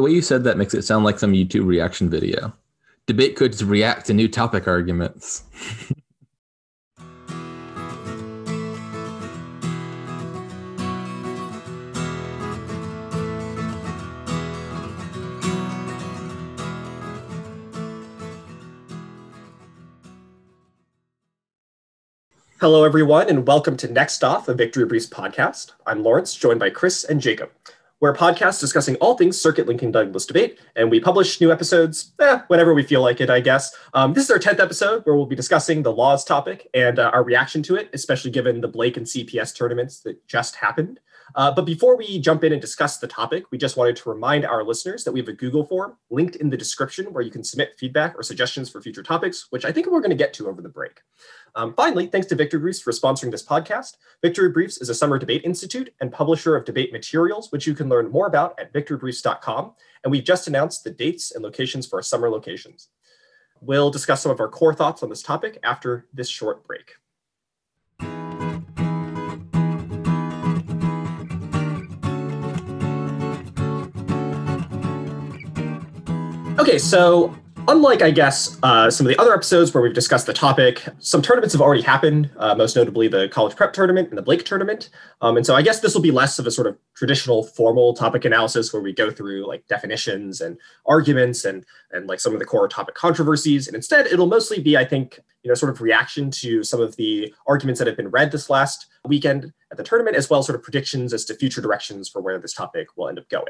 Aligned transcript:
The 0.00 0.04
way 0.04 0.12
you 0.12 0.22
said 0.22 0.44
that 0.44 0.56
makes 0.56 0.72
it 0.72 0.80
sound 0.80 1.04
like 1.04 1.18
some 1.18 1.34
YouTube 1.34 1.66
reaction 1.66 2.08
video. 2.08 2.54
Debate 3.04 3.36
could 3.36 3.60
react 3.60 4.06
to 4.06 4.14
new 4.14 4.28
topic 4.28 4.66
arguments. 4.66 5.42
Hello, 22.58 22.84
everyone, 22.84 23.28
and 23.28 23.46
welcome 23.46 23.76
to 23.76 23.86
Next 23.86 24.24
Off, 24.24 24.48
a 24.48 24.54
Victory 24.54 24.86
Briefs 24.86 25.06
podcast. 25.06 25.72
I'm 25.86 26.02
Lawrence, 26.02 26.34
joined 26.34 26.58
by 26.58 26.70
Chris 26.70 27.04
and 27.04 27.20
Jacob. 27.20 27.50
We're 28.00 28.12
a 28.12 28.16
podcast 28.16 28.60
discussing 28.60 28.96
all 28.96 29.14
things 29.14 29.38
circuit 29.38 29.66
Lincoln 29.66 29.92
Douglas 29.92 30.24
debate, 30.24 30.58
and 30.74 30.90
we 30.90 31.00
publish 31.00 31.38
new 31.38 31.52
episodes 31.52 32.12
eh, 32.18 32.40
whenever 32.46 32.72
we 32.72 32.82
feel 32.82 33.02
like 33.02 33.20
it, 33.20 33.28
I 33.28 33.40
guess. 33.40 33.76
Um, 33.92 34.14
this 34.14 34.24
is 34.24 34.30
our 34.30 34.38
10th 34.38 34.58
episode 34.58 35.02
where 35.04 35.14
we'll 35.14 35.26
be 35.26 35.36
discussing 35.36 35.82
the 35.82 35.92
laws 35.92 36.24
topic 36.24 36.66
and 36.72 36.98
uh, 36.98 37.10
our 37.12 37.22
reaction 37.22 37.62
to 37.64 37.76
it, 37.76 37.90
especially 37.92 38.30
given 38.30 38.62
the 38.62 38.68
Blake 38.68 38.96
and 38.96 39.04
CPS 39.04 39.54
tournaments 39.54 40.00
that 40.00 40.26
just 40.26 40.56
happened. 40.56 40.98
Uh, 41.34 41.52
but 41.52 41.64
before 41.64 41.96
we 41.96 42.18
jump 42.18 42.44
in 42.44 42.52
and 42.52 42.60
discuss 42.60 42.98
the 42.98 43.06
topic, 43.06 43.44
we 43.50 43.58
just 43.58 43.76
wanted 43.76 43.96
to 43.96 44.08
remind 44.08 44.44
our 44.44 44.64
listeners 44.64 45.04
that 45.04 45.12
we 45.12 45.20
have 45.20 45.28
a 45.28 45.32
Google 45.32 45.64
form 45.64 45.96
linked 46.10 46.36
in 46.36 46.50
the 46.50 46.56
description 46.56 47.12
where 47.12 47.22
you 47.22 47.30
can 47.30 47.44
submit 47.44 47.74
feedback 47.78 48.18
or 48.18 48.22
suggestions 48.22 48.68
for 48.68 48.80
future 48.80 49.02
topics, 49.02 49.46
which 49.50 49.64
I 49.64 49.72
think 49.72 49.86
we're 49.86 50.00
going 50.00 50.10
to 50.10 50.16
get 50.16 50.32
to 50.34 50.48
over 50.48 50.62
the 50.62 50.68
break. 50.68 51.00
Um, 51.54 51.74
finally, 51.74 52.06
thanks 52.06 52.26
to 52.28 52.34
Victory 52.34 52.60
Briefs 52.60 52.80
for 52.80 52.92
sponsoring 52.92 53.30
this 53.30 53.44
podcast. 53.44 53.96
Victory 54.22 54.50
Briefs 54.50 54.80
is 54.80 54.88
a 54.88 54.94
summer 54.94 55.18
debate 55.18 55.42
institute 55.44 55.92
and 56.00 56.12
publisher 56.12 56.56
of 56.56 56.64
debate 56.64 56.92
materials, 56.92 57.50
which 57.52 57.66
you 57.66 57.74
can 57.74 57.88
learn 57.88 58.10
more 58.10 58.26
about 58.26 58.58
at 58.58 58.72
victorybriefs.com. 58.72 59.72
And 60.04 60.10
we've 60.10 60.24
just 60.24 60.48
announced 60.48 60.84
the 60.84 60.90
dates 60.90 61.32
and 61.32 61.42
locations 61.42 61.86
for 61.86 61.96
our 61.96 62.02
summer 62.02 62.30
locations. 62.30 62.88
We'll 63.60 63.90
discuss 63.90 64.22
some 64.22 64.32
of 64.32 64.40
our 64.40 64.48
core 64.48 64.74
thoughts 64.74 65.02
on 65.02 65.10
this 65.10 65.22
topic 65.22 65.58
after 65.62 66.06
this 66.14 66.28
short 66.28 66.66
break. 66.66 66.94
Okay, 76.60 76.76
so 76.76 77.34
unlike, 77.68 78.02
I 78.02 78.10
guess, 78.10 78.58
uh, 78.62 78.90
some 78.90 79.06
of 79.06 79.08
the 79.08 79.18
other 79.18 79.32
episodes 79.32 79.72
where 79.72 79.82
we've 79.82 79.94
discussed 79.94 80.26
the 80.26 80.34
topic, 80.34 80.84
some 80.98 81.22
tournaments 81.22 81.54
have 81.54 81.62
already 81.62 81.80
happened, 81.80 82.28
uh, 82.36 82.54
most 82.54 82.76
notably 82.76 83.08
the 83.08 83.30
college 83.30 83.56
prep 83.56 83.72
tournament 83.72 84.10
and 84.10 84.18
the 84.18 84.22
Blake 84.22 84.44
tournament. 84.44 84.90
Um, 85.22 85.38
and 85.38 85.46
so 85.46 85.56
I 85.56 85.62
guess 85.62 85.80
this 85.80 85.94
will 85.94 86.02
be 86.02 86.10
less 86.10 86.38
of 86.38 86.46
a 86.46 86.50
sort 86.50 86.66
of 86.66 86.76
traditional 86.94 87.44
formal 87.44 87.94
topic 87.94 88.26
analysis 88.26 88.74
where 88.74 88.82
we 88.82 88.92
go 88.92 89.10
through 89.10 89.46
like 89.46 89.66
definitions 89.68 90.42
and 90.42 90.58
arguments 90.84 91.46
and, 91.46 91.64
and 91.92 92.06
like 92.08 92.20
some 92.20 92.34
of 92.34 92.40
the 92.40 92.44
core 92.44 92.68
topic 92.68 92.94
controversies. 92.94 93.66
And 93.66 93.74
instead, 93.74 94.06
it'll 94.08 94.26
mostly 94.26 94.60
be, 94.60 94.76
I 94.76 94.84
think, 94.84 95.18
you 95.42 95.48
know, 95.48 95.54
sort 95.54 95.72
of 95.72 95.80
reaction 95.80 96.30
to 96.32 96.62
some 96.62 96.82
of 96.82 96.94
the 96.96 97.32
arguments 97.46 97.78
that 97.78 97.86
have 97.86 97.96
been 97.96 98.10
read 98.10 98.32
this 98.32 98.50
last 98.50 98.86
weekend 99.06 99.50
at 99.70 99.78
the 99.78 99.82
tournament, 99.82 100.14
as 100.14 100.28
well 100.28 100.40
as 100.40 100.46
sort 100.46 100.56
of 100.56 100.62
predictions 100.62 101.14
as 101.14 101.24
to 101.24 101.34
future 101.34 101.62
directions 101.62 102.10
for 102.10 102.20
where 102.20 102.38
this 102.38 102.52
topic 102.52 102.88
will 102.98 103.08
end 103.08 103.18
up 103.18 103.30
going. 103.30 103.46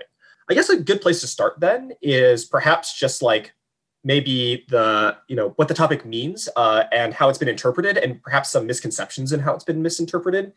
I 0.50 0.54
guess 0.54 0.68
a 0.68 0.76
good 0.76 1.00
place 1.00 1.20
to 1.20 1.28
start 1.28 1.60
then 1.60 1.92
is 2.02 2.44
perhaps 2.44 2.98
just 2.98 3.22
like 3.22 3.52
maybe 4.02 4.64
the 4.68 5.16
you 5.28 5.36
know 5.36 5.50
what 5.50 5.68
the 5.68 5.74
topic 5.74 6.04
means 6.04 6.48
uh, 6.56 6.84
and 6.90 7.14
how 7.14 7.28
it's 7.28 7.38
been 7.38 7.48
interpreted 7.48 7.96
and 7.96 8.20
perhaps 8.22 8.50
some 8.50 8.66
misconceptions 8.66 9.32
in 9.32 9.38
how 9.38 9.54
it's 9.54 9.64
been 9.64 9.80
misinterpreted 9.80 10.52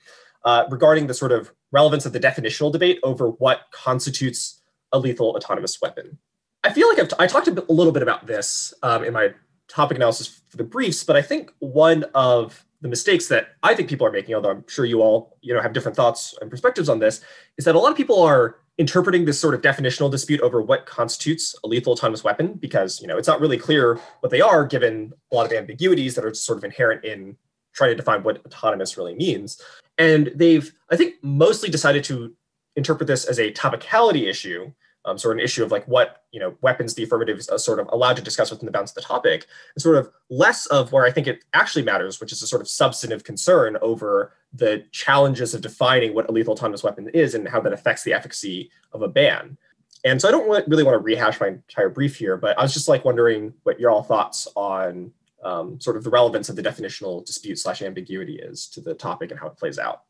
uh, 0.45 0.66
regarding 0.71 1.05
the 1.05 1.14
sort 1.14 1.31
of 1.31 1.52
relevance 1.71 2.05
of 2.08 2.14
the 2.14 2.19
definitional 2.19 2.71
debate 2.71 2.99
over 3.03 3.30
what 3.30 3.61
constitutes 3.71 4.61
a 4.94 4.99
lethal 4.99 5.36
autonomous 5.36 5.80
weapon. 5.81 6.17
I 6.64 6.71
feel 6.71 6.88
like 6.89 6.99
I've 6.99 7.09
t- 7.09 7.16
i 7.19 7.27
talked 7.27 7.47
a, 7.47 7.52
little 7.52 7.94
bit 7.94 8.03
about 8.03 8.25
this 8.25 8.73
um, 8.81 9.03
in 9.03 9.14
my 9.14 9.33
topic 9.67 9.97
analysis 9.97 10.41
for 10.49 10.58
the 10.58 10.64
briefs 10.64 11.03
but 11.03 11.16
i 11.16 11.21
think 11.21 11.52
one 11.59 12.03
of 12.14 12.66
the 12.81 12.88
mistakes 12.89 13.27
that 13.27 13.55
i 13.64 13.73
think 13.73 13.87
people 13.87 14.05
are 14.05 14.11
making 14.11 14.36
although 14.36 14.52
i'm 14.52 14.67
sure 14.67 14.83
you 14.83 15.02
all 15.02 15.37
you 15.42 15.53
know 15.53 15.61
have 15.61 15.71
different 15.71 15.95
thoughts 15.95 16.36
and 16.42 16.52
perspectives 16.52 16.89
on 16.89 16.99
this 16.99 17.21
is 17.58 17.64
that 17.65 17.73
a 17.73 17.80
lot 17.80 17.89
of 17.89 17.98
people 17.98 18.21
are 18.21 18.58
interpreting 18.78 19.26
this 19.26 19.39
sort 19.39 19.54
of 19.54 19.61
definitional 19.61 20.10
dispute 20.10 20.42
over 20.42 20.61
what 20.61 20.86
constitutes 20.86 21.56
a 21.64 21.67
lethal 21.67 21.94
autonomous 21.94 22.23
weapon 22.23 22.54
because 22.54 23.02
you 23.02 23.08
know 23.08 23.17
it's 23.17 23.28
not 23.28 23.39
really 23.39 23.58
clear 23.58 24.00
what 24.22 24.32
they 24.32 24.42
are 24.42 24.66
given 24.66 25.14
a 25.32 25.36
lot 25.36 25.45
of 25.45 25.52
ambiguities 25.52 26.16
that 26.16 26.26
are 26.26 26.34
sort 26.34 26.58
of 26.58 26.64
inherent 26.64 27.04
in 27.06 27.36
trying 27.73 27.92
to 27.92 27.95
define 27.95 28.23
what 28.23 28.44
autonomous 28.45 28.98
really 28.98 29.16
means. 29.16 29.62
And 29.98 30.32
they've 30.36 30.73
i 30.89 30.95
think 30.95 31.16
mostly 31.22 31.70
decided 31.70 32.04
to 32.06 32.36
interpret 32.76 33.08
this 33.08 33.26
as 33.26 33.39
a 33.39 33.52
topicality 33.52 34.28
issue 34.28 34.72
um, 35.06 35.17
sort 35.17 35.36
of 35.36 35.39
an 35.39 35.45
issue 35.45 35.64
of 35.64 35.72
like 35.72 35.86
what 35.88 36.23
you 36.32 36.39
know 36.39 36.56
weapons 36.62 36.94
the 36.94 37.04
affirmative 37.04 37.38
is 37.38 37.50
sort 37.58 37.80
of 37.80 37.89
allowed 37.92 38.16
to 38.16 38.22
discuss 38.22 38.52
within 38.52 38.66
the 38.66 38.72
bounds 38.72 38.92
of 38.92 38.95
the 38.95 39.02
topic, 39.02 39.48
and 39.76 39.82
sort 39.82 39.98
of 39.98 40.10
less 40.30 40.66
of 40.67 40.92
where 40.92 41.06
I 41.06 41.12
think 41.12 41.28
it 41.28 41.44
actually 41.54 41.83
matters, 41.83 42.20
which 42.20 42.32
is 42.32 42.42
a 42.42 42.48
sort 42.48 42.62
of 42.62 42.70
substantive 42.70 43.23
concern 43.23 43.78
over 43.82 44.33
the 44.53 44.86
challenges 44.91 45.53
of 45.53 45.61
defining 45.61 46.14
what 46.14 46.30
a 46.30 46.31
lethal 46.31 46.53
autonomous 46.53 46.83
weapon 46.83 47.09
is 47.09 47.33
and 47.33 47.47
how 47.47 47.59
that 47.59 47.73
affects 47.73 48.03
the 48.03 48.14
efficacy 48.14 48.69
of 48.91 49.02
a 49.02 49.08
ban. 49.08 49.58
And 50.05 50.21
so 50.21 50.27
I 50.27 50.31
don't 50.31 50.47
really 50.67 50.83
want 50.83 50.95
to 50.95 50.99
rehash 50.99 51.39
my 51.39 51.47
entire 51.47 51.89
brief 51.89 52.17
here, 52.17 52.37
but 52.37 52.58
I 52.59 52.61
was 52.61 52.73
just 52.73 52.87
like 52.87 53.05
wondering 53.05 53.53
what 53.64 53.80
your 53.80 53.89
all 53.89 54.03
thoughts 54.03 54.47
on 54.55 55.11
um, 55.43 55.80
sort 55.80 55.97
of 55.97 56.03
the 56.03 56.09
relevance 56.09 56.49
of 56.49 56.55
the 56.55 56.64
definitional 56.64 57.25
dispute 57.25 57.58
slash 57.58 57.81
ambiguity 57.81 58.36
is 58.36 58.67
to 58.67 58.81
the 58.81 58.93
topic 58.93 59.31
and 59.31 59.39
how 59.39 59.47
it 59.47 59.58
plays 59.58 59.80
out. 59.80 60.03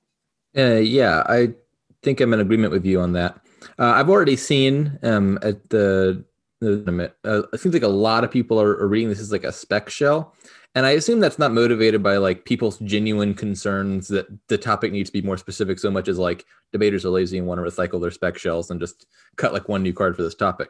Uh, 0.57 0.75
yeah, 0.75 1.23
I 1.27 1.53
think 2.01 2.21
I'm 2.21 2.33
in 2.33 2.39
agreement 2.39 2.71
with 2.71 2.85
you 2.85 2.99
on 2.99 3.13
that. 3.13 3.39
Uh, 3.79 3.93
I've 3.95 4.09
already 4.09 4.35
seen 4.35 4.99
um, 5.03 5.39
at 5.41 5.69
the, 5.69 6.23
uh, 6.61 7.43
it 7.53 7.59
seems 7.59 7.73
like 7.73 7.83
a 7.83 7.87
lot 7.87 8.23
of 8.23 8.31
people 8.31 8.59
are, 8.59 8.77
are 8.77 8.87
reading 8.87 9.09
this 9.09 9.19
as 9.19 9.31
like 9.31 9.43
a 9.43 9.51
spec 9.51 9.89
shell, 9.89 10.35
and 10.75 10.85
I 10.85 10.91
assume 10.91 11.19
that's 11.19 11.39
not 11.39 11.53
motivated 11.53 12.01
by 12.01 12.17
like 12.17 12.45
people's 12.45 12.79
genuine 12.79 13.34
concerns 13.34 14.07
that 14.07 14.28
the 14.47 14.57
topic 14.57 14.91
needs 14.91 15.09
to 15.09 15.13
be 15.13 15.25
more 15.25 15.38
specific 15.38 15.78
so 15.79 15.91
much 15.91 16.07
as 16.07 16.17
like 16.17 16.45
debaters 16.72 17.06
are 17.06 17.09
lazy 17.09 17.38
and 17.38 17.47
want 17.47 17.63
to 17.63 17.69
recycle 17.69 18.01
their 18.01 18.11
spec 18.11 18.38
shells 18.38 18.72
and 18.72 18.79
just 18.79 19.06
cut 19.35 19.53
like 19.53 19.69
one 19.69 19.84
new 19.84 19.94
card 19.94 20.16
for 20.16 20.23
this 20.23 20.35
topic. 20.35 20.69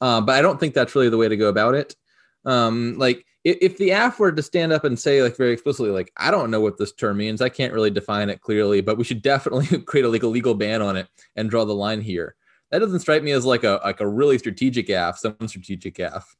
Uh, 0.00 0.20
but 0.20 0.36
I 0.36 0.42
don't 0.42 0.60
think 0.60 0.74
that's 0.74 0.94
really 0.94 1.08
the 1.08 1.16
way 1.16 1.28
to 1.28 1.36
go 1.36 1.48
about 1.48 1.74
it. 1.74 1.96
Um, 2.44 2.96
like 2.98 3.24
if 3.44 3.78
the 3.78 3.90
AF 3.90 4.18
were 4.18 4.32
to 4.32 4.42
stand 4.42 4.72
up 4.72 4.84
and 4.84 4.98
say 4.98 5.22
like 5.22 5.36
very 5.36 5.52
explicitly, 5.52 5.90
like, 5.90 6.12
I 6.16 6.30
don't 6.30 6.50
know 6.50 6.60
what 6.60 6.76
this 6.76 6.92
term 6.92 7.16
means, 7.16 7.40
I 7.40 7.48
can't 7.48 7.72
really 7.72 7.90
define 7.90 8.28
it 8.28 8.42
clearly, 8.42 8.80
but 8.82 8.98
we 8.98 9.04
should 9.04 9.22
definitely 9.22 9.78
create 9.86 10.04
a, 10.04 10.08
a 10.08 10.28
legal 10.28 10.54
ban 10.54 10.82
on 10.82 10.96
it 10.96 11.08
and 11.36 11.48
draw 11.48 11.64
the 11.64 11.74
line 11.74 12.00
here. 12.00 12.34
That 12.70 12.80
doesn't 12.80 13.00
strike 13.00 13.22
me 13.22 13.32
as 13.32 13.46
like 13.46 13.64
a 13.64 13.80
like 13.82 14.00
a 14.00 14.06
really 14.06 14.36
strategic 14.36 14.90
AF, 14.90 15.18
some 15.18 15.36
strategic 15.46 15.98
AF. 15.98 16.36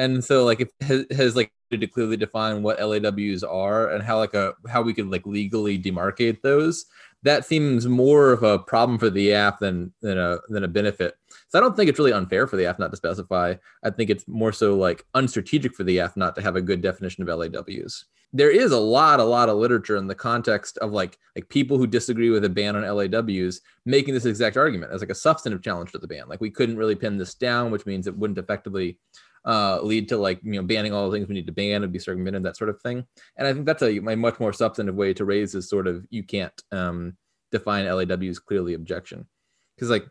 And 0.00 0.24
so 0.24 0.44
like 0.46 0.60
it 0.62 0.72
has, 0.80 1.04
has 1.10 1.36
like 1.36 1.52
to 1.70 1.86
clearly 1.86 2.16
define 2.16 2.62
what 2.62 2.80
LAWs 2.80 3.44
are 3.44 3.90
and 3.90 4.02
how 4.02 4.16
like 4.16 4.32
a 4.32 4.54
how 4.66 4.80
we 4.80 4.94
could 4.94 5.10
like 5.10 5.26
legally 5.26 5.78
demarcate 5.78 6.40
those. 6.40 6.86
That 7.22 7.44
seems 7.44 7.86
more 7.86 8.32
of 8.32 8.42
a 8.42 8.58
problem 8.58 8.98
for 8.98 9.10
the 9.10 9.32
AF 9.32 9.58
than 9.58 9.92
than 10.00 10.16
a 10.16 10.38
than 10.48 10.64
a 10.64 10.68
benefit. 10.68 11.16
So 11.50 11.58
I 11.58 11.60
don't 11.60 11.76
think 11.76 11.90
it's 11.90 11.98
really 11.98 12.14
unfair 12.14 12.46
for 12.46 12.56
the 12.56 12.64
AF 12.64 12.78
not 12.78 12.90
to 12.92 12.96
specify. 12.96 13.56
I 13.84 13.90
think 13.90 14.08
it's 14.08 14.26
more 14.26 14.52
so 14.52 14.74
like 14.74 15.04
unstrategic 15.14 15.74
for 15.74 15.84
the 15.84 15.98
AF 15.98 16.16
not 16.16 16.34
to 16.36 16.42
have 16.42 16.56
a 16.56 16.62
good 16.62 16.80
definition 16.80 17.22
of 17.22 17.38
LAWs. 17.38 18.06
There 18.32 18.50
is 18.50 18.72
a 18.72 18.78
lot, 18.78 19.20
a 19.20 19.24
lot 19.24 19.48
of 19.50 19.58
literature 19.58 19.96
in 19.96 20.06
the 20.06 20.14
context 20.14 20.78
of 20.78 20.92
like 20.92 21.18
like 21.36 21.46
people 21.50 21.76
who 21.76 21.86
disagree 21.86 22.30
with 22.30 22.46
a 22.46 22.48
ban 22.48 22.74
on 22.74 22.84
LAWs 22.84 23.60
making 23.84 24.14
this 24.14 24.24
exact 24.24 24.56
argument 24.56 24.92
as 24.92 25.02
like 25.02 25.10
a 25.10 25.14
substantive 25.14 25.62
challenge 25.62 25.92
to 25.92 25.98
the 25.98 26.08
ban. 26.08 26.26
Like 26.26 26.40
we 26.40 26.50
couldn't 26.50 26.78
really 26.78 26.94
pin 26.94 27.18
this 27.18 27.34
down, 27.34 27.70
which 27.70 27.84
means 27.84 28.06
it 28.06 28.16
wouldn't 28.16 28.38
effectively 28.38 28.98
uh, 29.44 29.80
lead 29.82 30.08
to 30.08 30.16
like 30.16 30.40
you 30.42 30.52
know 30.52 30.62
banning 30.62 30.92
all 30.92 31.08
the 31.08 31.16
things 31.16 31.28
we 31.28 31.34
need 31.34 31.46
to 31.46 31.52
ban 31.52 31.82
and 31.82 31.92
be 31.92 31.98
circumvented 31.98 32.42
that 32.42 32.56
sort 32.56 32.70
of 32.70 32.80
thing. 32.82 33.04
And 33.36 33.46
I 33.46 33.52
think 33.52 33.66
that's 33.66 33.82
a, 33.82 33.96
a 33.96 34.16
much 34.16 34.38
more 34.40 34.52
substantive 34.52 34.94
way 34.94 35.14
to 35.14 35.24
raise 35.24 35.52
this 35.52 35.68
sort 35.68 35.86
of 35.86 36.06
you 36.10 36.22
can't 36.22 36.52
um, 36.72 37.16
define 37.50 37.86
LAWs 37.86 38.38
clearly 38.38 38.74
objection 38.74 39.26
because 39.74 39.90
like 39.90 40.06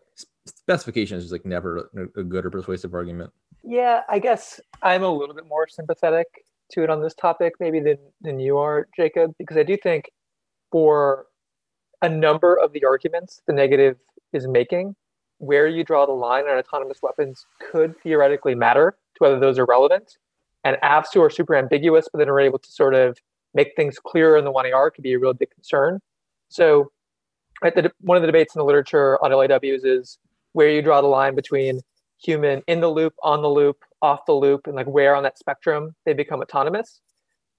specification 0.46 1.18
is 1.18 1.32
like 1.32 1.46
never 1.46 1.90
a 2.18 2.24
good 2.24 2.46
or 2.46 2.50
persuasive 2.50 2.94
argument. 2.94 3.32
Yeah, 3.64 4.02
I 4.10 4.20
guess 4.20 4.60
I'm 4.82 5.04
a 5.04 5.12
little 5.12 5.36
bit 5.36 5.46
more 5.48 5.68
sympathetic 5.68 6.28
to 6.72 6.84
it 6.84 6.90
on 6.90 7.02
this 7.02 7.14
topic 7.14 7.54
maybe 7.60 7.80
than 7.80 7.98
than 8.22 8.40
you 8.40 8.58
are, 8.58 8.88
Jacob, 8.96 9.34
because 9.38 9.58
I 9.58 9.64
do 9.64 9.78
think 9.78 10.10
for 10.72 11.28
a 12.02 12.10
number 12.10 12.56
of 12.56 12.74
the 12.74 12.86
arguments 12.86 13.42
the 13.46 13.54
negative 13.54 13.98
is 14.34 14.48
making, 14.48 14.96
where 15.38 15.68
you 15.68 15.84
draw 15.84 16.06
the 16.06 16.14
line 16.14 16.46
on 16.46 16.58
autonomous 16.58 17.00
weapons 17.02 17.46
could 17.72 17.96
theoretically 18.02 18.56
matter 18.56 18.96
to 19.20 19.30
whether 19.30 19.40
those 19.40 19.60
are 19.60 19.66
relevant. 19.66 20.18
And 20.64 20.78
AFs 20.84 21.14
who 21.14 21.22
are 21.22 21.30
super 21.30 21.56
ambiguous, 21.56 22.08
but 22.12 22.20
then 22.20 22.30
are 22.30 22.40
able 22.40 22.60
to 22.60 22.72
sort 22.72 22.94
of 22.94 23.18
make 23.54 23.76
things 23.76 23.98
clearer 24.00 24.38
in 24.38 24.44
the 24.44 24.52
1AR 24.52 24.94
could 24.94 25.04
be 25.04 25.14
a 25.14 25.20
real 25.20 25.34
big 25.34 25.52
concern. 25.52 26.00
So, 26.50 26.92
the, 27.62 27.92
one 28.02 28.18
of 28.18 28.24
the 28.24 28.28
debates 28.28 28.56
in 28.56 28.60
the 28.60 28.66
literature 28.66 29.24
on 29.24 29.32
LAWs 29.32 29.84
is 29.84 30.18
where 30.54 30.70
you 30.70 30.82
draw 30.82 31.02
the 31.02 31.08
line 31.08 31.36
between 31.36 31.82
human 32.22 32.62
in 32.68 32.80
the 32.80 32.90
loop, 32.90 33.14
on 33.24 33.42
the 33.42 33.50
loop, 33.50 33.84
off 34.02 34.26
the 34.26 34.34
loop, 34.34 34.68
and 34.68 34.76
like 34.76 34.88
where 34.88 35.16
on 35.16 35.24
that 35.24 35.38
spectrum 35.38 35.96
they 36.06 36.14
become 36.14 36.42
autonomous. 36.42 37.02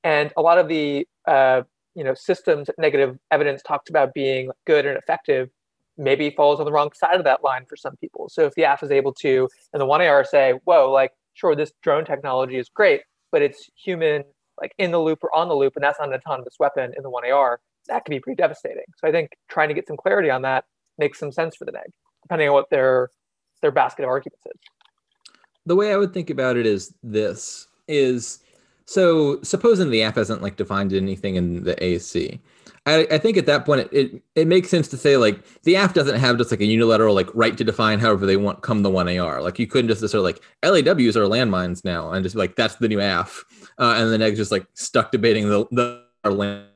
And 0.02 0.32
a 0.36 0.42
lot 0.42 0.58
of 0.58 0.68
the 0.68 1.06
uh, 1.26 1.62
you 1.94 2.04
know 2.04 2.14
systems 2.14 2.70
negative 2.78 3.18
evidence 3.30 3.62
talked 3.62 3.90
about 3.90 4.14
being 4.14 4.50
good 4.66 4.86
and 4.86 4.96
effective 4.96 5.50
maybe 6.00 6.30
falls 6.30 6.58
on 6.58 6.66
the 6.66 6.72
wrong 6.72 6.90
side 6.94 7.16
of 7.16 7.24
that 7.24 7.44
line 7.44 7.66
for 7.68 7.76
some 7.76 7.96
people. 7.96 8.28
So 8.28 8.46
if 8.46 8.54
the 8.54 8.62
AF 8.62 8.82
is 8.82 8.90
able 8.90 9.12
to, 9.14 9.48
and 9.72 9.80
the 9.80 9.86
1AR 9.86 10.26
say, 10.26 10.54
whoa, 10.64 10.90
like, 10.90 11.12
sure, 11.34 11.54
this 11.54 11.72
drone 11.82 12.04
technology 12.04 12.56
is 12.56 12.68
great, 12.68 13.02
but 13.32 13.42
it's 13.42 13.68
human, 13.82 14.24
like 14.60 14.72
in 14.78 14.90
the 14.90 15.00
loop 15.00 15.20
or 15.22 15.34
on 15.34 15.48
the 15.48 15.54
loop, 15.54 15.74
and 15.76 15.84
that's 15.84 15.98
not 15.98 16.08
an 16.08 16.14
autonomous 16.14 16.54
weapon 16.58 16.92
in 16.96 17.02
the 17.02 17.10
1AR, 17.10 17.56
that 17.88 18.04
could 18.04 18.10
be 18.10 18.20
pretty 18.20 18.36
devastating. 18.36 18.84
So 18.96 19.08
I 19.08 19.12
think 19.12 19.30
trying 19.48 19.68
to 19.68 19.74
get 19.74 19.86
some 19.86 19.96
clarity 19.96 20.30
on 20.30 20.42
that 20.42 20.64
makes 20.98 21.18
some 21.18 21.32
sense 21.32 21.56
for 21.56 21.64
the 21.64 21.72
neg, 21.72 21.90
depending 22.22 22.48
on 22.48 22.54
what 22.54 22.70
their 22.70 23.08
their 23.62 23.70
basket 23.70 24.04
of 24.04 24.08
arguments 24.08 24.44
is. 24.46 24.60
The 25.66 25.76
way 25.76 25.92
I 25.92 25.96
would 25.96 26.14
think 26.14 26.30
about 26.30 26.56
it 26.56 26.66
is 26.66 26.94
this 27.02 27.68
is 27.88 28.38
so 28.86 29.40
supposing 29.42 29.90
the 29.90 30.02
AF 30.02 30.14
hasn't 30.14 30.42
like 30.42 30.56
defined 30.56 30.92
anything 30.92 31.36
in 31.36 31.64
the 31.64 31.82
AC, 31.82 32.40
I, 32.86 33.06
I 33.10 33.18
think 33.18 33.36
at 33.36 33.46
that 33.46 33.66
point 33.66 33.82
it, 33.82 33.92
it, 33.92 34.22
it 34.34 34.48
makes 34.48 34.68
sense 34.68 34.88
to 34.88 34.96
say 34.96 35.16
like 35.16 35.44
the 35.62 35.74
AF 35.74 35.92
doesn't 35.92 36.18
have 36.18 36.38
just 36.38 36.50
like 36.50 36.60
a 36.60 36.64
unilateral 36.64 37.14
like 37.14 37.28
right 37.34 37.56
to 37.56 37.64
define 37.64 37.98
however 37.98 38.24
they 38.24 38.38
want 38.38 38.62
come 38.62 38.82
the 38.82 38.90
one 38.90 39.08
AR. 39.18 39.42
Like 39.42 39.58
you 39.58 39.66
couldn't 39.66 39.88
just 39.88 40.00
sort 40.00 40.14
of 40.14 40.22
like 40.22 40.42
LAWs 40.64 41.16
are 41.16 41.24
landmines 41.24 41.84
now 41.84 42.12
and 42.12 42.24
just 42.24 42.36
like 42.36 42.56
that's 42.56 42.76
the 42.76 42.88
new 42.88 43.00
AF, 43.00 43.44
uh, 43.78 43.94
and 43.98 44.10
the 44.10 44.18
next 44.18 44.38
just 44.38 44.50
like 44.50 44.66
stuck 44.74 45.12
debating 45.12 45.48
the 45.48 45.66
the 45.70 46.30
land. 46.30 46.66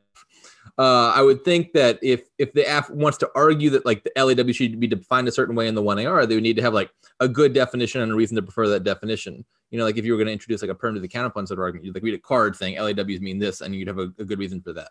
Uh, 0.76 1.12
I 1.14 1.22
would 1.22 1.44
think 1.44 1.72
that 1.72 2.00
if 2.02 2.22
if 2.38 2.52
the 2.52 2.62
AF 2.62 2.90
wants 2.90 3.16
to 3.18 3.30
argue 3.34 3.70
that 3.70 3.86
like 3.86 4.04
the 4.04 4.12
LAW 4.16 4.52
should 4.52 4.78
be 4.80 4.88
defined 4.88 5.28
a 5.28 5.32
certain 5.32 5.54
way 5.54 5.68
in 5.68 5.74
the 5.74 5.82
one 5.82 6.04
AR, 6.04 6.26
they 6.26 6.34
would 6.34 6.42
need 6.42 6.56
to 6.56 6.62
have 6.62 6.74
like 6.74 6.90
a 7.20 7.28
good 7.28 7.54
definition 7.54 8.02
and 8.02 8.10
a 8.12 8.14
reason 8.14 8.34
to 8.36 8.42
prefer 8.42 8.68
that 8.68 8.84
definition. 8.84 9.44
You 9.70 9.78
know, 9.78 9.84
like 9.84 9.96
if 9.96 10.04
you 10.04 10.12
were 10.12 10.18
going 10.18 10.26
to 10.26 10.32
introduce 10.32 10.62
like 10.62 10.70
a 10.70 10.74
perm 10.74 10.94
to 10.96 11.00
the 11.00 11.08
counterplan 11.08 11.46
sort 11.46 11.52
of 11.52 11.60
argument, 11.60 11.86
you'd 11.86 11.94
like 11.94 12.02
read 12.02 12.14
a 12.14 12.18
card 12.18 12.56
saying 12.56 12.76
LAWs 12.76 13.20
mean 13.20 13.38
this, 13.38 13.60
and 13.60 13.74
you'd 13.74 13.88
have 13.88 13.98
a, 13.98 14.12
a 14.18 14.24
good 14.24 14.38
reason 14.38 14.60
for 14.60 14.72
that. 14.72 14.90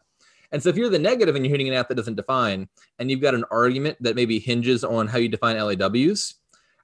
And 0.54 0.62
so 0.62 0.70
if 0.70 0.78
you're 0.78 0.90
the 0.90 1.00
negative 1.00 1.36
and 1.36 1.44
you're 1.44 1.52
hitting 1.52 1.68
an 1.68 1.74
AF 1.74 1.88
that 1.88 1.96
doesn't 1.96 2.16
define, 2.16 2.70
and 3.00 3.10
you've 3.10 3.22
got 3.22 3.34
an 3.34 3.44
argument 3.50 3.98
that 4.02 4.16
maybe 4.16 4.40
hinges 4.40 4.84
on 4.84 5.08
how 5.08 5.18
you 5.18 5.28
define 5.28 5.58
LAWs, 5.58 6.36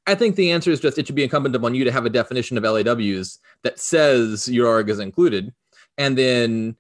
I 0.08 0.16
think 0.16 0.36
the 0.36 0.52
answer 0.52 0.72
is 0.72 0.80
just 0.80 0.98
it 0.98 1.06
should 1.06 1.16
be 1.16 1.24
incumbent 1.24 1.56
upon 1.56 1.76
you 1.76 1.84
to 1.84 1.92
have 1.92 2.08
a 2.08 2.10
definition 2.10 2.58
of 2.58 2.64
LAWs 2.64 3.38
that 3.62 3.80
says 3.80 4.50
your 4.50 4.68
arg 4.68 4.90
is 4.90 5.00
included. 5.00 5.54
And 6.00 6.18
then 6.18 6.78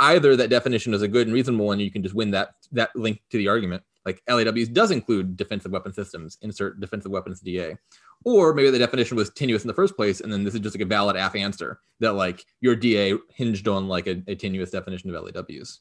either 0.00 0.34
that 0.34 0.50
definition 0.50 0.92
is 0.94 1.02
a 1.02 1.08
good 1.08 1.28
and 1.28 1.34
reasonable 1.34 1.66
one, 1.66 1.78
you 1.78 1.92
can 1.92 2.02
just 2.02 2.14
win 2.14 2.32
that 2.32 2.54
that 2.72 2.90
link 2.96 3.22
to 3.30 3.38
the 3.38 3.46
argument. 3.46 3.84
Like 4.04 4.20
LAWs 4.28 4.72
does 4.72 4.90
include 4.90 5.36
defensive 5.36 5.70
weapon 5.70 5.92
systems, 5.92 6.38
insert 6.42 6.80
defensive 6.80 7.12
weapons 7.12 7.38
DA. 7.38 7.76
Or 8.24 8.52
maybe 8.52 8.70
the 8.70 8.80
definition 8.80 9.16
was 9.16 9.30
tenuous 9.30 9.62
in 9.62 9.68
the 9.68 9.74
first 9.74 9.94
place, 9.94 10.20
and 10.20 10.32
then 10.32 10.42
this 10.42 10.54
is 10.54 10.60
just 10.60 10.74
like 10.74 10.82
a 10.82 10.86
valid 10.86 11.14
AF 11.14 11.36
answer 11.36 11.78
that 12.00 12.14
like 12.14 12.44
your 12.60 12.74
DA 12.74 13.14
hinged 13.32 13.68
on 13.68 13.86
like 13.86 14.08
a, 14.08 14.20
a 14.26 14.34
tenuous 14.34 14.70
definition 14.70 15.14
of 15.14 15.24
LAWs. 15.24 15.80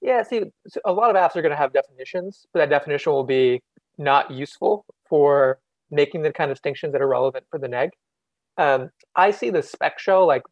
Yeah, 0.00 0.22
see, 0.22 0.44
a 0.84 0.92
lot 0.92 1.10
of 1.10 1.16
AFs 1.16 1.36
are 1.36 1.42
going 1.42 1.50
to 1.50 1.56
have 1.56 1.72
definitions, 1.72 2.46
but 2.52 2.60
that 2.60 2.70
definition 2.70 3.12
will 3.12 3.24
be 3.24 3.62
not 3.98 4.30
useful 4.30 4.84
for 5.08 5.58
making 5.90 6.22
the 6.22 6.32
kind 6.32 6.50
of 6.50 6.56
distinctions 6.56 6.92
that 6.92 7.00
are 7.00 7.08
relevant 7.08 7.46
for 7.50 7.58
the 7.58 7.68
neg. 7.68 7.90
Um, 8.58 8.90
I 9.14 9.30
see 9.30 9.50
the 9.50 9.62
spec 9.62 9.98
show, 9.98 10.24
like 10.26 10.42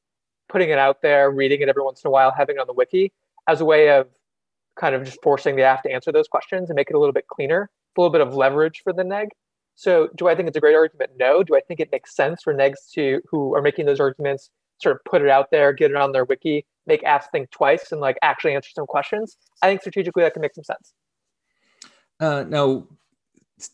putting 0.48 0.70
it 0.70 0.78
out 0.78 1.02
there, 1.02 1.30
reading 1.30 1.60
it 1.60 1.68
every 1.68 1.82
once 1.82 2.02
in 2.04 2.08
a 2.08 2.10
while, 2.10 2.32
having 2.36 2.56
it 2.56 2.60
on 2.60 2.66
the 2.66 2.72
wiki 2.72 3.12
as 3.48 3.60
a 3.60 3.64
way 3.64 3.90
of 3.90 4.08
kind 4.76 4.94
of 4.94 5.04
just 5.04 5.18
forcing 5.22 5.56
the 5.56 5.62
AF 5.62 5.82
to 5.82 5.90
answer 5.90 6.10
those 6.12 6.28
questions 6.28 6.70
and 6.70 6.76
make 6.76 6.90
it 6.90 6.96
a 6.96 6.98
little 6.98 7.12
bit 7.12 7.28
cleaner, 7.28 7.70
a 7.96 8.00
little 8.00 8.12
bit 8.12 8.20
of 8.20 8.34
leverage 8.34 8.80
for 8.82 8.92
the 8.92 9.04
neg. 9.04 9.28
So 9.76 10.08
do 10.16 10.28
I 10.28 10.34
think 10.34 10.48
it's 10.48 10.56
a 10.56 10.60
great 10.60 10.74
argument? 10.74 11.12
No. 11.18 11.42
Do 11.42 11.56
I 11.56 11.60
think 11.60 11.80
it 11.80 11.90
makes 11.90 12.14
sense 12.14 12.42
for 12.42 12.54
negs 12.54 12.90
to 12.94 13.20
who 13.28 13.54
are 13.54 13.62
making 13.62 13.86
those 13.86 14.00
arguments 14.00 14.50
sort 14.82 14.96
of 14.96 15.04
put 15.04 15.22
it 15.22 15.28
out 15.28 15.50
there, 15.50 15.72
get 15.72 15.90
it 15.90 15.96
on 15.96 16.12
their 16.12 16.24
wiki, 16.24 16.66
make 16.86 17.02
AFs 17.02 17.30
think 17.32 17.50
twice 17.50 17.92
and 17.92 18.00
like 18.00 18.18
actually 18.22 18.54
answer 18.54 18.70
some 18.74 18.86
questions, 18.86 19.36
I 19.62 19.68
think 19.68 19.80
strategically 19.80 20.22
that 20.22 20.32
can 20.32 20.42
make 20.42 20.54
some 20.54 20.64
sense. 20.64 20.92
Uh, 22.20 22.44
now, 22.48 22.86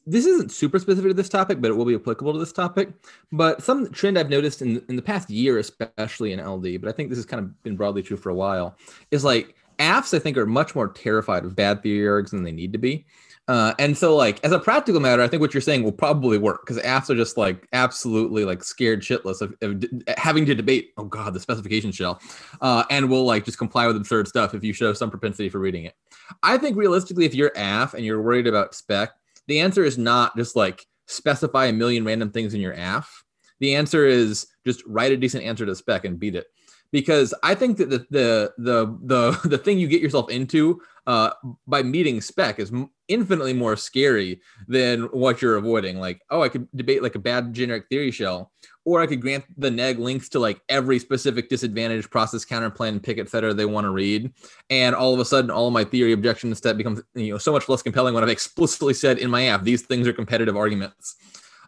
this 0.06 0.26
isn't 0.26 0.52
super 0.52 0.79
specific 0.79 1.11
to 1.11 1.14
this 1.14 1.29
topic, 1.29 1.61
but 1.61 1.70
it 1.70 1.75
will 1.75 1.85
be 1.85 1.94
applicable 1.94 2.32
to 2.32 2.38
this 2.38 2.52
topic. 2.52 2.91
But 3.32 3.62
some 3.62 3.91
trend 3.93 4.19
I've 4.19 4.31
noticed 4.31 4.62
in 4.62 4.82
in 4.88 4.97
the 4.97 5.02
past 5.02 5.31
year, 5.31 5.58
especially 5.58 6.32
in 6.32 6.47
LD, 6.47 6.81
but 6.81 6.88
I 6.88 6.93
think 6.93 7.08
this 7.08 7.19
has 7.19 7.26
kind 7.26 7.43
of 7.43 7.62
been 7.62 7.76
broadly 7.76 8.03
true 8.03 8.17
for 8.17 8.31
a 8.31 8.35
while, 8.35 8.76
is 9.11 9.25
like 9.25 9.55
AFs 9.79 10.14
I 10.14 10.19
think 10.19 10.37
are 10.37 10.46
much 10.46 10.75
more 10.75 10.88
terrified 10.88 11.44
of 11.44 11.56
bad 11.56 11.82
theory 11.82 12.23
args 12.23 12.31
than 12.31 12.43
they 12.43 12.53
need 12.53 12.73
to 12.73 12.79
be. 12.79 13.06
Uh, 13.49 13.75
and 13.79 13.99
so, 13.99 14.15
like 14.15 14.39
as 14.45 14.53
a 14.53 14.59
practical 14.59 15.01
matter, 15.01 15.23
I 15.23 15.29
think 15.29 15.41
what 15.41 15.53
you're 15.53 15.61
saying 15.61 15.83
will 15.83 15.93
probably 15.93 16.39
work 16.39 16.65
because 16.65 16.81
AFs 16.83 17.11
are 17.11 17.17
just 17.17 17.37
like 17.37 17.67
absolutely 17.73 18.45
like 18.45 18.63
scared 18.63 19.01
shitless 19.01 19.41
of, 19.41 19.55
of 19.63 19.85
having 20.19 20.47
to 20.47 20.55
debate. 20.55 20.93
Oh 20.97 21.05
God, 21.05 21.35
the 21.35 21.41
specification 21.41 21.91
shell, 21.91 22.21
uh, 22.61 22.85
and 22.91 23.11
will 23.11 23.25
like 23.25 23.45
just 23.45 23.59
comply 23.59 23.87
with 23.87 23.97
absurd 23.97 24.29
stuff 24.29 24.55
if 24.55 24.63
you 24.63 24.73
show 24.73 24.93
some 24.93 25.11
propensity 25.11 25.49
for 25.49 25.59
reading 25.59 25.85
it. 25.85 25.95
I 26.43 26.59
think 26.59 26.77
realistically, 26.77 27.25
if 27.25 27.35
you're 27.35 27.53
AF 27.57 27.95
and 27.95 28.05
you're 28.05 28.23
worried 28.23 28.47
about 28.47 28.75
spec, 28.75 29.11
the 29.49 29.61
answer 29.61 29.85
is 29.85 29.99
not 29.99 30.37
just 30.37 30.55
like 30.55 30.87
specify 31.07 31.67
a 31.67 31.73
million 31.73 32.05
random 32.05 32.31
things 32.31 32.55
in 32.55 32.61
your 32.61 32.75
AF. 32.77 33.25
The 33.59 33.75
answer 33.75 34.07
is 34.07 34.47
just 34.65 34.83
write 34.87 35.13
a 35.13 35.17
decent 35.17 35.45
answer 35.45 35.67
to 35.67 35.75
spec 35.75 36.05
and 36.05 36.21
beat 36.21 36.37
it 36.37 36.47
because 36.93 37.33
I 37.43 37.55
think 37.55 37.77
that 37.79 37.91
the 37.91 38.07
the 38.11 38.53
the 38.59 38.99
the, 39.03 39.41
the 39.49 39.59
thing 39.59 39.79
you 39.79 39.89
get 39.89 40.03
yourself 40.03 40.31
into 40.31 40.81
uh, 41.07 41.31
by 41.67 41.83
meeting 41.83 42.21
spec 42.21 42.59
is 42.59 42.73
infinitely 43.09 43.53
more 43.53 43.75
scary 43.75 44.41
than 44.69 45.03
what 45.05 45.43
you're 45.43 45.57
avoiding. 45.57 45.99
Like, 45.99 46.23
oh, 46.31 46.43
I 46.43 46.49
could 46.49 46.69
debate 46.75 47.03
like 47.03 47.17
a 47.17 47.21
bad 47.21 47.53
generic 47.53 47.87
theory 47.89 48.11
shell, 48.11 48.53
or 48.85 49.01
I 49.01 49.07
could 49.07 49.21
grant 49.21 49.45
the 49.57 49.71
neg 49.71 49.99
links 49.99 50.29
to 50.31 50.39
like 50.39 50.61
every 50.69 50.99
specific 50.99 51.49
disadvantage, 51.49 52.09
process, 52.11 52.45
counterplan, 52.45 53.03
pick, 53.03 53.19
etc. 53.19 53.55
they 53.55 53.65
want 53.65 53.85
to 53.85 53.91
read, 53.91 54.33
and 54.69 54.95
all 54.95 55.15
of 55.15 55.21
a 55.21 55.25
sudden, 55.25 55.51
all 55.51 55.71
my 55.71 55.85
theory 55.85 56.13
objections 56.13 56.61
that 56.61 56.77
becomes 56.77 57.01
you 57.15 57.33
know 57.33 57.39
so 57.39 57.53
much 57.53 57.69
less 57.69 57.83
compelling 57.83 58.15
when 58.15 58.23
I've 58.23 58.31
explicitly 58.31 58.95
said 58.95 59.19
in 59.19 59.31
my 59.31 59.43
AF 59.43 59.63
these 59.63 59.83
things 59.83 60.07
are 60.07 60.13
competitive 60.13 60.57
arguments. 60.57 61.17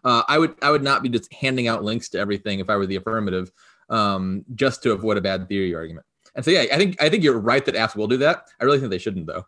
Uh, 0.03 0.21
I 0.27 0.37
would 0.37 0.55
I 0.61 0.69
would 0.69 0.83
not 0.83 1.01
be 1.01 1.09
just 1.09 1.31
handing 1.33 1.67
out 1.67 1.83
links 1.83 2.09
to 2.09 2.19
everything 2.19 2.59
if 2.59 2.69
I 2.69 2.75
were 2.75 2.85
the 2.85 2.97
affirmative 2.97 3.51
um, 3.89 4.43
just 4.55 4.83
to 4.83 4.91
avoid 4.91 5.17
a 5.17 5.21
bad 5.21 5.47
theory 5.47 5.73
argument. 5.75 6.05
And 6.35 6.43
so, 6.43 6.51
yeah, 6.51 6.65
I 6.71 6.77
think 6.77 7.01
I 7.01 7.09
think 7.09 7.23
you're 7.23 7.39
right 7.39 7.63
that 7.65 7.75
AFs 7.75 7.95
will 7.95 8.07
do 8.07 8.17
that. 8.17 8.47
I 8.59 8.63
really 8.63 8.79
think 8.79 8.89
they 8.89 8.97
shouldn't, 8.97 9.27
though. 9.27 9.45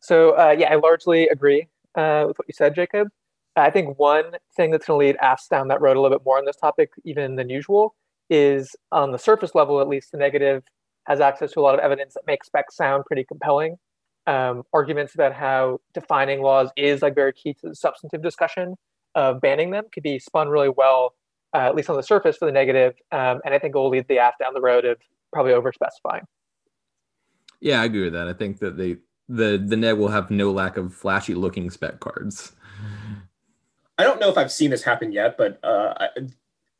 So, 0.00 0.32
uh, 0.32 0.54
yeah, 0.58 0.72
I 0.72 0.76
largely 0.76 1.28
agree 1.28 1.68
uh, 1.94 2.24
with 2.26 2.38
what 2.38 2.46
you 2.48 2.54
said, 2.54 2.74
Jacob. 2.74 3.08
I 3.56 3.70
think 3.70 3.98
one 3.98 4.32
thing 4.56 4.70
that's 4.70 4.86
going 4.86 5.00
to 5.00 5.06
lead 5.06 5.16
AFs 5.22 5.48
down 5.48 5.68
that 5.68 5.80
road 5.80 5.96
a 5.96 6.00
little 6.00 6.16
bit 6.16 6.24
more 6.26 6.38
on 6.38 6.44
this 6.44 6.56
topic, 6.56 6.90
even 7.04 7.36
than 7.36 7.48
usual, 7.48 7.94
is 8.28 8.74
on 8.90 9.12
the 9.12 9.18
surface 9.18 9.54
level, 9.54 9.80
at 9.80 9.88
least 9.88 10.10
the 10.12 10.18
negative 10.18 10.64
has 11.06 11.20
access 11.20 11.52
to 11.52 11.60
a 11.60 11.62
lot 11.62 11.74
of 11.74 11.80
evidence 11.80 12.14
that 12.14 12.26
makes 12.26 12.48
specs 12.48 12.76
sound 12.76 13.04
pretty 13.04 13.24
compelling. 13.24 13.76
Um, 14.26 14.62
arguments 14.72 15.14
about 15.14 15.34
how 15.34 15.80
defining 15.92 16.40
laws 16.40 16.70
is 16.76 17.02
like 17.02 17.14
very 17.14 17.32
key 17.32 17.52
to 17.54 17.68
the 17.68 17.74
substantive 17.74 18.22
discussion 18.22 18.74
of 19.14 19.40
banning 19.40 19.70
them 19.70 19.84
could 19.92 20.02
be 20.02 20.18
spun 20.18 20.48
really 20.48 20.70
well 20.70 21.14
uh, 21.54 21.58
at 21.58 21.74
least 21.74 21.88
on 21.88 21.96
the 21.96 22.02
surface, 22.02 22.36
for 22.36 22.46
the 22.46 22.52
negative. 22.52 22.94
Um, 23.12 23.40
and 23.44 23.54
I 23.54 23.58
think 23.58 23.74
it 23.74 23.78
will 23.78 23.88
lead 23.88 24.06
the 24.08 24.18
AF 24.18 24.34
down 24.38 24.54
the 24.54 24.60
road 24.60 24.84
of 24.84 24.98
probably 25.32 25.52
over 25.52 25.72
specifying. 25.72 26.24
Yeah, 27.60 27.80
I 27.80 27.84
agree 27.84 28.04
with 28.04 28.12
that. 28.12 28.28
I 28.28 28.32
think 28.32 28.58
that 28.58 28.76
they 28.76 28.96
the 29.28 29.62
the 29.64 29.76
neg 29.76 29.96
will 29.96 30.08
have 30.08 30.30
no 30.30 30.50
lack 30.50 30.76
of 30.76 30.92
flashy 30.94 31.34
looking 31.34 31.70
spec 31.70 32.00
cards. 32.00 32.52
I 33.96 34.02
don't 34.02 34.20
know 34.20 34.28
if 34.28 34.36
I've 34.36 34.52
seen 34.52 34.70
this 34.70 34.82
happen 34.82 35.12
yet, 35.12 35.38
but 35.38 35.60
uh, 35.64 35.94
I, 35.98 36.08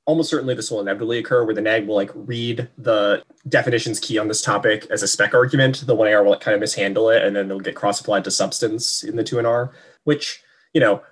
almost 0.07 0.29
certainly 0.29 0.55
this 0.55 0.71
will 0.71 0.81
inevitably 0.81 1.19
occur 1.19 1.45
where 1.45 1.55
the 1.55 1.61
neg 1.61 1.87
will 1.87 1.95
like 1.95 2.11
read 2.15 2.69
the 2.77 3.23
definitions 3.49 4.01
key 4.01 4.19
on 4.19 4.29
this 4.29 4.43
topic 4.43 4.87
as 4.91 5.03
a 5.03 5.09
spec 5.09 5.33
argument. 5.33 5.87
The 5.87 5.95
one 5.95 6.13
AR 6.13 6.23
will 6.23 6.37
kind 6.37 6.55
of 6.55 6.61
mishandle 6.61 7.09
it, 7.11 7.23
and 7.23 7.35
then 7.35 7.49
they'll 7.49 7.61
get 7.61 7.77
cross 7.77 8.01
applied 8.01 8.25
to 8.25 8.31
substance 8.31 9.03
in 9.03 9.17
the 9.17 9.25
two 9.25 9.37
NR, 9.37 9.71
which 10.05 10.43
you 10.73 10.81
know 10.81 11.03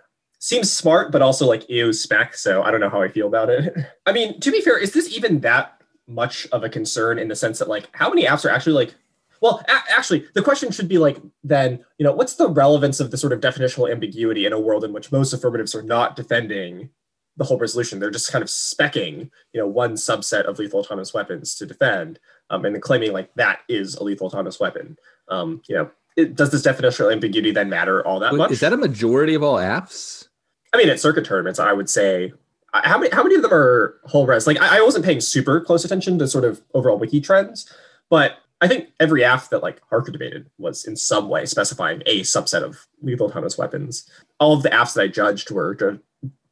seems 0.43 0.73
smart, 0.73 1.13
but 1.13 1.23
also 1.23 1.47
like 1.47 1.69
ew 1.71 1.93
spec. 1.93 2.35
So 2.35 2.65
I 2.65 2.73
don't 2.73 2.81
know 2.81 2.91
how 2.91 3.01
I 3.01 3.09
feel 3.09 3.29
about 3.29 3.49
it. 3.49 3.73
I 4.07 4.13
mean, 4.13 4.41
to 4.41 4.51
be 4.51 4.61
fair, 4.61 4.77
is 4.77 4.93
this 4.93 5.17
even 5.17 5.39
that 5.41 5.81
much 6.09 6.49
of 6.51 6.65
a 6.65 6.69
concern 6.69 7.17
in 7.17 7.29
the 7.29 7.37
sense 7.37 7.61
that 7.61 7.69
like 7.69 7.89
how 7.93 8.09
many 8.09 8.25
AFs 8.25 8.45
are 8.45 8.51
actually 8.51 8.73
like 8.73 8.95
well 9.41 9.63
a- 9.69 9.97
actually 9.97 10.27
the 10.35 10.43
question 10.43 10.73
should 10.73 10.89
be 10.89 10.99
like 10.99 11.17
then 11.45 11.85
you 11.97 12.05
know 12.05 12.13
what's 12.13 12.35
the 12.35 12.49
relevance 12.49 12.99
of 12.99 13.13
the 13.13 13.17
sort 13.17 13.33
of 13.33 13.41
definitional 13.41 13.91
ambiguity 13.91 14.45
in 14.45 14.53
a 14.53 14.59
world 14.59 14.83
in 14.83 14.93
which 14.93 15.13
most 15.13 15.33
affirmatives 15.33 15.77
are 15.77 15.83
not 15.83 16.17
defending 16.17 16.91
the 17.37 17.45
whole 17.45 17.57
resolution 17.57 18.01
they're 18.01 18.11
just 18.11 18.33
kind 18.33 18.43
of 18.43 18.49
specking 18.49 19.31
you 19.53 19.61
know 19.61 19.67
one 19.67 19.95
subset 19.95 20.43
of 20.43 20.59
lethal 20.59 20.81
autonomous 20.81 21.15
weapons 21.15 21.55
to 21.55 21.65
defend 21.65 22.19
um, 22.51 22.65
and 22.65 22.75
then 22.75 22.83
claiming 22.83 23.13
like 23.13 23.33
that 23.37 23.61
is 23.69 23.95
a 23.95 24.03
lethal 24.03 24.27
autonomous 24.27 24.59
weapon 24.59 24.99
um, 25.29 25.63
you 25.69 25.77
know 25.77 25.89
it, 26.17 26.35
does 26.35 26.51
this 26.51 26.63
definitional 26.63 27.13
ambiguity 27.13 27.53
then 27.53 27.71
matter 27.71 28.05
all 28.07 28.19
that 28.19 28.35
much 28.35 28.51
is 28.51 28.61
that 28.61 28.73
a 28.73 28.77
majority 28.77 29.35
of 29.35 29.43
all 29.43 29.57
AFs 29.57 30.29
I 30.73 30.79
mean, 30.79 30.89
at 30.89 31.01
circuit 31.01 31.25
tournaments, 31.25 31.59
I 31.59 31.73
would 31.73 31.91
say 31.91 32.33
how 32.73 32.99
many 32.99 33.11
how 33.15 33.23
many 33.23 33.35
of 33.35 33.43
them 33.43 33.53
are 33.53 33.99
whole 34.05 34.27
res? 34.27 34.47
Like 34.47 34.61
I, 34.61 34.79
I 34.79 34.81
wasn't 34.81 35.05
paying 35.05 35.21
super 35.21 35.61
close 35.61 35.85
attention 35.85 36.19
to 36.19 36.27
sort 36.27 36.45
of 36.45 36.63
overall 36.75 36.99
wiki 36.99 37.21
trends, 37.21 37.71
but 38.09 38.39
I 38.61 38.69
think 38.69 38.89
every 39.01 39.23
AF 39.23 39.51
that 39.51 39.63
like 39.63 39.81
Harker 39.91 40.13
debated 40.13 40.49
was 40.59 40.85
in 40.85 40.97
some 40.97 41.29
way 41.29 41.45
specifying 41.47 42.03
a 42.07 42.21
subset 42.21 42.63
of 42.63 42.87
lethal 43.03 43.27
autonomous 43.27 43.59
weapons. 43.59 44.09
All 44.39 44.55
of 44.55 44.63
the 44.63 44.71
AFs 44.71 44.95
that 44.95 45.03
I 45.03 45.09
judged 45.09 45.51
were 45.51 46.01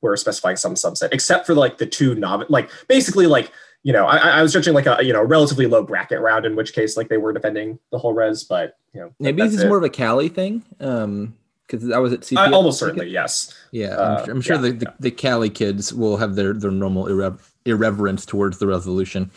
were 0.03 0.17
specifying 0.17 0.57
some 0.57 0.75
subset, 0.75 1.11
except 1.13 1.47
for 1.47 1.55
like 1.55 1.79
the 1.79 1.87
two 1.87 2.15
novice, 2.15 2.51
like 2.51 2.71
basically 2.89 3.27
like 3.27 3.53
you 3.83 3.93
know 3.93 4.07
I, 4.07 4.17
I 4.17 4.43
was 4.43 4.53
judging 4.53 4.75
like 4.75 4.87
a 4.87 4.99
you 5.03 5.13
know 5.13 5.23
relatively 5.23 5.67
low 5.67 5.83
bracket 5.83 6.21
round, 6.21 6.45
in 6.45 6.55
which 6.55 6.75
case 6.75 6.97
like 6.97 7.09
they 7.09 7.17
were 7.17 7.33
defending 7.33 7.79
the 7.93 7.99
whole 7.99 8.13
res, 8.13 8.45
but 8.45 8.77
you 8.93 9.01
know 9.01 9.15
maybe 9.19 9.43
this 9.43 9.55
is 9.55 9.65
more 9.65 9.79
of 9.79 9.85
a 9.85 9.89
Cali 9.89 10.29
thing. 10.29 10.65
Um, 10.81 11.35
because 11.71 11.91
I 11.91 11.99
was 11.99 12.13
at 12.13 12.21
CPS. 12.21 12.51
Uh, 12.53 12.55
almost 12.55 12.79
certainly, 12.79 13.09
yes. 13.09 13.55
Yeah, 13.71 13.89
Uh, 13.95 14.19
I'm, 14.19 14.25
su- 14.25 14.31
I'm 14.33 14.41
sure 14.41 14.57
yeah, 14.57 14.63
the, 14.63 14.73
the, 14.73 14.87
yeah. 14.87 14.95
the 15.01 15.11
Cali 15.11 15.51
kids 15.51 15.93
will 15.95 16.17
have 16.17 16.35
their, 16.35 16.53
their 16.53 16.71
normal 16.71 17.05
irre- 17.05 17.41
irreverence 17.65 18.27
towards 18.27 18.59
the 18.59 18.67
resolution. 18.67 19.31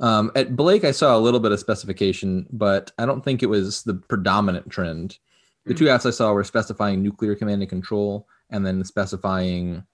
Um, 0.00 0.30
at 0.34 0.56
Blake, 0.56 0.84
I 0.84 0.90
saw 0.92 1.16
a 1.16 1.18
little 1.20 1.40
bit 1.40 1.52
of 1.52 1.58
specification, 1.60 2.46
but 2.52 2.92
I 2.98 3.06
don't 3.06 3.24
think 3.24 3.42
it 3.42 3.46
was 3.46 3.82
the 3.82 3.94
predominant 3.94 4.70
trend. 4.70 5.18
The 5.66 5.74
two 5.74 5.84
AFs 5.86 6.06
I 6.06 6.10
saw 6.10 6.32
were 6.32 6.44
specifying 6.44 7.02
nuclear 7.02 7.34
command 7.34 7.60
and 7.62 7.68
control, 7.68 8.26
and 8.50 8.64
then 8.64 8.82
specifying 8.84 9.84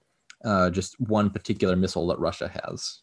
uh, 0.45 0.71
just 0.71 1.01
one 1.01 1.31
particular 1.31 1.75
missile 1.75 2.07
that 2.09 2.19
Russia 2.21 2.49
has. 2.49 3.01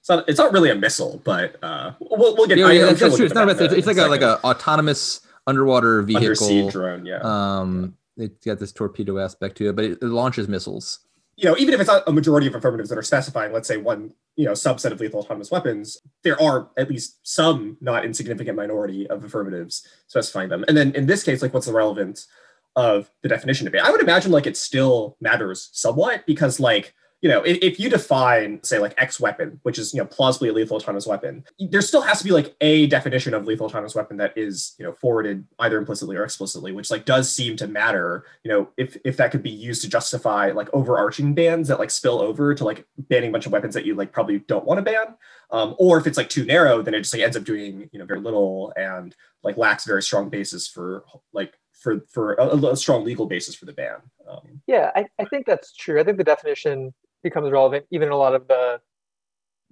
It's 0.00 0.08
not, 0.08 0.28
it's 0.28 0.38
not 0.38 0.52
really 0.52 0.70
a 0.70 0.74
missile, 0.74 1.20
but 1.24 1.62
uh, 1.62 1.92
we'll, 2.00 2.34
we'll 2.36 2.46
get. 2.46 2.58
Yeah, 2.58 2.70
yeah, 2.70 2.86
that's, 2.86 2.98
sure 2.98 3.08
we'll 3.08 3.18
true. 3.18 3.26
get 3.26 3.32
It's 3.32 3.34
not 3.34 3.44
to 3.44 3.50
about 3.52 3.62
it's, 3.64 3.74
it's 3.74 3.86
like 3.86 3.98
a 3.98 4.06
like 4.08 4.20
second. 4.22 4.40
a 4.42 4.46
autonomous 4.46 5.20
underwater 5.48 6.00
undersea 6.00 6.48
vehicle. 6.48 6.70
drone. 6.70 7.06
Yeah. 7.06 7.20
Um, 7.22 7.96
it's 8.16 8.44
got 8.44 8.58
this 8.58 8.72
torpedo 8.72 9.18
aspect 9.18 9.56
to 9.58 9.68
it, 9.70 9.76
but 9.76 9.84
it, 9.84 9.98
it 10.02 10.10
launches 10.20 10.46
missiles. 10.48 11.00
you 11.38 11.44
know, 11.44 11.56
even 11.56 11.72
if 11.72 11.80
it's 11.80 11.88
not 11.88 12.02
a 12.08 12.12
majority 12.12 12.48
of 12.48 12.54
affirmatives 12.54 12.88
that 12.88 12.98
are 12.98 13.02
specifying, 13.02 13.52
let's 13.52 13.68
say 13.68 13.76
one, 13.76 14.12
you 14.34 14.44
know, 14.44 14.52
subset 14.52 14.90
of 14.90 14.98
lethal 14.98 15.20
autonomous 15.20 15.52
weapons, 15.52 15.98
there 16.24 16.40
are 16.42 16.68
at 16.76 16.90
least 16.90 17.20
some 17.22 17.76
not 17.80 18.04
insignificant 18.04 18.56
minority 18.56 19.06
of 19.08 19.22
affirmatives 19.22 19.86
specifying 20.08 20.48
them. 20.48 20.64
And 20.66 20.76
then 20.76 20.92
in 20.96 21.06
this 21.06 21.22
case, 21.22 21.40
like, 21.40 21.54
what's 21.54 21.66
the 21.66 21.72
relevance 21.72 22.26
of 22.74 23.08
the 23.22 23.28
definition 23.28 23.66
debate? 23.66 23.82
I 23.82 23.92
would 23.92 24.00
imagine 24.00 24.32
like 24.32 24.48
it 24.48 24.56
still 24.56 25.16
matters 25.20 25.70
somewhat 25.72 26.26
because, 26.26 26.58
like, 26.58 26.92
you 27.20 27.28
know, 27.28 27.42
if, 27.42 27.58
if 27.62 27.80
you 27.80 27.90
define, 27.90 28.62
say, 28.62 28.78
like 28.78 28.94
X 28.96 29.18
weapon, 29.18 29.58
which 29.64 29.78
is, 29.78 29.92
you 29.92 29.98
know, 29.98 30.06
plausibly 30.06 30.50
a 30.50 30.52
lethal 30.52 30.76
autonomous 30.76 31.06
weapon, 31.06 31.44
there 31.58 31.80
still 31.80 32.02
has 32.02 32.18
to 32.18 32.24
be 32.24 32.30
like 32.30 32.54
a 32.60 32.86
definition 32.86 33.34
of 33.34 33.44
lethal 33.44 33.66
autonomous 33.66 33.94
weapon 33.94 34.16
that 34.18 34.36
is, 34.36 34.74
you 34.78 34.84
know, 34.84 34.92
forwarded 34.92 35.44
either 35.58 35.78
implicitly 35.78 36.16
or 36.16 36.22
explicitly, 36.22 36.70
which 36.70 36.90
like 36.90 37.04
does 37.04 37.32
seem 37.32 37.56
to 37.56 37.66
matter, 37.66 38.24
you 38.44 38.50
know, 38.50 38.68
if 38.76 38.96
if 39.04 39.16
that 39.16 39.32
could 39.32 39.42
be 39.42 39.50
used 39.50 39.82
to 39.82 39.88
justify 39.88 40.52
like 40.52 40.68
overarching 40.72 41.34
bans 41.34 41.66
that 41.68 41.80
like 41.80 41.90
spill 41.90 42.20
over 42.20 42.54
to 42.54 42.64
like 42.64 42.86
banning 42.96 43.30
a 43.30 43.32
bunch 43.32 43.46
of 43.46 43.52
weapons 43.52 43.74
that 43.74 43.84
you 43.84 43.96
like 43.96 44.12
probably 44.12 44.38
don't 44.40 44.64
want 44.64 44.78
to 44.78 44.82
ban. 44.82 45.16
Um, 45.50 45.74
or 45.78 45.98
if 45.98 46.06
it's 46.06 46.18
like 46.18 46.28
too 46.28 46.44
narrow, 46.44 46.82
then 46.82 46.94
it 46.94 47.00
just 47.00 47.14
like 47.14 47.22
ends 47.22 47.36
up 47.36 47.44
doing, 47.44 47.88
you 47.90 47.98
know, 47.98 48.04
very 48.04 48.20
little 48.20 48.72
and 48.76 49.14
like 49.42 49.56
lacks 49.56 49.84
very 49.84 50.02
strong 50.02 50.28
basis 50.28 50.68
for 50.68 51.04
like 51.32 51.54
for 51.72 52.04
for 52.12 52.34
a, 52.34 52.56
a 52.56 52.76
strong 52.76 53.04
legal 53.04 53.26
basis 53.26 53.54
for 53.54 53.64
the 53.64 53.72
ban. 53.72 53.96
Um, 54.28 54.60
Yeah, 54.66 54.90
I, 54.94 55.06
I 55.18 55.24
think 55.24 55.46
that's 55.46 55.74
true. 55.74 55.98
I 55.98 56.04
think 56.04 56.18
the 56.18 56.24
definition 56.24 56.92
becomes 57.22 57.50
relevant 57.50 57.84
even 57.90 58.08
in 58.08 58.12
a 58.12 58.16
lot 58.16 58.34
of 58.34 58.46
the 58.48 58.80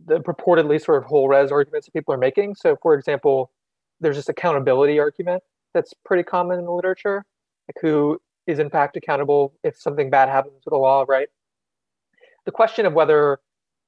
the 0.04 0.20
purportedly 0.20 0.82
sort 0.82 0.98
of 0.98 1.04
whole 1.04 1.28
res 1.28 1.50
arguments 1.50 1.86
that 1.86 1.92
people 1.92 2.12
are 2.12 2.18
making. 2.18 2.54
So, 2.54 2.76
for 2.82 2.94
example, 2.94 3.50
there's 4.00 4.16
this 4.16 4.28
accountability 4.28 4.98
argument 4.98 5.42
that's 5.72 5.94
pretty 6.04 6.22
common 6.22 6.58
in 6.58 6.66
the 6.66 6.72
literature, 6.72 7.24
like 7.68 7.76
who 7.80 8.18
is 8.46 8.58
in 8.58 8.70
fact 8.70 8.96
accountable 8.96 9.54
if 9.64 9.76
something 9.76 10.10
bad 10.10 10.28
happens 10.28 10.62
to 10.64 10.70
the 10.70 10.76
law, 10.76 11.04
right? 11.08 11.28
The 12.44 12.52
question 12.52 12.86
of 12.86 12.92
whether 12.92 13.38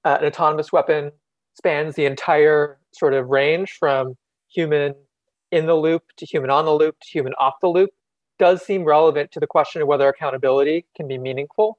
uh, 0.04 0.18
an 0.20 0.26
autonomous 0.26 0.72
weapon 0.72 1.12
spans 1.54 1.94
the 1.94 2.06
entire 2.06 2.78
sort 2.92 3.14
of 3.14 3.28
range 3.28 3.76
from 3.78 4.16
human 4.50 4.94
in 5.50 5.66
the 5.66 5.74
loop 5.74 6.02
to 6.16 6.26
human 6.26 6.50
on 6.50 6.64
the 6.64 6.72
loop 6.72 6.96
to 7.00 7.08
human 7.08 7.34
off 7.34 7.54
the 7.60 7.68
loop 7.68 7.90
does 8.38 8.64
seem 8.64 8.84
relevant 8.84 9.30
to 9.32 9.40
the 9.40 9.46
question 9.46 9.82
of 9.82 9.88
whether 9.88 10.08
accountability 10.08 10.86
can 10.96 11.08
be 11.08 11.18
meaningful 11.18 11.78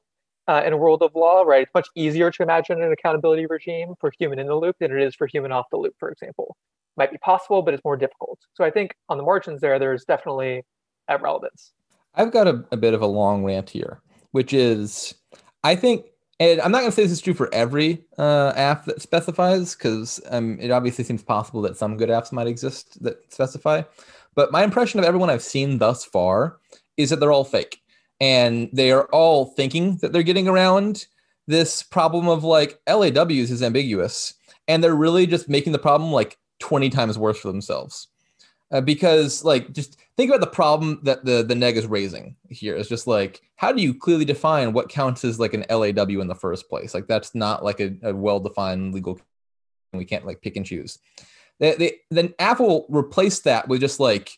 uh, 0.49 0.63
in 0.65 0.73
a 0.73 0.77
world 0.77 1.03
of 1.03 1.11
law, 1.13 1.43
right? 1.43 1.61
It's 1.61 1.73
much 1.75 1.87
easier 1.93 2.31
to 2.31 2.43
imagine 2.43 2.81
an 2.81 2.91
accountability 2.91 3.45
regime 3.45 3.93
for 3.99 4.11
human 4.17 4.39
in 4.39 4.47
the 4.47 4.55
loop 4.55 4.77
than 4.79 4.91
it 4.91 4.99
is 4.99 5.13
for 5.13 5.27
human 5.27 5.51
off 5.51 5.67
the 5.69 5.77
loop, 5.77 5.93
for 5.99 6.09
example. 6.09 6.57
Might 6.97 7.11
be 7.11 7.19
possible, 7.19 7.61
but 7.61 7.75
it's 7.75 7.83
more 7.85 7.95
difficult. 7.95 8.39
So 8.55 8.63
I 8.63 8.71
think 8.71 8.95
on 9.09 9.17
the 9.17 9.23
margins 9.23 9.61
there, 9.61 9.77
there's 9.77 10.05
definitely 10.05 10.63
relevance. 11.21 11.71
I've 12.15 12.31
got 12.31 12.47
a, 12.47 12.65
a 12.71 12.77
bit 12.77 12.95
of 12.95 13.01
a 13.03 13.07
long 13.07 13.45
rant 13.45 13.69
here, 13.69 14.01
which 14.31 14.51
is 14.51 15.13
I 15.63 15.75
think, 15.75 16.07
and 16.39 16.59
I'm 16.61 16.71
not 16.71 16.79
going 16.79 16.91
to 16.91 16.95
say 16.95 17.03
this 17.03 17.11
is 17.11 17.21
true 17.21 17.35
for 17.35 17.53
every 17.53 18.03
uh, 18.17 18.53
AF 18.55 18.85
that 18.85 19.03
specifies, 19.03 19.75
because 19.75 20.19
um, 20.31 20.57
it 20.59 20.71
obviously 20.71 21.03
seems 21.03 21.21
possible 21.21 21.61
that 21.61 21.77
some 21.77 21.95
good 21.95 22.09
AFs 22.09 22.31
might 22.31 22.47
exist 22.47 23.01
that 23.03 23.31
specify. 23.31 23.83
But 24.33 24.51
my 24.51 24.63
impression 24.63 24.99
of 24.99 25.05
everyone 25.05 25.29
I've 25.29 25.43
seen 25.43 25.77
thus 25.77 26.03
far 26.03 26.57
is 26.97 27.11
that 27.11 27.19
they're 27.19 27.31
all 27.31 27.43
fake. 27.43 27.81
And 28.21 28.69
they 28.73 28.91
are 28.91 29.05
all 29.05 29.45
thinking 29.45 29.97
that 29.97 30.11
they're 30.11 30.23
getting 30.23 30.47
around 30.47 31.07
this 31.47 31.81
problem 31.81 32.27
of 32.27 32.43
like 32.43 32.79
LAWs 32.87 33.49
is 33.49 33.63
ambiguous. 33.63 34.33
And 34.67 34.83
they're 34.83 34.95
really 34.95 35.25
just 35.25 35.49
making 35.49 35.73
the 35.73 35.79
problem 35.79 36.11
like 36.11 36.37
20 36.59 36.89
times 36.89 37.17
worse 37.17 37.39
for 37.39 37.47
themselves. 37.47 38.07
Uh, 38.71 38.81
because 38.81 39.43
like 39.43 39.71
just 39.73 39.97
think 40.15 40.29
about 40.29 40.41
the 40.41 40.47
problem 40.47 40.99
that 41.01 41.25
the 41.25 41.41
the 41.41 41.55
neg 41.55 41.75
is 41.75 41.87
raising 41.87 42.35
here. 42.49 42.75
It's 42.75 42.89
just 42.89 43.07
like 43.07 43.41
how 43.55 43.71
do 43.71 43.81
you 43.81 43.95
clearly 43.95 44.25
define 44.25 44.73
what 44.73 44.89
counts 44.89 45.25
as 45.25 45.39
like 45.39 45.55
an 45.55 45.65
law 45.69 45.83
in 45.85 46.27
the 46.27 46.35
first 46.35 46.69
place? 46.69 46.93
Like 46.93 47.07
that's 47.07 47.33
not 47.33 47.63
like 47.63 47.79
a, 47.79 47.95
a 48.03 48.13
well-defined 48.13 48.93
legal 48.93 49.19
we 49.91 50.05
can't 50.05 50.25
like 50.25 50.41
pick 50.41 50.55
and 50.55 50.65
choose. 50.65 50.99
Then 51.59 52.35
apple 52.37 52.85
replaced 52.89 53.45
that 53.45 53.67
with 53.67 53.81
just 53.81 53.99
like 53.99 54.37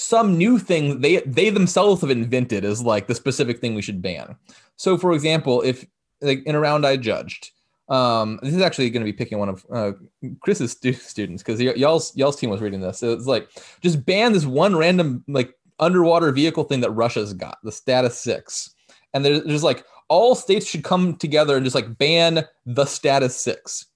some 0.00 0.38
new 0.38 0.60
thing 0.60 1.00
they 1.00 1.16
they 1.22 1.50
themselves 1.50 2.00
have 2.00 2.10
invented 2.10 2.64
as 2.64 2.82
like 2.82 3.08
the 3.08 3.14
specific 3.16 3.58
thing 3.58 3.74
we 3.74 3.82
should 3.82 4.00
ban 4.00 4.36
so 4.76 4.96
for 4.96 5.12
example 5.12 5.60
if 5.62 5.84
like 6.20 6.40
in 6.46 6.54
a 6.54 6.60
round 6.60 6.86
i 6.86 6.96
judged 6.96 7.50
um, 7.88 8.38
this 8.42 8.54
is 8.54 8.60
actually 8.60 8.90
going 8.90 9.00
to 9.04 9.10
be 9.10 9.16
picking 9.16 9.38
one 9.38 9.48
of 9.48 9.64
uh, 9.72 9.92
Chris's 10.40 10.72
stu- 10.72 10.92
students 10.92 11.42
because 11.42 11.58
y- 11.58 11.72
y'all's 11.74 12.14
y'all's 12.14 12.36
team 12.36 12.50
was 12.50 12.60
reading 12.60 12.80
this. 12.80 12.98
So 12.98 13.12
it's 13.12 13.24
like 13.24 13.48
just 13.80 14.04
ban 14.04 14.34
this 14.34 14.44
one 14.44 14.76
random 14.76 15.24
like 15.26 15.54
underwater 15.78 16.30
vehicle 16.30 16.64
thing 16.64 16.82
that 16.82 16.90
Russia's 16.90 17.32
got, 17.32 17.56
the 17.62 17.72
status 17.72 18.20
six, 18.20 18.74
and 19.14 19.24
there's, 19.24 19.42
there's 19.44 19.62
like 19.62 19.86
all 20.08 20.34
states 20.34 20.66
should 20.66 20.84
come 20.84 21.16
together 21.16 21.56
and 21.56 21.64
just 21.64 21.74
like 21.74 21.96
ban 21.96 22.44
the 22.66 22.84
status 22.84 23.40
six. 23.40 23.86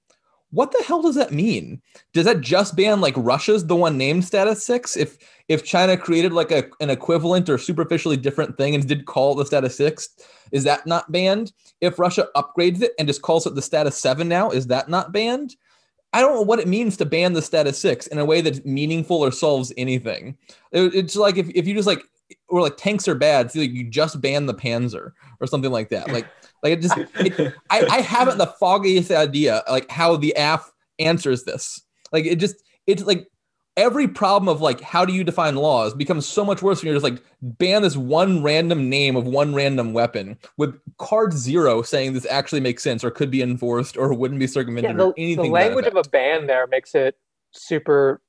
What 0.53 0.71
the 0.71 0.85
hell 0.85 1.01
does 1.01 1.15
that 1.15 1.33
mean? 1.33 1.81
Does 2.13 2.27
that 2.27 2.43
just 2.43 2.77
ban 2.77 3.01
like 3.01 3.15
Russia's 3.17 3.67
the 3.67 3.75
one 3.75 3.97
named 3.97 4.25
status 4.25 4.65
six? 4.65 4.97
If 4.97 5.17
if 5.49 5.65
China 5.65 5.97
created 5.97 6.33
like 6.33 6.53
a, 6.53 6.65
an 6.81 6.91
equivalent 6.91 7.49
or 7.49 7.57
superficially 7.57 8.19
different 8.19 8.57
thing 8.59 8.75
and 8.75 8.87
did 8.87 9.07
call 9.07 9.33
it 9.33 9.37
the 9.37 9.47
status 9.47 9.77
six, 9.77 10.11
is 10.53 10.65
that 10.65 10.87
not 10.87 11.11
banned? 11.11 11.53
If 11.81 11.99
Russia 11.99 12.29
upgrades 12.37 12.83
it 12.83 12.93
and 12.99 13.09
just 13.09 13.23
calls 13.23 13.47
it 13.47 13.55
the 13.55 13.63
status 13.63 13.97
seven 13.99 14.29
now, 14.29 14.51
is 14.51 14.67
that 14.67 14.91
not 14.91 15.11
banned? 15.11 15.57
I 16.13 16.21
don't 16.21 16.35
know 16.35 16.43
what 16.43 16.61
it 16.61 16.69
means 16.69 16.99
to 16.99 17.07
ban 17.07 17.33
the 17.33 17.41
status 17.41 17.79
six 17.79 18.07
in 18.09 18.19
a 18.19 18.25
way 18.25 18.43
that's 18.43 18.63
meaningful 18.67 19.17
or 19.17 19.33
solves 19.33 19.73
anything. 19.79 20.37
It- 20.71 20.95
it's 20.95 21.17
like 21.17 21.39
if, 21.39 21.49
if 21.55 21.67
you 21.67 21.75
just 21.75 21.87
like 21.89 22.03
or 22.49 22.61
like 22.61 22.77
tanks 22.77 23.09
are 23.09 23.15
bad, 23.15 23.51
so 23.51 23.61
like 23.61 23.71
you 23.73 23.85
just 23.85 24.21
ban 24.21 24.45
the 24.45 24.55
Panzer 24.55 25.13
or 25.41 25.47
something 25.47 25.71
like 25.71 25.89
that. 25.91 26.11
Like 26.13 26.27
like 26.63 26.75
it 26.75 26.81
just 26.81 26.97
it, 26.97 27.55
I, 27.71 27.87
I 27.87 28.01
haven't 28.01 28.39
the 28.39 28.47
foggiest 28.47 29.11
idea 29.11 29.63
like 29.69 29.91
how 29.91 30.17
the 30.17 30.35
AF 30.37 30.73
answers 30.99 31.45
this. 31.45 31.81
Like 32.13 32.25
it 32.25 32.37
just 32.37 32.57
it's 32.87 33.05
like 33.05 33.29
every 33.77 34.07
problem 34.07 34.49
of 34.49 34.61
like 34.61 34.81
how 34.81 35.05
do 35.05 35.13
you 35.13 35.25
define 35.25 35.57
laws 35.57 35.95
becomes 35.95 36.27
so 36.27 36.45
much 36.45 36.61
worse 36.61 36.81
when 36.83 36.87
you're 36.87 36.95
just 36.95 37.05
like 37.05 37.23
ban 37.41 37.81
this 37.83 37.97
one 37.97 38.43
random 38.43 38.91
name 38.91 39.17
of 39.17 39.27
one 39.27 39.55
random 39.55 39.95
weapon 39.95 40.37
with 40.59 40.79
card 40.99 41.33
zero 41.33 41.81
saying 41.81 42.13
this 42.13 42.27
actually 42.27 42.61
makes 42.61 42.83
sense 42.83 43.03
or 43.03 43.11
could 43.11 43.31
be 43.31 43.41
enforced 43.41 43.97
or 43.97 44.13
wouldn't 44.13 44.41
be 44.41 44.47
circumvented 44.47 44.91
Yeah, 44.91 44.97
the, 44.97 45.05
or 45.05 45.15
anything. 45.17 45.45
the 45.45 45.51
language 45.51 45.87
of 45.87 45.97
a 45.97 46.03
ban 46.09 46.47
there 46.47 46.67
makes 46.67 46.95
it 46.95 47.17
super. 47.53 48.21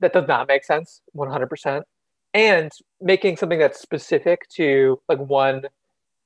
That 0.00 0.12
does 0.12 0.28
not 0.28 0.48
make 0.48 0.64
sense, 0.64 1.00
one 1.12 1.30
hundred 1.30 1.48
percent. 1.48 1.84
And 2.34 2.70
making 3.00 3.36
something 3.36 3.58
that's 3.58 3.80
specific 3.80 4.48
to 4.56 5.00
like 5.08 5.18
one 5.18 5.66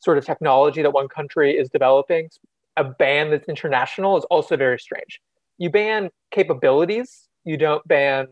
sort 0.06 0.16
of 0.18 0.24
technology 0.24 0.80
that 0.82 0.92
one 0.92 1.08
country 1.08 1.50
is 1.60 1.68
developing, 1.68 2.30
a 2.76 2.84
ban 2.84 3.30
that's 3.30 3.48
international 3.48 4.16
is 4.16 4.24
also 4.34 4.56
very 4.56 4.78
strange. 4.78 5.20
You 5.58 5.68
ban 5.68 6.10
capabilities, 6.30 7.28
you 7.44 7.56
don't 7.56 7.86
ban, 7.88 8.28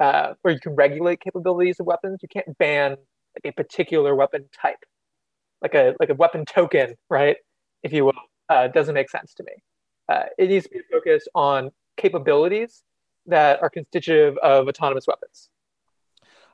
uh, 0.00 0.34
or 0.42 0.50
you 0.52 0.58
can 0.58 0.74
regulate 0.74 1.20
capabilities 1.20 1.78
of 1.80 1.86
weapons. 1.86 2.20
You 2.22 2.28
can't 2.28 2.56
ban 2.58 2.96
like, 3.36 3.52
a 3.52 3.52
particular 3.52 4.14
weapon 4.14 4.48
type, 4.62 4.82
like 5.60 5.74
a 5.74 5.94
like 6.00 6.08
a 6.08 6.14
weapon 6.14 6.44
token, 6.44 6.94
right? 7.10 7.36
If 7.82 7.92
you 7.92 8.06
will, 8.06 8.22
uh, 8.48 8.68
doesn't 8.68 8.94
make 8.94 9.10
sense 9.10 9.34
to 9.34 9.42
me. 9.42 9.52
Uh, 10.08 10.24
it 10.38 10.48
needs 10.48 10.64
to 10.64 10.70
be 10.70 10.80
focused 10.90 11.28
on 11.34 11.70
capabilities 11.96 12.82
that 13.26 13.62
are 13.62 13.70
constitutive 13.70 14.38
of 14.38 14.66
autonomous 14.66 15.06
weapons. 15.06 15.50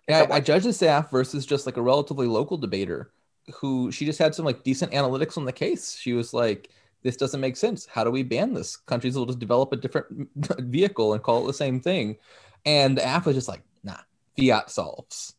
Yeah, 0.08 0.26
I, 0.30 0.36
I 0.36 0.40
judge 0.40 0.64
the 0.64 0.72
staff 0.72 1.10
versus 1.10 1.46
just 1.46 1.64
like 1.66 1.76
a 1.76 1.82
relatively 1.82 2.26
local 2.26 2.56
debater 2.56 3.12
who 3.54 3.90
she 3.92 4.04
just 4.04 4.18
had 4.18 4.34
some 4.34 4.44
like 4.44 4.62
decent 4.62 4.92
analytics 4.92 5.36
on 5.36 5.44
the 5.44 5.52
case. 5.52 5.96
She 5.96 6.12
was 6.12 6.32
like, 6.34 6.70
this 7.02 7.16
doesn't 7.16 7.40
make 7.40 7.56
sense. 7.56 7.86
How 7.86 8.04
do 8.04 8.10
we 8.10 8.22
ban 8.22 8.54
this? 8.54 8.76
Countries 8.76 9.16
will 9.16 9.26
just 9.26 9.38
develop 9.38 9.72
a 9.72 9.76
different 9.76 10.28
vehicle 10.60 11.12
and 11.14 11.22
call 11.22 11.44
it 11.44 11.46
the 11.46 11.54
same 11.54 11.80
thing. 11.80 12.16
And 12.66 12.98
the 12.98 13.16
AF 13.16 13.26
was 13.26 13.36
just 13.36 13.48
like, 13.48 13.62
nah, 13.84 13.98
fiat 14.38 14.70
solves. 14.70 15.34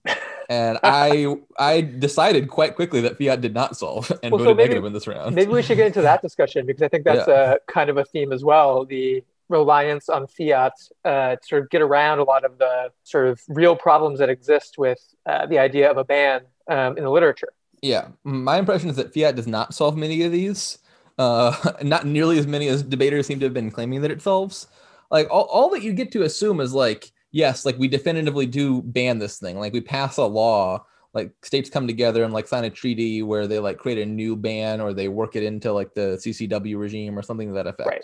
And 0.49 0.79
I 0.83 1.35
I 1.57 1.81
decided 1.81 2.49
quite 2.49 2.75
quickly 2.75 3.01
that 3.01 3.17
fiat 3.17 3.41
did 3.41 3.53
not 3.53 3.75
solve 3.77 4.09
and 4.23 4.31
Well, 4.31 4.39
so 4.39 4.45
voted 4.45 4.57
maybe- 4.57 4.67
negative 4.69 4.85
in 4.85 4.93
this 4.93 5.07
round. 5.07 5.35
Maybe 5.35 5.51
we 5.51 5.61
should 5.61 5.77
get 5.77 5.87
into 5.87 6.01
that 6.01 6.21
discussion 6.21 6.65
because 6.65 6.81
I 6.81 6.87
think 6.87 7.03
that's 7.03 7.27
a 7.27 7.59
kind 7.67 7.89
of 7.89 7.97
a 7.97 8.05
theme 8.05 8.31
as 8.31 8.43
well. 8.43 8.85
The 8.85 9.23
reliance 9.49 10.09
on 10.09 10.27
fiat 10.27 10.73
uh, 11.03 11.35
to 11.35 11.39
sort 11.43 11.63
of 11.63 11.69
get 11.71 11.81
around 11.81 12.19
a 12.19 12.23
lot 12.23 12.45
of 12.45 12.57
the 12.59 12.91
sort 13.03 13.27
of 13.27 13.41
real 13.49 13.75
problems 13.75 14.19
that 14.19 14.29
exist 14.29 14.77
with 14.77 14.99
uh, 15.25 15.45
the 15.47 15.57
idea 15.57 15.89
of 15.89 15.97
a 15.97 16.03
ban 16.03 16.41
um, 16.67 16.97
in 16.97 17.03
the 17.03 17.09
literature. 17.09 17.49
Yeah, 17.81 18.09
my 18.23 18.57
impression 18.57 18.89
is 18.89 18.95
that 18.97 19.13
fiat 19.13 19.35
does 19.35 19.47
not 19.47 19.73
solve 19.73 19.97
many 19.97 20.23
of 20.23 20.31
these. 20.31 20.79
Uh, 21.17 21.55
not 21.83 22.05
nearly 22.05 22.37
as 22.37 22.47
many 22.47 22.67
as 22.67 22.83
debaters 22.83 23.27
seem 23.27 23.39
to 23.39 23.45
have 23.45 23.53
been 23.53 23.71
claiming 23.71 24.01
that 24.01 24.11
it 24.11 24.21
solves. 24.21 24.67
Like 25.11 25.27
all, 25.29 25.45
all 25.45 25.69
that 25.71 25.83
you 25.83 25.93
get 25.93 26.11
to 26.13 26.23
assume 26.23 26.59
is 26.61 26.73
like, 26.73 27.11
yes, 27.31 27.65
like 27.65 27.77
we 27.77 27.87
definitively 27.87 28.45
do 28.45 28.81
ban 28.81 29.19
this 29.19 29.37
thing. 29.37 29.59
Like 29.59 29.73
we 29.73 29.81
pass 29.81 30.17
a 30.17 30.25
law, 30.25 30.85
like 31.13 31.33
states 31.43 31.69
come 31.69 31.87
together 31.87 32.23
and 32.23 32.33
like 32.33 32.47
sign 32.47 32.65
a 32.65 32.69
treaty 32.69 33.23
where 33.23 33.47
they 33.47 33.59
like 33.59 33.77
create 33.77 33.97
a 33.97 34.05
new 34.05 34.35
ban 34.35 34.79
or 34.81 34.93
they 34.93 35.07
work 35.07 35.35
it 35.35 35.43
into 35.43 35.73
like 35.73 35.93
the 35.93 36.19
CCW 36.23 36.79
regime 36.79 37.17
or 37.17 37.21
something 37.21 37.47
to 37.47 37.53
that 37.55 37.67
effect. 37.67 37.89
Right. 37.89 38.03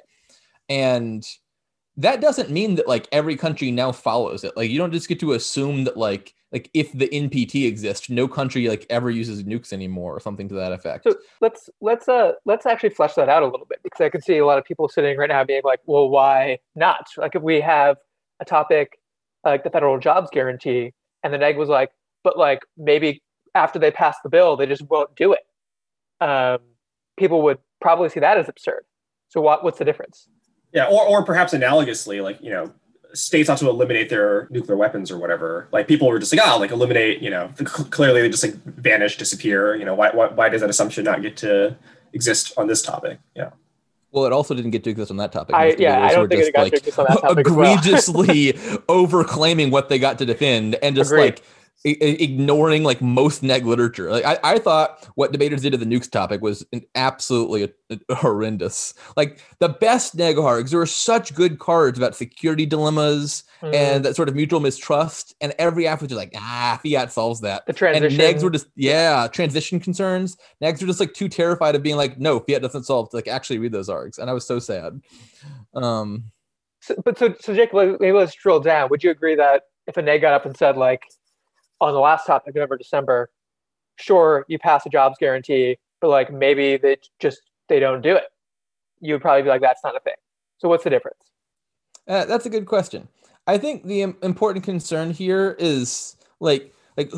And 0.69 1.25
that 1.97 2.21
doesn't 2.21 2.49
mean 2.49 2.75
that 2.75 2.87
like 2.87 3.07
every 3.11 3.37
country 3.37 3.71
now 3.71 3.91
follows 3.91 4.43
it. 4.43 4.55
Like 4.57 4.69
you 4.69 4.77
don't 4.77 4.91
just 4.91 5.07
get 5.07 5.19
to 5.21 5.33
assume 5.33 5.85
that 5.85 5.97
like 5.97 6.33
like 6.51 6.69
if 6.73 6.91
the 6.93 7.07
NPT 7.09 7.67
exists, 7.67 8.09
no 8.09 8.27
country 8.27 8.67
like 8.67 8.85
ever 8.89 9.09
uses 9.09 9.43
nukes 9.43 9.71
anymore 9.71 10.15
or 10.15 10.19
something 10.19 10.47
to 10.49 10.55
that 10.55 10.71
effect. 10.71 11.05
So 11.05 11.15
let's 11.41 11.69
let's 11.81 12.07
uh 12.07 12.33
let's 12.45 12.65
actually 12.65 12.89
flesh 12.89 13.13
that 13.15 13.29
out 13.29 13.43
a 13.43 13.47
little 13.47 13.65
bit 13.65 13.79
because 13.83 14.01
I 14.01 14.09
can 14.09 14.21
see 14.21 14.37
a 14.37 14.45
lot 14.45 14.57
of 14.57 14.65
people 14.65 14.89
sitting 14.89 15.17
right 15.17 15.29
now 15.29 15.43
being 15.43 15.61
like, 15.63 15.79
well, 15.85 16.09
why 16.09 16.59
not? 16.75 17.07
Like 17.17 17.35
if 17.35 17.41
we 17.41 17.61
have 17.61 17.97
a 18.39 18.45
topic 18.45 18.99
like 19.43 19.63
the 19.63 19.69
federal 19.69 19.99
jobs 19.99 20.29
guarantee, 20.31 20.91
and 21.23 21.33
the 21.33 21.37
neg 21.37 21.57
was 21.57 21.69
like, 21.69 21.91
but 22.23 22.37
like 22.37 22.61
maybe 22.77 23.21
after 23.53 23.79
they 23.79 23.91
pass 23.91 24.17
the 24.23 24.29
bill, 24.29 24.57
they 24.57 24.65
just 24.65 24.83
won't 24.89 25.15
do 25.15 25.33
it. 25.33 26.23
Um, 26.23 26.59
people 27.17 27.41
would 27.43 27.59
probably 27.79 28.09
see 28.09 28.19
that 28.19 28.37
as 28.37 28.49
absurd. 28.49 28.85
So 29.29 29.39
what 29.39 29.63
what's 29.63 29.79
the 29.79 29.85
difference? 29.85 30.27
Yeah, 30.75 30.87
or 30.87 31.07
or 31.07 31.23
perhaps 31.23 31.53
analogously, 31.53 32.21
like 32.21 32.39
you 32.41 32.51
know, 32.51 32.71
states 33.15 33.49
ought 33.49 33.57
to 33.59 33.69
eliminate 33.69 34.09
their 34.09 34.47
nuclear 34.51 34.77
weapons 34.77 35.09
or 35.09 35.17
whatever. 35.17 35.67
Like 35.71 35.87
people 35.87 36.07
were 36.07 36.19
just 36.19 36.35
like, 36.35 36.45
oh, 36.45 36.59
like 36.59 36.71
eliminate, 36.71 37.21
you 37.21 37.29
know, 37.29 37.49
clearly 37.63 38.21
they 38.21 38.29
just 38.29 38.43
like 38.43 38.55
vanish, 38.65 39.17
disappear. 39.17 39.75
You 39.75 39.85
know, 39.85 39.95
why, 39.95 40.11
why, 40.11 40.27
why 40.27 40.49
does 40.49 40.61
that 40.61 40.69
assumption 40.69 41.05
not 41.05 41.21
get 41.21 41.37
to 41.37 41.77
exist 42.13 42.53
on 42.57 42.67
this 42.67 42.81
topic? 42.81 43.19
Yeah. 43.35 43.51
Well, 44.11 44.25
it 44.25 44.31
also 44.31 44.53
didn't 44.53 44.71
get 44.71 44.83
to 44.85 44.89
exist 44.89 45.11
on 45.11 45.17
that 45.17 45.31
topic. 45.31 45.55
I, 45.55 45.75
yeah, 45.77 46.01
I 46.03 46.13
don't 46.13 46.29
think 46.29 46.41
it 46.41 46.53
got 46.53 46.63
like, 46.63 46.71
to 46.73 46.77
exist 46.77 46.99
on 46.99 47.05
that 47.09 47.19
topic. 47.19 47.37
Egregiously 47.47 48.53
well. 48.53 48.77
overclaiming 49.07 49.71
what 49.71 49.89
they 49.89 49.99
got 49.99 50.17
to 50.19 50.25
defend 50.25 50.75
and 50.75 50.95
just 50.95 51.11
Agreed. 51.11 51.23
like 51.23 51.43
ignoring 51.85 52.83
like 52.83 52.99
most 52.99 53.43
neg 53.43 53.65
literature. 53.65 54.09
Like 54.11 54.25
I, 54.25 54.39
I 54.43 54.59
thought 54.59 55.07
what 55.15 55.31
debaters 55.31 55.61
did 55.61 55.71
to 55.71 55.77
the 55.77 55.85
nukes 55.85 56.09
topic 56.09 56.41
was 56.41 56.65
absolutely 56.95 57.71
horrendous. 58.09 58.95
Like 59.15 59.39
the 59.59 59.69
best 59.69 60.15
neg 60.15 60.37
args, 60.37 60.71
there 60.71 60.79
were 60.79 60.87
such 60.87 61.35
good 61.35 61.59
cards 61.59 61.99
about 61.99 62.15
security 62.15 62.65
dilemmas 62.65 63.43
mm. 63.61 63.73
and 63.73 64.03
that 64.03 64.15
sort 64.15 64.29
of 64.29 64.35
mutual 64.35 64.59
mistrust. 64.59 65.35
And 65.41 65.53
every 65.59 65.85
app 65.85 66.01
was 66.01 66.09
just 66.09 66.17
like, 66.17 66.33
ah, 66.35 66.79
fiat 66.83 67.11
solves 67.11 67.41
that. 67.41 67.65
The 67.67 67.73
transition. 67.73 68.19
And 68.19 68.37
negs 68.37 68.43
were 68.43 68.49
just, 68.49 68.67
yeah, 68.75 69.27
transition 69.31 69.79
concerns. 69.79 70.37
Negs 70.63 70.81
were 70.81 70.87
just 70.87 70.99
like 70.99 71.13
too 71.13 71.29
terrified 71.29 71.75
of 71.75 71.83
being 71.83 71.97
like, 71.97 72.19
no, 72.19 72.39
fiat 72.39 72.63
doesn't 72.63 72.85
solve 72.85 73.11
to 73.11 73.17
like 73.17 73.27
actually 73.27 73.59
read 73.59 73.71
those 73.71 73.89
args. 73.89 74.17
And 74.17 74.27
I 74.27 74.33
was 74.33 74.47
so 74.47 74.57
sad. 74.57 74.99
Um, 75.75 76.31
so, 76.81 76.95
but 77.05 77.19
so, 77.19 77.35
so 77.39 77.53
Jake, 77.53 77.73
maybe 77.73 78.11
let's 78.11 78.33
drill 78.33 78.59
down. 78.59 78.89
Would 78.89 79.03
you 79.03 79.11
agree 79.11 79.35
that 79.35 79.63
if 79.85 79.97
a 79.97 80.01
neg 80.01 80.21
got 80.21 80.33
up 80.33 80.47
and 80.47 80.57
said 80.57 80.77
like, 80.77 81.03
on 81.81 81.93
the 81.93 81.99
last 81.99 82.25
topic, 82.25 82.55
November, 82.55 82.77
December, 82.77 83.29
sure, 83.97 84.45
you 84.47 84.59
pass 84.59 84.85
a 84.85 84.89
jobs 84.89 85.17
guarantee, 85.19 85.77
but 86.01 86.09
like 86.09 86.31
maybe 86.31 86.77
they 86.77 86.97
just 87.19 87.41
they 87.69 87.79
don't 87.79 88.01
do 88.01 88.15
it. 88.15 88.25
You 89.01 89.13
would 89.13 89.21
probably 89.21 89.43
be 89.43 89.49
like, 89.49 89.61
that's 89.61 89.83
not 89.83 89.95
a 89.95 89.99
thing. 89.99 90.15
So 90.57 90.69
what's 90.69 90.83
the 90.83 90.89
difference? 90.89 91.19
Uh, 92.07 92.25
that's 92.25 92.45
a 92.45 92.49
good 92.49 92.65
question. 92.65 93.07
I 93.47 93.57
think 93.57 93.83
the 93.85 94.01
important 94.01 94.63
concern 94.65 95.11
here 95.11 95.55
is 95.59 96.15
like 96.39 96.73
like 96.97 97.11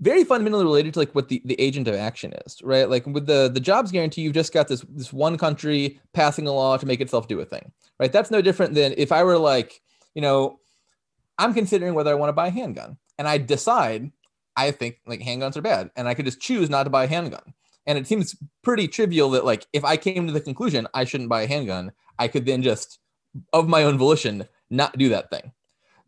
very 0.00 0.24
fundamentally 0.24 0.64
related 0.64 0.94
to 0.94 1.00
like 1.00 1.14
what 1.14 1.28
the, 1.28 1.42
the 1.44 1.58
agent 1.60 1.86
of 1.86 1.94
action 1.94 2.32
is, 2.46 2.60
right? 2.62 2.88
Like 2.88 3.06
with 3.06 3.26
the 3.26 3.50
the 3.52 3.60
jobs 3.60 3.92
guarantee, 3.92 4.22
you've 4.22 4.34
just 4.34 4.52
got 4.52 4.68
this 4.68 4.84
this 4.90 5.12
one 5.12 5.38
country 5.38 6.00
passing 6.12 6.46
a 6.46 6.52
law 6.52 6.76
to 6.76 6.86
make 6.86 7.00
itself 7.00 7.28
do 7.28 7.40
a 7.40 7.44
thing, 7.44 7.72
right? 7.98 8.12
That's 8.12 8.30
no 8.30 8.42
different 8.42 8.74
than 8.74 8.94
if 8.96 9.12
I 9.12 9.22
were 9.22 9.38
like, 9.38 9.80
you 10.14 10.22
know, 10.22 10.60
I'm 11.38 11.54
considering 11.54 11.94
whether 11.94 12.10
I 12.10 12.14
want 12.14 12.28
to 12.30 12.34
buy 12.34 12.48
a 12.48 12.50
handgun 12.50 12.96
and 13.18 13.28
I 13.28 13.38
decide 13.38 14.10
I 14.56 14.70
think 14.70 14.98
like 15.06 15.20
handguns 15.20 15.56
are 15.56 15.62
bad, 15.62 15.90
and 15.96 16.08
I 16.08 16.14
could 16.14 16.24
just 16.24 16.40
choose 16.40 16.70
not 16.70 16.84
to 16.84 16.90
buy 16.90 17.04
a 17.04 17.08
handgun. 17.08 17.54
And 17.86 17.98
it 17.98 18.06
seems 18.06 18.34
pretty 18.62 18.88
trivial 18.88 19.30
that 19.30 19.44
like 19.44 19.66
if 19.72 19.84
I 19.84 19.96
came 19.96 20.26
to 20.26 20.32
the 20.32 20.40
conclusion 20.40 20.88
I 20.94 21.04
shouldn't 21.04 21.28
buy 21.28 21.42
a 21.42 21.46
handgun, 21.46 21.92
I 22.18 22.28
could 22.28 22.46
then 22.46 22.62
just 22.62 22.98
of 23.52 23.68
my 23.68 23.82
own 23.84 23.98
volition 23.98 24.46
not 24.70 24.96
do 24.98 25.08
that 25.10 25.30
thing. 25.30 25.52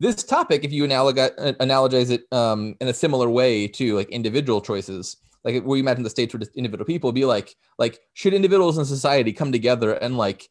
This 0.01 0.23
topic, 0.25 0.65
if 0.65 0.73
you 0.73 0.85
analogize, 0.85 1.37
analogize 1.59 2.11
it 2.11 2.25
um, 2.33 2.77
in 2.81 2.89
a 2.89 2.95
similar 2.95 3.29
way 3.29 3.69
to 3.69 3.97
like 3.97 4.09
individual 4.09 4.61
choices, 4.61 5.17
like 5.45 5.63
where 5.65 5.77
you 5.77 5.83
imagine 5.83 6.05
the 6.05 6.11
states 6.11 6.33
were 6.33 6.41
just 6.41 6.57
individual 6.57 6.87
people, 6.87 7.13
be 7.13 7.25
like 7.25 7.55
like 7.79 8.01
should 8.15 8.35
individuals 8.35 8.79
in 8.79 8.85
society 8.85 9.33
come 9.33 9.53
together 9.53 9.93
and 9.93 10.17
like 10.17 10.49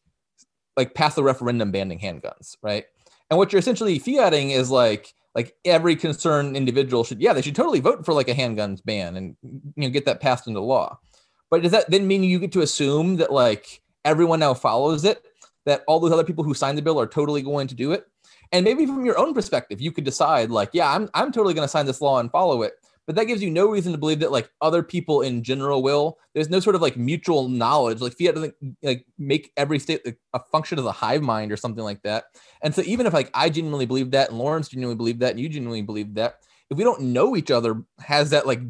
like 0.76 0.94
pass 0.94 1.18
a 1.18 1.22
referendum 1.22 1.72
banning 1.72 1.98
handguns, 1.98 2.56
right? 2.62 2.84
And 3.30 3.38
what 3.38 3.52
you're 3.52 3.60
essentially 3.60 3.98
fiating 3.98 4.50
is 4.50 4.70
like 4.70 5.12
like 5.38 5.54
every 5.64 5.94
concerned 5.94 6.56
individual 6.56 7.04
should 7.04 7.20
yeah 7.20 7.32
they 7.32 7.40
should 7.40 7.54
totally 7.54 7.78
vote 7.78 8.04
for 8.04 8.12
like 8.12 8.28
a 8.28 8.34
handguns 8.34 8.84
ban 8.84 9.14
and 9.16 9.36
you 9.44 9.84
know 9.84 9.88
get 9.88 10.04
that 10.04 10.20
passed 10.20 10.48
into 10.48 10.58
law. 10.58 10.98
But 11.48 11.62
does 11.62 11.70
that 11.70 11.88
then 11.88 12.08
mean 12.08 12.24
you 12.24 12.40
get 12.40 12.50
to 12.52 12.62
assume 12.62 13.18
that 13.18 13.32
like 13.32 13.80
everyone 14.04 14.40
now 14.40 14.52
follows 14.52 15.04
it 15.04 15.22
that 15.64 15.84
all 15.86 16.00
those 16.00 16.10
other 16.10 16.24
people 16.24 16.42
who 16.42 16.54
signed 16.54 16.76
the 16.76 16.82
bill 16.82 16.98
are 17.00 17.06
totally 17.06 17.42
going 17.42 17.68
to 17.68 17.76
do 17.76 17.92
it? 17.92 18.04
And 18.50 18.64
maybe 18.64 18.84
from 18.84 19.04
your 19.04 19.16
own 19.16 19.32
perspective 19.32 19.80
you 19.80 19.92
could 19.92 20.02
decide 20.04 20.50
like 20.50 20.70
yeah 20.72 20.92
i'm, 20.92 21.08
I'm 21.14 21.30
totally 21.30 21.54
going 21.54 21.66
to 21.66 21.70
sign 21.70 21.86
this 21.86 22.00
law 22.00 22.18
and 22.18 22.32
follow 22.32 22.62
it 22.62 22.72
but 23.08 23.14
that 23.14 23.24
gives 23.24 23.42
you 23.42 23.50
no 23.50 23.70
reason 23.70 23.90
to 23.90 23.96
believe 23.96 24.20
that 24.20 24.32
like 24.32 24.50
other 24.60 24.82
people 24.82 25.22
in 25.22 25.42
general 25.42 25.82
will. 25.82 26.18
There's 26.34 26.50
no 26.50 26.60
sort 26.60 26.76
of 26.76 26.82
like 26.82 26.98
mutual 26.98 27.48
knowledge. 27.48 28.02
Like 28.02 28.12
fiat 28.12 28.34
doesn't 28.34 28.54
like 28.82 29.06
make 29.16 29.50
every 29.56 29.78
state 29.78 30.04
like, 30.04 30.18
a 30.34 30.40
function 30.52 30.78
of 30.78 30.84
a 30.84 30.92
hive 30.92 31.22
mind 31.22 31.50
or 31.50 31.56
something 31.56 31.82
like 31.82 32.02
that. 32.02 32.24
And 32.60 32.74
so 32.74 32.82
even 32.82 33.06
if 33.06 33.14
like 33.14 33.30
I 33.32 33.48
genuinely 33.48 33.86
believe 33.86 34.10
that, 34.10 34.28
and 34.28 34.38
Lawrence 34.38 34.68
genuinely 34.68 34.94
believe 34.94 35.20
that, 35.20 35.30
and 35.30 35.40
you 35.40 35.48
genuinely 35.48 35.80
believe 35.80 36.12
that, 36.16 36.34
if 36.68 36.76
we 36.76 36.84
don't 36.84 37.00
know 37.00 37.34
each 37.34 37.50
other 37.50 37.82
has 37.98 38.28
that 38.28 38.46
like 38.46 38.60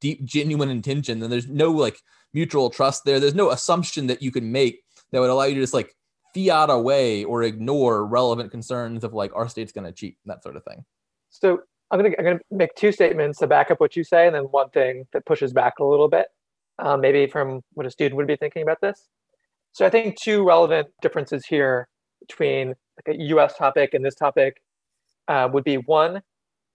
deep 0.00 0.24
genuine 0.24 0.70
intention, 0.70 1.18
then 1.18 1.28
there's 1.28 1.48
no 1.48 1.72
like 1.72 1.98
mutual 2.32 2.70
trust 2.70 3.04
there. 3.04 3.18
There's 3.18 3.34
no 3.34 3.50
assumption 3.50 4.06
that 4.06 4.22
you 4.22 4.30
can 4.30 4.52
make 4.52 4.80
that 5.10 5.18
would 5.18 5.28
allow 5.28 5.42
you 5.42 5.56
to 5.56 5.60
just 5.60 5.74
like 5.74 5.92
fiat 6.36 6.70
away 6.70 7.24
or 7.24 7.42
ignore 7.42 8.06
relevant 8.06 8.52
concerns 8.52 9.02
of 9.02 9.12
like 9.12 9.34
our 9.34 9.48
state's 9.48 9.72
going 9.72 9.86
to 9.86 9.92
cheat 9.92 10.18
and 10.24 10.30
that 10.30 10.44
sort 10.44 10.54
of 10.54 10.62
thing. 10.62 10.84
So 11.30 11.62
I'm 11.90 11.98
gonna 11.98 12.14
I'm 12.18 12.24
gonna 12.24 12.40
make 12.50 12.74
two 12.74 12.92
statements 12.92 13.38
to 13.38 13.46
back 13.46 13.70
up 13.70 13.80
what 13.80 13.96
you 13.96 14.04
say, 14.04 14.26
and 14.26 14.34
then 14.34 14.44
one 14.44 14.70
thing 14.70 15.06
that 15.12 15.24
pushes 15.24 15.52
back 15.52 15.78
a 15.78 15.84
little 15.84 16.08
bit, 16.08 16.26
um, 16.78 17.00
maybe 17.00 17.26
from 17.26 17.62
what 17.74 17.86
a 17.86 17.90
student 17.90 18.16
would 18.16 18.26
be 18.26 18.36
thinking 18.36 18.62
about 18.62 18.80
this. 18.80 19.08
So 19.72 19.86
I 19.86 19.90
think 19.90 20.20
two 20.20 20.44
relevant 20.46 20.88
differences 21.02 21.46
here 21.46 21.88
between 22.20 22.68
like 22.68 23.16
a 23.16 23.22
U.S. 23.28 23.56
topic 23.56 23.94
and 23.94 24.04
this 24.04 24.14
topic 24.14 24.60
uh, 25.28 25.48
would 25.52 25.64
be 25.64 25.76
one 25.76 26.22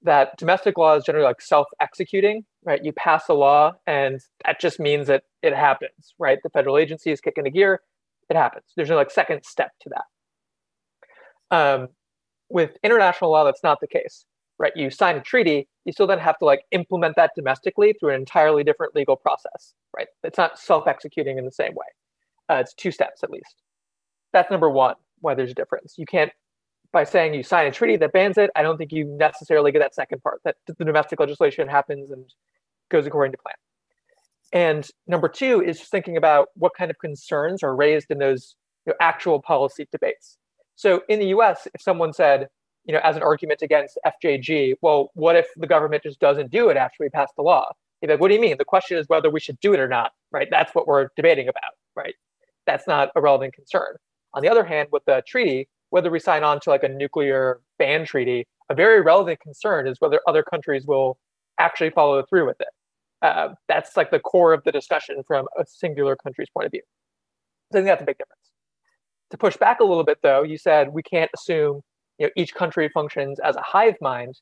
that 0.02 0.38
domestic 0.38 0.78
law 0.78 0.96
is 0.96 1.06
generally 1.06 1.26
like 1.26 1.42
self-executing, 1.42 2.44
right? 2.66 2.84
You 2.84 2.92
pass 2.92 3.30
a 3.30 3.34
law, 3.34 3.74
and 3.88 4.20
that 4.46 4.60
just 4.60 4.80
means 4.80 5.08
that 5.08 5.24
it 5.42 5.54
happens, 5.56 6.14
right? 6.20 6.40
The 6.44 6.50
federal 6.50 6.78
agency 6.78 7.12
is 7.12 7.22
kicking 7.22 7.46
the 7.46 7.52
gear, 7.52 7.82
it 8.30 8.36
happens. 8.36 8.66
There's 8.76 8.90
no 8.90 8.96
like 8.96 9.12
second 9.12 9.44
step 9.46 9.72
to 9.82 9.90
that. 11.52 11.56
Um, 11.56 11.88
with 12.50 12.78
international 12.84 13.32
law, 13.32 13.44
that's 13.44 13.64
not 13.64 13.80
the 13.80 13.88
case 13.88 14.26
right? 14.64 14.72
You 14.78 14.90
sign 14.90 15.18
a 15.18 15.22
treaty, 15.22 15.68
you 15.84 15.92
still 15.92 16.08
then 16.08 16.20
have 16.20 16.40
to 16.40 16.46
like 16.46 16.64
implement 16.72 17.18
that 17.18 17.32
domestically 17.36 17.94
through 18.00 18.12
an 18.12 18.16
entirely 18.16 18.64
different 18.64 18.96
legal 18.96 19.18
process, 19.18 19.74
right? 19.94 20.08
It's 20.24 20.38
not 20.38 20.58
self-executing 20.58 21.38
in 21.38 21.44
the 21.44 21.52
same 21.52 21.74
way. 21.76 21.86
Uh, 22.50 22.62
it's 22.62 22.74
two 22.74 22.90
steps 22.90 23.24
at 23.24 23.30
least. 23.30 23.56
That's 24.32 24.50
number 24.50 24.70
one, 24.70 24.96
why 25.20 25.36
there's 25.36 25.52
a 25.52 25.54
difference. 25.54 25.96
You 25.98 26.06
can't, 26.06 26.32
by 26.94 27.04
saying 27.04 27.34
you 27.34 27.44
sign 27.44 27.68
a 27.68 27.72
treaty 27.72 27.98
that 27.98 28.14
bans 28.14 28.38
it, 28.38 28.52
I 28.56 28.62
don't 28.62 28.78
think 28.78 28.94
you 28.94 29.04
necessarily 29.04 29.74
get 29.74 29.80
that 29.80 29.94
second 29.94 30.24
part, 30.24 30.40
that 30.46 30.56
the 30.66 30.86
domestic 30.86 31.20
legislation 31.20 31.68
happens 31.68 32.10
and 32.10 32.24
goes 32.90 33.06
according 33.06 33.34
to 33.34 33.38
plan. 33.38 33.56
And 34.54 34.90
number 35.08 35.28
two 35.28 35.62
is 35.62 35.78
just 35.78 35.92
thinking 35.92 36.16
about 36.16 36.48
what 36.56 36.72
kind 36.78 36.90
of 36.90 36.98
concerns 37.00 37.64
are 37.64 37.76
raised 37.76 38.12
in 38.12 38.20
those 38.20 38.56
you 38.86 38.92
know, 38.92 38.98
actual 39.02 39.42
policy 39.42 39.90
debates. 39.92 40.38
So 40.78 41.02
in 41.10 41.20
the 41.20 41.28
US, 41.38 41.68
if 41.74 41.82
someone 41.82 42.14
said, 42.14 42.48
you 42.86 42.94
know, 42.94 43.00
as 43.04 43.16
an 43.16 43.24
argument 43.24 43.62
against 43.62 43.98
FJG, 44.06 44.76
well, 44.82 45.12
what 45.14 45.36
if 45.36 45.48
the 45.56 45.68
government 45.68 46.04
just 46.04 46.20
doesn't 46.20 46.52
do 46.52 46.70
it 46.70 46.78
after 46.78 46.98
we 47.00 47.10
pass 47.10 47.30
the 47.36 47.44
law? 47.44 47.72
You're 48.02 48.12
like, 48.12 48.20
what 48.20 48.28
do 48.28 48.34
you 48.34 48.42
mean? 48.42 48.58
The 48.58 48.66
question 48.66 48.98
is 48.98 49.08
whether 49.08 49.30
we 49.30 49.40
should 49.40 49.60
do 49.62 49.74
it 49.74 49.80
or 49.80 49.88
not, 49.88 50.12
right? 50.32 50.48
That's 50.52 50.76
what 50.76 50.88
we're 50.88 51.08
debating 51.16 51.48
about, 51.48 51.72
right? 51.96 52.16
That's 52.68 52.88
not 52.88 53.10
a 53.16 53.22
relevant 53.22 53.54
concern. 53.54 53.96
On 54.34 54.42
the 54.42 54.50
other 54.50 54.66
hand, 54.66 54.90
with 54.92 55.06
the 55.06 55.24
treaty, 55.26 55.70
whether 55.92 56.10
we 56.10 56.20
sign 56.20 56.44
on 56.44 56.60
to 56.62 56.70
like 56.70 56.84
a 56.84 56.90
nuclear 56.90 57.62
ban 57.80 58.06
treaty, 58.06 58.46
a 58.70 58.76
very 58.76 59.02
relevant 59.02 59.40
concern 59.40 59.88
is 59.88 60.02
whether 60.02 60.20
other 60.28 60.44
countries 60.44 60.86
will 60.86 61.18
actually 61.60 61.92
follow 61.92 62.24
through 62.24 62.48
with 62.48 62.60
it. 62.60 62.68
Uh, 63.22 63.54
that's 63.70 63.96
like 63.96 64.12
the 64.12 64.20
core 64.20 64.52
of 64.52 64.64
the 64.66 64.72
discussion 64.72 65.24
from 65.26 65.48
a 65.58 65.64
singular 65.66 66.16
country's 66.16 66.50
point 66.50 66.66
of 66.66 66.72
view. 66.72 66.82
So 67.72 67.78
I 67.78 67.82
think 67.82 67.88
that's 67.88 68.02
a 68.02 68.06
big 68.06 68.18
difference. 68.18 68.42
To 69.32 69.38
push 69.38 69.56
back 69.56 69.80
a 69.80 69.84
little 69.84 70.04
bit, 70.04 70.18
though, 70.22 70.44
you 70.44 70.58
said 70.58 70.90
we 70.90 71.04
can't 71.04 71.32
assume 71.34 71.82
you 72.20 72.28
know, 72.28 72.32
each 72.36 72.54
country 72.54 72.90
functions 72.90 73.40
as 73.40 73.56
a 73.56 73.62
hive 73.62 73.96
mind. 74.02 74.40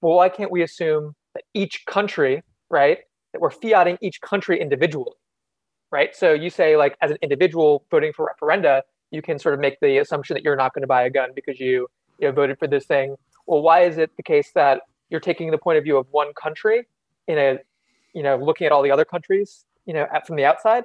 Well, 0.00 0.16
why 0.16 0.28
can't 0.28 0.50
we 0.50 0.62
assume 0.62 1.14
that 1.34 1.44
each 1.54 1.84
country, 1.86 2.42
right, 2.70 2.98
that 3.32 3.40
we're 3.40 3.50
fiating 3.50 3.98
each 4.00 4.20
country 4.20 4.60
individually, 4.60 5.16
right? 5.90 6.14
So 6.14 6.32
you 6.32 6.50
say 6.50 6.76
like 6.76 6.96
as 7.00 7.10
an 7.10 7.18
individual 7.22 7.84
voting 7.90 8.12
for 8.14 8.30
referenda, 8.30 8.82
you 9.10 9.22
can 9.22 9.38
sort 9.38 9.54
of 9.54 9.60
make 9.60 9.78
the 9.80 9.98
assumption 9.98 10.34
that 10.34 10.42
you're 10.42 10.56
not 10.56 10.74
going 10.74 10.82
to 10.82 10.88
buy 10.88 11.04
a 11.04 11.10
gun 11.10 11.30
because 11.34 11.60
you 11.60 11.88
you 12.18 12.28
know, 12.28 12.32
voted 12.32 12.58
for 12.58 12.66
this 12.66 12.86
thing. 12.86 13.16
Well, 13.46 13.62
why 13.62 13.80
is 13.84 13.98
it 13.98 14.10
the 14.16 14.22
case 14.22 14.52
that 14.54 14.82
you're 15.10 15.20
taking 15.20 15.50
the 15.50 15.58
point 15.58 15.78
of 15.78 15.84
view 15.84 15.96
of 15.98 16.06
one 16.10 16.32
country 16.34 16.86
in 17.28 17.38
a 17.38 17.58
you 18.14 18.22
know 18.22 18.36
looking 18.36 18.66
at 18.66 18.72
all 18.72 18.82
the 18.82 18.90
other 18.90 19.04
countries 19.04 19.64
you 19.86 19.94
know 19.94 20.06
at, 20.12 20.26
from 20.26 20.36
the 20.36 20.44
outside 20.44 20.84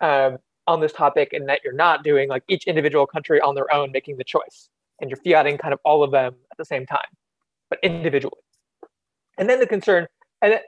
um, 0.00 0.38
on 0.66 0.80
this 0.80 0.92
topic, 0.92 1.32
and 1.32 1.48
that 1.48 1.60
you're 1.64 1.72
not 1.72 2.02
doing 2.02 2.28
like 2.28 2.42
each 2.48 2.64
individual 2.66 3.06
country 3.06 3.40
on 3.40 3.54
their 3.54 3.72
own 3.72 3.90
making 3.92 4.16
the 4.16 4.24
choice, 4.24 4.68
and 5.00 5.10
you're 5.10 5.18
fiating 5.18 5.58
kind 5.58 5.72
of 5.72 5.80
all 5.84 6.02
of 6.02 6.10
them 6.10 6.34
at 6.50 6.58
the 6.58 6.64
same 6.64 6.86
time, 6.86 6.98
but 7.68 7.78
individually. 7.82 8.42
And 9.38 9.48
then 9.48 9.60
the 9.60 9.66
concern, 9.66 10.06
and 10.42 10.52
then, 10.52 10.60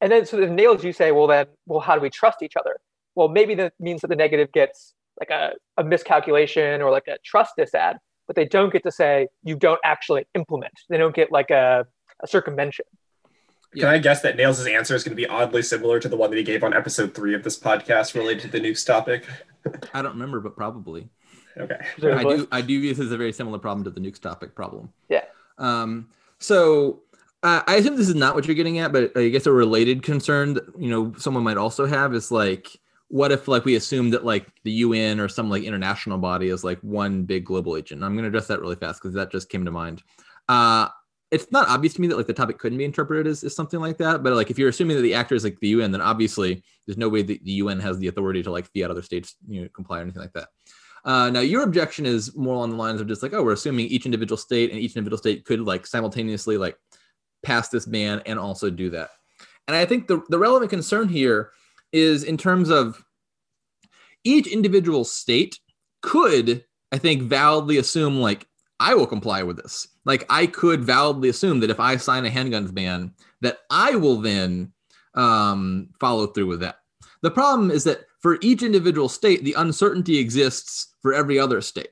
and 0.00 0.12
then 0.12 0.26
so 0.26 0.36
the 0.36 0.46
nails 0.46 0.84
you 0.84 0.92
say, 0.92 1.12
well 1.12 1.26
then, 1.26 1.46
well 1.66 1.80
how 1.80 1.94
do 1.94 2.00
we 2.00 2.10
trust 2.10 2.42
each 2.42 2.56
other? 2.56 2.76
Well, 3.14 3.28
maybe 3.28 3.54
that 3.56 3.72
means 3.80 4.00
that 4.02 4.08
the 4.08 4.16
negative 4.16 4.52
gets 4.52 4.94
like 5.18 5.30
a, 5.30 5.52
a 5.76 5.84
miscalculation 5.84 6.80
or 6.80 6.90
like 6.90 7.08
a 7.08 7.18
trust 7.24 7.54
disad, 7.58 7.96
but 8.26 8.36
they 8.36 8.44
don't 8.44 8.72
get 8.72 8.84
to 8.84 8.92
say 8.92 9.28
you 9.42 9.56
don't 9.56 9.80
actually 9.84 10.26
implement. 10.34 10.72
They 10.88 10.98
don't 10.98 11.14
get 11.14 11.32
like 11.32 11.50
a, 11.50 11.86
a 12.22 12.26
circumvention. 12.26 12.84
Yeah. 13.74 13.84
Can 13.84 13.94
I 13.94 13.98
guess 13.98 14.22
that 14.22 14.36
Nails' 14.36 14.66
answer 14.66 14.94
is 14.94 15.04
going 15.04 15.16
to 15.16 15.20
be 15.20 15.26
oddly 15.26 15.62
similar 15.62 16.00
to 16.00 16.08
the 16.08 16.16
one 16.16 16.30
that 16.30 16.36
he 16.36 16.42
gave 16.42 16.64
on 16.64 16.72
episode 16.72 17.14
three 17.14 17.34
of 17.34 17.42
this 17.42 17.58
podcast 17.58 18.14
related 18.14 18.42
to 18.42 18.48
the 18.48 18.60
nukes 18.60 18.86
topic? 18.86 19.26
I 19.92 20.00
don't 20.00 20.12
remember, 20.12 20.40
but 20.40 20.56
probably. 20.56 21.10
Okay. 21.56 21.78
I 22.02 22.22
do. 22.22 22.48
I 22.52 22.60
do 22.60 22.80
view 22.80 22.94
this 22.94 23.04
as 23.04 23.12
a 23.12 23.16
very 23.16 23.32
similar 23.32 23.58
problem 23.58 23.84
to 23.84 23.90
the 23.90 24.00
nukes 24.00 24.20
topic 24.20 24.54
problem. 24.54 24.92
Yeah. 25.08 25.24
Um. 25.58 26.08
So 26.38 27.02
uh, 27.42 27.62
I 27.66 27.76
assume 27.76 27.96
this 27.96 28.08
is 28.08 28.14
not 28.14 28.34
what 28.34 28.46
you're 28.46 28.54
getting 28.56 28.78
at, 28.78 28.92
but 28.92 29.16
I 29.16 29.28
guess 29.28 29.46
a 29.46 29.52
related 29.52 30.02
concern 30.02 30.54
that 30.54 30.64
you 30.78 30.90
know 30.90 31.14
someone 31.16 31.44
might 31.44 31.56
also 31.56 31.86
have 31.86 32.14
is 32.14 32.30
like, 32.30 32.76
what 33.08 33.32
if 33.32 33.46
like 33.48 33.64
we 33.64 33.76
assume 33.76 34.10
that 34.10 34.24
like 34.24 34.46
the 34.64 34.72
UN 34.72 35.20
or 35.20 35.28
some 35.28 35.48
like 35.48 35.62
international 35.62 36.18
body 36.18 36.48
is 36.48 36.64
like 36.64 36.80
one 36.80 37.24
big 37.24 37.44
global 37.44 37.76
agent? 37.76 38.02
I'm 38.02 38.14
going 38.14 38.24
to 38.24 38.28
address 38.28 38.48
that 38.48 38.60
really 38.60 38.76
fast 38.76 39.00
because 39.00 39.14
that 39.14 39.30
just 39.30 39.48
came 39.48 39.64
to 39.64 39.70
mind. 39.70 40.02
Uh, 40.48 40.88
it's 41.30 41.50
not 41.52 41.68
obvious 41.68 41.94
to 41.94 42.00
me 42.00 42.06
that 42.08 42.16
like 42.16 42.26
the 42.26 42.32
topic 42.32 42.58
couldn't 42.58 42.78
be 42.78 42.84
interpreted 42.84 43.26
as, 43.26 43.44
as 43.44 43.54
something 43.54 43.80
like 43.80 43.98
that. 43.98 44.22
But 44.22 44.32
like 44.32 44.50
if 44.50 44.58
you're 44.58 44.70
assuming 44.70 44.96
that 44.96 45.02
the 45.02 45.14
actor 45.14 45.34
is 45.34 45.44
like 45.44 45.60
the 45.60 45.68
UN, 45.68 45.92
then 45.92 46.00
obviously 46.00 46.62
there's 46.86 46.96
no 46.96 47.08
way 47.08 47.22
that 47.22 47.44
the 47.44 47.52
UN 47.52 47.80
has 47.80 47.98
the 47.98 48.08
authority 48.08 48.42
to 48.42 48.50
like 48.50 48.66
fiat 48.74 48.90
other 48.90 49.02
states, 49.02 49.36
you 49.46 49.62
know, 49.62 49.68
comply 49.68 49.98
or 49.98 50.02
anything 50.02 50.22
like 50.22 50.32
that. 50.32 50.48
Uh, 51.08 51.30
now 51.30 51.40
your 51.40 51.62
objection 51.62 52.04
is 52.04 52.36
more 52.36 52.54
along 52.54 52.68
the 52.68 52.76
lines 52.76 53.00
of 53.00 53.08
just 53.08 53.22
like, 53.22 53.32
oh, 53.32 53.42
we're 53.42 53.54
assuming 53.54 53.86
each 53.86 54.04
individual 54.04 54.36
state 54.36 54.70
and 54.70 54.78
each 54.78 54.94
individual 54.94 55.16
state 55.16 55.42
could 55.46 55.58
like 55.58 55.86
simultaneously 55.86 56.58
like 56.58 56.76
pass 57.42 57.70
this 57.70 57.86
ban 57.86 58.20
and 58.26 58.38
also 58.38 58.68
do 58.68 58.90
that. 58.90 59.08
And 59.66 59.74
I 59.74 59.86
think 59.86 60.06
the, 60.06 60.22
the 60.28 60.38
relevant 60.38 60.68
concern 60.68 61.08
here 61.08 61.52
is 61.94 62.24
in 62.24 62.36
terms 62.36 62.68
of 62.68 63.02
each 64.22 64.46
individual 64.48 65.02
state 65.02 65.58
could, 66.02 66.62
I 66.92 66.98
think, 66.98 67.22
validly 67.22 67.78
assume 67.78 68.20
like 68.20 68.46
I 68.78 68.92
will 68.92 69.06
comply 69.06 69.42
with 69.42 69.56
this. 69.56 69.88
Like 70.04 70.26
I 70.28 70.46
could 70.46 70.84
validly 70.84 71.30
assume 71.30 71.60
that 71.60 71.70
if 71.70 71.80
I 71.80 71.96
sign 71.96 72.26
a 72.26 72.30
handguns 72.30 72.74
ban, 72.74 73.14
that 73.40 73.60
I 73.70 73.94
will 73.94 74.20
then 74.20 74.74
um, 75.14 75.88
follow 75.98 76.26
through 76.26 76.48
with 76.48 76.60
that. 76.60 76.80
The 77.22 77.30
problem 77.30 77.70
is 77.70 77.84
that 77.84 78.04
for 78.20 78.38
each 78.40 78.62
individual 78.62 79.08
state, 79.08 79.44
the 79.44 79.54
uncertainty 79.56 80.18
exists 80.18 80.94
for 81.02 81.12
every 81.12 81.38
other 81.38 81.60
state. 81.60 81.90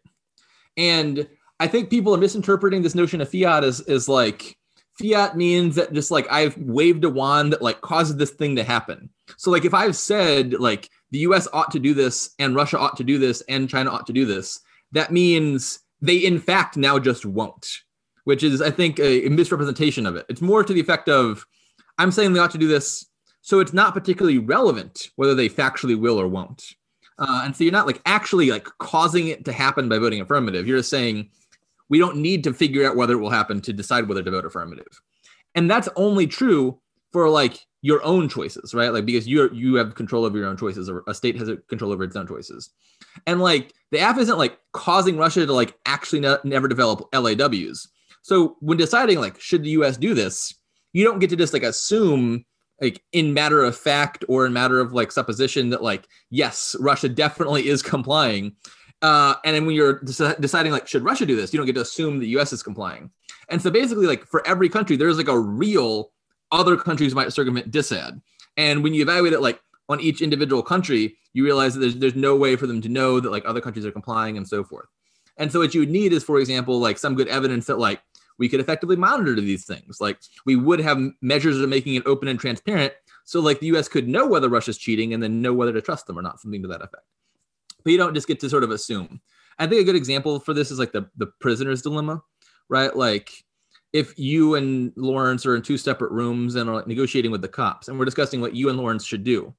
And 0.77 1.29
I 1.59 1.67
think 1.67 1.89
people 1.89 2.15
are 2.15 2.19
misinterpreting 2.19 2.83
this 2.83 2.95
notion 2.95 3.21
of 3.21 3.31
fiat 3.31 3.65
as, 3.65 3.81
as 3.81 4.09
like 4.09 4.57
fiat 5.01 5.37
means 5.37 5.77
that 5.77 5.93
just 5.93 6.11
like 6.11 6.31
I've 6.31 6.57
waved 6.59 7.05
a 7.05 7.11
wand 7.11 7.53
that 7.53 7.63
like 7.63 7.81
causes 7.81 8.17
this 8.17 8.31
thing 8.31 8.57
to 8.57 8.65
happen. 8.65 9.11
So 9.37 9.51
like 9.51 9.65
if 9.65 9.75
I've 9.75 9.97
said 9.97 10.55
like 10.55 10.91
the 11.11 11.21
US 11.21 11.49
ought 11.53 11.71
to 11.73 11.79
do 11.79 11.95
this 11.95 12.35
and 12.39 12.55
Russia 12.55 12.79
ought 12.79 12.97
to 12.97 13.05
do 13.05 13.19
this 13.19 13.43
and 13.49 13.71
China 13.71 13.91
ought 13.91 14.07
to 14.07 14.13
do 14.13 14.27
this, 14.27 14.61
that 14.93 15.13
means 15.13 15.81
they 16.01 16.17
in 16.17 16.39
fact 16.39 16.77
now 16.77 16.99
just 16.99 17.25
won't, 17.25 17.67
which 18.25 18.43
is, 18.43 18.61
I 18.61 18.71
think, 18.71 18.99
a, 18.99 19.27
a 19.27 19.31
misrepresentation 19.31 20.07
of 20.07 20.17
it. 20.17 20.27
It's 20.29 20.43
more 20.43 20.63
to 20.63 20.73
the 20.73 20.81
effect 20.81 21.09
of, 21.09 21.47
I'm 21.99 22.13
saying 22.13 22.33
they 22.33 22.41
ought 22.41 22.51
to 22.51 22.59
do 22.59 22.69
this, 22.69 23.07
so 23.47 23.61
it's 23.61 23.73
not 23.73 23.95
particularly 23.95 24.39
relevant 24.39 25.11
whether 25.15 25.33
they 25.33 25.49
factually 25.49 25.97
will 25.97 26.21
or 26.21 26.27
won't. 26.27 26.75
Uh, 27.17 27.43
and 27.45 27.55
so 27.55 27.63
you're 27.63 27.73
not 27.73 27.87
like 27.87 28.03
actually 28.05 28.51
like 28.51 28.67
causing 28.79 29.29
it 29.29 29.45
to 29.45 29.53
happen 29.53 29.89
by 29.89 29.99
voting 29.99 30.21
affirmative. 30.21 30.67
You're 30.67 30.79
just 30.79 30.91
saying 30.91 31.31
we 31.89 32.01
don't 32.01 32.17
need 32.17 32.43
to 32.43 32.53
figure 32.53 32.85
out 32.85 32.97
whether 32.97 33.13
it 33.13 33.19
will 33.19 33.31
happen 33.31 33.61
to 33.61 33.73
decide 33.73 34.09
whether 34.09 34.25
to 34.25 34.33
vote 34.33 34.45
affirmative. 34.45 35.01
And 35.55 35.71
that's 35.71 35.89
only 35.95 36.27
true 36.27 36.81
for 37.13 37.29
like 37.29 37.65
your 37.83 38.03
own 38.03 38.29
choices, 38.29 38.75
right? 38.75 38.93
Like 38.93 39.07
because 39.07 39.29
you're 39.29 39.55
you 39.55 39.77
have 39.77 39.95
control 39.95 40.25
over 40.25 40.37
your 40.37 40.49
own 40.49 40.57
choices, 40.57 40.91
or 40.91 41.05
a 41.07 41.15
state 41.15 41.37
has 41.39 41.49
control 41.69 41.93
over 41.93 42.03
its 42.03 42.17
own 42.17 42.27
choices. 42.27 42.71
And 43.29 43.41
like 43.41 43.73
the 43.93 43.99
AF 43.99 44.19
isn't 44.19 44.39
like 44.39 44.59
causing 44.73 45.19
Russia 45.19 45.47
to 45.47 45.53
like 45.53 45.79
actually 45.87 46.19
ne- 46.19 46.39
never 46.43 46.67
develop 46.67 47.09
LAWs. 47.13 47.87
So 48.23 48.57
when 48.59 48.77
deciding 48.77 49.21
like 49.21 49.41
should 49.41 49.63
the 49.63 49.71
U.S. 49.71 49.97
do 49.97 50.15
this, 50.15 50.53
you 50.93 51.05
don't 51.05 51.21
get 51.21 51.31
to 51.31 51.37
just 51.37 51.53
like 51.53 51.63
assume 51.63 52.45
like 52.81 53.03
in 53.13 53.33
matter 53.33 53.63
of 53.63 53.77
fact 53.77 54.25
or 54.29 54.47
in 54.47 54.53
matter 54.53 54.81
of 54.81 54.93
like 54.93 55.11
supposition 55.11 55.71
that 55.71 55.83
like 55.83 56.07
yes 56.31 56.77
russia 56.81 57.09
definitely 57.09 57.69
is 57.69 57.83
complying 57.83 58.55
uh, 59.03 59.35
and 59.45 59.55
then 59.55 59.67
when 59.67 59.75
you're 59.75 60.01
deciding 60.41 60.73
like 60.73 60.89
should 60.89 61.05
russia 61.05 61.27
do 61.27 61.37
this 61.37 61.53
you 61.53 61.59
don't 61.59 61.67
get 61.67 61.75
to 61.75 61.83
assume 61.83 62.19
the 62.19 62.29
us 62.29 62.53
is 62.53 62.63
complying 62.63 63.11
and 63.51 63.61
so 63.61 63.71
basically 63.71 64.07
like 64.07 64.27
for 64.27 64.47
every 64.47 64.69
country 64.69 64.97
there's 64.97 65.19
like 65.19 65.29
a 65.29 65.39
real 65.39 66.11
other 66.53 66.77
countries 66.77 67.15
might 67.15 67.33
circumvent 67.33 67.71
disad. 67.71 68.21
And 68.57 68.83
when 68.83 68.95
you 68.95 69.03
evaluate 69.03 69.33
it 69.33 69.41
like 69.41 69.61
on 69.89 70.01
each 70.01 70.23
individual 70.23 70.63
country, 70.63 71.17
you 71.33 71.45
realize 71.45 71.75
that 71.75 71.81
there's, 71.81 71.97
there's 71.97 72.15
no 72.15 72.37
way 72.37 72.57
for 72.57 72.67
them 72.67 72.81
to 72.83 72.89
know 72.89 73.21
that 73.21 73.31
like 73.31 73.45
other 73.47 73.61
countries 73.61 73.85
are 73.85 73.93
complying 73.93 74.37
and 74.37 74.47
so 74.47 74.65
forth. 74.65 74.89
And 75.37 75.53
so 75.53 75.61
what 75.61 75.75
you 75.75 75.81
would 75.81 75.91
need 75.91 76.13
is, 76.13 76.25
for 76.25 76.39
example, 76.39 76.81
like 76.81 76.99
some 76.99 77.15
good 77.15 77.29
evidence 77.29 77.67
that 77.67 77.79
like 77.79 78.01
we 78.39 78.49
could 78.49 78.61
effectively 78.61 78.97
monitor 78.97 79.35
these 79.35 79.65
things. 79.65 80.01
Like 80.01 80.19
we 80.45 80.57
would 80.57 80.81
have 80.81 81.01
measures 81.21 81.61
of 81.61 81.69
making 81.69 81.95
it 81.95 82.07
open 82.07 82.29
and 82.29 82.39
transparent. 82.39 82.93
So 83.25 83.41
like 83.41 83.61
the 83.61 83.67
US 83.77 83.89
could 83.89 84.09
know 84.09 84.27
whether 84.27 84.49
Russia's 84.49 84.79
cheating 84.79 85.15
and 85.15 85.23
then 85.23 85.43
know 85.43 85.53
whether 85.53 85.73
to 85.73 85.81
trust 85.81 86.07
them 86.07 86.19
or 86.19 86.23
not, 86.23 86.41
something 86.41 86.63
to 86.63 86.69
that 86.69 86.83
effect. 86.83 87.05
But 87.83 87.93
you 87.93 87.99
don't 87.99 88.15
just 88.15 88.29
get 88.29 88.41
to 88.41 88.51
sort 88.51 88.65
of 88.65 88.71
assume. 88.71 89.21
I 89.59 89.67
think 89.67 89.81
a 89.81 89.85
good 89.85 89.97
example 89.97 90.39
for 90.41 90.53
this 90.53 90.71
is 90.71 90.79
like 90.79 90.93
the, 90.93 91.09
the 91.17 91.29
prisoner's 91.41 91.83
dilemma, 91.83 92.23
right? 92.69 92.95
Like 92.95 93.31
if 93.93 94.19
you 94.19 94.55
and 94.55 94.93
Lawrence 94.97 95.47
are 95.47 95.57
in 95.57 95.63
two 95.63 95.79
separate 95.79 96.13
rooms 96.13 96.57
and 96.57 96.69
are 96.69 96.85
negotiating 96.87 97.31
with 97.31 97.43
the 97.43 97.49
cops 97.49 97.89
and 97.89 97.99
we're 97.99 98.05
discussing 98.05 98.41
what 98.41 98.55
you 98.55 98.69
and 98.69 98.79
Lawrence 98.79 99.05
should 99.05 99.25
do, 99.25 99.55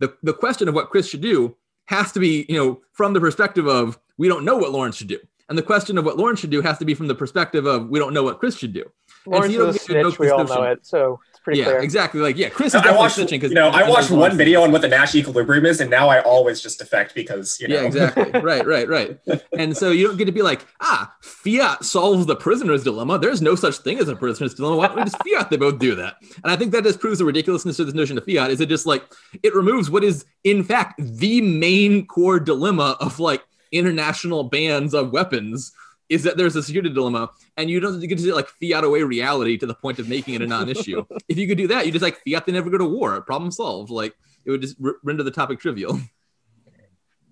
the, 0.00 0.14
the 0.22 0.34
question 0.34 0.68
of 0.68 0.74
what 0.74 0.90
Chris 0.90 1.08
should 1.08 1.20
do 1.20 1.56
has 1.86 2.12
to 2.12 2.20
be, 2.20 2.44
you 2.48 2.56
know, 2.56 2.80
from 2.92 3.12
the 3.12 3.20
perspective 3.20 3.66
of 3.66 3.98
we 4.18 4.28
don't 4.28 4.44
know 4.44 4.56
what 4.56 4.72
Lawrence 4.72 4.96
should 4.96 5.08
do. 5.08 5.18
And 5.52 5.58
the 5.58 5.62
question 5.62 5.98
of 5.98 6.06
what 6.06 6.16
Lawrence 6.16 6.40
should 6.40 6.48
do 6.48 6.62
has 6.62 6.78
to 6.78 6.86
be 6.86 6.94
from 6.94 7.08
the 7.08 7.14
perspective 7.14 7.66
of 7.66 7.90
we 7.90 7.98
don't 7.98 8.14
know 8.14 8.22
what 8.22 8.38
Chris 8.38 8.56
should 8.56 8.72
do. 8.72 8.90
Lawrence 9.26 9.52
is 9.52 9.76
a 9.76 9.78
snitch, 9.78 10.18
we 10.18 10.30
all 10.30 10.44
know 10.44 10.62
it. 10.62 10.86
So 10.86 11.20
it's 11.28 11.40
pretty 11.40 11.58
yeah, 11.58 11.66
clear. 11.66 11.80
exactly. 11.80 12.22
Like, 12.22 12.38
yeah, 12.38 12.48
Chris 12.48 12.68
is 12.68 12.72
definitely 12.80 12.96
I 12.96 13.00
watched, 13.02 13.18
snitching 13.18 13.30
because 13.32 13.50
you 13.50 13.56
know 13.56 13.68
I 13.68 13.86
watched 13.86 14.10
one 14.10 14.34
video 14.34 14.62
on 14.62 14.72
what 14.72 14.80
the 14.80 14.88
Nash 14.88 15.14
equilibrium 15.14 15.66
is, 15.66 15.82
and 15.82 15.90
now 15.90 16.08
I 16.08 16.22
always 16.22 16.62
just 16.62 16.78
defect 16.78 17.14
because 17.14 17.60
you 17.60 17.68
know. 17.68 17.74
Yeah, 17.74 17.82
exactly. 17.82 18.30
right, 18.40 18.66
right, 18.66 18.88
right. 18.88 19.20
And 19.58 19.76
so 19.76 19.90
you 19.90 20.06
don't 20.06 20.16
get 20.16 20.24
to 20.24 20.32
be 20.32 20.40
like, 20.40 20.66
ah, 20.80 21.14
fiat 21.20 21.84
solves 21.84 22.24
the 22.24 22.34
prisoner's 22.34 22.82
dilemma. 22.82 23.18
There's 23.18 23.42
no 23.42 23.54
such 23.54 23.76
thing 23.76 23.98
as 23.98 24.08
a 24.08 24.16
prisoner's 24.16 24.54
dilemma. 24.54 24.76
Why 24.78 24.86
don't 24.86 24.96
we 24.96 25.02
just 25.04 25.18
fiat? 25.22 25.50
They 25.50 25.58
both 25.58 25.78
do 25.78 25.94
that. 25.96 26.14
And 26.42 26.50
I 26.50 26.56
think 26.56 26.72
that 26.72 26.82
just 26.82 26.98
proves 26.98 27.18
the 27.18 27.26
ridiculousness 27.26 27.78
of 27.78 27.84
this 27.84 27.94
notion 27.94 28.16
of 28.16 28.24
fiat. 28.24 28.50
Is 28.50 28.62
it 28.62 28.70
just 28.70 28.86
like 28.86 29.04
it 29.42 29.54
removes 29.54 29.90
what 29.90 30.02
is 30.02 30.24
in 30.44 30.64
fact 30.64 30.94
the 30.98 31.42
main 31.42 32.06
core 32.06 32.40
dilemma 32.40 32.96
of 33.00 33.20
like 33.20 33.42
international 33.72 34.44
bans 34.44 34.94
of 34.94 35.12
weapons 35.12 35.72
is 36.08 36.24
that 36.24 36.36
there's 36.36 36.54
a 36.56 36.62
security 36.62 36.92
dilemma 36.92 37.30
and 37.56 37.70
you 37.70 37.80
don't 37.80 37.98
get 38.00 38.18
to 38.18 38.34
like 38.34 38.48
fiat 38.60 38.84
away 38.84 39.02
reality 39.02 39.56
to 39.56 39.66
the 39.66 39.74
point 39.74 39.98
of 39.98 40.08
making 40.08 40.34
it 40.34 40.42
a 40.42 40.46
non-issue. 40.46 41.04
if 41.28 41.38
you 41.38 41.48
could 41.48 41.58
do 41.58 41.68
that, 41.68 41.86
you 41.86 41.92
just 41.92 42.02
like 42.02 42.20
fiat 42.24 42.44
they 42.44 42.52
never 42.52 42.70
go 42.70 42.78
to 42.78 42.84
war. 42.84 43.20
Problem 43.22 43.50
solved. 43.50 43.90
Like 43.90 44.14
it 44.44 44.50
would 44.50 44.60
just 44.60 44.76
r- 44.84 44.96
render 45.02 45.22
the 45.22 45.30
topic 45.30 45.58
trivial. 45.58 45.98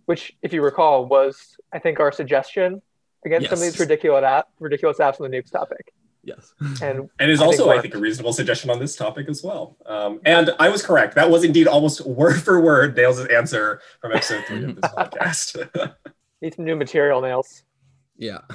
Which, 0.06 0.32
if 0.42 0.52
you 0.52 0.62
recall, 0.62 1.06
was 1.06 1.56
I 1.72 1.78
think 1.78 2.00
our 2.00 2.10
suggestion 2.10 2.82
against 3.24 3.42
yes. 3.42 3.50
some 3.50 3.58
of 3.58 3.72
these 3.72 3.78
ridiculous 3.78 4.24
AF, 4.26 4.44
ridiculous 4.58 4.98
AFs 4.98 5.20
on 5.20 5.30
the 5.30 5.36
nukes 5.36 5.52
topic. 5.52 5.92
Yes, 6.24 6.52
and 6.82 7.08
and 7.20 7.30
is 7.30 7.40
also 7.40 7.70
I 7.70 7.80
think 7.80 7.94
a 7.94 7.98
reasonable 7.98 8.32
suggestion 8.32 8.70
on 8.70 8.78
this 8.78 8.96
topic 8.96 9.28
as 9.28 9.42
well. 9.42 9.76
Um, 9.86 10.20
and 10.24 10.50
I 10.58 10.68
was 10.68 10.82
correct. 10.82 11.14
That 11.14 11.30
was 11.30 11.44
indeed 11.44 11.68
almost 11.68 12.04
word 12.06 12.42
for 12.42 12.60
word 12.60 12.96
Nails' 12.96 13.24
answer 13.26 13.80
from 14.00 14.12
episode 14.12 14.44
three 14.46 14.64
of 14.64 14.80
this 14.80 14.90
podcast. 14.90 15.94
Need 16.42 16.54
some 16.54 16.64
new 16.64 16.76
material, 16.76 17.20
Nails. 17.20 17.64
Yeah. 18.16 18.38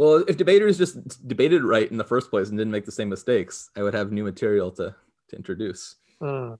Well, 0.00 0.24
if 0.26 0.38
debaters 0.38 0.78
just 0.78 1.28
debated 1.28 1.62
right 1.62 1.90
in 1.90 1.98
the 1.98 2.04
first 2.04 2.30
place 2.30 2.48
and 2.48 2.56
didn't 2.56 2.70
make 2.70 2.86
the 2.86 2.92
same 2.92 3.10
mistakes, 3.10 3.68
I 3.76 3.82
would 3.82 3.92
have 3.92 4.12
new 4.12 4.24
material 4.24 4.70
to 4.70 4.94
to 5.28 5.36
introduce. 5.36 5.96
Mm. 6.22 6.54
At 6.54 6.58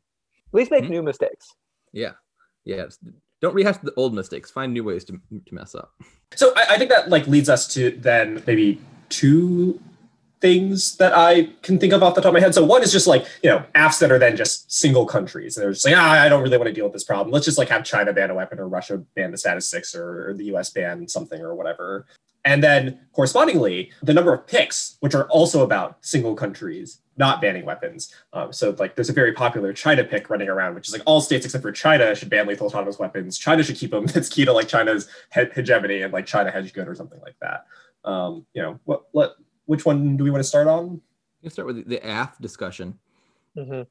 least 0.53 0.71
make 0.71 0.85
mm-hmm. 0.85 0.93
new 0.93 1.03
mistakes. 1.03 1.55
Yeah, 1.91 2.13
yeah. 2.67 2.85
Don't 3.41 3.55
rehash 3.55 3.79
the 3.79 3.95
old 3.95 4.13
mistakes. 4.13 4.51
Find 4.51 4.75
new 4.75 4.85
ways 4.85 5.07
to 5.07 5.13
to 5.13 5.55
mess 5.55 5.75
up. 5.75 5.95
So 6.35 6.53
I, 6.55 6.75
I 6.75 6.77
think 6.77 6.91
that 6.91 7.09
like 7.09 7.27
leads 7.29 7.49
us 7.49 7.67
to 7.69 7.93
then 7.93 8.43
maybe 8.47 8.79
two 9.09 9.81
things 10.41 10.97
that 10.97 11.13
I 11.15 11.51
can 11.63 11.79
think 11.79 11.93
of 11.93 12.03
off 12.03 12.15
the 12.15 12.21
top 12.21 12.29
of 12.29 12.35
my 12.35 12.41
head. 12.41 12.55
So 12.55 12.65
one 12.65 12.83
is 12.83 12.93
just 12.93 13.07
like, 13.07 13.27
you 13.43 13.51
know, 13.51 13.65
AFs 13.75 13.99
that 14.01 14.11
are 14.11 14.19
then 14.19 14.37
just 14.37 14.73
single 14.73 15.05
countries. 15.05 15.57
And 15.57 15.65
they're 15.65 15.73
just 15.73 15.85
like, 15.85 15.97
ah, 15.97 16.13
I 16.13 16.29
don't 16.29 16.43
really 16.43 16.57
want 16.57 16.69
to 16.69 16.73
deal 16.73 16.85
with 16.85 16.95
this 16.95 17.05
problem. 17.05 17.31
Let's 17.31 17.45
just 17.45 17.59
like 17.59 17.69
have 17.69 17.85
China 17.85 18.13
ban 18.13 18.31
a 18.31 18.35
weapon 18.35 18.59
or 18.59 18.69
Russia 18.69 18.99
ban 19.15 19.31
the 19.31 19.39
status 19.39 19.69
six 19.69 19.95
or, 19.95 20.35
the 20.37 20.45
US 20.55 20.71
ban 20.71 21.09
something 21.09 21.41
or 21.41 21.55
whatever. 21.55 22.07
And 22.45 22.63
then 22.63 23.01
correspondingly, 23.13 23.93
the 24.03 24.15
number 24.15 24.33
of 24.33 24.47
picks, 24.47 24.97
which 25.01 25.15
are 25.15 25.29
also 25.29 25.63
about 25.63 25.99
single 26.01 26.35
countries 26.35 27.01
not 27.21 27.43
banning 27.43 27.67
weapons. 27.67 28.15
Um, 28.33 28.51
so 28.51 28.75
like 28.79 28.95
there's 28.95 29.11
a 29.11 29.13
very 29.13 29.33
popular 29.33 29.75
China 29.75 30.03
pick 30.05 30.31
running 30.31 30.49
around, 30.49 30.75
which 30.75 30.89
is 30.89 30.95
like 30.95 31.03
all 31.05 31.21
states 31.21 31.45
except 31.45 31.61
for 31.61 31.71
China 31.71 32.15
should 32.15 32.31
ban 32.31 32.47
lethal 32.47 32.69
autonomous 32.69 32.99
weapons. 32.99 33.37
China 33.37 33.63
should 33.63 33.77
keep 33.77 33.91
them. 33.91 34.07
That's 34.07 34.29
key 34.35 34.47
to 34.47 34.53
like 34.53 34.69
China's 34.69 35.07
he- 35.35 35.51
hegemony 35.55 36.01
and 36.01 36.15
like 36.15 36.25
China 36.25 36.51
hedge 36.51 36.73
good 36.73 36.89
or 36.89 36.95
something 36.95 37.21
like 37.21 37.37
that. 37.43 37.67
Um, 38.05 38.47
you 38.55 38.63
know, 38.63 38.81
what, 38.85 39.05
what, 39.13 39.37
which 39.71 39.87
one 39.87 40.17
do 40.17 40.25
we 40.25 40.31
want 40.31 40.41
to 40.43 40.49
start 40.49 40.67
on? 40.67 41.01
You 41.43 41.49
start 41.49 41.67
with 41.67 41.89
the 41.89 42.01
AF 42.03 42.37
discussion. 42.41 42.99
Mm-hmm. 43.57 43.83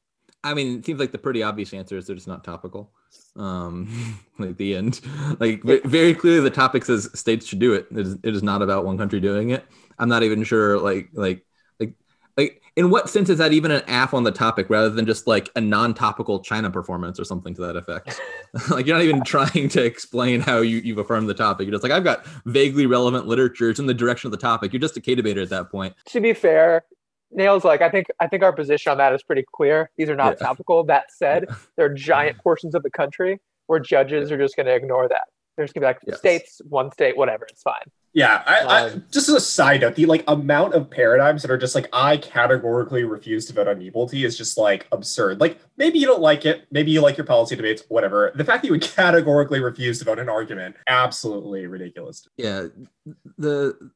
I 0.44 0.52
mean, 0.52 0.78
it 0.78 0.84
seems 0.84 1.00
like 1.00 1.10
the 1.10 1.16
pretty 1.16 1.42
obvious 1.42 1.72
answer 1.72 1.96
is 1.96 2.06
they're 2.06 2.16
just 2.16 2.28
not 2.28 2.44
topical. 2.44 2.92
Um, 3.34 4.20
like 4.38 4.58
the 4.58 4.76
end, 4.76 5.00
like 5.40 5.62
very 5.62 6.14
clearly 6.14 6.40
the 6.40 6.50
topic 6.50 6.84
says 6.84 7.08
states 7.14 7.46
should 7.46 7.60
do 7.60 7.72
it. 7.72 7.86
It 7.92 8.06
is, 8.06 8.18
it 8.22 8.34
is 8.34 8.42
not 8.42 8.60
about 8.60 8.84
one 8.84 8.98
country 8.98 9.20
doing 9.20 9.50
it. 9.50 9.64
I'm 9.98 10.10
not 10.10 10.22
even 10.22 10.44
sure 10.44 10.78
like 10.78 11.08
like 11.14 11.46
like 12.40 12.62
in 12.76 12.90
what 12.90 13.10
sense 13.10 13.28
is 13.28 13.38
that 13.38 13.52
even 13.52 13.70
an 13.70 13.82
AF 13.88 14.14
on 14.14 14.24
the 14.24 14.30
topic 14.30 14.70
rather 14.70 14.90
than 14.90 15.06
just 15.06 15.26
like 15.26 15.50
a 15.56 15.60
non-topical 15.60 16.40
China 16.40 16.70
performance 16.70 17.18
or 17.18 17.24
something 17.24 17.54
to 17.54 17.60
that 17.62 17.76
effect? 17.76 18.20
like 18.70 18.86
you're 18.86 18.96
not 18.96 19.04
even 19.04 19.22
trying 19.22 19.68
to 19.68 19.84
explain 19.84 20.40
how 20.40 20.58
you, 20.58 20.78
you've 20.78 20.98
affirmed 20.98 21.28
the 21.28 21.34
topic. 21.34 21.66
You're 21.66 21.72
just 21.72 21.82
like 21.82 21.92
I've 21.92 22.04
got 22.04 22.24
vaguely 22.46 22.86
relevant 22.86 23.26
literature. 23.26 23.70
It's 23.70 23.80
in 23.80 23.86
the 23.86 23.94
direction 23.94 24.28
of 24.28 24.32
the 24.32 24.38
topic. 24.38 24.72
You're 24.72 24.80
just 24.80 24.96
a 24.96 25.00
K 25.00 25.14
debater 25.14 25.40
at 25.40 25.50
that 25.50 25.70
point. 25.70 25.94
To 26.06 26.20
be 26.20 26.32
fair, 26.32 26.84
Nails 27.32 27.64
like 27.64 27.80
I 27.80 27.88
think 27.88 28.08
I 28.18 28.26
think 28.26 28.42
our 28.42 28.52
position 28.52 28.90
on 28.90 28.98
that 28.98 29.12
is 29.12 29.22
pretty 29.22 29.44
clear. 29.54 29.90
These 29.96 30.08
are 30.08 30.16
not 30.16 30.36
yeah. 30.40 30.46
topical. 30.46 30.82
That 30.84 31.12
said, 31.12 31.46
yeah. 31.48 31.54
there 31.76 31.86
are 31.86 31.94
giant 31.94 32.38
portions 32.38 32.74
of 32.74 32.82
the 32.82 32.90
country 32.90 33.40
where 33.66 33.78
judges 33.78 34.30
yeah. 34.30 34.36
are 34.36 34.38
just 34.38 34.56
going 34.56 34.66
to 34.66 34.74
ignore 34.74 35.08
that. 35.08 35.28
They're 35.56 35.64
just 35.64 35.74
going 35.74 35.82
to 35.82 35.86
be 35.86 35.88
like 35.88 35.98
yes. 36.06 36.18
states, 36.18 36.60
one 36.68 36.90
state, 36.90 37.16
whatever. 37.16 37.46
It's 37.48 37.62
fine. 37.62 37.84
Yeah, 38.12 38.42
I, 38.44 38.58
I, 38.58 38.90
um, 38.90 39.04
just 39.10 39.28
as 39.28 39.34
a 39.36 39.40
side 39.40 39.82
note, 39.82 39.94
the 39.94 40.06
like 40.06 40.24
amount 40.26 40.74
of 40.74 40.90
paradigms 40.90 41.42
that 41.42 41.50
are 41.50 41.58
just 41.58 41.74
like 41.74 41.88
I 41.92 42.16
categorically 42.16 43.04
refuse 43.04 43.46
to 43.46 43.52
vote 43.52 43.68
on 43.68 43.80
equality 43.80 44.24
is 44.24 44.36
just 44.36 44.58
like 44.58 44.88
absurd. 44.90 45.40
Like 45.40 45.60
maybe 45.76 46.00
you 46.00 46.06
don't 46.06 46.20
like 46.20 46.44
it, 46.44 46.66
maybe 46.72 46.90
you 46.90 47.00
like 47.02 47.16
your 47.16 47.26
policy 47.26 47.54
debates, 47.54 47.84
whatever. 47.88 48.32
The 48.34 48.44
fact 48.44 48.62
that 48.62 48.68
you 48.68 48.72
would 48.72 48.82
categorically 48.82 49.60
refuse 49.60 50.00
to 50.00 50.04
vote 50.04 50.18
an 50.18 50.28
argument, 50.28 50.76
absolutely 50.88 51.66
ridiculous. 51.66 52.26
Yeah, 52.36 52.66
the 53.38 53.90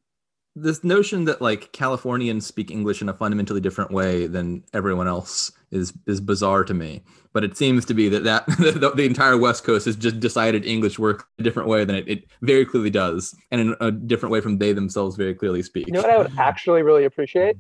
this 0.56 0.84
notion 0.84 1.24
that 1.24 1.42
like 1.42 1.72
Californians 1.72 2.46
speak 2.46 2.70
English 2.70 3.02
in 3.02 3.08
a 3.08 3.14
fundamentally 3.14 3.60
different 3.60 3.90
way 3.90 4.26
than 4.26 4.62
everyone 4.72 5.08
else 5.08 5.50
is 5.70 5.92
is 6.06 6.20
bizarre 6.20 6.64
to 6.64 6.74
me. 6.74 7.02
But 7.32 7.42
it 7.42 7.56
seems 7.56 7.84
to 7.86 7.94
be 7.94 8.08
that 8.10 8.24
that 8.24 8.46
the, 8.58 8.92
the 8.94 9.04
entire 9.04 9.36
West 9.36 9.64
Coast 9.64 9.86
has 9.86 9.96
just 9.96 10.20
decided 10.20 10.64
English 10.64 10.98
works 10.98 11.24
a 11.38 11.42
different 11.42 11.68
way 11.68 11.84
than 11.84 11.96
it, 11.96 12.08
it 12.08 12.24
very 12.42 12.64
clearly 12.64 12.90
does, 12.90 13.34
and 13.50 13.60
in 13.60 13.76
a 13.80 13.90
different 13.90 14.32
way 14.32 14.40
from 14.40 14.58
they 14.58 14.72
themselves 14.72 15.16
very 15.16 15.34
clearly 15.34 15.62
speak. 15.62 15.86
You 15.86 15.92
know 15.92 16.02
what 16.02 16.10
I 16.10 16.18
would 16.18 16.32
actually 16.38 16.82
really 16.82 17.04
appreciate? 17.04 17.56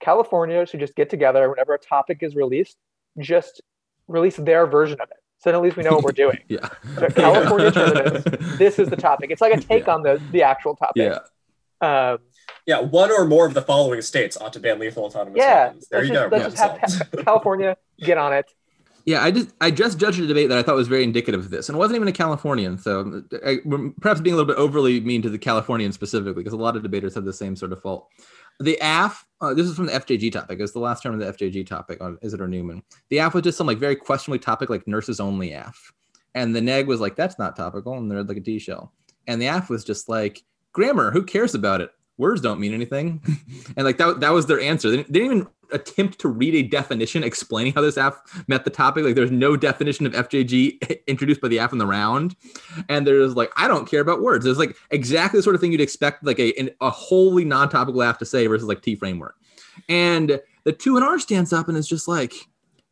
California 0.00 0.66
should 0.66 0.80
just 0.80 0.96
get 0.96 1.10
together 1.10 1.48
whenever 1.48 1.74
a 1.74 1.78
topic 1.78 2.18
is 2.22 2.34
released, 2.34 2.76
just 3.18 3.60
release 4.08 4.36
their 4.36 4.66
version 4.66 5.00
of 5.00 5.08
it. 5.10 5.18
So 5.38 5.50
at 5.50 5.60
least 5.60 5.76
we 5.76 5.82
know 5.82 5.92
what 5.92 6.04
we're 6.04 6.12
doing. 6.12 6.38
yeah. 6.48 6.68
California 7.14 7.70
tournaments. 7.72 8.58
This 8.58 8.78
is 8.78 8.88
the 8.88 8.96
topic. 8.96 9.30
It's 9.30 9.40
like 9.40 9.52
a 9.52 9.60
take 9.60 9.86
yeah. 9.86 9.94
on 9.94 10.02
the 10.02 10.20
the 10.30 10.42
actual 10.42 10.74
topic. 10.76 10.94
Yeah. 10.96 11.18
Um, 11.82 12.18
yeah, 12.66 12.80
one 12.80 13.10
or 13.10 13.24
more 13.24 13.46
of 13.46 13.54
the 13.54 13.62
following 13.62 14.00
states 14.02 14.36
ought 14.36 14.52
to 14.52 14.60
ban 14.60 14.78
lethal 14.78 15.04
autonomous 15.04 15.36
yeah, 15.36 15.66
weapons. 15.66 15.88
There 15.90 16.04
you 16.04 16.12
just, 16.12 16.30
go. 16.30 16.36
Let's 16.36 16.54
just 16.54 16.98
have 16.98 17.10
California 17.24 17.76
get 17.98 18.18
on 18.18 18.32
it. 18.32 18.46
Yeah, 19.04 19.22
I 19.22 19.32
just 19.32 19.50
I 19.60 19.72
just 19.72 19.98
judged 19.98 20.20
a 20.20 20.26
debate 20.28 20.48
that 20.48 20.58
I 20.58 20.62
thought 20.62 20.76
was 20.76 20.86
very 20.86 21.02
indicative 21.02 21.40
of 21.40 21.50
this, 21.50 21.68
and 21.68 21.74
it 21.74 21.78
wasn't 21.78 21.96
even 21.96 22.06
a 22.06 22.12
Californian. 22.12 22.78
So 22.78 23.24
I, 23.44 23.58
perhaps 24.00 24.20
being 24.20 24.34
a 24.34 24.36
little 24.36 24.46
bit 24.46 24.58
overly 24.58 25.00
mean 25.00 25.22
to 25.22 25.28
the 25.28 25.38
Californian 25.38 25.90
specifically, 25.92 26.44
because 26.44 26.52
a 26.52 26.56
lot 26.56 26.76
of 26.76 26.84
debaters 26.84 27.14
have 27.16 27.24
the 27.24 27.32
same 27.32 27.56
sort 27.56 27.72
of 27.72 27.82
fault. 27.82 28.08
The 28.60 28.78
AF, 28.80 29.26
uh, 29.40 29.54
this 29.54 29.66
is 29.66 29.74
from 29.74 29.86
the 29.86 29.92
FJG 29.92 30.30
topic. 30.30 30.58
It 30.58 30.62
was 30.62 30.72
the 30.72 30.78
last 30.78 31.02
term 31.02 31.14
of 31.14 31.20
the 31.20 31.32
FJG 31.32 31.66
topic 31.66 32.00
on 32.00 32.16
Isidore 32.22 32.46
Newman. 32.46 32.82
The 33.08 33.18
AF 33.18 33.34
was 33.34 33.42
just 33.42 33.58
some 33.58 33.66
like 33.66 33.78
very 33.78 33.96
questionably 33.96 34.38
topic, 34.38 34.70
like 34.70 34.86
nurses 34.86 35.18
only 35.18 35.52
AF, 35.52 35.92
and 36.36 36.54
the 36.54 36.60
neg 36.60 36.86
was 36.86 37.00
like 37.00 37.16
that's 37.16 37.40
not 37.40 37.56
topical, 37.56 37.94
and 37.98 38.08
they're 38.08 38.22
like 38.22 38.36
a 38.36 38.40
D 38.40 38.60
shell, 38.60 38.92
and 39.26 39.42
the 39.42 39.46
AF 39.46 39.68
was 39.68 39.82
just 39.82 40.08
like 40.08 40.44
grammar. 40.72 41.10
Who 41.10 41.22
cares 41.22 41.54
about 41.54 41.80
it? 41.80 41.90
words 42.18 42.40
don't 42.40 42.60
mean 42.60 42.72
anything. 42.72 43.20
and 43.76 43.84
like 43.84 43.98
that, 43.98 44.20
that 44.20 44.30
was 44.30 44.46
their 44.46 44.60
answer. 44.60 44.90
They 44.90 44.96
didn't, 44.96 45.12
they 45.12 45.18
didn't, 45.20 45.36
even 45.36 45.48
attempt 45.72 46.18
to 46.18 46.28
read 46.28 46.54
a 46.54 46.62
definition 46.62 47.24
explaining 47.24 47.72
how 47.72 47.80
this 47.80 47.96
AF 47.96 48.44
met 48.46 48.62
the 48.64 48.70
topic. 48.70 49.04
Like 49.04 49.14
there's 49.14 49.30
no 49.30 49.56
definition 49.56 50.04
of 50.04 50.12
FJG 50.12 51.02
introduced 51.06 51.40
by 51.40 51.48
the 51.48 51.56
AF 51.56 51.72
in 51.72 51.78
the 51.78 51.86
round. 51.86 52.36
And 52.90 53.06
there's 53.06 53.36
like, 53.36 53.50
I 53.56 53.68
don't 53.68 53.90
care 53.90 54.02
about 54.02 54.20
words. 54.20 54.44
There's 54.44 54.58
like 54.58 54.76
exactly 54.90 55.38
the 55.38 55.42
sort 55.42 55.54
of 55.54 55.62
thing 55.62 55.72
you'd 55.72 55.80
expect 55.80 56.24
like 56.24 56.38
a, 56.38 56.52
a 56.82 56.90
wholly 56.90 57.46
non-topical 57.46 58.02
AF 58.02 58.18
to 58.18 58.26
say 58.26 58.46
versus 58.46 58.68
like 58.68 58.82
T 58.82 58.94
framework. 58.94 59.34
And 59.88 60.40
the 60.64 60.74
2NR 60.74 61.20
stands 61.20 61.54
up 61.54 61.68
and 61.68 61.78
is 61.78 61.88
just 61.88 62.06
like, 62.06 62.34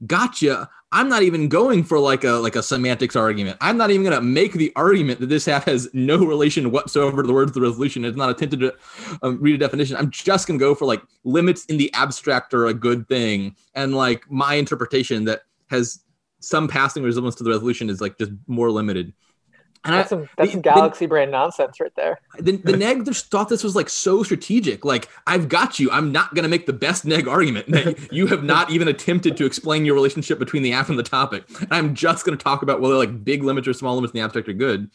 gotcha. 0.07 0.71
I'm 0.93 1.09
not 1.09 1.23
even 1.23 1.49
going 1.49 1.85
for 1.85 2.01
like 2.01 2.25
a 2.25 2.33
like 2.33 2.57
a 2.57 2.63
semantics 2.63 3.15
argument. 3.15 3.59
I'm 3.61 3.77
not 3.77 3.91
even 3.91 4.03
going 4.03 4.17
to 4.17 4.21
make 4.21 4.55
the 4.55 4.73
argument 4.75 5.21
that 5.21 5.29
this 5.29 5.47
half 5.47 5.65
has 5.67 5.89
no 5.93 6.19
relation 6.19 6.73
whatsoever 6.73 7.23
to 7.23 7.27
the 7.27 7.33
words 7.33 7.51
of 7.51 7.55
the 7.55 7.61
resolution. 7.61 8.05
It's 8.05 8.17
not 8.17 8.31
attempted 8.31 8.61
to 8.61 8.75
um, 9.23 9.41
read 9.41 9.55
a 9.55 9.59
definition. 9.59 9.97
I'm 9.97 10.11
just 10.11 10.49
going 10.49 10.59
to 10.59 10.65
go 10.65 10.75
for 10.75 10.87
like 10.87 11.03
limits 11.23 11.65
in 11.67 11.77
the 11.77 11.93
abstract 11.95 12.55
are 12.55 12.67
a 12.67 12.75
good 12.75 13.09
thing, 13.09 13.55
and 13.75 13.95
like 13.95 14.29
my 14.31 14.55
interpretation 14.55 15.25
that 15.27 15.43
has 15.69 16.03
some 16.41 16.67
passing 16.67 17.05
resemblance 17.05 17.37
to 17.37 17.45
the 17.45 17.51
resolution 17.51 17.89
is 17.89 18.01
like 18.01 18.19
just 18.19 18.33
more 18.49 18.71
limited. 18.71 19.13
And 19.85 19.95
that's 19.95 20.11
some 20.11 20.29
that's 20.37 20.51
the, 20.51 20.53
some 20.53 20.61
galaxy 20.61 21.07
the, 21.07 21.09
brain 21.09 21.31
nonsense 21.31 21.81
right 21.81 21.95
there. 21.97 22.21
The, 22.39 22.53
the 22.53 22.77
neg 22.77 23.07
just 23.07 23.31
thought 23.31 23.49
this 23.49 23.65
was 23.65 23.75
like 23.75 23.89
so 23.89 24.23
strategic. 24.23 24.85
Like, 24.85 25.09
I've 25.27 25.49
got 25.49 25.79
you. 25.79 25.91
I'm 25.91 26.13
not 26.13 26.35
gonna 26.35 26.49
make 26.49 26.67
the 26.67 26.75
best 26.75 27.07
neg 27.07 27.27
argument 27.27 27.69
that 27.69 28.13
you 28.13 28.27
have 28.27 28.45
not 28.45 28.71
even 28.71 28.89
attempted 28.89 29.39
to 29.39 29.47
explain 29.47 29.87
your 29.87 29.95
relationship 29.95 30.39
between 30.39 30.63
the 30.63 30.73
AF 30.73 30.91
and 30.91 30.99
the 30.99 31.03
topic. 31.03 31.45
And 31.61 31.73
I'm 31.73 31.95
just 31.95 32.27
gonna 32.27 32.37
talk 32.37 32.63
about 32.63 32.83
whether 32.83 32.95
like 32.95 33.25
big 33.25 33.43
limits 33.43 33.67
or 33.67 33.73
small 33.73 33.95
limits 33.95 34.13
in 34.13 34.19
the 34.19 34.25
abstract 34.25 34.51
are 34.51 34.53
good. 34.53 34.91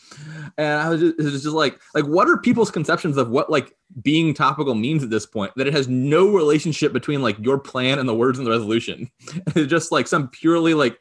And 0.57 0.79
I 0.79 0.89
was 0.89 1.01
just, 1.01 1.19
it 1.19 1.23
was 1.23 1.43
just 1.43 1.55
like, 1.55 1.79
like 1.95 2.05
what 2.05 2.29
are 2.29 2.37
people's 2.37 2.69
conceptions 2.69 3.17
of 3.17 3.29
what 3.29 3.49
like 3.49 3.75
being 4.03 4.35
topical 4.35 4.75
means 4.75 5.03
at 5.03 5.09
this 5.09 5.25
point? 5.25 5.51
That 5.55 5.65
it 5.65 5.73
has 5.73 5.87
no 5.87 6.29
relationship 6.29 6.93
between 6.93 7.23
like 7.23 7.39
your 7.39 7.57
plan 7.57 7.97
and 7.97 8.07
the 8.07 8.15
words 8.15 8.37
in 8.37 8.45
the 8.45 8.51
resolution. 8.51 9.09
it's 9.55 9.69
just 9.69 9.91
like 9.91 10.07
some 10.07 10.27
purely 10.27 10.75
like 10.75 10.99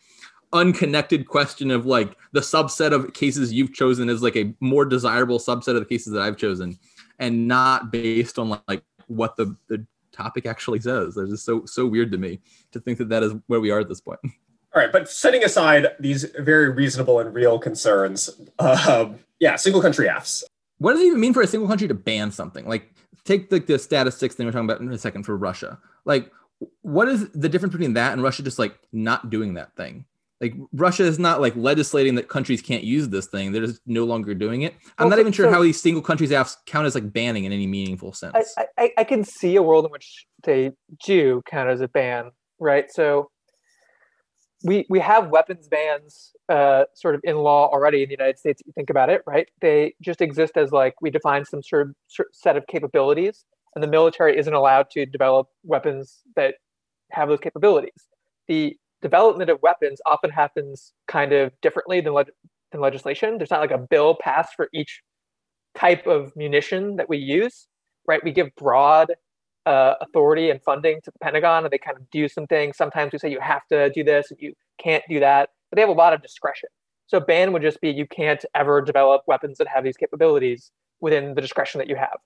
unconnected 0.55 1.29
question 1.29 1.71
of 1.71 1.85
like 1.85 2.17
the 2.33 2.41
subset 2.41 2.93
of 2.93 3.13
cases 3.13 3.53
you've 3.53 3.75
chosen 3.75 4.09
is 4.09 4.23
like 4.23 4.37
a 4.37 4.55
more 4.61 4.85
desirable 4.85 5.39
subset 5.39 5.75
of 5.75 5.81
the 5.81 5.85
cases 5.85 6.13
that 6.13 6.23
I've 6.23 6.37
chosen 6.37 6.79
and 7.19 7.47
not 7.47 7.91
based 7.91 8.39
on 8.39 8.61
like 8.69 8.83
what 9.09 9.37
the, 9.37 9.57
the 9.69 9.85
topic 10.13 10.47
actually 10.47 10.81
says. 10.81 11.17
Just 11.17 11.45
so 11.45 11.67
so 11.67 11.87
weird 11.87 12.13
to 12.13 12.19
me 12.19 12.41
to 12.73 12.81
think 12.81 12.99
that 12.99 13.09
that 13.11 13.23
is 13.23 13.35
where 13.49 13.61
we 13.61 13.71
are 13.71 13.81
at 13.81 13.89
this 13.89 14.01
point. 14.01 14.21
All 14.75 14.83
right, 14.83 14.91
but 14.91 15.09
setting 15.09 15.45
aside 15.45 15.89
these 16.01 16.25
very 16.39 16.69
reasonable 16.69 17.21
and 17.21 17.33
real 17.33 17.61
concerns, 17.61 18.29
uh, 18.59 19.09
yeah, 19.39 19.55
single 19.55 19.81
country 19.81 20.09
Fs. 20.09 20.43
What 20.79 20.95
does 20.95 21.03
it 21.03 21.07
even 21.07 21.21
mean 21.21 21.33
for 21.33 21.43
a 21.43 21.47
single 21.47 21.69
country 21.69 21.87
to 21.87 21.95
ban 21.95 22.33
something? 22.33 22.67
Like, 22.67 22.93
take 23.25 23.51
the, 23.51 23.61
the 23.61 23.79
status 23.79 24.17
six 24.17 24.35
thing 24.35 24.47
we're 24.47 24.53
talking 24.53 24.69
about 24.69 24.81
in 24.81 24.91
a 24.91 24.99
second 24.99 25.23
for 25.23 25.37
Russia. 25.37 25.79
Like, 26.05 26.33
what 26.83 27.09
is 27.09 27.31
the 27.31 27.49
difference 27.49 27.73
between 27.73 27.95
that 27.95 28.15
and 28.15 28.23
Russia 28.23 28.43
just 28.43 28.59
like 28.59 28.77
not 28.93 29.31
doing 29.31 29.55
that 29.55 29.77
thing? 29.77 30.07
Like 30.45 30.55
Russia 30.73 31.05
is 31.05 31.19
not 31.19 31.41
like 31.41 31.57
legislating 31.57 32.15
that 32.17 32.29
countries 32.29 32.61
can't 32.61 32.85
use 32.85 33.09
this 33.09 33.27
thing. 33.27 33.53
They're 33.53 33.65
just 33.65 33.81
no 33.87 34.05
longer 34.05 34.35
doing 34.35 34.63
it. 34.63 34.75
I'm 34.99 35.05
well, 35.05 35.11
not 35.11 35.19
even 35.19 35.33
sure 35.33 35.47
so, 35.47 35.53
how 35.53 35.63
these 35.63 35.81
single 35.81 36.03
countries 36.03 36.31
count 36.67 36.87
as 36.87 36.95
like 36.95 37.13
banning 37.13 37.45
in 37.45 37.53
any 37.53 37.67
meaningful 37.67 38.13
sense. 38.13 38.55
I, 38.59 38.67
I, 38.77 38.91
I, 38.99 39.05
can 39.05 39.25
see 39.25 39.57
a 39.57 39.63
world 39.63 39.87
in 39.87 39.91
which 39.91 40.27
they 40.43 40.73
do 41.05 41.43
count 41.49 41.71
as 41.71 41.81
a 41.81 41.89
ban, 41.89 42.31
right? 42.61 42.85
So 42.93 43.31
we 44.65 44.85
we 44.91 45.01
have 45.01 45.29
weapons 45.29 45.67
bans 45.67 46.33
uh, 46.51 46.85
sort 46.95 47.15
of 47.15 47.23
in 47.25 47.37
law 47.37 47.71
already 47.71 48.03
in 48.03 48.09
the 48.11 48.15
United 48.15 48.39
States. 48.39 48.61
If 48.61 48.67
you 48.67 48.73
think 48.75 48.91
about 48.91 49.09
it, 49.09 49.23
right? 49.27 49.49
They 49.63 49.95
just 50.03 50.21
exist 50.21 50.59
as 50.59 50.73
like 50.73 50.95
we 51.01 51.11
define 51.11 51.47
some 51.47 51.63
sort 51.63 51.89
of 51.89 51.95
set 52.33 52.59
of 52.59 52.67
capabilities, 52.67 53.47
and 53.75 53.83
the 53.83 53.89
military 53.89 54.37
isn't 54.37 54.53
allowed 54.53 54.91
to 54.91 55.07
develop 55.07 55.49
weapons 55.63 56.21
that 56.37 56.57
have 57.13 57.31
those 57.31 57.41
capabilities. 57.41 58.09
The 58.47 58.77
development 59.05 59.51
of 59.51 59.61
weapons 59.63 60.01
often 60.07 60.31
happens 60.31 60.95
kind 61.07 61.33
of 61.33 61.53
differently 61.61 62.01
than, 62.01 62.15
le- 62.15 62.25
than 62.73 62.81
legislation. 62.81 63.37
There's 63.37 63.51
not 63.51 63.61
like 63.61 63.71
a 63.71 63.79
bill 63.79 64.17
passed 64.19 64.55
for 64.57 64.71
each 64.73 65.03
type 65.75 66.07
of 66.07 66.35
munition 66.35 66.97
that 66.97 67.07
we 67.07 67.19
use, 67.19 67.69
right? 68.09 68.25
We 68.25 68.33
give 68.33 68.49
broad 68.57 69.13
uh, 69.67 69.95
authority 70.01 70.49
and 70.49 70.63
funding 70.63 71.03
to 71.05 71.11
the 71.11 71.19
Pentagon, 71.19 71.65
and 71.65 71.73
they 71.73 71.77
kind 71.77 71.99
of 71.99 72.11
do 72.11 72.29
some 72.29 72.47
things. 72.47 72.79
Sometimes 72.79 73.13
we 73.13 73.19
say 73.19 73.31
you 73.31 73.41
have 73.41 73.67
to 73.69 73.91
do 73.91 74.03
this 74.03 74.31
and 74.31 74.41
you 74.41 74.55
can't 74.83 75.05
do 75.07 75.21
that, 75.21 75.51
but 75.71 75.77
they 75.77 75.83
have 75.83 75.91
a 75.91 75.93
lot 75.93 76.15
of 76.15 76.23
discretion. 76.23 76.71
So 77.07 77.21
ban 77.21 77.53
would 77.53 77.61
just 77.61 77.83
be 77.83 77.91
you 77.91 78.07
can't 78.07 78.43
ever 78.55 78.81
develop 78.81 79.23
weapons 79.27 79.59
that 79.59 79.69
have 79.69 79.85
these 79.85 79.99
capabilities 79.99 80.71
within 81.01 81.35
the 81.35 81.43
discretion 81.43 81.79
that 81.79 81.89
you 81.89 81.97
have. 81.97 82.19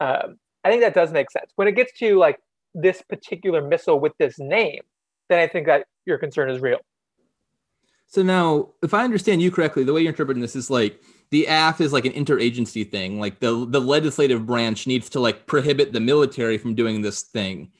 Um, 0.00 0.36
I 0.64 0.68
think 0.68 0.82
that 0.82 0.92
does 0.92 1.12
make 1.12 1.30
sense. 1.30 1.50
When 1.56 1.66
it 1.66 1.76
gets 1.76 1.92
to 2.00 2.18
like 2.18 2.38
this 2.74 3.00
particular 3.00 3.66
missile 3.66 3.98
with 3.98 4.12
this 4.18 4.38
name, 4.38 4.82
then 5.30 5.38
I 5.38 5.46
think 5.46 5.66
that 5.66 5.86
your 6.10 6.18
concern 6.18 6.50
is 6.50 6.60
real. 6.60 6.78
So 8.06 8.22
now, 8.22 8.70
if 8.82 8.92
I 8.92 9.04
understand 9.04 9.40
you 9.40 9.52
correctly, 9.52 9.84
the 9.84 9.92
way 9.92 10.00
you're 10.00 10.10
interpreting 10.10 10.42
this 10.42 10.56
is 10.56 10.68
like 10.68 11.00
the 11.30 11.46
AF 11.48 11.80
is 11.80 11.92
like 11.92 12.04
an 12.04 12.12
interagency 12.12 12.88
thing. 12.88 13.20
Like 13.20 13.38
the 13.38 13.64
the 13.66 13.80
legislative 13.80 14.44
branch 14.44 14.86
needs 14.86 15.08
to 15.10 15.20
like 15.20 15.46
prohibit 15.46 15.92
the 15.92 16.00
military 16.00 16.58
from 16.58 16.74
doing 16.74 17.02
this 17.02 17.22
thing. 17.22 17.70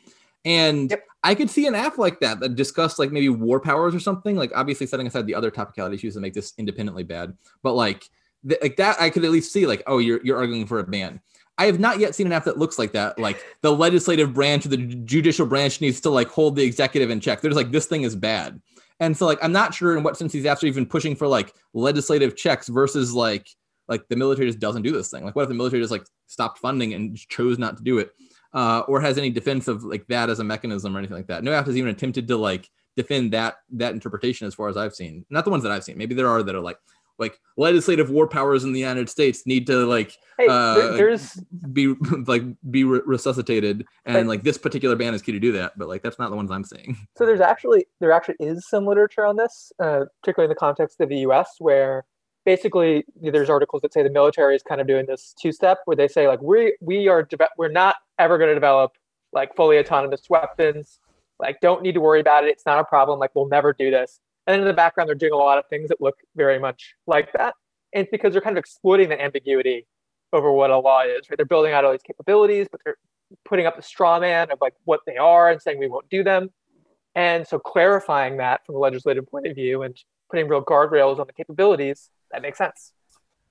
And 0.44 0.90
yep. 0.90 1.04
I 1.24 1.34
could 1.34 1.50
see 1.50 1.66
an 1.66 1.74
AF 1.74 1.98
like 1.98 2.20
that 2.20 2.38
that 2.40 2.54
discussed 2.54 2.98
like 2.98 3.10
maybe 3.10 3.28
war 3.28 3.60
powers 3.60 3.94
or 3.94 4.00
something. 4.00 4.36
Like 4.36 4.52
obviously 4.54 4.86
setting 4.86 5.08
aside 5.08 5.26
the 5.26 5.34
other 5.34 5.50
topicality 5.50 5.94
issues 5.94 6.14
that 6.14 6.20
make 6.20 6.34
this 6.34 6.54
independently 6.56 7.02
bad, 7.02 7.36
but 7.64 7.74
like 7.74 8.08
th- 8.48 8.62
like 8.62 8.76
that 8.76 9.00
I 9.00 9.10
could 9.10 9.24
at 9.24 9.32
least 9.32 9.52
see 9.52 9.66
like 9.66 9.82
oh 9.88 9.98
you're 9.98 10.20
you're 10.24 10.38
arguing 10.38 10.66
for 10.66 10.78
a 10.78 10.84
ban. 10.84 11.20
I 11.60 11.66
have 11.66 11.78
not 11.78 11.98
yet 11.98 12.14
seen 12.14 12.26
an 12.26 12.32
AF 12.32 12.46
that 12.46 12.56
looks 12.56 12.78
like 12.78 12.92
that. 12.92 13.18
Like 13.18 13.44
the 13.60 13.70
legislative 13.70 14.32
branch 14.32 14.64
or 14.64 14.70
the 14.70 14.78
judicial 14.78 15.44
branch 15.44 15.82
needs 15.82 16.00
to 16.00 16.10
like 16.10 16.28
hold 16.28 16.56
the 16.56 16.62
executive 16.62 17.10
in 17.10 17.20
check. 17.20 17.42
They're 17.42 17.50
just 17.50 17.62
like 17.62 17.70
this 17.70 17.84
thing 17.84 18.00
is 18.00 18.16
bad. 18.16 18.62
And 18.98 19.14
so 19.14 19.26
like 19.26 19.38
I'm 19.42 19.52
not 19.52 19.74
sure 19.74 19.94
in 19.94 20.02
what 20.02 20.16
sense 20.16 20.32
these 20.32 20.46
AFs 20.46 20.62
are 20.62 20.68
even 20.68 20.86
pushing 20.86 21.14
for 21.14 21.28
like 21.28 21.52
legislative 21.74 22.34
checks 22.34 22.68
versus 22.68 23.12
like 23.12 23.46
like 23.88 24.08
the 24.08 24.16
military 24.16 24.46
just 24.48 24.58
doesn't 24.58 24.80
do 24.80 24.90
this 24.90 25.10
thing. 25.10 25.22
Like 25.22 25.36
what 25.36 25.42
if 25.42 25.48
the 25.50 25.54
military 25.54 25.82
just 25.82 25.92
like 25.92 26.06
stopped 26.28 26.60
funding 26.60 26.94
and 26.94 27.14
chose 27.28 27.58
not 27.58 27.76
to 27.76 27.82
do 27.82 27.98
it? 27.98 28.10
Uh, 28.54 28.80
or 28.88 28.98
has 28.98 29.18
any 29.18 29.28
defense 29.28 29.68
of 29.68 29.84
like 29.84 30.06
that 30.06 30.30
as 30.30 30.38
a 30.38 30.44
mechanism 30.44 30.96
or 30.96 30.98
anything 30.98 31.18
like 31.18 31.26
that. 31.26 31.44
No 31.44 31.52
AF 31.52 31.66
has 31.66 31.76
even 31.76 31.90
attempted 31.90 32.26
to 32.28 32.38
like 32.38 32.70
defend 32.96 33.34
that 33.34 33.56
that 33.72 33.92
interpretation 33.92 34.46
as 34.46 34.54
far 34.54 34.68
as 34.68 34.78
I've 34.78 34.94
seen. 34.94 35.26
Not 35.28 35.44
the 35.44 35.50
ones 35.50 35.62
that 35.64 35.72
I've 35.72 35.84
seen. 35.84 35.98
Maybe 35.98 36.14
there 36.14 36.28
are 36.28 36.42
that 36.42 36.54
are 36.54 36.60
like 36.60 36.78
like 37.20 37.38
legislative 37.56 38.10
war 38.10 38.26
powers 38.26 38.64
in 38.64 38.72
the 38.72 38.80
United 38.80 39.08
States 39.08 39.46
need 39.46 39.66
to 39.66 39.86
like 39.86 40.16
hey, 40.38 40.46
uh, 40.48 40.92
there's 40.96 41.34
be 41.72 41.94
like 42.26 42.42
be 42.70 42.84
re- 42.84 43.02
resuscitated. 43.04 43.84
And 44.06 44.26
like 44.26 44.42
this 44.42 44.58
particular 44.58 44.96
ban 44.96 45.14
is 45.14 45.22
key 45.22 45.32
to 45.32 45.38
do 45.38 45.52
that 45.52 45.78
but 45.78 45.88
like 45.88 46.02
that's 46.02 46.18
not 46.18 46.30
the 46.30 46.36
ones 46.36 46.50
I'm 46.50 46.64
seeing. 46.64 46.96
So 47.16 47.26
there's 47.26 47.40
actually 47.40 47.86
there 48.00 48.12
actually 48.12 48.36
is 48.40 48.66
some 48.66 48.86
literature 48.86 49.26
on 49.26 49.36
this, 49.36 49.72
uh, 49.78 50.06
particularly 50.22 50.46
in 50.46 50.48
the 50.48 50.58
context 50.58 51.00
of 51.00 51.10
the 51.10 51.18
U.S. 51.18 51.56
where 51.58 52.06
basically 52.46 53.04
there's 53.20 53.50
articles 53.50 53.82
that 53.82 53.92
say 53.92 54.02
the 54.02 54.08
military 54.10 54.56
is 54.56 54.62
kind 54.62 54.80
of 54.80 54.86
doing 54.86 55.04
this 55.04 55.34
two 55.40 55.52
step 55.52 55.80
where 55.84 55.96
they 55.96 56.08
say 56.08 56.26
like 56.26 56.40
we 56.40 56.74
we 56.80 57.08
are 57.08 57.22
de- 57.24 57.36
we're 57.58 57.68
not 57.68 57.96
ever 58.18 58.38
going 58.38 58.48
to 58.48 58.54
develop 58.54 58.92
like 59.34 59.54
fully 59.54 59.78
autonomous 59.78 60.22
weapons. 60.30 60.98
Like 61.38 61.60
don't 61.60 61.82
need 61.82 61.92
to 61.92 62.00
worry 62.00 62.20
about 62.20 62.44
it. 62.44 62.50
It's 62.50 62.64
not 62.64 62.78
a 62.78 62.84
problem. 62.84 63.18
Like 63.18 63.32
we'll 63.34 63.48
never 63.48 63.74
do 63.74 63.90
this 63.90 64.20
and 64.46 64.54
then 64.54 64.60
in 64.60 64.66
the 64.66 64.72
background, 64.72 65.08
they're 65.08 65.14
doing 65.14 65.32
a 65.32 65.36
lot 65.36 65.58
of 65.58 65.64
things 65.68 65.88
that 65.88 66.00
look 66.00 66.16
very 66.34 66.58
much 66.58 66.94
like 67.06 67.32
that. 67.34 67.54
And 67.92 68.02
it's 68.02 68.10
because 68.10 68.32
they're 68.32 68.42
kind 68.42 68.56
of 68.56 68.60
exploiting 68.60 69.08
the 69.08 69.20
ambiguity 69.20 69.86
over 70.32 70.50
what 70.52 70.70
a 70.70 70.78
law 70.78 71.02
is, 71.02 71.28
right? 71.28 71.36
They're 71.36 71.46
building 71.46 71.72
out 71.72 71.84
all 71.84 71.92
these 71.92 72.02
capabilities, 72.02 72.66
but 72.70 72.80
they're 72.84 72.96
putting 73.44 73.66
up 73.66 73.76
the 73.76 73.82
straw 73.82 74.18
man 74.18 74.50
of 74.50 74.58
like 74.60 74.74
what 74.84 75.00
they 75.06 75.16
are 75.16 75.50
and 75.50 75.60
saying 75.60 75.78
we 75.78 75.88
won't 75.88 76.08
do 76.08 76.22
them. 76.24 76.50
And 77.14 77.46
so 77.46 77.58
clarifying 77.58 78.36
that 78.38 78.64
from 78.64 78.76
a 78.76 78.78
legislative 78.78 79.28
point 79.28 79.46
of 79.46 79.54
view 79.54 79.82
and 79.82 79.96
putting 80.30 80.48
real 80.48 80.64
guardrails 80.64 81.18
on 81.18 81.26
the 81.26 81.32
capabilities, 81.32 82.10
that 82.30 82.42
makes 82.42 82.58
sense. 82.58 82.92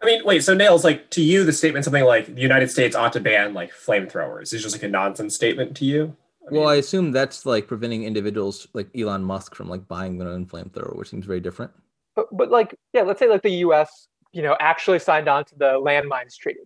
I 0.01 0.05
mean, 0.05 0.23
wait, 0.23 0.43
so 0.43 0.53
Nails, 0.53 0.85
like 0.85 1.09
to 1.11 1.21
you, 1.21 1.43
the 1.43 1.51
statement 1.51 1.83
something 1.83 2.05
like 2.05 2.33
the 2.33 2.41
United 2.41 2.71
States 2.71 2.95
ought 2.95 3.11
to 3.13 3.19
ban 3.19 3.53
like 3.53 3.71
flamethrowers 3.73 4.53
is 4.53 4.63
just 4.63 4.73
like 4.73 4.83
a 4.83 4.87
nonsense 4.87 5.35
statement 5.35 5.75
to 5.77 5.85
you? 5.85 6.15
I 6.49 6.51
mean, 6.51 6.61
well, 6.61 6.69
I 6.69 6.75
assume 6.75 7.11
that's 7.11 7.45
like 7.45 7.67
preventing 7.67 8.03
individuals 8.03 8.67
like 8.73 8.89
Elon 8.97 9.23
Musk 9.23 9.55
from 9.55 9.69
like 9.69 9.87
buying 9.87 10.17
their 10.17 10.29
own 10.29 10.45
flamethrower, 10.45 10.95
which 10.95 11.09
seems 11.09 11.25
very 11.25 11.39
different. 11.39 11.71
But, 12.15 12.25
but 12.35 12.49
like, 12.49 12.75
yeah, 12.93 13.03
let's 13.03 13.19
say 13.19 13.29
like 13.29 13.43
the 13.43 13.51
U.S. 13.67 14.07
you 14.31 14.41
know 14.41 14.57
actually 14.59 14.99
signed 14.99 15.27
on 15.27 15.45
to 15.45 15.55
the 15.55 15.73
landmines 15.73 16.35
treaty, 16.35 16.61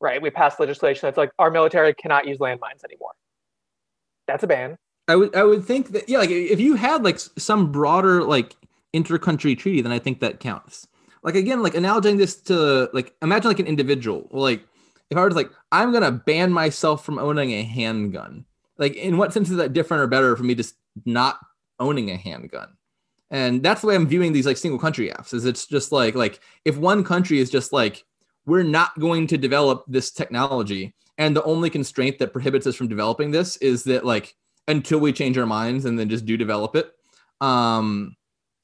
right? 0.00 0.20
We 0.20 0.30
passed 0.30 0.58
legislation 0.58 1.06
that's 1.06 1.16
like 1.16 1.30
our 1.38 1.50
military 1.50 1.94
cannot 1.94 2.26
use 2.26 2.38
landmines 2.38 2.84
anymore. 2.84 3.12
That's 4.26 4.42
a 4.42 4.46
ban. 4.46 4.76
I 5.06 5.16
would 5.16 5.34
I 5.34 5.44
would 5.44 5.64
think 5.64 5.90
that 5.92 6.08
yeah, 6.08 6.18
like 6.18 6.30
if 6.30 6.58
you 6.58 6.74
had 6.74 7.04
like 7.04 7.18
some 7.18 7.70
broader 7.70 8.24
like 8.24 8.56
intercountry 8.94 9.56
treaty, 9.56 9.80
then 9.80 9.92
I 9.92 10.00
think 10.00 10.20
that 10.20 10.40
counts. 10.40 10.88
Like 11.22 11.36
again, 11.36 11.62
like 11.62 11.74
analogizing 11.74 12.18
this 12.18 12.36
to 12.42 12.90
like 12.92 13.14
imagine 13.22 13.48
like 13.48 13.60
an 13.60 13.66
individual, 13.66 14.28
like 14.32 14.64
if 15.10 15.16
I 15.16 15.24
was 15.24 15.34
like 15.34 15.50
I'm 15.70 15.92
gonna 15.92 16.10
ban 16.10 16.52
myself 16.52 17.04
from 17.04 17.18
owning 17.18 17.52
a 17.52 17.62
handgun 17.62 18.44
like 18.80 18.96
in 18.96 19.16
what 19.16 19.32
sense 19.32 19.50
is 19.50 19.56
that 19.56 19.72
different 19.72 20.02
or 20.02 20.08
better 20.08 20.36
for 20.36 20.42
me 20.42 20.54
just 20.54 20.74
not 21.04 21.38
owning 21.78 22.10
a 22.10 22.16
handgun 22.16 22.68
and 23.30 23.62
that's 23.62 23.82
the 23.82 23.86
way 23.86 23.94
i'm 23.94 24.08
viewing 24.08 24.32
these 24.32 24.46
like 24.46 24.56
single 24.56 24.80
country 24.80 25.10
AFs 25.10 25.32
is 25.32 25.44
it's 25.44 25.66
just 25.66 25.92
like 25.92 26.16
like 26.16 26.40
if 26.64 26.76
one 26.76 27.04
country 27.04 27.38
is 27.38 27.50
just 27.50 27.72
like 27.72 28.04
we're 28.46 28.64
not 28.64 28.98
going 28.98 29.28
to 29.28 29.38
develop 29.38 29.84
this 29.86 30.10
technology 30.10 30.94
and 31.18 31.36
the 31.36 31.44
only 31.44 31.70
constraint 31.70 32.18
that 32.18 32.32
prohibits 32.32 32.66
us 32.66 32.74
from 32.74 32.88
developing 32.88 33.30
this 33.30 33.56
is 33.58 33.84
that 33.84 34.04
like 34.04 34.34
until 34.66 34.98
we 34.98 35.12
change 35.12 35.38
our 35.38 35.46
minds 35.46 35.84
and 35.84 35.98
then 35.98 36.08
just 36.08 36.26
do 36.26 36.36
develop 36.36 36.74
it 36.74 36.90
um 37.40 38.16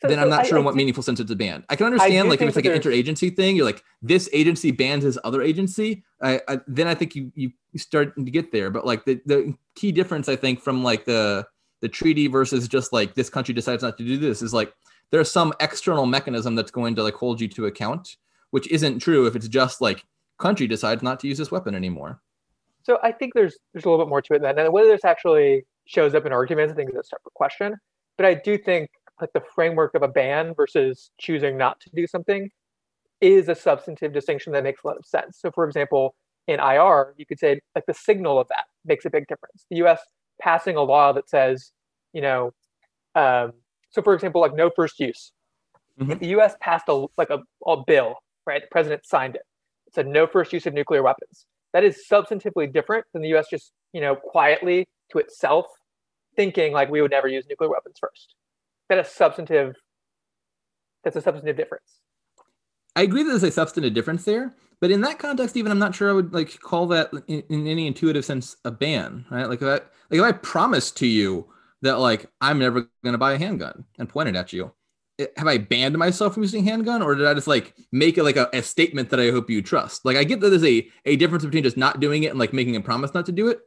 so, 0.02 0.09
then 0.09 0.18
I'm 0.18 0.29
not 0.29 0.46
sure 0.46 0.59
I, 0.59 0.61
in 0.61 0.64
what 0.64 0.74
I 0.74 0.76
meaningful 0.76 1.02
sense 1.02 1.20
it's 1.20 1.31
a 1.31 1.37
ban. 1.37 1.64
I 1.70 1.76
can 1.76 1.87
understand 1.87 2.26
I 2.26 2.31
like 2.31 2.42
if 2.42 2.48
it's 2.48 2.57
like 2.57 2.66
an 2.66 2.72
interagency 2.72 3.35
thing, 3.35 3.57
you're 3.57 3.64
like 3.64 3.83
this 4.02 4.29
agency 4.33 4.70
bans 4.70 5.05
this 5.05 5.16
other 5.24 5.40
agency. 5.40 6.05
I, 6.20 6.40
I, 6.46 6.61
then 6.66 6.87
I 6.87 6.94
think 6.94 7.16
you 7.16 7.33
you 7.35 7.52
start 7.79 8.15
to 8.17 8.23
get 8.23 8.53
there. 8.53 8.71
But 8.71 8.87
like 8.87 9.05
the 9.05 9.21
the 9.27 9.55
key 9.75 9.93
difference 9.93 10.29
I 10.29 10.37
think 10.37 10.61
from 10.61 10.83
like 10.83 11.05
the 11.05 11.47
the 11.81 11.89
treaty 11.89 12.27
versus 12.27 12.69
just 12.69 12.93
like 12.93 13.15
this 13.15 13.29
country 13.29 13.55
decides 13.55 13.83
not 13.83 13.99
to 13.99 14.05
do 14.05 14.17
this 14.17 14.43
is 14.43 14.55
like 14.55 14.73
there's 15.11 15.31
some 15.31 15.53
external 15.61 16.07
mechanism 16.07 16.55
that's 16.55 16.71
going 16.71 16.95
to 16.97 17.03
like 17.03 17.15
hold 17.15 17.41
you 17.41 17.49
to 17.49 17.67
account, 17.67 18.17
which 18.51 18.69
isn't 18.69 18.99
true 19.01 19.27
if 19.27 19.37
it's 19.37 19.49
just 19.49 19.81
like 19.81 20.05
country 20.39 20.67
decides 20.67 21.03
not 21.03 21.21
to 21.21 21.29
use 21.29 21.39
this 21.39 21.51
weapon 21.51 21.75
anymore. 21.75 22.21
So 22.83 22.99
I 23.03 23.12
think 23.12 23.35
there's 23.35 23.57
there's 23.73 23.85
a 23.85 23.91
little 23.91 24.05
bit 24.05 24.09
more 24.09 24.23
to 24.23 24.35
it 24.35 24.43
than 24.43 24.57
that. 24.57 24.65
and 24.65 24.73
whether 24.73 24.89
this 24.89 25.05
actually 25.05 25.65
shows 25.87 26.15
up 26.15 26.27
in 26.27 26.33
arguments, 26.33 26.73
I 26.73 26.77
think 26.77 26.91
is 26.91 26.97
a 26.97 27.05
separate 27.05 27.35
question. 27.35 27.77
But 28.17 28.27
I 28.27 28.35
do 28.35 28.57
think 28.59 28.91
like 29.21 29.33
the 29.33 29.43
framework 29.55 29.95
of 29.95 30.03
a 30.03 30.09
ban 30.09 30.55
versus 30.55 31.11
choosing 31.19 31.57
not 31.57 31.81
to 31.81 31.91
do 31.95 32.07
something 32.07 32.51
is 33.21 33.49
a 33.49 33.55
substantive 33.55 34.12
distinction 34.12 34.53
that 34.53 34.62
makes 34.62 34.83
a 34.85 34.87
lot 34.87 34.97
of 34.97 35.07
sense. 35.07 35.39
So, 35.41 35.51
for 35.51 35.67
example, 35.67 36.15
in 36.47 36.61
IR, 36.61 37.15
you 37.17 37.27
could 37.27 37.39
say 37.39 37.61
like 37.75 37.85
the 37.87 37.95
signal 37.95 38.39
of 38.39 38.49
that 38.49 38.65
makes 38.85 39.05
a 39.05 39.11
big 39.11 39.27
difference. 39.27 39.65
The 39.71 39.77
U.S. 39.77 40.01
passing 40.41 40.77
a 40.77 40.83
law 40.83 41.13
that 41.13 41.29
says, 41.29 41.73
you 42.13 42.21
know, 42.21 42.53
um, 43.15 43.53
so 43.91 44.03
for 44.03 44.15
example, 44.15 44.41
like 44.41 44.55
no 44.55 44.71
first 44.75 45.01
use. 45.01 45.33
Mm-hmm. 45.99 46.13
If 46.13 46.19
the 46.21 46.29
U.S. 46.29 46.55
passed 46.61 46.89
a 46.89 47.07
like 47.17 47.31
a, 47.31 47.41
a 47.67 47.83
bill, 47.85 48.17
right? 48.47 48.63
The 48.63 48.69
president 48.71 49.07
signed 49.07 49.35
it. 49.35 49.43
It 49.87 49.95
said 49.95 50.07
no 50.07 50.27
first 50.27 50.53
use 50.53 50.67
of 50.67 50.75
nuclear 50.75 51.03
weapons. 51.03 51.47
That 51.73 51.85
is 51.85 52.05
substantively 52.11 52.73
different 52.73 53.07
than 53.13 53.23
the 53.23 53.29
U.S. 53.29 53.47
just 53.51 53.73
you 53.93 54.01
know 54.01 54.15
quietly 54.15 54.87
to 55.13 55.19
itself 55.19 55.67
thinking 56.37 56.73
like 56.73 56.91
we 56.91 57.01
would 57.01 57.11
never 57.11 57.29
use 57.29 57.47
nuclear 57.49 57.71
weapons 57.71 57.97
first 57.99 58.35
That 58.89 58.99
is 58.99 59.09
substantive 59.09 59.75
that's 61.03 61.17
a 61.17 61.21
substantive 61.21 61.57
difference. 61.57 62.01
I 62.97 63.03
agree 63.03 63.23
that 63.23 63.31
there's 63.31 63.43
a 63.45 63.53
substantive 63.53 63.95
difference 63.95 64.25
there, 64.25 64.53
but 64.81 64.91
in 64.91 65.01
that 65.03 65.19
context, 65.19 65.57
even 65.57 65.73
I'm 65.73 65.79
not 65.79 65.95
sure 65.95 66.11
I 66.11 66.12
would 66.12 66.35
like 66.35 66.59
call 66.61 66.87
that 66.89 67.11
in, 67.29 67.43
in 67.49 67.67
any 67.67 67.87
intuitive 67.87 68.25
sense 68.25 68.57
a 68.65 68.71
ban, 68.71 69.25
right? 69.31 69.49
Like 69.49 69.61
that, 69.61 69.91
like 70.11 70.21
if 70.21 70.23
I 70.23 70.33
promise 70.33 70.91
to 70.93 71.07
you 71.07 71.47
that 71.83 71.99
like 71.99 72.27
I'm 72.41 72.59
never 72.59 72.89
going 73.03 73.12
to 73.12 73.19
buy 73.19 73.33
a 73.33 73.39
handgun 73.39 73.85
and 73.99 74.09
point 74.09 74.29
it 74.29 74.37
at 74.37 74.53
you, 74.53 74.73
eh, 75.19 75.27
have 75.37 75.47
I 75.47 75.59
banned 75.59 75.97
myself 75.97 76.35
from 76.35 76.43
using 76.43 76.65
handgun, 76.65 77.03
or 77.03 77.15
did 77.15 77.27
I 77.27 77.35
just 77.35 77.47
like 77.47 77.75
make 77.91 78.19
it 78.19 78.25
like 78.25 78.37
a, 78.37 78.51
a 78.53 78.62
statement 78.62 79.11
that 79.11 79.21
I 79.21 79.31
hope 79.31 79.49
you 79.49 79.62
trust? 79.62 80.05
Like 80.05 80.17
I 80.17 80.25
get 80.25 80.41
that 80.41 80.51
there's 80.51 80.65
a 80.65 80.89
a 81.07 81.17
difference 81.17 81.45
between 81.45 81.65
just 81.65 81.79
not 81.79 82.01
doing 82.01 82.25
it 82.25 82.31
and 82.31 82.39
like 82.39 82.53
making 82.53 82.77
a 82.77 82.81
promise 82.81 83.15
not 83.15 83.27
to 83.27 83.33
do 83.33 83.49
it, 83.49 83.61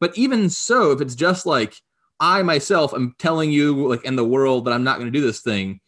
but 0.00 0.16
even 0.16 0.48
so, 0.48 0.92
if 0.92 1.00
it's 1.00 1.14
just 1.16 1.44
like 1.44 1.74
I 2.20 2.42
myself 2.42 2.94
am 2.94 3.16
telling 3.18 3.50
you, 3.50 3.88
like 3.88 4.04
in 4.04 4.14
the 4.14 4.24
world, 4.24 4.64
that 4.64 4.72
I'm 4.72 4.84
not 4.84 4.98
going 4.98 5.12
to 5.12 5.18
do 5.18 5.26
this 5.26 5.40
thing. 5.40 5.80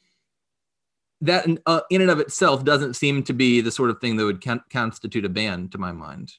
That 1.25 1.47
uh, 1.65 1.81
in 1.89 2.03
and 2.03 2.11
of 2.11 2.21
itself 2.21 2.65
doesn't 2.65 2.95
seem 2.95 3.23
to 3.25 3.33
be 3.33 3.63
the 3.63 3.71
sort 3.71 3.89
of 3.89 3.99
thing 3.99 4.17
that 4.17 4.25
would 4.25 4.45
con- 4.45 4.63
constitute 4.71 5.25
a 5.25 5.31
ban, 5.31 5.69
to 5.71 5.79
my 5.79 5.91
mind. 5.91 6.35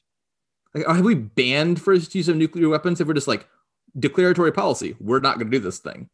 Like, 0.74 0.86
have 0.86 1.04
we 1.04 1.14
banned 1.14 1.80
first 1.80 2.14
use 2.14 2.28
of 2.28 2.36
nuclear 2.36 2.68
weapons 2.68 3.00
if 3.00 3.08
we're 3.08 3.14
just 3.14 3.26
like 3.26 3.48
declaratory 3.98 4.52
policy? 4.52 4.94
We're 5.00 5.20
not 5.20 5.38
going 5.38 5.50
to 5.50 5.58
do 5.58 5.62
this 5.62 5.78
thing. 5.78 6.08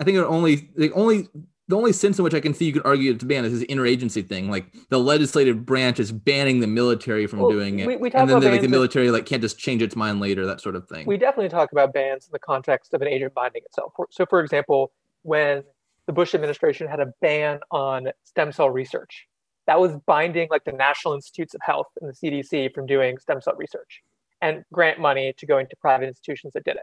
I 0.00 0.04
think 0.04 0.18
it 0.18 0.24
only 0.24 0.70
the 0.76 0.90
only 0.92 1.28
the 1.68 1.76
only 1.76 1.92
sense 1.92 2.18
in 2.18 2.24
which 2.24 2.34
I 2.34 2.40
can 2.40 2.54
see 2.54 2.64
you 2.64 2.72
could 2.72 2.84
argue 2.84 3.12
it's 3.12 3.22
a 3.22 3.26
ban 3.26 3.44
is 3.44 3.60
this 3.60 3.68
interagency 3.68 4.26
thing. 4.26 4.50
Like 4.50 4.66
the 4.88 4.98
legislative 4.98 5.64
branch 5.64 6.00
is 6.00 6.10
banning 6.10 6.58
the 6.58 6.66
military 6.66 7.28
from 7.28 7.38
well, 7.38 7.50
doing 7.50 7.78
it, 7.78 7.86
we, 7.86 7.96
we 7.96 8.10
and 8.10 8.28
then 8.28 8.40
the, 8.40 8.50
like, 8.50 8.62
the 8.62 8.68
military 8.68 9.12
like 9.12 9.26
can't 9.26 9.42
just 9.42 9.58
change 9.58 9.80
its 9.80 9.94
mind 9.94 10.18
later, 10.18 10.44
that 10.46 10.60
sort 10.60 10.74
of 10.74 10.88
thing. 10.88 11.06
We 11.06 11.18
definitely 11.18 11.50
talk 11.50 11.70
about 11.70 11.94
bans 11.94 12.26
in 12.26 12.32
the 12.32 12.40
context 12.40 12.94
of 12.94 13.02
an 13.02 13.08
agent 13.08 13.32
binding 13.34 13.62
itself. 13.64 13.92
So, 14.10 14.26
for 14.26 14.40
example, 14.40 14.92
when 15.22 15.62
the 16.06 16.12
Bush 16.12 16.34
administration 16.34 16.88
had 16.88 17.00
a 17.00 17.12
ban 17.20 17.60
on 17.70 18.08
stem 18.24 18.52
cell 18.52 18.70
research, 18.70 19.26
that 19.66 19.78
was 19.80 19.92
binding 20.06 20.48
like 20.50 20.64
the 20.64 20.72
National 20.72 21.14
Institutes 21.14 21.54
of 21.54 21.60
Health 21.64 21.86
and 22.00 22.12
the 22.12 22.14
CDC 22.14 22.74
from 22.74 22.86
doing 22.86 23.18
stem 23.18 23.40
cell 23.40 23.54
research 23.56 24.02
and 24.40 24.64
grant 24.72 24.98
money 24.98 25.32
to 25.38 25.46
go 25.46 25.58
into 25.58 25.76
private 25.80 26.08
institutions 26.08 26.52
that 26.54 26.64
did 26.64 26.76
it. 26.76 26.82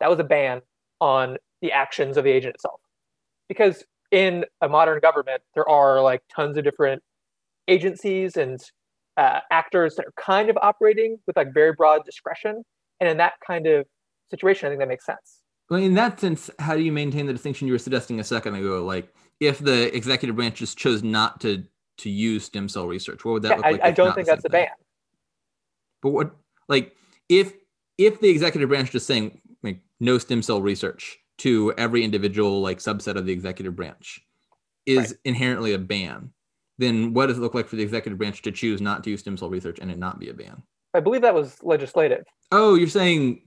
That 0.00 0.10
was 0.10 0.18
a 0.18 0.24
ban 0.24 0.60
on 1.00 1.38
the 1.62 1.72
actions 1.72 2.16
of 2.16 2.24
the 2.24 2.30
agent 2.30 2.54
itself. 2.54 2.80
Because 3.48 3.84
in 4.10 4.44
a 4.60 4.68
modern 4.68 5.00
government, 5.00 5.42
there 5.54 5.68
are 5.68 6.02
like 6.02 6.22
tons 6.34 6.56
of 6.56 6.64
different 6.64 7.02
agencies 7.68 8.36
and 8.36 8.60
uh, 9.16 9.40
actors 9.50 9.96
that 9.96 10.06
are 10.06 10.12
kind 10.16 10.50
of 10.50 10.58
operating 10.62 11.18
with 11.26 11.36
like 11.36 11.54
very 11.54 11.72
broad 11.72 12.04
discretion. 12.04 12.62
And 13.00 13.08
in 13.08 13.16
that 13.16 13.34
kind 13.46 13.66
of 13.66 13.86
situation, 14.30 14.66
I 14.66 14.70
think 14.70 14.80
that 14.80 14.88
makes 14.88 15.06
sense. 15.06 15.39
Well, 15.70 15.80
in 15.80 15.94
that 15.94 16.18
sense, 16.18 16.50
how 16.58 16.74
do 16.74 16.82
you 16.82 16.90
maintain 16.90 17.26
the 17.26 17.32
distinction 17.32 17.68
you 17.68 17.72
were 17.72 17.78
suggesting 17.78 18.18
a 18.18 18.24
second 18.24 18.56
ago? 18.56 18.84
Like, 18.84 19.14
if 19.38 19.60
the 19.60 19.94
executive 19.96 20.34
branch 20.34 20.56
just 20.58 20.76
chose 20.76 21.02
not 21.02 21.40
to 21.42 21.64
to 21.98 22.10
use 22.10 22.44
stem 22.44 22.68
cell 22.68 22.88
research, 22.88 23.24
what 23.24 23.32
would 23.32 23.42
that 23.42 23.50
Yeah, 23.50 23.56
look 23.56 23.66
I, 23.66 23.70
like? 23.72 23.80
I 23.82 23.90
don't 23.90 24.14
think 24.14 24.26
that's 24.26 24.44
a 24.44 24.48
ban. 24.48 24.68
But 26.02 26.10
what, 26.10 26.34
like, 26.68 26.96
if 27.28 27.52
if 27.98 28.20
the 28.20 28.28
executive 28.28 28.68
branch 28.68 28.90
just 28.90 29.06
saying 29.06 29.40
like 29.62 29.80
no 30.00 30.18
stem 30.18 30.42
cell 30.42 30.60
research 30.60 31.18
to 31.38 31.72
every 31.78 32.02
individual 32.02 32.60
like 32.60 32.78
subset 32.78 33.16
of 33.16 33.26
the 33.26 33.32
executive 33.32 33.76
branch 33.76 34.20
is 34.86 35.16
inherently 35.24 35.74
a 35.74 35.78
ban, 35.78 36.32
then 36.78 37.14
what 37.14 37.26
does 37.26 37.38
it 37.38 37.42
look 37.42 37.54
like 37.54 37.68
for 37.68 37.76
the 37.76 37.82
executive 37.82 38.18
branch 38.18 38.42
to 38.42 38.50
choose 38.50 38.80
not 38.80 39.04
to 39.04 39.10
use 39.10 39.20
stem 39.20 39.36
cell 39.36 39.50
research 39.50 39.78
and 39.80 39.90
it 39.90 39.98
not 39.98 40.18
be 40.18 40.30
a 40.30 40.34
ban? 40.34 40.62
I 40.94 41.00
believe 41.00 41.22
that 41.22 41.34
was 41.34 41.62
legislative. 41.62 42.24
Oh, 42.50 42.74
you're 42.74 42.88
saying. 42.88 43.42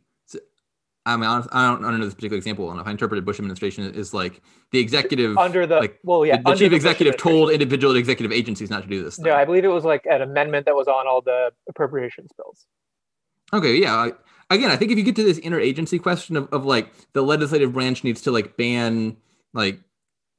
I 1.06 1.18
mean, 1.18 1.26
honest- 1.26 1.50
I 1.52 1.68
don't, 1.68 1.84
I 1.84 1.92
don't 1.92 2.00
know 2.00 2.06
this 2.06 2.14
particular 2.14 2.38
example 2.38 2.66
well 2.66 2.74
enough. 2.74 2.88
I 2.88 2.92
interpreted 2.92 3.26
Bush 3.26 3.38
administration 3.40 3.84
is 3.94 4.14
like 4.14 4.42
the 4.72 4.80
executive, 4.80 5.38
Under 5.38 5.68
the 5.68 5.78
like, 5.80 6.00
well, 6.04 6.26
yeah, 6.26 6.38
the, 6.38 6.44
the 6.44 6.56
chief 6.56 6.72
Bush 6.72 6.78
executive 6.78 7.18
told 7.18 7.52
individual 7.52 7.96
executive 7.96 8.32
agencies 8.32 8.70
not 8.70 8.84
to 8.84 8.88
do 8.88 9.04
this. 9.04 9.18
Thing. 9.18 9.26
No, 9.26 9.36
I 9.36 9.44
believe 9.44 9.66
it 9.66 9.70
was 9.70 9.84
like 9.84 10.06
an 10.06 10.22
amendment 10.22 10.66
that 10.66 10.76
was 10.76 10.88
on 10.88 11.08
all 11.08 11.22
the 11.22 11.52
appropriations 11.68 12.32
bills. 12.38 12.66
Okay, 13.52 13.76
yeah. 13.76 13.96
I, 13.96 14.12
again, 14.50 14.72
I 14.72 14.78
think 14.78 14.92
if 14.92 14.98
you 14.98 15.04
get 15.04 15.16
to 15.18 15.24
this 15.24 15.40
interagency 15.40 16.02
question 16.02 16.38
of, 16.38 16.48
of 16.54 16.66
like 16.66 16.92
the 17.14 17.22
legislative 17.22 17.74
branch 17.74 18.04
needs 18.04 18.22
to 18.22 18.32
like 18.32 18.56
ban 18.56 19.18
like 19.54 19.80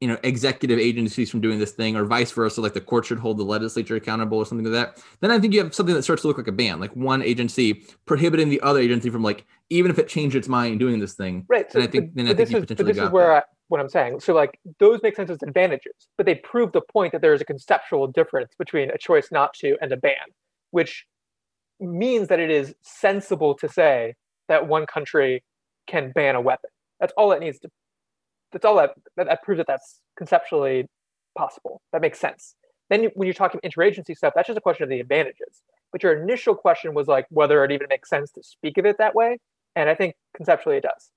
you 0.04 0.10
know 0.10 0.18
executive 0.22 0.78
agencies 0.78 1.30
from 1.30 1.40
doing 1.40 1.58
this 1.58 1.72
thing 1.72 1.96
or 1.96 2.04
vice 2.04 2.30
versa, 2.30 2.60
like 2.60 2.74
the 2.74 2.80
court 2.82 3.06
should 3.06 3.18
hold 3.18 3.38
the 3.38 3.42
legislature 3.42 3.96
accountable 3.96 4.36
or 4.36 4.44
something 4.44 4.70
like 4.70 4.74
that, 4.74 5.02
then 5.20 5.30
I 5.30 5.38
think 5.38 5.54
you 5.54 5.62
have 5.62 5.74
something 5.74 5.94
that 5.94 6.02
starts 6.02 6.20
to 6.22 6.28
look 6.28 6.36
like 6.36 6.46
a 6.46 6.52
ban, 6.52 6.78
like 6.78 6.94
one 6.94 7.22
agency 7.22 7.86
prohibiting 8.04 8.50
the 8.50 8.60
other 8.60 8.80
agency 8.80 9.08
from 9.08 9.22
like 9.22 9.46
even 9.70 9.90
if 9.90 9.98
it 9.98 10.08
changed 10.08 10.36
its 10.36 10.46
mind 10.46 10.78
doing 10.78 10.98
this 10.98 11.14
thing. 11.14 11.46
Right. 11.48 11.72
So, 11.72 11.78
And 11.78 11.88
I 11.88 11.90
think- 11.90 12.08
but, 12.08 12.16
then 12.16 12.26
I 12.26 12.28
think 12.34 12.38
this 12.38 12.50
you 12.50 12.56
is, 12.58 12.60
but 12.66 12.68
potentially 12.68 12.92
this 12.92 13.02
is 13.02 13.10
where. 13.10 13.36
I, 13.36 13.42
what 13.68 13.80
I'm 13.80 13.88
saying. 13.88 14.20
So 14.20 14.34
like 14.34 14.60
those 14.78 15.00
make 15.02 15.16
sense 15.16 15.30
as 15.30 15.42
advantages, 15.42 15.94
but 16.18 16.26
they 16.26 16.34
prove 16.34 16.72
the 16.72 16.82
point 16.82 17.12
that 17.12 17.22
there 17.22 17.32
is 17.32 17.40
a 17.40 17.46
conceptual 17.46 18.06
difference 18.06 18.52
between 18.58 18.90
a 18.90 18.98
choice 18.98 19.28
not 19.32 19.54
to 19.54 19.78
and 19.80 19.90
a 19.90 19.96
ban, 19.96 20.26
which 20.70 21.06
means 21.80 22.28
that 22.28 22.38
it 22.38 22.50
is 22.50 22.74
sensible 22.82 23.54
to 23.54 23.68
say 23.68 24.14
that 24.48 24.68
one 24.68 24.84
country 24.84 25.42
can 25.86 26.12
ban 26.12 26.36
a 26.36 26.42
weapon. 26.42 26.70
That's 27.00 27.12
all 27.16 27.32
it 27.32 27.40
needs 27.40 27.58
to. 27.60 27.70
That's 28.54 28.64
all 28.64 28.76
that 28.76 28.94
that, 29.16 29.26
that 29.26 29.42
proves 29.42 29.58
that 29.58 29.66
that's 29.66 30.00
conceptually 30.16 30.88
possible. 31.36 31.82
That 31.92 32.00
makes 32.00 32.18
sense. 32.18 32.54
Then 32.88 33.02
you, 33.02 33.10
when 33.14 33.26
you're 33.26 33.34
talking 33.34 33.60
interagency 33.62 34.16
stuff, 34.16 34.32
that's 34.34 34.46
just 34.46 34.56
a 34.56 34.62
question 34.62 34.84
of 34.84 34.88
the 34.90 35.00
advantages. 35.00 35.60
But 35.92 36.02
your 36.02 36.22
initial 36.22 36.54
question 36.54 36.94
was 36.94 37.06
like 37.08 37.26
whether 37.30 37.62
it 37.64 37.72
even 37.72 37.88
makes 37.90 38.08
sense 38.08 38.30
to 38.32 38.42
speak 38.42 38.78
of 38.78 38.86
it 38.86 38.96
that 38.98 39.14
way, 39.14 39.38
and 39.76 39.90
I 39.90 39.94
think 39.94 40.14
conceptually 40.34 40.76
it 40.78 40.84
does. 40.84 41.10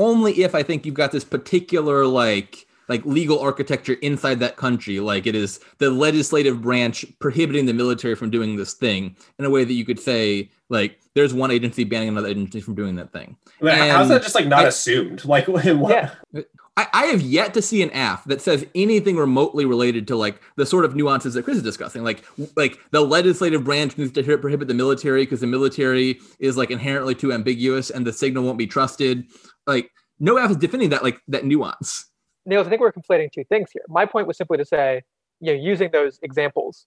only 0.00 0.42
if 0.42 0.54
I 0.54 0.62
think 0.62 0.86
you've 0.86 0.94
got 0.94 1.12
this 1.12 1.24
particular 1.24 2.06
like 2.06 2.66
like 2.88 3.04
legal 3.04 3.38
architecture 3.38 3.94
inside 4.00 4.40
that 4.40 4.56
country, 4.56 4.98
like 4.98 5.26
it 5.26 5.34
is 5.34 5.60
the 5.76 5.90
legislative 5.90 6.62
branch 6.62 7.04
prohibiting 7.18 7.66
the 7.66 7.74
military 7.74 8.14
from 8.14 8.30
doing 8.30 8.56
this 8.56 8.72
thing 8.72 9.14
in 9.38 9.44
a 9.44 9.50
way 9.50 9.62
that 9.64 9.74
you 9.74 9.84
could 9.84 10.00
say 10.00 10.50
like 10.70 10.98
there's 11.14 11.34
one 11.34 11.50
agency 11.50 11.84
banning 11.84 12.08
another 12.08 12.28
agency 12.28 12.60
from 12.60 12.74
doing 12.74 12.96
that 12.96 13.12
thing. 13.12 13.36
But 13.60 13.76
how's 13.76 14.08
that 14.08 14.22
just 14.22 14.34
like 14.34 14.46
not 14.46 14.64
I- 14.64 14.68
assumed? 14.68 15.24
Like, 15.24 15.48
what? 15.48 15.64
Yeah. 15.90 16.42
I, 16.78 16.86
I 16.92 17.06
have 17.06 17.22
yet 17.22 17.54
to 17.54 17.62
see 17.62 17.82
an 17.82 17.90
AF 17.92 18.22
that 18.26 18.40
says 18.40 18.64
anything 18.72 19.16
remotely 19.16 19.64
related 19.64 20.06
to 20.08 20.16
like 20.16 20.40
the 20.54 20.64
sort 20.64 20.84
of 20.84 20.94
nuances 20.94 21.34
that 21.34 21.42
Chris 21.42 21.56
is 21.56 21.62
discussing. 21.64 22.04
Like 22.04 22.22
like 22.54 22.78
the 22.92 23.00
legislative 23.00 23.64
branch 23.64 23.98
needs 23.98 24.12
to 24.12 24.38
prohibit 24.38 24.68
the 24.68 24.74
military 24.74 25.22
because 25.22 25.40
the 25.40 25.48
military 25.48 26.20
is 26.38 26.56
like 26.56 26.70
inherently 26.70 27.16
too 27.16 27.32
ambiguous 27.32 27.90
and 27.90 28.06
the 28.06 28.12
signal 28.12 28.44
won't 28.44 28.58
be 28.58 28.68
trusted. 28.68 29.26
Like 29.66 29.90
no 30.20 30.38
AF 30.38 30.52
is 30.52 30.56
defending 30.56 30.90
that 30.90 31.02
like 31.02 31.20
that 31.26 31.44
nuance. 31.44 32.06
Nails, 32.46 32.68
I 32.68 32.70
think 32.70 32.80
we're 32.80 32.92
conflating 32.92 33.32
two 33.32 33.44
things 33.48 33.70
here. 33.72 33.82
My 33.88 34.06
point 34.06 34.28
was 34.28 34.36
simply 34.36 34.56
to 34.58 34.64
say, 34.64 35.02
you 35.40 35.52
know, 35.52 35.60
using 35.60 35.90
those 35.90 36.20
examples, 36.22 36.86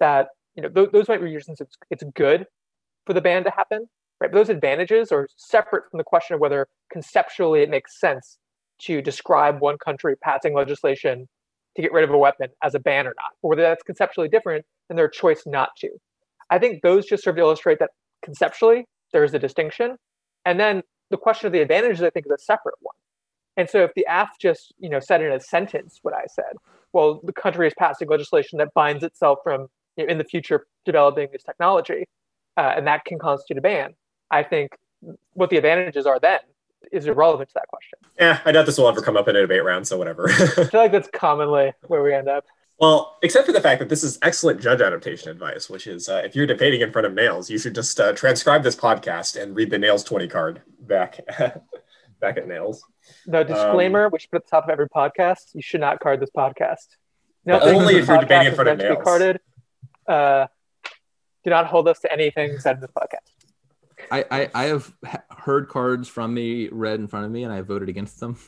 that 0.00 0.28
you 0.54 0.62
know 0.62 0.70
th- 0.70 0.92
those 0.92 1.08
might 1.08 1.20
be 1.20 1.26
reasons 1.26 1.60
it's 1.60 1.76
it's 1.90 2.04
good 2.14 2.46
for 3.04 3.12
the 3.12 3.20
ban 3.20 3.44
to 3.44 3.50
happen, 3.50 3.80
right? 4.18 4.32
But 4.32 4.38
those 4.38 4.48
advantages 4.48 5.12
are 5.12 5.28
separate 5.36 5.90
from 5.90 5.98
the 5.98 6.04
question 6.04 6.32
of 6.32 6.40
whether 6.40 6.68
conceptually 6.90 7.60
it 7.60 7.68
makes 7.68 8.00
sense 8.00 8.38
to 8.80 9.02
describe 9.02 9.60
one 9.60 9.78
country 9.78 10.16
passing 10.16 10.54
legislation 10.54 11.28
to 11.76 11.82
get 11.82 11.92
rid 11.92 12.04
of 12.04 12.10
a 12.10 12.18
weapon 12.18 12.48
as 12.62 12.74
a 12.74 12.80
ban 12.80 13.06
or 13.06 13.14
not, 13.16 13.32
or 13.42 13.50
whether 13.50 13.62
that's 13.62 13.82
conceptually 13.82 14.28
different 14.28 14.64
than 14.88 14.96
their 14.96 15.08
choice 15.08 15.42
not 15.46 15.70
to. 15.78 15.90
I 16.50 16.58
think 16.58 16.82
those 16.82 17.06
just 17.06 17.24
serve 17.24 17.36
to 17.36 17.42
illustrate 17.42 17.78
that 17.80 17.90
conceptually 18.22 18.86
there 19.12 19.24
is 19.24 19.34
a 19.34 19.38
distinction, 19.38 19.96
and 20.44 20.58
then 20.58 20.82
the 21.10 21.16
question 21.16 21.46
of 21.46 21.52
the 21.52 21.60
advantages 21.60 22.02
I 22.02 22.10
think 22.10 22.26
is 22.26 22.32
a 22.32 22.38
separate 22.38 22.76
one. 22.80 22.94
And 23.56 23.70
so 23.70 23.82
if 23.84 23.92
the 23.94 24.06
AF 24.08 24.30
just, 24.40 24.74
you 24.78 24.88
know, 24.88 25.00
said 25.00 25.22
in 25.22 25.32
a 25.32 25.40
sentence 25.40 25.98
what 26.02 26.14
I 26.14 26.24
said, 26.28 26.56
well, 26.92 27.20
the 27.24 27.32
country 27.32 27.66
is 27.66 27.74
passing 27.78 28.08
legislation 28.08 28.58
that 28.58 28.72
binds 28.74 29.02
itself 29.02 29.38
from 29.42 29.68
you 29.96 30.06
know, 30.06 30.12
in 30.12 30.18
the 30.18 30.24
future 30.24 30.66
developing 30.84 31.28
this 31.32 31.42
technology, 31.42 32.06
uh, 32.56 32.74
and 32.76 32.86
that 32.86 33.04
can 33.04 33.18
constitute 33.18 33.58
a 33.58 33.62
ban. 33.62 33.94
I 34.30 34.42
think 34.42 34.72
what 35.34 35.50
the 35.50 35.56
advantages 35.56 36.06
are 36.06 36.18
then 36.18 36.40
is 36.92 37.06
irrelevant 37.06 37.48
to 37.50 37.54
that 37.54 37.68
question. 37.68 37.98
Yeah, 38.18 38.40
I 38.44 38.52
doubt 38.52 38.66
this 38.66 38.78
will 38.78 38.88
ever 38.88 39.00
come 39.02 39.16
up 39.16 39.28
in 39.28 39.36
a 39.36 39.40
debate 39.40 39.64
round, 39.64 39.86
so 39.86 39.96
whatever. 39.98 40.28
I 40.30 40.46
feel 40.46 40.80
like 40.80 40.92
that's 40.92 41.08
commonly 41.12 41.72
where 41.86 42.02
we 42.02 42.14
end 42.14 42.28
up. 42.28 42.44
well, 42.78 43.16
except 43.22 43.46
for 43.46 43.52
the 43.52 43.60
fact 43.60 43.78
that 43.80 43.88
this 43.88 44.04
is 44.04 44.18
excellent 44.22 44.60
judge 44.60 44.80
adaptation 44.80 45.30
advice, 45.30 45.68
which 45.68 45.86
is 45.86 46.08
uh, 46.08 46.22
if 46.24 46.34
you're 46.34 46.46
debating 46.46 46.80
in 46.80 46.92
front 46.92 47.06
of 47.06 47.14
nails, 47.14 47.50
you 47.50 47.58
should 47.58 47.74
just 47.74 47.98
uh, 48.00 48.12
transcribe 48.12 48.62
this 48.62 48.76
podcast 48.76 49.40
and 49.40 49.56
read 49.56 49.70
the 49.70 49.78
nails 49.78 50.04
20 50.04 50.28
card 50.28 50.62
back 50.80 51.20
back 52.20 52.36
at 52.36 52.48
nails. 52.48 52.82
No 53.26 53.44
disclaimer, 53.44 54.08
we 54.08 54.18
should 54.18 54.30
put 54.30 54.38
at 54.38 54.44
the 54.46 54.50
top 54.50 54.64
of 54.64 54.70
every 54.70 54.88
podcast. 54.88 55.54
You 55.54 55.62
should 55.62 55.80
not 55.80 56.00
card 56.00 56.20
this 56.20 56.30
podcast. 56.36 56.86
No, 57.44 57.60
only 57.60 57.96
if 57.96 58.08
you're 58.08 58.18
debating 58.18 58.48
in 58.48 58.54
front 58.54 58.68
of 58.68 58.78
meant 58.78 58.80
to 58.80 58.86
be 58.88 58.94
nails. 58.94 59.04
carded. 59.04 59.40
Uh, 60.08 60.46
do 61.44 61.50
not 61.50 61.66
hold 61.66 61.86
us 61.86 62.00
to 62.00 62.12
anything 62.12 62.58
said 62.58 62.76
in 62.76 62.80
this 62.80 62.90
podcast. 62.90 63.35
I, 64.10 64.24
I, 64.30 64.50
I 64.54 64.64
have 64.64 64.92
heard 65.30 65.68
cards 65.68 66.08
from 66.08 66.34
me 66.34 66.68
read 66.68 67.00
in 67.00 67.06
front 67.08 67.26
of 67.26 67.32
me 67.32 67.44
and 67.44 67.52
I 67.52 67.60
voted 67.60 67.88
against 67.88 68.20
them. 68.20 68.38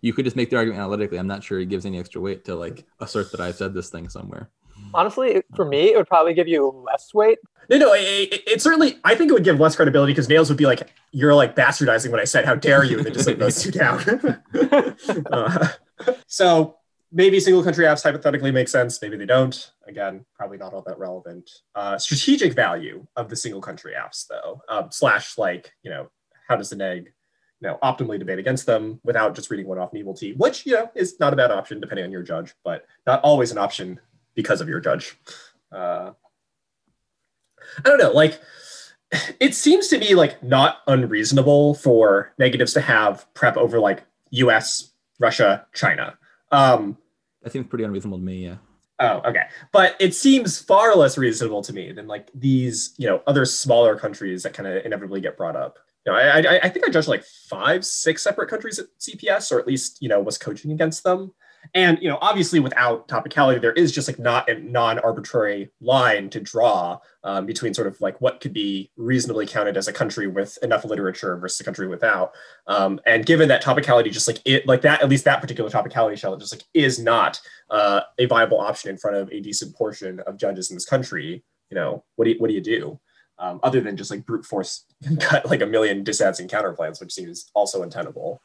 You 0.00 0.12
could 0.12 0.24
just 0.24 0.36
make 0.36 0.50
the 0.50 0.56
argument 0.56 0.80
analytically. 0.80 1.18
I'm 1.18 1.26
not 1.26 1.44
sure 1.44 1.60
it 1.60 1.68
gives 1.68 1.86
any 1.86 1.98
extra 1.98 2.20
weight 2.20 2.44
to 2.46 2.56
like 2.56 2.84
assert 3.00 3.30
that 3.32 3.40
I 3.40 3.52
said 3.52 3.74
this 3.74 3.90
thing 3.90 4.08
somewhere. 4.08 4.50
Honestly, 4.94 5.42
for 5.54 5.64
me, 5.64 5.92
it 5.92 5.96
would 5.96 6.08
probably 6.08 6.34
give 6.34 6.48
you 6.48 6.66
less 6.68 7.14
weight. 7.14 7.38
No, 7.70 7.78
no, 7.78 7.92
it, 7.94 8.00
it, 8.00 8.42
it 8.46 8.62
certainly, 8.62 8.98
I 9.04 9.14
think 9.14 9.30
it 9.30 9.34
would 9.34 9.44
give 9.44 9.60
less 9.60 9.76
credibility 9.76 10.12
because 10.12 10.28
nails 10.28 10.48
would 10.48 10.58
be 10.58 10.66
like, 10.66 10.92
you're 11.12 11.34
like 11.34 11.54
bastardizing 11.54 12.10
what 12.10 12.20
I 12.20 12.24
said. 12.24 12.44
How 12.44 12.56
dare 12.56 12.82
you? 12.82 12.96
And 12.96 13.06
then 13.06 13.12
just 13.12 13.26
like 13.26 13.38
votes 13.38 13.64
you 13.64 13.72
down. 13.72 14.42
Uh, 15.30 15.68
so 16.26 16.76
maybe 17.12 17.38
single 17.38 17.62
country 17.62 17.84
AFs 17.84 18.02
hypothetically 18.02 18.50
make 18.50 18.68
sense. 18.68 19.00
Maybe 19.00 19.16
they 19.16 19.26
don't. 19.26 19.70
Again, 19.86 20.24
probably 20.34 20.58
not 20.58 20.72
all 20.72 20.82
that 20.86 20.98
relevant. 20.98 21.48
Uh, 21.74 21.98
strategic 21.98 22.54
value 22.54 23.06
of 23.16 23.28
the 23.28 23.36
single 23.36 23.60
country 23.60 23.92
AFs, 23.96 24.26
though, 24.28 24.62
um, 24.68 24.88
slash 24.90 25.36
like, 25.38 25.72
you 25.82 25.90
know, 25.90 26.08
how 26.48 26.56
does 26.56 26.70
the 26.70 26.76
neg, 26.76 27.12
you 27.60 27.68
know, 27.68 27.78
optimally 27.82 28.18
debate 28.18 28.38
against 28.38 28.66
them 28.66 29.00
without 29.04 29.34
just 29.34 29.50
reading 29.50 29.66
one 29.66 29.78
off 29.78 29.92
Nebel 29.92 30.14
T, 30.14 30.32
which, 30.32 30.66
you 30.66 30.72
know, 30.72 30.90
is 30.94 31.20
not 31.20 31.32
a 31.32 31.36
bad 31.36 31.50
option 31.50 31.80
depending 31.80 32.04
on 32.04 32.10
your 32.10 32.22
judge, 32.22 32.54
but 32.64 32.86
not 33.06 33.20
always 33.22 33.52
an 33.52 33.58
option 33.58 34.00
because 34.34 34.60
of 34.60 34.68
your 34.68 34.80
judge. 34.80 35.16
Uh, 35.70 36.12
I 37.78 37.88
don't 37.88 37.98
know, 37.98 38.12
like 38.12 38.40
it 39.40 39.54
seems 39.54 39.88
to 39.88 39.98
be 39.98 40.14
like 40.14 40.42
not 40.42 40.78
unreasonable 40.86 41.74
for 41.74 42.32
negatives 42.38 42.72
to 42.74 42.80
have 42.80 43.26
prep 43.34 43.56
over 43.56 43.78
like 43.78 44.04
US, 44.30 44.90
Russia, 45.20 45.66
China. 45.74 46.18
Um, 46.50 46.98
That 47.42 47.52
seems 47.52 47.66
pretty 47.66 47.84
unreasonable 47.84 48.18
to 48.18 48.24
me. 48.24 48.44
Yeah. 48.44 48.56
oh, 49.00 49.20
okay. 49.24 49.44
But 49.72 49.96
it 49.98 50.14
seems 50.14 50.58
far 50.58 50.94
less 50.94 51.18
reasonable 51.18 51.62
to 51.62 51.72
me 51.72 51.92
than 51.92 52.06
like 52.06 52.30
these, 52.34 52.94
you 52.98 53.06
know, 53.08 53.22
other 53.26 53.44
smaller 53.44 53.96
countries 53.96 54.42
that 54.42 54.54
kind 54.54 54.68
of 54.68 54.84
inevitably 54.84 55.20
get 55.20 55.36
brought 55.36 55.56
up. 55.56 55.78
You 56.06 56.12
know, 56.12 56.18
I, 56.18 56.40
I, 56.40 56.60
I 56.64 56.68
think 56.68 56.86
I 56.86 56.90
judged 56.90 57.08
like 57.08 57.24
five, 57.24 57.84
six 57.84 58.22
separate 58.22 58.48
countries 58.48 58.78
at 58.78 58.86
CPS, 59.00 59.52
or 59.52 59.60
at 59.60 59.66
least, 59.66 59.98
you 60.00 60.08
know, 60.08 60.20
was 60.20 60.38
coaching 60.38 60.72
against 60.72 61.04
them. 61.04 61.32
And, 61.74 61.98
you 62.02 62.08
know, 62.08 62.18
obviously 62.20 62.60
without 62.60 63.08
topicality, 63.08 63.60
there 63.60 63.72
is 63.72 63.92
just 63.92 64.08
like 64.08 64.18
not 64.18 64.48
a 64.48 64.58
non-arbitrary 64.58 65.70
line 65.80 66.28
to 66.30 66.40
draw 66.40 66.98
um, 67.24 67.46
between 67.46 67.72
sort 67.72 67.86
of 67.86 68.00
like 68.00 68.20
what 68.20 68.40
could 68.40 68.52
be 68.52 68.90
reasonably 68.96 69.46
counted 69.46 69.76
as 69.76 69.88
a 69.88 69.92
country 69.92 70.26
with 70.26 70.58
enough 70.62 70.84
literature 70.84 71.36
versus 71.36 71.60
a 71.60 71.64
country 71.64 71.86
without. 71.86 72.32
Um, 72.66 73.00
and 73.06 73.24
given 73.24 73.48
that 73.48 73.62
topicality, 73.62 74.12
just 74.12 74.28
like 74.28 74.40
it, 74.44 74.66
like 74.66 74.82
that, 74.82 75.02
at 75.02 75.08
least 75.08 75.24
that 75.24 75.40
particular 75.40 75.70
topicality 75.70 76.18
shell, 76.18 76.36
just 76.36 76.52
like 76.52 76.64
is 76.74 76.98
not 76.98 77.40
uh, 77.70 78.02
a 78.18 78.26
viable 78.26 78.60
option 78.60 78.90
in 78.90 78.98
front 78.98 79.16
of 79.16 79.30
a 79.30 79.40
decent 79.40 79.74
portion 79.74 80.20
of 80.20 80.36
judges 80.36 80.70
in 80.70 80.76
this 80.76 80.86
country. 80.86 81.42
You 81.70 81.74
know, 81.76 82.04
what 82.16 82.26
do 82.26 82.32
you, 82.32 82.36
what 82.38 82.48
do 82.48 82.54
you 82.54 82.60
do? 82.60 83.00
Um, 83.38 83.60
other 83.62 83.80
than 83.80 83.96
just 83.96 84.10
like 84.10 84.26
brute 84.26 84.44
force 84.44 84.84
cut 85.20 85.46
like 85.46 85.62
a 85.62 85.66
million 85.66 86.04
disads 86.04 86.38
and 86.38 86.50
counterplans, 86.50 87.00
which 87.00 87.12
seems 87.12 87.50
also 87.54 87.82
untenable. 87.82 88.42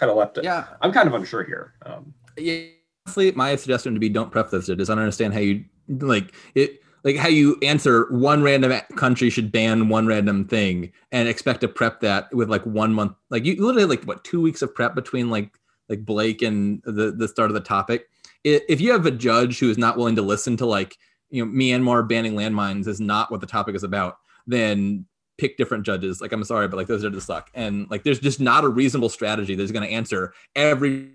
Kind 0.00 0.10
of 0.10 0.16
left 0.16 0.38
it. 0.38 0.44
Yeah. 0.44 0.64
I'm 0.80 0.92
kind 0.92 1.06
of 1.06 1.14
unsure 1.14 1.44
here. 1.44 1.74
Um, 1.84 2.14
Yeah. 2.36 2.62
Honestly, 3.06 3.32
my 3.32 3.54
suggestion 3.56 3.94
to 3.94 4.00
be 4.00 4.08
don't 4.08 4.30
prep 4.32 4.50
those 4.50 4.66
judges. 4.66 4.90
I 4.90 4.94
don't 4.94 5.02
understand 5.04 5.32
how 5.34 5.40
you 5.40 5.64
like 5.88 6.34
it. 6.54 6.80
like 7.04 7.16
how 7.16 7.28
you 7.28 7.56
answer 7.62 8.06
one 8.10 8.42
random 8.42 8.78
country 8.96 9.30
should 9.30 9.50
ban 9.50 9.88
one 9.88 10.06
random 10.06 10.46
thing 10.46 10.92
and 11.12 11.28
expect 11.28 11.62
to 11.62 11.68
prep 11.68 12.00
that 12.00 12.32
with 12.34 12.48
like 12.50 12.64
one 12.64 12.92
month 12.92 13.12
like 13.30 13.44
you 13.44 13.56
literally 13.64 13.86
like 13.86 14.04
what 14.04 14.22
two 14.22 14.40
weeks 14.40 14.62
of 14.62 14.74
prep 14.74 14.94
between 14.94 15.30
like 15.30 15.50
like 15.88 16.04
blake 16.04 16.42
and 16.42 16.82
the 16.84 17.10
the 17.10 17.26
start 17.26 17.50
of 17.50 17.54
the 17.54 17.60
topic 17.60 18.08
if 18.44 18.80
you 18.80 18.92
have 18.92 19.06
a 19.06 19.10
judge 19.10 19.58
who 19.58 19.70
is 19.70 19.78
not 19.78 19.96
willing 19.96 20.16
to 20.16 20.22
listen 20.22 20.56
to 20.58 20.66
like 20.66 20.96
you 21.30 21.44
know 21.44 21.50
myanmar 21.50 22.06
banning 22.06 22.34
landmines 22.34 22.86
is 22.86 23.00
not 23.00 23.30
what 23.30 23.40
the 23.40 23.46
topic 23.46 23.74
is 23.74 23.82
about 23.82 24.18
then 24.46 25.04
pick 25.40 25.56
different 25.56 25.84
judges. 25.84 26.20
Like 26.20 26.32
i'm 26.32 26.44
sorry 26.44 26.68
but 26.68 26.76
like 26.76 26.86
those 26.86 27.02
judges 27.02 27.24
suck. 27.24 27.50
And 27.54 27.90
like 27.90 28.04
there's 28.04 28.20
just 28.20 28.40
not 28.40 28.64
a 28.64 28.68
reasonable 28.68 29.08
strategy 29.08 29.54
that's 29.54 29.72
going 29.72 29.88
to 29.88 29.92
answer 29.92 30.34
every 30.54 31.12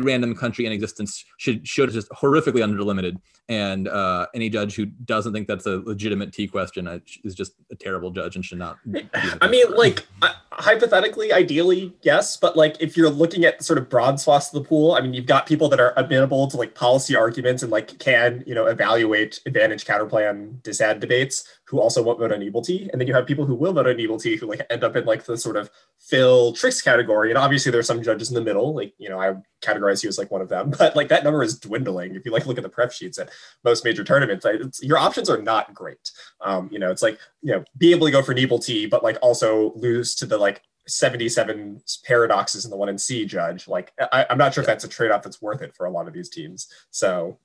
random 0.00 0.34
country 0.34 0.66
in 0.66 0.72
existence 0.72 1.24
should 1.38 1.66
should 1.66 1.90
just 1.90 2.08
horrifically 2.10 2.62
underlimited. 2.64 3.16
And 3.48 3.88
uh, 3.88 4.26
any 4.32 4.48
judge 4.48 4.76
who 4.76 4.86
doesn't 4.86 5.32
think 5.32 5.48
that's 5.48 5.66
a 5.66 5.78
legitimate 5.84 6.32
T 6.32 6.46
question 6.46 6.86
uh, 6.86 7.00
is 7.24 7.34
just 7.34 7.52
a 7.72 7.74
terrible 7.74 8.10
judge 8.12 8.36
and 8.36 8.44
should 8.44 8.58
not. 8.58 8.78
I 9.40 9.48
mean, 9.48 9.70
like 9.74 10.06
uh, 10.22 10.32
hypothetically, 10.52 11.32
ideally, 11.32 11.92
yes, 12.02 12.36
but 12.36 12.56
like 12.56 12.76
if 12.80 12.96
you're 12.96 13.10
looking 13.10 13.44
at 13.44 13.64
sort 13.64 13.78
of 13.78 13.88
broad 13.88 14.20
swaths 14.20 14.54
of 14.54 14.62
the 14.62 14.68
pool, 14.68 14.92
I 14.92 15.00
mean, 15.00 15.14
you've 15.14 15.26
got 15.26 15.46
people 15.46 15.68
that 15.70 15.80
are 15.80 15.92
amenable 15.96 16.46
to 16.48 16.56
like 16.56 16.74
policy 16.74 17.16
arguments 17.16 17.62
and 17.62 17.72
like 17.72 17.98
can 17.98 18.44
you 18.46 18.54
know 18.54 18.66
evaluate 18.66 19.40
advantage 19.46 19.84
counterplan 19.84 20.62
disad 20.62 21.00
debates 21.00 21.44
who 21.70 21.80
also 21.80 22.02
won't 22.02 22.18
vote 22.18 22.32
on 22.32 22.40
Nebel 22.40 22.62
T, 22.62 22.90
and 22.90 23.00
then 23.00 23.06
you 23.06 23.14
have 23.14 23.26
people 23.26 23.46
who 23.46 23.54
will 23.54 23.72
vote 23.72 23.86
on 23.86 23.96
Nebel 23.96 24.18
T 24.18 24.36
who 24.36 24.46
like 24.46 24.66
end 24.70 24.82
up 24.82 24.96
in 24.96 25.04
like 25.04 25.22
the 25.22 25.36
sort 25.36 25.56
of 25.56 25.70
phil 26.00 26.52
tricks 26.52 26.82
category, 26.82 27.30
and 27.30 27.38
obviously 27.38 27.70
there's 27.70 27.86
some 27.86 28.02
judges 28.02 28.28
in 28.28 28.34
the 28.34 28.40
middle, 28.40 28.74
like 28.74 28.92
you 28.98 29.08
know 29.08 29.20
I 29.20 29.36
categorize 29.62 30.02
you 30.02 30.08
as 30.08 30.18
like 30.18 30.32
one 30.32 30.40
of 30.40 30.48
them, 30.48 30.70
but 30.78 30.96
like 30.96 31.08
that 31.08 31.22
number 31.22 31.44
is 31.44 31.60
dwindling 31.60 32.16
if 32.16 32.24
you 32.24 32.32
like 32.32 32.46
look 32.46 32.58
at 32.58 32.64
the 32.64 32.68
prep 32.68 32.90
sheets 32.90 33.18
at 33.18 33.30
most 33.62 33.84
major 33.84 34.02
tournaments. 34.02 34.82
your 34.82 34.98
options 34.98 35.30
are 35.30 35.40
not 35.40 35.72
great. 35.72 36.10
Um, 36.40 36.68
you 36.72 36.80
know, 36.80 36.90
it's 36.90 37.02
like 37.02 37.20
you 37.40 37.52
know 37.52 37.64
be 37.78 37.92
able 37.92 38.08
to 38.08 38.12
go 38.12 38.22
for 38.22 38.34
Nebel 38.34 38.58
T, 38.58 38.86
but 38.86 39.04
like 39.04 39.18
also 39.22 39.72
lose 39.76 40.16
to 40.16 40.26
the 40.26 40.38
like 40.38 40.62
77 40.88 41.82
paradoxes 42.04 42.64
in 42.64 42.70
the 42.70 42.76
one 42.76 42.88
and 42.88 43.00
C 43.00 43.24
judge. 43.24 43.68
Like 43.68 43.92
I, 44.12 44.26
am 44.28 44.38
not 44.38 44.54
sure 44.54 44.62
if 44.62 44.66
that's 44.66 44.84
a 44.84 44.88
trade-off 44.88 45.22
that's 45.22 45.40
worth 45.40 45.62
it 45.62 45.74
for 45.76 45.86
a 45.86 45.90
lot 45.90 46.08
of 46.08 46.14
these 46.14 46.28
teams. 46.28 46.68
So 46.90 47.38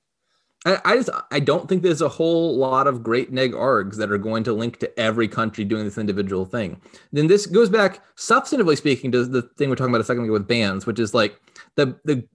I, 0.66 0.96
just 0.96 1.10
I 1.30 1.38
don't 1.38 1.68
think 1.68 1.82
there's 1.82 2.02
a 2.02 2.08
whole 2.08 2.56
lot 2.56 2.88
of 2.88 3.04
great 3.04 3.32
neg 3.32 3.52
args 3.52 3.96
that 3.96 4.10
are 4.10 4.18
going 4.18 4.42
to 4.44 4.52
link 4.52 4.78
to 4.80 4.98
every 4.98 5.28
country 5.28 5.64
doing 5.64 5.84
this 5.84 5.96
individual 5.96 6.44
thing. 6.44 6.80
Then 7.12 7.28
this 7.28 7.46
goes 7.46 7.70
back 7.70 8.02
substantively 8.16 8.76
speaking 8.76 9.12
to 9.12 9.24
the 9.24 9.42
thing 9.42 9.70
we're 9.70 9.76
talking 9.76 9.92
about 9.92 10.00
a 10.00 10.04
second 10.04 10.24
ago 10.24 10.32
with 10.32 10.48
bans, 10.48 10.84
which 10.84 10.98
is 10.98 11.14
like 11.14 11.40
the 11.76 11.96
the 12.04 12.26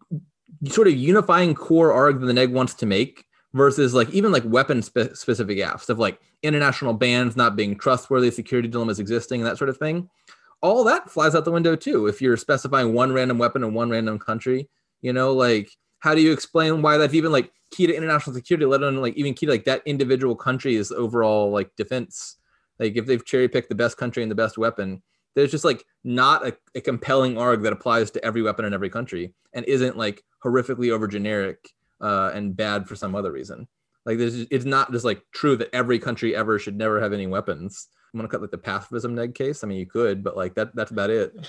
sort 0.70 0.88
of 0.88 0.94
unifying 0.94 1.54
core 1.54 1.92
arg 1.92 2.22
that 2.22 2.26
the 2.26 2.34
neg 2.34 2.54
wants 2.54 2.74
to 2.76 2.86
make 2.86 3.26
versus 3.54 3.94
like 3.94 4.10
even 4.12 4.32
like 4.32 4.44
weapon 4.46 4.82
spe- 4.82 5.14
specific 5.14 5.58
AFs 5.58 5.90
of 5.90 6.00
like 6.00 6.18
international 6.42 6.94
bans 6.94 7.36
not 7.36 7.58
being 7.58 7.78
trustworthy, 7.78 8.32
security 8.32 8.70
dilemmas 8.70 9.00
existing, 9.00 9.42
and 9.42 9.50
that 9.50 9.58
sort 9.58 9.70
of 9.70 9.78
thing. 9.78 10.10
All 10.62 10.86
that 10.86 11.10
flies 11.10 11.36
out 11.36 11.44
the 11.44 11.52
window 11.52 11.76
too 11.76 12.08
if 12.08 12.22
you're 12.22 12.38
specifying 12.38 12.94
one 12.94 13.12
random 13.12 13.38
weapon 13.38 13.64
in 13.64 13.74
one 13.74 13.90
random 13.90 14.20
country. 14.20 14.70
You 15.02 15.12
know, 15.12 15.34
like 15.34 15.70
how 16.02 16.14
do 16.14 16.22
you 16.22 16.34
explain 16.34 16.82
why 16.82 16.98
that's 16.98 17.14
even 17.14 17.32
like 17.32 17.52
key 17.72 17.88
to 17.88 17.96
international 17.96 18.36
security, 18.36 18.66
let 18.66 18.82
alone 18.82 18.98
like 18.98 19.16
even 19.16 19.34
key 19.34 19.46
to 19.46 19.52
like 19.52 19.64
that 19.66 19.84
individual 19.86 20.36
country's 20.36 20.92
overall 20.92 21.52
like 21.52 21.74
defense? 21.78 22.38
Like 22.80 22.98
if 22.98 23.06
they've 23.06 23.24
cherry 23.24 23.48
picked 23.48 23.70
the 23.70 23.76
best 23.76 23.98
country 23.98 24.24
and 24.24 24.32
the 24.32 24.36
best 24.36 24.58
weapon, 24.58 25.02
there's 25.36 25.52
just 25.52 25.64
like 25.64 25.86
not 26.04 26.46
a, 26.46 26.58
a 26.76 26.82
compelling 26.82 27.38
arg 27.38 27.62
that 27.62 27.72
applies 27.72 28.12
to 28.12 28.26
every 28.26 28.42
weapon 28.42 28.66
in 28.66 28.74
every 28.74 28.90
country 28.90 29.34
and 29.54 29.64
isn't 29.66 29.96
like 29.96 30.24
horrifically 30.44 30.92
over 30.92 31.08
generic 31.08 31.70
uh, 32.02 32.32
and 32.34 32.58
bad 32.58 32.88
for 32.88 32.96
some 32.96 33.16
other 33.16 33.32
reason. 33.32 33.68
Like 34.04 34.18
there's, 34.18 34.36
it's 34.50 34.66
not 34.66 34.92
just 34.92 35.06
like 35.06 35.22
true 35.32 35.56
that 35.58 35.70
every 35.74 36.00
country 36.00 36.36
ever 36.36 36.58
should 36.58 36.76
never 36.76 37.00
have 37.00 37.14
any 37.14 37.28
weapons. 37.28 37.88
I'm 38.12 38.18
gonna 38.18 38.28
cut 38.28 38.42
like 38.42 38.52
the 38.52 38.58
pacifism 38.58 39.14
neg 39.14 39.36
case. 39.36 39.64
I 39.64 39.68
mean, 39.68 39.78
you 39.78 39.86
could, 39.86 40.24
but 40.24 40.36
like 40.36 40.56
that, 40.56 40.76
that's 40.76 40.92
about 40.92 41.12
it. 41.12 41.48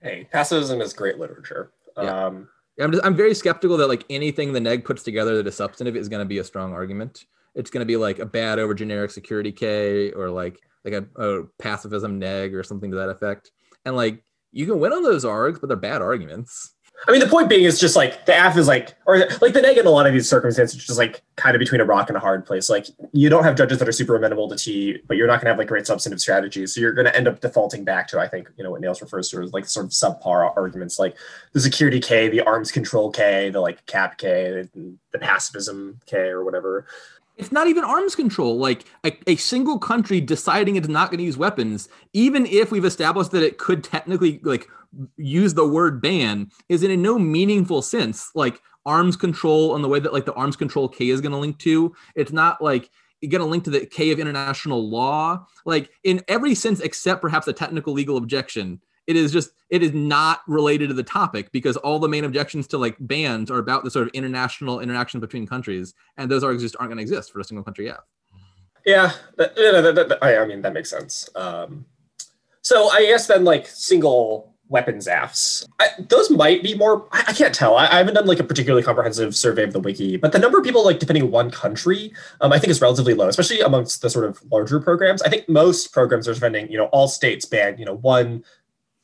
Hey, 0.00 0.28
pacifism 0.30 0.80
is 0.80 0.92
great 0.92 1.18
literature. 1.18 1.72
Yeah. 1.96 2.26
Um, 2.26 2.48
I'm 2.80 2.92
just 2.92 3.04
I'm 3.04 3.16
very 3.16 3.34
skeptical 3.34 3.76
that 3.78 3.88
like 3.88 4.04
anything 4.08 4.52
the 4.52 4.60
neg 4.60 4.84
puts 4.84 5.02
together 5.02 5.36
that 5.36 5.46
is 5.46 5.56
substantive 5.56 5.96
is 5.96 6.08
going 6.08 6.20
to 6.22 6.28
be 6.28 6.38
a 6.38 6.44
strong 6.44 6.72
argument. 6.72 7.26
It's 7.54 7.70
going 7.70 7.82
to 7.82 7.86
be 7.86 7.96
like 7.96 8.18
a 8.18 8.26
bad 8.26 8.58
over 8.58 8.74
generic 8.74 9.10
security 9.10 9.52
K 9.52 10.10
or 10.12 10.30
like 10.30 10.58
like 10.84 10.94
a, 10.94 11.22
a 11.22 11.44
pacifism 11.58 12.18
neg 12.18 12.54
or 12.54 12.62
something 12.62 12.90
to 12.90 12.96
that 12.96 13.10
effect. 13.10 13.50
And 13.84 13.94
like 13.94 14.24
you 14.52 14.66
can 14.66 14.80
win 14.80 14.92
on 14.92 15.02
those 15.02 15.24
args, 15.24 15.60
but 15.60 15.68
they're 15.68 15.76
bad 15.76 16.02
arguments. 16.02 16.74
I 17.08 17.10
mean, 17.10 17.20
the 17.20 17.26
point 17.26 17.48
being 17.48 17.64
is 17.64 17.80
just 17.80 17.96
like 17.96 18.26
the 18.26 18.46
AF 18.46 18.56
is 18.56 18.68
like, 18.68 18.94
or 19.06 19.18
like 19.40 19.54
the 19.54 19.60
neg 19.60 19.76
in 19.76 19.86
a 19.86 19.90
lot 19.90 20.06
of 20.06 20.12
these 20.12 20.28
circumstances, 20.28 20.84
just 20.84 20.98
like 20.98 21.22
kind 21.36 21.56
of 21.56 21.58
between 21.58 21.80
a 21.80 21.84
rock 21.84 22.08
and 22.08 22.16
a 22.16 22.20
hard 22.20 22.46
place. 22.46 22.70
Like 22.70 22.86
you 23.12 23.28
don't 23.28 23.42
have 23.42 23.56
judges 23.56 23.78
that 23.78 23.88
are 23.88 23.92
super 23.92 24.14
amenable 24.14 24.48
to 24.48 24.56
T, 24.56 25.00
but 25.08 25.16
you're 25.16 25.26
not 25.26 25.34
going 25.34 25.46
to 25.46 25.50
have 25.50 25.58
like 25.58 25.66
great 25.66 25.86
substantive 25.86 26.20
strategies. 26.20 26.74
So 26.74 26.80
you're 26.80 26.92
going 26.92 27.06
to 27.06 27.16
end 27.16 27.26
up 27.26 27.40
defaulting 27.40 27.82
back 27.82 28.06
to, 28.08 28.20
I 28.20 28.28
think, 28.28 28.48
you 28.56 28.62
know, 28.62 28.70
what 28.70 28.80
Nails 28.80 29.02
refers 29.02 29.28
to 29.30 29.42
as 29.42 29.52
like 29.52 29.66
sort 29.66 29.86
of 29.86 29.90
subpar 29.90 30.56
arguments, 30.56 30.98
like 30.98 31.16
the 31.52 31.60
security 31.60 31.98
K, 31.98 32.28
the 32.28 32.42
arms 32.42 32.70
control 32.70 33.10
K, 33.10 33.50
the 33.50 33.60
like 33.60 33.84
cap 33.86 34.18
K, 34.18 34.68
the 34.74 35.18
pacifism 35.18 35.98
K, 36.06 36.28
or 36.28 36.44
whatever. 36.44 36.86
It's 37.36 37.50
not 37.50 37.66
even 37.66 37.82
arms 37.82 38.14
control. 38.14 38.58
Like 38.58 38.84
a, 39.04 39.18
a 39.26 39.36
single 39.36 39.78
country 39.78 40.20
deciding 40.20 40.76
it's 40.76 40.86
not 40.86 41.10
going 41.10 41.18
to 41.18 41.24
use 41.24 41.36
weapons, 41.36 41.88
even 42.12 42.46
if 42.46 42.70
we've 42.70 42.84
established 42.84 43.32
that 43.32 43.42
it 43.42 43.58
could 43.58 43.82
technically 43.82 44.38
like 44.44 44.68
use 45.16 45.54
the 45.54 45.66
word 45.66 46.00
ban 46.00 46.50
is 46.68 46.82
in 46.82 47.02
no 47.02 47.18
meaningful 47.18 47.82
sense 47.82 48.30
like 48.34 48.60
arms 48.84 49.16
control 49.16 49.74
and 49.74 49.84
the 49.84 49.88
way 49.88 50.00
that 50.00 50.12
like 50.12 50.24
the 50.24 50.34
arms 50.34 50.56
control 50.56 50.88
K 50.88 51.08
is 51.08 51.20
going 51.20 51.32
to 51.32 51.38
link 51.38 51.58
to. 51.60 51.94
It's 52.14 52.32
not 52.32 52.60
like 52.62 52.90
going 53.22 53.40
to 53.40 53.46
link 53.46 53.64
to 53.64 53.70
the 53.70 53.86
K 53.86 54.10
of 54.10 54.18
international 54.18 54.88
law. 54.88 55.46
Like 55.64 55.90
in 56.04 56.22
every 56.28 56.54
sense 56.54 56.80
except 56.80 57.22
perhaps 57.22 57.46
a 57.48 57.52
technical 57.52 57.92
legal 57.92 58.16
objection. 58.16 58.80
It 59.08 59.16
is 59.16 59.32
just 59.32 59.50
it 59.68 59.82
is 59.82 59.92
not 59.92 60.42
related 60.46 60.88
to 60.88 60.94
the 60.94 61.02
topic 61.02 61.50
because 61.50 61.76
all 61.78 61.98
the 61.98 62.08
main 62.08 62.24
objections 62.24 62.68
to 62.68 62.78
like 62.78 62.96
bans 63.00 63.50
are 63.50 63.58
about 63.58 63.82
the 63.82 63.90
sort 63.90 64.06
of 64.06 64.14
international 64.14 64.78
interaction 64.78 65.18
between 65.18 65.44
countries, 65.44 65.94
and 66.16 66.30
those 66.30 66.44
are 66.44 66.56
just 66.56 66.76
aren't 66.78 66.90
going 66.90 66.98
to 66.98 67.02
exist 67.02 67.32
for 67.32 67.40
a 67.40 67.44
single 67.44 67.64
country. 67.64 67.86
Yeah. 67.86 67.96
Yeah, 68.84 69.12
that, 69.36 69.54
that, 69.54 70.08
that, 70.08 70.24
I 70.24 70.44
mean 70.44 70.62
that 70.62 70.72
makes 70.72 70.90
sense. 70.90 71.28
Um, 71.34 71.84
so 72.62 72.90
I 72.90 73.06
guess 73.06 73.26
then 73.26 73.44
like 73.44 73.66
single 73.66 74.51
weapons 74.72 75.06
AFs. 75.06 75.68
Those 76.08 76.30
might 76.30 76.62
be 76.62 76.74
more, 76.74 77.06
I, 77.12 77.24
I 77.28 77.32
can't 77.32 77.54
tell. 77.54 77.76
I, 77.76 77.86
I, 77.86 77.98
haven't 77.98 78.14
done 78.14 78.26
like 78.26 78.40
a 78.40 78.44
particularly 78.44 78.82
comprehensive 78.82 79.36
survey 79.36 79.62
of 79.62 79.72
the 79.72 79.78
wiki, 79.78 80.16
but 80.16 80.32
the 80.32 80.38
number 80.38 80.58
of 80.58 80.64
people 80.64 80.84
like 80.84 80.98
defending 80.98 81.30
one 81.30 81.50
country, 81.50 82.12
um, 82.40 82.52
I 82.52 82.58
think 82.58 82.70
is 82.70 82.80
relatively 82.80 83.14
low, 83.14 83.28
especially 83.28 83.60
amongst 83.60 84.02
the 84.02 84.10
sort 84.10 84.24
of 84.24 84.42
larger 84.50 84.80
programs. 84.80 85.22
I 85.22 85.28
think 85.28 85.48
most 85.48 85.92
programs 85.92 86.26
are 86.26 86.34
defending, 86.34 86.70
you 86.72 86.78
know, 86.78 86.86
all 86.86 87.06
states 87.06 87.44
ban, 87.44 87.78
you 87.78 87.84
know, 87.84 87.96
one 87.96 88.44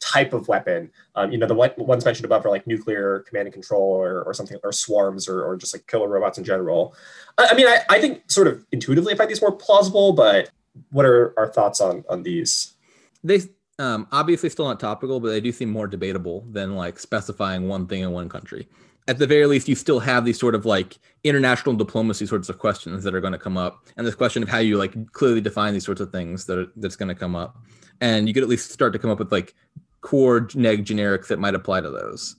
type 0.01 0.33
of 0.33 0.49
weapon. 0.49 0.91
Um, 1.15 1.31
you 1.31 1.39
know, 1.39 1.47
the 1.47 1.55
one, 1.55 1.71
ones 1.77 2.05
mentioned 2.05 2.25
above 2.25 2.47
are 2.47 2.51
like 2.51 2.67
nuclear 2.67 3.21
command 3.29 3.47
and 3.47 3.53
control 3.53 3.83
or, 3.83 4.23
or 4.23 4.33
something, 4.33 4.59
or 4.65 4.73
swarms 4.73 5.29
or, 5.29 5.45
or 5.45 5.57
just 5.57 5.75
like 5.75 5.87
killer 5.87 6.09
robots 6.09 6.39
in 6.39 6.45
general. 6.45 6.95
I, 7.37 7.49
I 7.51 7.55
mean, 7.55 7.67
I, 7.67 7.81
I 7.91 8.01
think 8.01 8.31
sort 8.31 8.47
of 8.49 8.65
intuitively 8.73 9.13
I 9.13 9.17
find 9.17 9.31
these 9.31 9.43
more 9.43 9.53
plausible, 9.53 10.13
but 10.13 10.51
what 10.91 11.05
are 11.05 11.35
our 11.39 11.49
thoughts 11.49 11.81
on 11.81 12.05
on 12.09 12.23
these? 12.23 12.75
They 13.23 13.41
um, 13.79 14.09
obviously 14.13 14.49
still 14.49 14.67
not 14.67 14.81
topical, 14.81 15.21
but 15.21 15.29
they 15.29 15.41
do 15.41 15.53
seem 15.53 15.71
more 15.71 15.87
debatable 15.87 16.45
than 16.51 16.75
like 16.75 16.99
specifying 16.99 17.69
one 17.69 17.87
thing 17.87 18.03
in 18.03 18.11
one 18.11 18.29
country. 18.29 18.69
At 19.07 19.19
the 19.19 19.27
very 19.27 19.47
least, 19.47 19.69
you 19.69 19.75
still 19.75 20.01
have 20.01 20.25
these 20.25 20.39
sort 20.39 20.55
of 20.55 20.67
like 20.67 20.99
international 21.25 21.75
diplomacy 21.75 22.27
sorts 22.27 22.49
of 22.49 22.59
questions 22.59 23.05
that 23.05 23.15
are 23.15 23.21
going 23.21 23.33
to 23.33 23.39
come 23.39 23.57
up, 23.57 23.87
and 23.97 24.07
this 24.07 24.15
question 24.15 24.43
of 24.43 24.49
how 24.49 24.59
you 24.59 24.77
like 24.77 25.13
clearly 25.13 25.41
define 25.41 25.73
these 25.73 25.85
sorts 25.85 26.01
of 26.01 26.13
things 26.13 26.45
that 26.47 26.59
are, 26.59 26.67
that's 26.77 26.97
going 26.97 27.09
to 27.09 27.15
come 27.15 27.35
up, 27.35 27.57
and 28.01 28.29
you 28.29 28.35
could 28.35 28.43
at 28.43 28.49
least 28.49 28.71
start 28.71 28.93
to 28.93 28.99
come 28.99 29.11
up 29.11 29.19
with 29.19 29.33
like 29.33 29.55
core 30.03 30.49
neg 30.55 30.85
generics 30.85 31.29
that 31.29 31.39
might 31.39 31.55
apply 31.55 31.81
to 31.81 31.91
those. 31.91 32.37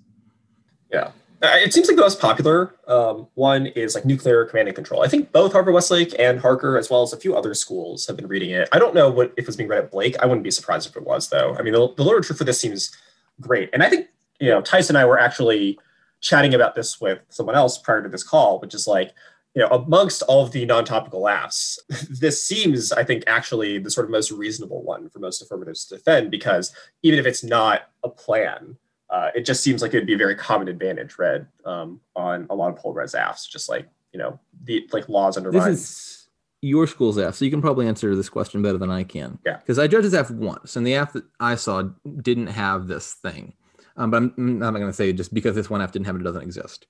Yeah, 0.92 1.12
it 1.42 1.74
seems 1.74 1.88
like 1.88 1.96
the 1.96 2.02
most 2.02 2.20
popular 2.20 2.76
um, 2.88 3.28
one 3.36 3.68
is 3.68 3.96
like 3.96 4.06
nuclear 4.06 4.46
command 4.46 4.68
and 4.68 4.76
control. 4.76 5.04
I 5.04 5.08
think 5.08 5.32
both 5.32 5.54
Harvard 5.54 5.74
Westlake 5.74 6.14
and 6.20 6.40
Harker, 6.40 6.78
as 6.78 6.90
well 6.90 7.02
as 7.02 7.14
a 7.14 7.18
few 7.18 7.36
other 7.36 7.54
schools, 7.54 8.06
have 8.08 8.16
been 8.16 8.28
reading 8.28 8.52
it. 8.52 8.68
I 8.72 8.80
don't 8.80 8.94
know 8.94 9.10
what 9.10 9.34
if 9.38 9.48
it's 9.48 9.58
being 9.58 9.70
read 9.70 9.84
at 9.84 9.92
Blake. 9.92 10.16
I 10.22 10.26
wouldn't 10.26 10.44
be 10.44 10.52
surprised 10.52 10.90
if 10.90 10.98
it 10.98 11.06
was, 11.06 11.30
though. 11.30 11.56
I 11.58 11.62
mean, 11.62 11.74
the, 11.74 11.94
the 11.96 12.04
literature 12.04 12.34
for 12.34 12.44
this 12.44 12.60
seems 12.60 12.92
great, 13.40 13.70
and 13.74 13.84
I 13.84 13.90
think 13.90 14.08
you 14.40 14.50
know 14.50 14.62
Tyson 14.62 14.96
and 14.96 15.02
I 15.02 15.06
were 15.06 15.20
actually 15.20 15.80
chatting 16.22 16.54
about 16.54 16.76
this 16.76 17.00
with 17.00 17.20
someone 17.30 17.56
else 17.56 17.78
prior 17.78 18.04
to 18.04 18.10
this 18.10 18.24
call, 18.24 18.60
which 18.60 18.74
is 18.74 18.88
like 18.88 19.14
you 19.56 19.62
know 19.62 19.70
amongst 19.70 20.22
all 20.24 20.44
of 20.44 20.52
the 20.52 20.66
non-topical 20.66 21.22
laughs, 21.22 21.80
this 22.10 22.44
seems 22.44 22.92
I 22.92 23.04
think 23.04 23.24
actually 23.28 23.80
the 23.80 23.92
sort 23.92 24.06
of 24.06 24.12
most 24.12 24.32
reasonable 24.32 24.84
one 24.84 25.10
for 25.10 25.20
most 25.20 25.42
affirmatives 25.42 25.86
to 25.86 25.96
defend 25.96 26.32
because 26.32 26.74
even 27.02 27.20
if 27.20 27.26
it's 27.26 27.44
not 27.44 27.90
a 28.04 28.10
plan 28.10 28.78
uh, 29.10 29.30
it 29.36 29.46
just 29.46 29.64
seems 29.64 29.82
like 29.82 29.94
it'd 29.94 30.08
be 30.08 30.14
a 30.14 30.18
very 30.18 30.36
common 30.36 30.68
advantage 30.68 31.18
read 31.18 31.48
um, 31.66 32.00
on 32.16 32.46
a 32.50 32.56
lot 32.56 32.70
of 32.70 32.76
polarized 32.76 33.16
AFs, 33.16 33.50
just 33.50 33.70
like 33.70 33.88
you 34.14 34.20
know 34.20 34.40
the 34.64 34.88
like 34.92 35.10
laws 35.10 35.38
underlying. 35.38 35.72
This 35.72 35.82
is 35.82 36.30
your 36.62 36.88
school's 36.88 37.18
AF, 37.18 37.36
so 37.36 37.46
you 37.46 37.52
can 37.52 37.62
probably 37.62 37.88
answer 37.88 38.16
this 38.16 38.30
question 38.30 38.62
better 38.62 38.78
than 38.78 38.92
I 38.92 39.04
can. 39.04 39.40
Yeah, 39.46 39.58
because 39.58 39.80
I 39.80 39.88
judged 39.88 40.06
this 40.06 40.14
AF 40.14 40.32
once, 40.32 40.76
and 40.76 40.86
the 40.86 40.94
AF 40.94 41.14
that 41.14 41.24
I 41.40 41.56
saw 41.56 41.84
didn't 42.22 42.48
have 42.48 42.88
this 42.88 43.14
thing. 43.14 43.54
Um, 43.98 44.12
but 44.12 44.18
I'm, 44.18 44.34
I'm 44.38 44.60
not 44.60 44.74
going 44.74 44.88
to 44.88 44.94
say 44.94 45.12
just 45.12 45.34
because 45.34 45.56
this 45.56 45.70
one 45.70 45.82
AF 45.82 45.92
didn't 45.92 46.06
have 46.06 46.16
it, 46.16 46.22
it 46.22 46.24
doesn't 46.24 46.44
exist. 46.44 46.86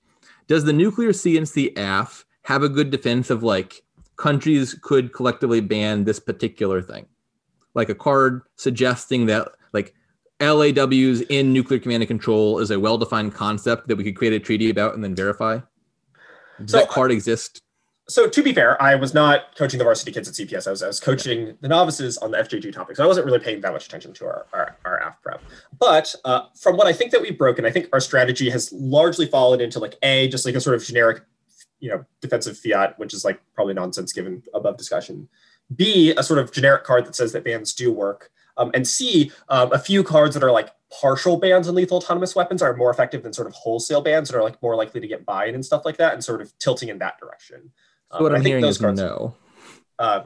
Does 0.47 0.63
the 0.65 0.73
nuclear 0.73 1.09
CNC 1.09 1.73
AF 1.77 2.25
have 2.43 2.63
a 2.63 2.69
good 2.69 2.89
defense 2.89 3.29
of 3.29 3.43
like 3.43 3.81
countries 4.17 4.75
could 4.81 5.13
collectively 5.13 5.61
ban 5.61 6.03
this 6.03 6.19
particular 6.19 6.81
thing, 6.81 7.05
like 7.73 7.89
a 7.89 7.95
card 7.95 8.41
suggesting 8.57 9.27
that 9.27 9.47
like 9.73 9.95
LAWs 10.41 11.21
in 11.29 11.51
nuclear 11.51 11.79
command 11.79 12.03
and 12.03 12.07
control 12.07 12.59
is 12.59 12.71
a 12.71 12.79
well-defined 12.79 13.33
concept 13.33 13.87
that 13.87 13.95
we 13.97 14.03
could 14.03 14.15
create 14.15 14.33
a 14.33 14.39
treaty 14.39 14.69
about 14.69 14.95
and 14.95 15.03
then 15.03 15.15
verify. 15.15 15.59
Does 16.59 16.71
So, 16.71 16.79
that 16.79 16.89
card 16.89 17.11
exist? 17.11 17.61
so 18.07 18.27
to 18.27 18.41
be 18.41 18.53
fair, 18.53 18.81
I 18.81 18.95
was 18.95 19.13
not 19.13 19.55
coaching 19.55 19.77
the 19.77 19.83
varsity 19.83 20.11
kids 20.11 20.27
at 20.27 20.33
CPS. 20.33 20.67
I 20.67 20.71
was, 20.71 20.81
I 20.81 20.87
was 20.87 20.99
coaching 20.99 21.55
the 21.61 21.67
novices 21.67 22.17
on 22.17 22.31
the 22.31 22.39
FJG 22.39 22.73
topic. 22.73 22.95
So 22.95 23.03
I 23.03 23.07
wasn't 23.07 23.27
really 23.27 23.37
paying 23.39 23.61
that 23.61 23.71
much 23.71 23.85
attention 23.85 24.13
to 24.13 24.25
our, 24.25 24.45
our, 24.51 24.77
our 24.83 24.97
AF 25.07 25.21
prep. 25.21 25.43
But 25.77 26.15
uh, 26.25 26.45
from 26.59 26.75
what 26.75 26.87
I 26.87 26.93
think 26.93 27.11
that 27.11 27.21
we've 27.21 27.37
broken, 27.37 27.65
I 27.65 27.71
think 27.71 27.87
our 27.93 27.99
strategy 27.99 28.49
has 28.49 28.71
largely 28.73 29.27
fallen 29.27 29.61
into 29.61 29.77
like 29.77 29.95
A, 30.01 30.27
just 30.27 30.43
like 30.45 30.55
a 30.55 30.61
sort 30.61 30.75
of 30.75 30.83
generic, 30.83 31.21
you 31.79 31.89
know, 31.91 32.03
defensive 32.19 32.57
fiat, 32.57 32.97
which 32.97 33.13
is 33.13 33.23
like 33.23 33.39
probably 33.53 33.75
nonsense 33.75 34.11
given 34.11 34.41
above 34.55 34.77
discussion. 34.77 35.29
B, 35.75 36.11
a 36.17 36.23
sort 36.23 36.39
of 36.39 36.51
generic 36.51 36.83
card 36.85 37.05
that 37.05 37.15
says 37.15 37.31
that 37.33 37.43
bans 37.43 37.73
do 37.73 37.91
work. 37.91 38.31
Um, 38.59 38.69
and 38.75 38.87
C, 38.87 39.31
um, 39.47 39.71
a 39.71 39.79
few 39.79 40.03
cards 40.03 40.35
that 40.35 40.43
are 40.43 40.51
like 40.51 40.69
partial 41.01 41.37
bans 41.37 41.67
on 41.67 41.75
lethal 41.75 41.97
autonomous 41.97 42.35
weapons 42.35 42.61
are 42.61 42.75
more 42.75 42.91
effective 42.91 43.23
than 43.23 43.31
sort 43.33 43.47
of 43.47 43.53
wholesale 43.53 44.01
bans 44.01 44.29
that 44.29 44.37
are 44.37 44.43
like 44.43 44.61
more 44.61 44.75
likely 44.75 44.99
to 45.01 45.07
get 45.07 45.25
buy-in 45.25 45.55
and 45.55 45.65
stuff 45.65 45.85
like 45.85 45.97
that, 45.97 46.13
and 46.13 46.23
sort 46.23 46.41
of 46.41 46.55
tilting 46.59 46.89
in 46.89 46.99
that 46.99 47.17
direction. 47.19 47.71
So 48.11 48.21
what 48.21 48.31
Um, 48.31 48.33
I 48.33 48.37
I'm 48.37 48.43
think 48.43 48.47
hearing 48.51 48.61
those 48.61 48.75
is 48.75 48.81
cards- 48.81 48.99
no. 48.99 49.33
uh, 49.97 50.23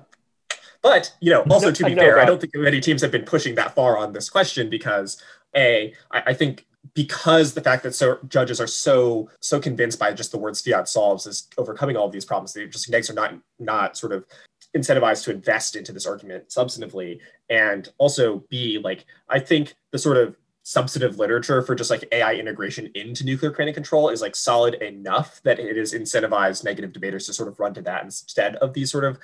but 0.82 1.14
you 1.22 1.32
know, 1.32 1.44
also 1.50 1.72
to 1.80 1.86
be 1.86 1.94
know 1.96 2.02
fair, 2.02 2.20
I 2.20 2.26
don't 2.26 2.42
think 2.42 2.54
many 2.56 2.82
teams 2.82 3.02
have 3.02 3.12
been 3.12 3.24
pushing 3.24 3.56
that 3.56 3.76
far 3.76 3.98
on 3.98 4.12
this 4.14 4.30
question 4.30 4.70
because 4.70 5.22
a, 5.56 5.94
I, 6.12 6.24
I 6.28 6.34
think 6.34 6.66
because 6.96 7.54
the 7.54 7.62
fact 7.62 7.84
that 7.84 7.96
so 7.96 8.20
judges 8.28 8.60
are 8.60 8.68
so 8.68 9.30
so 9.40 9.60
convinced 9.60 10.00
by 10.00 10.12
just 10.12 10.32
the 10.32 10.38
words 10.38 10.62
fiat 10.62 10.90
solves 10.90 11.26
is 11.26 11.48
overcoming 11.58 11.96
all 11.96 12.06
of 12.06 12.12
these 12.12 12.26
problems. 12.26 12.54
They 12.54 12.68
just 12.68 12.92
negs 12.92 13.10
are 13.10 13.14
not 13.14 13.34
not 13.60 13.98
sort 13.98 14.12
of 14.12 14.26
incentivized 14.76 15.24
to 15.26 15.32
invest 15.32 15.76
into 15.76 15.92
this 15.92 16.06
argument 16.06 16.50
substantively, 16.50 17.20
and 17.50 17.90
also 17.98 18.44
b 18.50 18.80
like 18.84 19.06
I 19.30 19.40
think 19.40 19.76
the 19.92 20.00
sort 20.00 20.18
of 20.18 20.36
substantive 20.64 21.20
literature 21.20 21.62
for 21.62 21.76
just 21.76 21.90
like 21.90 22.08
AI 22.12 22.36
integration 22.36 22.90
into 22.96 23.26
nuclear 23.26 23.52
command 23.52 23.70
and 23.70 23.76
control 23.76 24.10
is 24.10 24.22
like 24.22 24.36
solid 24.36 24.76
enough 24.76 25.42
that 25.44 25.60
it 25.60 25.78
is 25.78 25.94
incentivized 25.94 26.64
negative 26.64 26.94
debaters 26.94 27.26
to 27.26 27.34
sort 27.34 27.50
of 27.50 27.60
run 27.60 27.74
to 27.74 27.82
that 27.82 28.04
instead 28.04 28.56
of 28.58 28.74
these 28.74 28.90
sort 28.90 29.04
of 29.04 29.20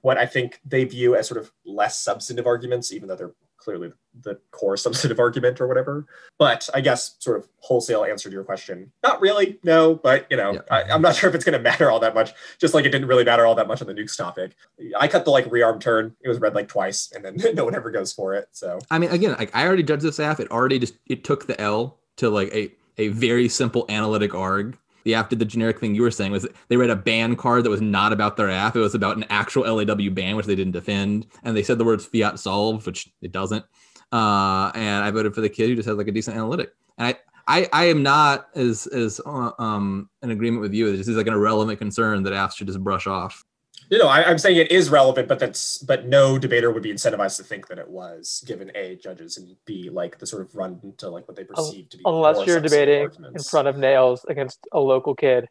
what 0.00 0.18
I 0.18 0.26
think 0.26 0.60
they 0.64 0.84
view 0.84 1.16
as 1.16 1.26
sort 1.28 1.40
of 1.40 1.52
less 1.64 2.00
substantive 2.00 2.46
arguments, 2.46 2.92
even 2.92 3.08
though 3.08 3.16
they're 3.16 3.34
clearly 3.68 3.92
the 4.22 4.38
core 4.50 4.78
substantive 4.78 5.20
argument 5.20 5.60
or 5.60 5.68
whatever. 5.68 6.06
But 6.38 6.66
I 6.72 6.80
guess 6.80 7.16
sort 7.18 7.36
of 7.36 7.46
wholesale 7.58 8.02
answer 8.04 8.30
to 8.30 8.32
your 8.32 8.44
question, 8.44 8.90
not 9.02 9.20
really, 9.20 9.58
no. 9.62 9.94
But 9.94 10.26
you 10.30 10.38
know, 10.38 10.54
Yeah. 10.54 10.60
I, 10.70 10.84
I'm 10.84 11.02
not 11.02 11.16
sure 11.16 11.28
if 11.28 11.34
it's 11.34 11.44
going 11.44 11.58
to 11.58 11.62
matter 11.62 11.90
all 11.90 12.00
that 12.00 12.14
much. 12.14 12.32
Just 12.58 12.72
like 12.72 12.86
it 12.86 12.90
didn't 12.90 13.08
really 13.08 13.24
matter 13.24 13.44
all 13.44 13.54
that 13.56 13.68
much 13.68 13.82
on 13.82 13.86
the 13.86 13.92
nukes 13.92 14.16
topic. 14.16 14.52
I 14.98 15.06
cut 15.06 15.26
the 15.26 15.30
like 15.30 15.44
rearm 15.50 15.80
turn; 15.80 16.16
it 16.22 16.28
was 16.28 16.40
read 16.40 16.54
like 16.54 16.68
twice, 16.68 17.12
and 17.14 17.22
then 17.22 17.36
no 17.54 17.66
one 17.66 17.74
ever 17.74 17.90
goes 17.90 18.10
for 18.10 18.34
it. 18.34 18.48
So 18.52 18.78
I 18.90 18.98
mean, 18.98 19.10
again, 19.10 19.36
like 19.38 19.54
I 19.54 19.66
already 19.66 19.82
judged 19.82 20.02
this 20.02 20.18
AF. 20.18 20.40
It 20.40 20.50
already 20.50 20.78
just 20.78 20.94
it 21.06 21.24
took 21.24 21.46
the 21.46 21.60
L 21.60 21.98
to 22.16 22.30
like 22.30 22.50
a 22.54 22.72
a 22.96 23.08
very 23.08 23.50
simple 23.50 23.84
analytic 23.90 24.34
arg. 24.34 24.78
The 25.04 25.14
AF 25.14 25.28
did 25.28 25.38
the 25.38 25.44
generic 25.44 25.80
thing 25.80 25.94
you 25.94 26.02
were 26.02 26.10
saying 26.10 26.32
was 26.32 26.46
they 26.68 26.76
read 26.76 26.90
a 26.90 26.96
ban 26.96 27.36
card 27.36 27.64
that 27.64 27.70
was 27.70 27.80
not 27.80 28.12
about 28.12 28.36
their 28.36 28.48
AF. 28.48 28.76
It 28.76 28.80
was 28.80 28.94
about 28.94 29.16
an 29.16 29.24
actual 29.30 29.64
LAW 29.72 30.10
ban, 30.10 30.36
which 30.36 30.46
they 30.46 30.56
didn't 30.56 30.72
defend, 30.72 31.26
and 31.44 31.56
they 31.56 31.62
said 31.62 31.78
the 31.78 31.84
words 31.84 32.06
fiat 32.06 32.38
solved, 32.38 32.86
which 32.86 33.08
it 33.22 33.32
doesn't. 33.32 33.64
Uh, 34.10 34.70
and 34.74 35.04
I 35.04 35.10
voted 35.10 35.34
for 35.34 35.40
the 35.40 35.48
kid 35.48 35.68
who 35.68 35.76
just 35.76 35.88
had 35.88 35.98
like 35.98 36.08
a 36.08 36.12
decent 36.12 36.36
analytic. 36.36 36.72
And 36.96 37.08
I 37.08 37.16
I, 37.48 37.66
I 37.72 37.84
am 37.86 38.02
not 38.02 38.48
as 38.54 38.86
as 38.88 39.20
uh, 39.24 39.52
um 39.58 40.10
in 40.22 40.30
agreement 40.30 40.60
with 40.60 40.74
you. 40.74 40.94
This 40.96 41.08
is 41.08 41.16
like 41.16 41.26
an 41.26 41.32
irrelevant 41.34 41.78
concern 41.78 42.22
that 42.24 42.32
AFs 42.32 42.56
should 42.56 42.66
just 42.66 42.84
brush 42.84 43.06
off. 43.06 43.44
You 43.90 43.98
know, 43.98 44.06
I, 44.08 44.22
I'm 44.28 44.38
saying 44.38 44.56
it 44.58 44.70
is 44.70 44.90
relevant, 44.90 45.28
but 45.28 45.38
that's 45.38 45.78
but 45.78 46.06
no 46.06 46.38
debater 46.38 46.70
would 46.70 46.82
be 46.82 46.92
incentivized 46.92 47.36
to 47.38 47.42
think 47.44 47.68
that 47.68 47.78
it 47.78 47.88
was, 47.88 48.44
given 48.46 48.70
a 48.74 48.96
judges 48.96 49.36
and 49.38 49.56
b 49.64 49.88
like 49.90 50.18
the 50.18 50.26
sort 50.26 50.42
of 50.42 50.54
run 50.54 50.92
to 50.98 51.08
like 51.08 51.26
what 51.28 51.36
they 51.36 51.44
perceive 51.44 51.88
to 51.90 51.96
be 51.96 52.02
Unless 52.06 52.46
you're 52.46 52.60
substantive 52.60 53.12
debating 53.12 53.34
in 53.34 53.42
front 53.42 53.68
of 53.68 53.76
nails 53.78 54.24
against 54.28 54.58
a 54.72 54.80
local 54.80 55.14
kid. 55.14 55.48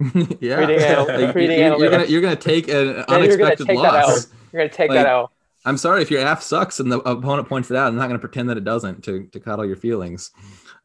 yeah, 0.40 0.56
Reading 0.56 0.80
anal- 0.80 1.32
reading 1.34 1.58
you're, 1.58 1.78
you're 1.78 1.90
gonna 1.90 2.04
you're 2.04 2.20
gonna 2.20 2.36
take 2.36 2.68
an 2.68 2.74
Then 2.74 2.84
you're 2.86 3.04
gonna 3.04 3.14
unexpected 3.24 3.66
take 3.66 3.76
that 3.78 3.92
loss. 3.94 4.26
out. 4.26 4.32
You're 4.52 4.62
gonna 4.62 4.68
take 4.72 4.90
Like- 4.90 4.98
that 4.98 5.06
out. 5.06 5.32
I'm 5.64 5.76
sorry 5.76 6.02
if 6.02 6.10
your 6.10 6.24
AF 6.26 6.40
sucks 6.40 6.78
and 6.80 6.90
the 6.90 7.00
opponent 7.00 7.48
points 7.48 7.70
it 7.70 7.76
out. 7.76 7.88
I'm 7.88 7.96
not 7.96 8.06
going 8.06 8.14
to 8.18 8.20
pretend 8.20 8.48
that 8.48 8.56
it 8.56 8.64
doesn't 8.64 9.02
to 9.04 9.26
to 9.26 9.40
coddle 9.40 9.66
your 9.66 9.76
feelings. 9.76 10.30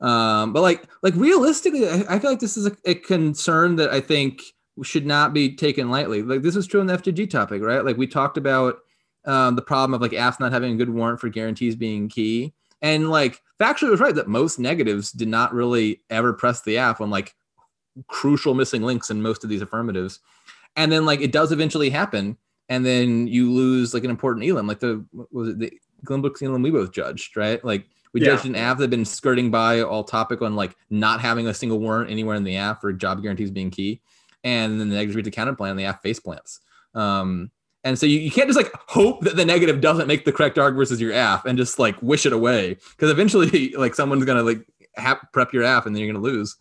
Um, 0.02 0.52
but 0.52 0.62
like 0.62 0.84
like 1.04 1.14
realistically, 1.16 1.88
I, 1.88 2.04
I 2.10 2.20
feel 2.20 2.32
like 2.32 2.40
this 2.40 2.58
is 2.58 2.66
a, 2.66 2.76
a 2.84 2.96
concern 2.96 3.76
that 3.78 3.92
I 3.92 4.02
think 4.02 4.42
should 4.82 5.06
not 5.06 5.34
be 5.34 5.56
taken 5.56 5.92
lightly. 5.92 6.24
Like 6.24 6.42
this 6.42 6.56
is 6.56 6.66
true 6.66 6.82
in 6.82 6.88
the 6.88 6.98
FJG 6.98 7.30
topic, 7.30 7.62
right? 7.62 7.86
Like 7.86 7.98
we 7.98 8.08
talked 8.08 8.38
about 8.38 8.78
um, 9.26 9.56
the 9.56 9.62
problem 9.62 9.94
of 9.94 10.02
like 10.02 10.12
AFs 10.12 10.40
not 10.40 10.52
having 10.52 10.74
a 10.74 10.78
good 10.78 10.90
warrant 10.90 11.20
for 11.20 11.30
guarantees 11.30 11.76
being 11.76 12.10
key, 12.10 12.54
and 12.82 13.10
like 13.10 13.42
factually 13.60 13.88
it 13.88 13.92
was 13.92 14.00
right 14.00 14.16
that 14.16 14.28
most 14.28 14.60
negatives 14.60 15.12
did 15.12 15.28
not 15.28 15.54
really 15.54 16.02
ever 16.10 16.34
press 16.34 16.62
the 16.62 16.78
AF 16.78 17.02
on 17.02 17.10
like 17.10 17.36
crucial 18.08 18.54
missing 18.54 18.82
links 18.82 19.10
in 19.10 19.22
most 19.22 19.44
of 19.44 19.50
these 19.50 19.62
affirmatives, 19.62 20.20
and 20.76 20.92
then 20.92 21.06
like 21.06 21.22
it 21.22 21.32
does 21.32 21.52
eventually 21.52 21.90
happen 21.90 22.38
and 22.70 22.86
then 22.86 23.28
you 23.28 23.52
lose 23.52 23.94
like 23.94 24.04
an 24.04 24.10
important 24.10 24.46
elim, 24.46 24.68
like 24.68 24.80
the 24.80 25.06
was 25.32 25.50
it 25.50 25.60
the 25.60 25.74
Glenbrooks 26.06 26.42
elim 26.42 26.62
we 26.62 26.72
both 26.72 26.92
judged, 26.92 27.38
right? 27.38 27.64
Like 27.64 27.86
we 28.14 28.22
Yeah. 28.22 28.36
judged 28.36 28.46
an 28.46 28.56
AF 28.56 28.78
that 28.78 28.84
had 28.84 28.90
been 28.90 29.06
skirting 29.06 29.52
by 29.52 29.82
all 29.82 30.04
topic 30.04 30.42
on 30.42 30.56
like 30.56 30.76
not 30.90 31.20
having 31.22 31.48
a 31.48 31.54
single 31.54 31.80
warrant 31.80 32.10
anywhere 32.10 32.36
in 32.36 32.44
the 32.44 32.56
AF 32.56 32.82
for 32.82 32.92
job 32.94 33.22
guarantees 33.22 33.52
being 33.52 33.70
key, 33.72 34.02
and 34.44 34.80
then 34.80 34.90
the 34.90 34.96
negatives 34.96 35.16
read 35.16 35.26
the 35.26 35.32
counter 35.32 35.56
plan, 35.56 35.76
the 35.76 35.86
AF 35.86 36.02
face 36.02 36.20
plants. 36.20 36.60
Um, 36.94 37.52
and 37.84 37.98
so 38.00 38.06
you, 38.06 38.20
you 38.20 38.32
can't 38.32 38.48
just 38.48 38.58
like 38.58 38.72
hope 38.88 39.22
that 39.22 39.36
the 39.36 39.46
negative 39.46 39.82
doesn't 39.82 40.08
make 40.08 40.24
the 40.26 40.32
correct 40.32 40.58
arg 40.58 40.76
versus 40.76 41.02
your 41.02 41.12
AF 41.12 41.46
and 41.46 41.58
just 41.58 41.80
like 41.80 42.02
wish 42.02 42.26
it 42.26 42.32
away 42.34 42.78
because 42.92 43.12
eventually 43.12 43.70
like 43.78 43.94
someone's 43.96 44.24
gonna 44.26 44.44
like 44.44 44.66
hap- 44.96 45.32
prep 45.34 45.52
your 45.54 45.64
AF 45.64 45.86
and 45.86 45.96
then 45.96 46.02
you're 46.04 46.14
gonna 46.14 46.24
lose. 46.24 46.56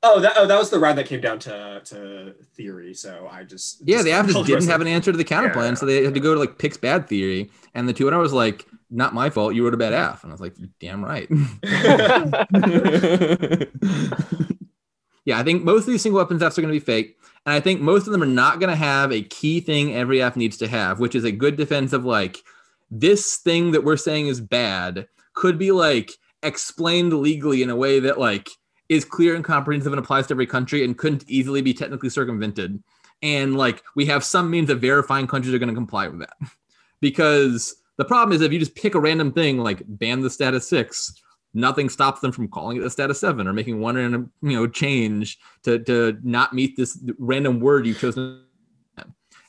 Oh, 0.00 0.20
that, 0.20 0.34
oh, 0.36 0.46
that 0.46 0.56
was 0.56 0.70
the 0.70 0.78
round 0.78 0.96
that 0.98 1.06
came 1.06 1.20
down 1.20 1.40
to, 1.40 1.80
to 1.86 2.32
theory. 2.54 2.94
So 2.94 3.28
I 3.28 3.42
just 3.42 3.82
Yeah, 3.84 4.02
the 4.02 4.12
AF 4.12 4.28
just 4.28 4.46
didn't 4.46 4.68
have 4.68 4.80
an 4.80 4.86
answer 4.86 5.10
to 5.10 5.18
the 5.18 5.24
counter 5.24 5.52
Yeah. 5.56 5.74
so 5.74 5.86
they 5.86 6.04
had 6.04 6.14
to 6.14 6.20
go 6.20 6.34
to 6.34 6.40
like 6.40 6.56
PICs 6.56 6.80
bad 6.80 7.08
theory. 7.08 7.50
And 7.74 7.88
the 7.88 7.92
two 7.92 8.06
and 8.06 8.14
I 8.14 8.20
was 8.20 8.32
like, 8.32 8.64
"Not 8.90 9.12
my 9.12 9.28
fault. 9.28 9.56
You 9.56 9.64
wrote 9.64 9.74
a 9.74 9.76
bad 9.76 9.92
F." 9.92 10.22
And 10.22 10.30
I 10.30 10.34
was 10.34 10.40
like, 10.40 10.54
"Damn 10.78 11.04
right." 11.04 11.28
yeah, 15.28 15.38
I 15.38 15.42
think 15.42 15.62
most 15.62 15.82
of 15.82 15.88
these 15.88 16.00
single 16.00 16.22
weapons 16.22 16.40
AFs 16.40 16.56
are 16.56 16.62
going 16.62 16.72
to 16.72 16.80
be 16.80 16.84
fake, 16.84 17.18
and 17.44 17.54
I 17.54 17.60
think 17.60 17.82
most 17.82 18.06
of 18.06 18.12
them 18.12 18.22
are 18.22 18.26
not 18.26 18.60
going 18.60 18.70
to 18.70 18.76
have 18.76 19.12
a 19.12 19.20
key 19.20 19.60
thing 19.60 19.94
every 19.94 20.20
AF 20.20 20.36
needs 20.36 20.56
to 20.56 20.68
have, 20.68 21.00
which 21.00 21.14
is 21.14 21.24
a 21.24 21.30
good 21.30 21.54
defense 21.54 21.92
of 21.92 22.06
like 22.06 22.38
this 22.90 23.36
thing 23.36 23.72
that 23.72 23.84
we're 23.84 23.98
saying 23.98 24.28
is 24.28 24.40
bad 24.40 25.06
could 25.34 25.58
be 25.58 25.70
like 25.70 26.12
explained 26.42 27.12
legally 27.12 27.62
in 27.62 27.68
a 27.68 27.76
way 27.76 28.00
that 28.00 28.18
like 28.18 28.48
is 28.88 29.04
clear 29.04 29.34
and 29.34 29.44
comprehensive 29.44 29.92
and 29.92 30.00
applies 30.00 30.26
to 30.28 30.32
every 30.32 30.46
country 30.46 30.82
and 30.82 30.96
couldn't 30.96 31.28
easily 31.28 31.60
be 31.60 31.74
technically 31.74 32.08
circumvented. 32.08 32.82
And 33.22 33.54
like 33.54 33.82
we 33.94 34.06
have 34.06 34.24
some 34.24 34.50
means 34.50 34.70
of 34.70 34.80
verifying 34.80 35.26
countries 35.26 35.52
are 35.52 35.58
going 35.58 35.68
to 35.68 35.74
comply 35.74 36.08
with 36.08 36.20
that. 36.20 36.36
Because 37.00 37.76
the 37.96 38.04
problem 38.04 38.34
is 38.34 38.40
if 38.40 38.50
you 38.50 38.58
just 38.58 38.74
pick 38.74 38.96
a 38.96 39.00
random 39.00 39.30
thing 39.30 39.58
like 39.58 39.82
ban 39.86 40.20
the 40.20 40.30
status 40.30 40.68
six 40.68 41.12
nothing 41.54 41.88
stops 41.88 42.20
them 42.20 42.32
from 42.32 42.48
calling 42.48 42.76
it 42.76 42.82
a 42.82 42.90
status 42.90 43.20
seven 43.20 43.48
or 43.48 43.52
making 43.52 43.80
one 43.80 43.96
random 43.96 44.30
you 44.42 44.52
know 44.52 44.66
change 44.66 45.38
to 45.62 45.78
to 45.78 46.18
not 46.22 46.52
meet 46.52 46.76
this 46.76 46.98
random 47.18 47.60
word 47.60 47.86
you've 47.86 47.98
chosen 47.98 48.42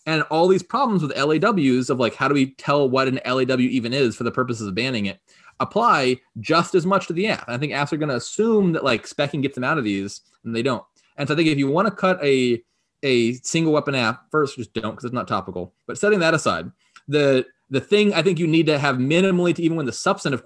and 0.06 0.24
all 0.24 0.48
these 0.48 0.64
problems 0.64 1.04
with 1.04 1.16
laws 1.18 1.90
of 1.90 2.00
like 2.00 2.16
how 2.16 2.28
do 2.28 2.34
we 2.34 2.52
tell 2.56 2.90
what 2.90 3.08
an 3.08 3.20
law 3.26 3.58
even 3.58 3.94
is 3.94 4.16
for 4.16 4.24
the 4.24 4.32
purposes 4.32 4.68
of 4.68 4.76
banning 4.76 5.08
it 5.08 5.20
apply 5.60 6.18
just 6.40 6.76
as 6.76 6.86
much 6.86 7.08
to 7.08 7.14
the 7.14 7.26
AF. 7.28 7.44
And 7.48 7.56
I 7.56 7.58
think 7.58 7.74
AFs 7.74 7.92
are 7.92 7.98
going 7.98 8.10
to 8.10 8.16
assume 8.16 8.74
that 8.74 8.84
like 8.84 9.06
specking 9.06 9.42
gets 9.42 9.56
them 9.56 9.64
out 9.64 9.78
of 9.78 9.84
these, 9.84 10.22
and 10.44 10.56
they 10.56 10.62
don't. 10.62 10.84
And 11.18 11.28
so 11.28 11.34
I 11.34 11.38
think 11.38 11.50
if 11.50 11.58
you 11.58 11.70
want 11.70 11.88
to 11.88 11.94
cut 11.94 12.24
a 12.24 12.64
a 13.04 13.34
single 13.34 13.74
weapon 13.74 13.96
AF, 13.96 14.18
first 14.32 14.58
just 14.58 14.74
don't 14.74 14.92
because 14.92 15.06
it's 15.06 15.14
not 15.14 15.28
topical. 15.28 15.74
But 15.88 15.98
setting 15.98 16.20
that 16.20 16.34
aside, 16.34 16.72
the 17.08 17.46
the 17.70 17.82
thing 17.82 18.14
I 18.14 18.22
think 18.22 18.40
you 18.40 18.48
need 18.48 18.66
to 18.68 18.80
have 18.80 18.98
minimally 18.98 19.54
to 19.56 19.62
even 19.62 19.78
win 19.78 19.86
the 19.86 19.92
substantive, 19.92 20.44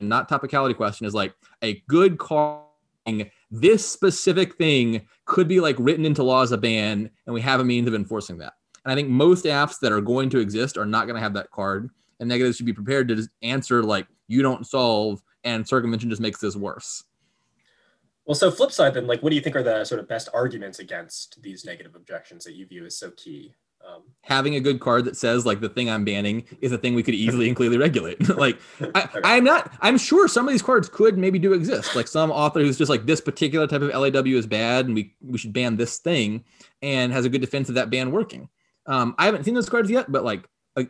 not 0.00 0.28
topicality 0.28 0.76
question, 0.76 1.06
is 1.06 1.14
like 1.14 1.34
a 1.62 1.82
good 1.88 2.18
call. 2.18 2.66
This 3.50 3.88
specific 3.88 4.56
thing 4.56 5.06
could 5.24 5.48
be 5.48 5.60
like 5.60 5.76
written 5.78 6.04
into 6.04 6.22
law 6.22 6.42
as 6.42 6.52
a 6.52 6.58
ban, 6.58 7.10
and 7.26 7.34
we 7.34 7.40
have 7.40 7.60
a 7.60 7.64
means 7.64 7.88
of 7.88 7.94
enforcing 7.94 8.36
that. 8.38 8.52
And 8.84 8.92
I 8.92 8.94
think 8.94 9.08
most 9.08 9.44
AFs 9.44 9.80
that 9.80 9.92
are 9.92 10.00
going 10.00 10.28
to 10.30 10.38
exist 10.38 10.76
are 10.76 10.86
not 10.86 11.06
going 11.06 11.16
to 11.16 11.22
have 11.22 11.34
that 11.34 11.50
card. 11.50 11.90
And 12.20 12.28
negatives 12.28 12.56
should 12.56 12.66
be 12.66 12.72
prepared 12.72 13.08
to 13.08 13.14
just 13.14 13.30
answer 13.42 13.82
like 13.82 14.06
you 14.26 14.42
don't 14.42 14.66
solve, 14.66 15.22
and 15.44 15.66
circumvention 15.66 16.10
just 16.10 16.20
makes 16.20 16.40
this 16.40 16.56
worse. 16.56 17.04
Well, 18.26 18.34
so 18.34 18.50
flip 18.50 18.72
side 18.72 18.92
then, 18.92 19.06
like, 19.06 19.22
what 19.22 19.30
do 19.30 19.36
you 19.36 19.40
think 19.40 19.56
are 19.56 19.62
the 19.62 19.84
sort 19.84 20.00
of 20.00 20.08
best 20.08 20.28
arguments 20.34 20.80
against 20.80 21.40
these 21.42 21.64
negative 21.64 21.94
objections 21.94 22.44
that 22.44 22.56
you 22.56 22.66
view 22.66 22.84
as 22.84 22.98
so 22.98 23.10
key? 23.12 23.54
Um, 23.88 24.02
having 24.22 24.56
a 24.56 24.60
good 24.60 24.80
card 24.80 25.06
that 25.06 25.16
says 25.16 25.46
like 25.46 25.60
the 25.60 25.68
thing 25.68 25.88
I'm 25.88 26.04
banning 26.04 26.44
is 26.60 26.72
a 26.72 26.78
thing 26.78 26.94
we 26.94 27.02
could 27.02 27.14
easily 27.14 27.46
and 27.46 27.56
clearly 27.56 27.78
regulate. 27.78 28.28
like 28.36 28.58
I, 28.94 29.08
I'm 29.24 29.44
not, 29.44 29.72
I'm 29.80 29.96
sure 29.96 30.28
some 30.28 30.46
of 30.46 30.52
these 30.52 30.62
cards 30.62 30.88
could 30.88 31.16
maybe 31.16 31.38
do 31.38 31.54
exist. 31.54 31.96
Like 31.96 32.08
some 32.08 32.30
author 32.30 32.60
who's 32.60 32.76
just 32.76 32.90
like 32.90 33.06
this 33.06 33.20
particular 33.20 33.66
type 33.66 33.80
of 33.80 33.90
LAW 33.90 34.36
is 34.36 34.46
bad 34.46 34.86
and 34.86 34.94
we 34.94 35.14
we 35.22 35.38
should 35.38 35.52
ban 35.52 35.76
this 35.76 35.98
thing 35.98 36.44
and 36.82 37.12
has 37.12 37.24
a 37.24 37.28
good 37.28 37.40
defense 37.40 37.68
of 37.68 37.76
that 37.76 37.88
ban 37.88 38.10
working. 38.10 38.48
Um, 38.86 39.14
I 39.18 39.24
haven't 39.24 39.44
seen 39.44 39.54
those 39.54 39.70
cards 39.70 39.90
yet, 39.90 40.10
but 40.12 40.24
like 40.24 40.46
a, 40.76 40.86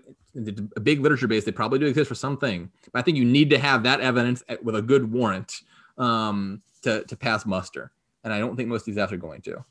a 0.76 0.80
big 0.80 1.01
literature 1.01 1.28
base, 1.28 1.44
they 1.44 1.53
probably 1.53 1.78
do 1.78 1.86
exist 1.86 2.09
for 2.09 2.14
something. 2.14 2.70
But 2.92 2.99
I 2.99 3.03
think 3.03 3.16
you 3.16 3.24
need 3.24 3.51
to 3.51 3.59
have 3.59 3.82
that 3.84 4.01
evidence 4.01 4.42
with 4.62 4.74
a 4.74 4.82
good 4.82 5.12
warrant 5.12 5.62
um, 5.99 6.62
to 6.82 7.05
to 7.05 7.16
pass 7.16 7.46
muster. 7.46 7.92
And 8.24 8.32
I 8.32 8.40
don't 8.40 8.57
think 8.57 8.68
most 8.68 8.80
of 8.82 8.86
these 8.86 8.96
AFs 8.96 9.12
are 9.12 9.16
going 9.16 9.42
to 9.42 9.64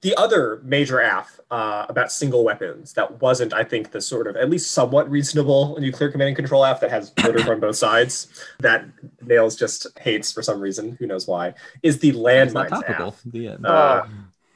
the 0.00 0.14
other 0.16 0.60
major 0.64 1.00
AF 1.00 1.40
uh, 1.50 1.86
about 1.88 2.12
single 2.12 2.44
weapons 2.44 2.92
that 2.92 3.20
wasn't, 3.20 3.52
I 3.52 3.64
think, 3.64 3.90
the 3.90 4.00
sort 4.00 4.26
of 4.26 4.36
at 4.36 4.48
least 4.48 4.70
somewhat 4.70 5.10
reasonable 5.10 5.76
nuclear 5.80 6.10
command 6.10 6.28
and 6.28 6.36
control 6.36 6.64
AF 6.64 6.80
that 6.80 6.90
has 6.90 7.12
voters 7.20 7.48
on 7.48 7.58
both 7.60 7.76
sides 7.76 8.28
that 8.60 8.84
Nails 9.22 9.56
just 9.56 9.86
hates 9.98 10.32
for 10.32 10.42
some 10.42 10.60
reason, 10.60 10.96
who 10.98 11.06
knows 11.06 11.26
why, 11.26 11.54
is 11.82 11.98
the 11.98 12.12
landmines 12.12 12.82
AF. 12.88 13.20
The 13.24 13.48
end. 13.48 13.66
Uh, 13.66 14.04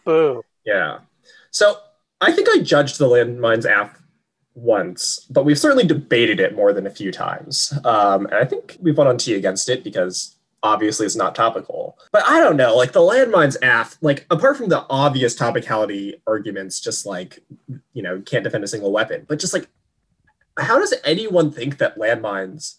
boo. 0.05 0.45
Yeah. 0.65 0.99
So 1.51 1.77
I 2.21 2.31
think 2.31 2.49
I 2.51 2.59
judged 2.59 2.99
the 2.99 3.09
landmines 3.09 3.65
AF 3.65 4.01
once, 4.55 5.27
but 5.31 5.45
we've 5.45 5.59
certainly 5.59 5.87
debated 5.87 6.39
it 6.39 6.55
more 6.55 6.73
than 6.73 6.87
a 6.87 6.91
few 6.91 7.11
times. 7.11 7.73
Um, 7.85 8.27
and 8.27 8.35
I 8.35 8.45
think 8.45 8.77
we've 8.81 8.97
won 8.97 9.07
on 9.07 9.19
T 9.19 9.35
against 9.35 9.69
it 9.69 9.83
because 9.83 10.37
obviously 10.63 11.07
it's 11.07 11.17
not 11.17 11.35
topical. 11.35 11.99
But 12.13 12.25
I 12.27 12.41
don't 12.41 12.57
know, 12.57 12.77
like 12.77 12.93
the 12.93 13.01
landmines 13.01 13.57
AF, 13.63 13.97
like 14.01 14.27
apart 14.31 14.57
from 14.57 14.69
the 14.69 14.87
obvious 14.89 15.37
topicality 15.37 16.21
arguments, 16.27 16.81
just 16.81 17.05
like, 17.05 17.41
you 17.93 18.03
know, 18.03 18.21
can't 18.21 18.45
defend 18.45 18.65
a 18.65 18.69
single 18.69 18.93
weapon, 18.93 19.25
but 19.29 19.39
just 19.39 19.53
like, 19.53 19.69
how 20.59 20.79
does 20.79 20.95
anyone 21.05 21.51
think 21.51 21.79
that 21.79 21.99
landmines 21.99 22.77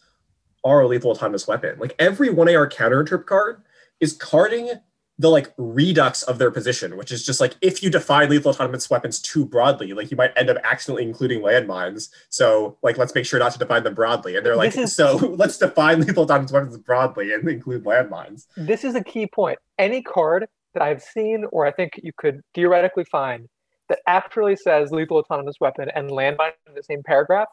are 0.64 0.82
a 0.82 0.88
lethal 0.88 1.12
autonomous 1.12 1.48
weapon? 1.48 1.78
Like 1.80 1.96
every 2.00 2.30
1AR 2.30 2.72
counter 2.72 3.04
interp 3.04 3.26
card 3.26 3.62
is 4.00 4.14
carding 4.14 4.72
the 5.20 5.30
like 5.30 5.54
redux 5.58 6.24
of 6.24 6.40
their 6.40 6.50
position, 6.50 6.98
which 6.98 7.12
is 7.12 7.26
just 7.26 7.40
like 7.40 7.56
if 7.62 7.84
you 7.84 7.90
define 7.90 8.30
lethal 8.30 8.52
autonomous 8.52 8.90
weapons 8.90 9.20
too 9.20 9.46
broadly, 9.46 9.94
like 9.94 10.10
you 10.10 10.18
might 10.18 10.32
end 10.36 10.50
up 10.50 10.58
accidentally 10.64 11.04
including 11.04 11.42
landmines. 11.42 12.10
So 12.30 12.78
like 12.82 12.98
let's 12.98 13.14
make 13.14 13.26
sure 13.26 13.40
not 13.40 13.52
to 13.54 13.60
define 13.60 13.84
them 13.84 13.94
broadly. 13.94 14.36
And 14.36 14.46
they're 14.46 14.56
like, 14.56 14.76
is, 14.76 14.96
so 14.96 15.18
let's 15.38 15.58
define 15.58 16.02
lethal 16.02 16.24
autonomous 16.24 16.52
weapons 16.52 16.78
broadly 16.78 17.32
and 17.34 17.48
include 17.48 17.84
landmines. 17.84 18.48
This 18.58 18.84
is 18.84 18.96
a 18.96 19.04
key 19.04 19.28
point. 19.28 19.60
Any 19.78 20.02
card 20.02 20.48
that 20.74 20.82
I've 20.82 21.02
seen 21.02 21.46
or 21.52 21.66
I 21.66 21.72
think 21.72 22.00
you 22.02 22.12
could 22.18 22.42
theoretically 22.56 23.06
find 23.06 23.48
that 23.90 24.00
actually 24.08 24.56
says 24.56 24.92
lethal 24.92 25.18
autonomous 25.18 25.58
weapon 25.60 25.90
and 25.94 26.10
landmine 26.10 26.54
in 26.68 26.74
the 26.74 26.84
same 26.84 27.04
paragraph 27.04 27.50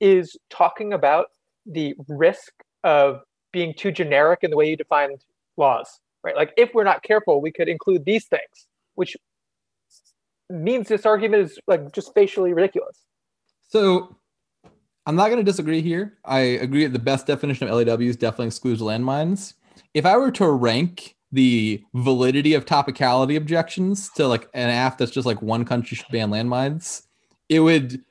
is 0.00 0.36
talking 0.48 0.94
about 0.94 1.26
the 1.66 1.94
risk 2.08 2.52
of 2.84 3.20
being 3.52 3.74
too 3.76 3.92
generic 3.92 4.40
in 4.42 4.50
the 4.50 4.56
way 4.56 4.68
you 4.68 4.76
define 4.76 5.10
laws 5.58 6.00
right? 6.24 6.36
Like 6.36 6.52
if 6.56 6.74
we're 6.74 6.84
not 6.84 7.02
careful, 7.02 7.40
we 7.40 7.52
could 7.52 7.68
include 7.68 8.04
these 8.04 8.26
things, 8.26 8.66
which 8.94 9.16
means 10.50 10.88
this 10.88 11.06
argument 11.06 11.42
is 11.44 11.58
like 11.66 11.92
just 11.92 12.12
facially 12.14 12.52
ridiculous. 12.52 12.98
So 13.68 14.16
I'm 15.06 15.16
not 15.16 15.28
going 15.28 15.38
to 15.38 15.44
disagree 15.44 15.80
here. 15.80 16.18
I 16.24 16.40
agree 16.40 16.84
that 16.84 16.92
the 16.92 16.98
best 16.98 17.26
definition 17.26 17.68
of 17.68 17.74
LAWs 17.74 18.16
definitely 18.16 18.48
excludes 18.48 18.80
landmines. 18.80 19.54
If 19.94 20.06
I 20.06 20.16
were 20.16 20.30
to 20.32 20.50
rank 20.50 21.16
the 21.32 21.82
validity 21.94 22.54
of 22.54 22.66
topicality 22.66 23.36
objections 23.36 24.10
to 24.10 24.28
like 24.28 24.48
an 24.52 24.68
AF 24.68 24.98
that's 24.98 25.10
just 25.10 25.26
like 25.26 25.40
one 25.40 25.64
country 25.64 25.96
should 25.96 26.06
ban 26.12 26.30
landmines, 26.30 27.02
it 27.48 27.60
would 27.60 28.02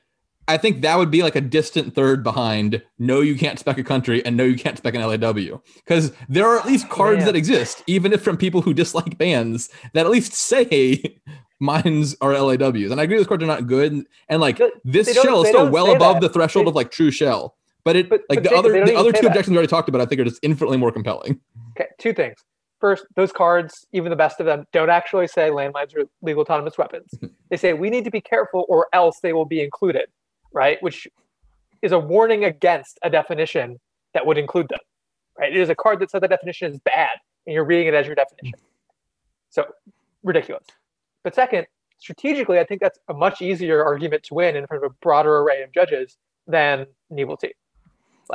I 0.48 0.56
think 0.56 0.82
that 0.82 0.98
would 0.98 1.10
be 1.10 1.22
like 1.22 1.36
a 1.36 1.40
distant 1.40 1.94
third 1.94 2.22
behind 2.24 2.82
no, 2.98 3.20
you 3.20 3.36
can't 3.36 3.58
spec 3.58 3.78
a 3.78 3.84
country 3.84 4.24
and 4.24 4.36
no, 4.36 4.44
you 4.44 4.56
can't 4.56 4.76
spec 4.76 4.94
an 4.94 5.02
LAW. 5.02 5.60
Because 5.76 6.12
there 6.28 6.46
are 6.46 6.58
at 6.58 6.66
least 6.66 6.88
cards 6.88 7.18
Man. 7.18 7.26
that 7.26 7.36
exist, 7.36 7.82
even 7.86 8.12
if 8.12 8.22
from 8.22 8.36
people 8.36 8.60
who 8.60 8.74
dislike 8.74 9.16
bans, 9.18 9.70
that 9.94 10.04
at 10.04 10.10
least 10.10 10.34
say 10.34 11.20
mines 11.60 12.16
are 12.20 12.32
LAWs. 12.32 12.90
And 12.90 13.00
I 13.00 13.04
agree 13.04 13.16
those 13.16 13.26
cards 13.26 13.42
are 13.42 13.46
not 13.46 13.66
good. 13.66 14.04
And 14.28 14.40
like 14.40 14.60
this 14.84 15.12
shell 15.14 15.42
is 15.42 15.48
still 15.48 15.70
well 15.70 15.94
above 15.94 16.16
that. 16.16 16.28
the 16.28 16.32
threshold 16.32 16.66
they, 16.66 16.70
of 16.70 16.74
like 16.74 16.90
true 16.90 17.10
shell. 17.10 17.56
But 17.84 17.96
it 17.96 18.08
but, 18.08 18.22
like 18.28 18.42
but 18.42 18.50
the 18.50 18.56
other 18.56 18.84
the 18.84 18.96
other 18.96 19.12
two 19.12 19.26
objections 19.26 19.50
we 19.50 19.56
already 19.56 19.68
talked 19.68 19.88
about, 19.88 20.00
I 20.00 20.06
think 20.06 20.20
are 20.20 20.24
just 20.24 20.40
infinitely 20.42 20.76
more 20.76 20.92
compelling. 20.92 21.40
Okay, 21.72 21.88
two 21.98 22.12
things. 22.12 22.36
First, 22.80 23.06
those 23.14 23.30
cards, 23.30 23.86
even 23.92 24.10
the 24.10 24.16
best 24.16 24.40
of 24.40 24.46
them, 24.46 24.66
don't 24.72 24.90
actually 24.90 25.28
say 25.28 25.50
landmines 25.50 25.96
are 25.96 26.02
legal 26.20 26.42
autonomous 26.42 26.76
weapons. 26.76 27.10
they 27.50 27.56
say 27.56 27.74
we 27.74 27.90
need 27.90 28.04
to 28.04 28.10
be 28.10 28.20
careful 28.20 28.66
or 28.68 28.88
else 28.92 29.20
they 29.22 29.32
will 29.32 29.44
be 29.44 29.62
included 29.62 30.06
right? 30.52 30.82
Which 30.82 31.08
is 31.82 31.92
a 31.92 31.98
warning 31.98 32.44
against 32.44 32.98
a 33.02 33.10
definition 33.10 33.80
that 34.14 34.26
would 34.26 34.38
include 34.38 34.68
them, 34.68 34.78
right? 35.38 35.52
It 35.52 35.60
is 35.60 35.68
a 35.68 35.74
card 35.74 36.00
that 36.00 36.10
says 36.10 36.20
the 36.20 36.28
definition 36.28 36.72
is 36.72 36.78
bad 36.80 37.10
and 37.46 37.54
you're 37.54 37.64
reading 37.64 37.88
it 37.88 37.94
as 37.94 38.06
your 38.06 38.14
definition. 38.14 38.58
So 39.50 39.66
ridiculous. 40.22 40.64
But 41.24 41.34
second, 41.34 41.66
strategically, 41.98 42.58
I 42.58 42.64
think 42.64 42.80
that's 42.80 42.98
a 43.08 43.14
much 43.14 43.42
easier 43.42 43.84
argument 43.84 44.22
to 44.24 44.34
win 44.34 44.56
in 44.56 44.66
front 44.66 44.84
of 44.84 44.90
a 44.90 44.94
broader 45.02 45.38
array 45.38 45.62
of 45.62 45.72
judges 45.72 46.16
than 46.46 46.86
T. 47.16 47.24
Like, 47.24 47.52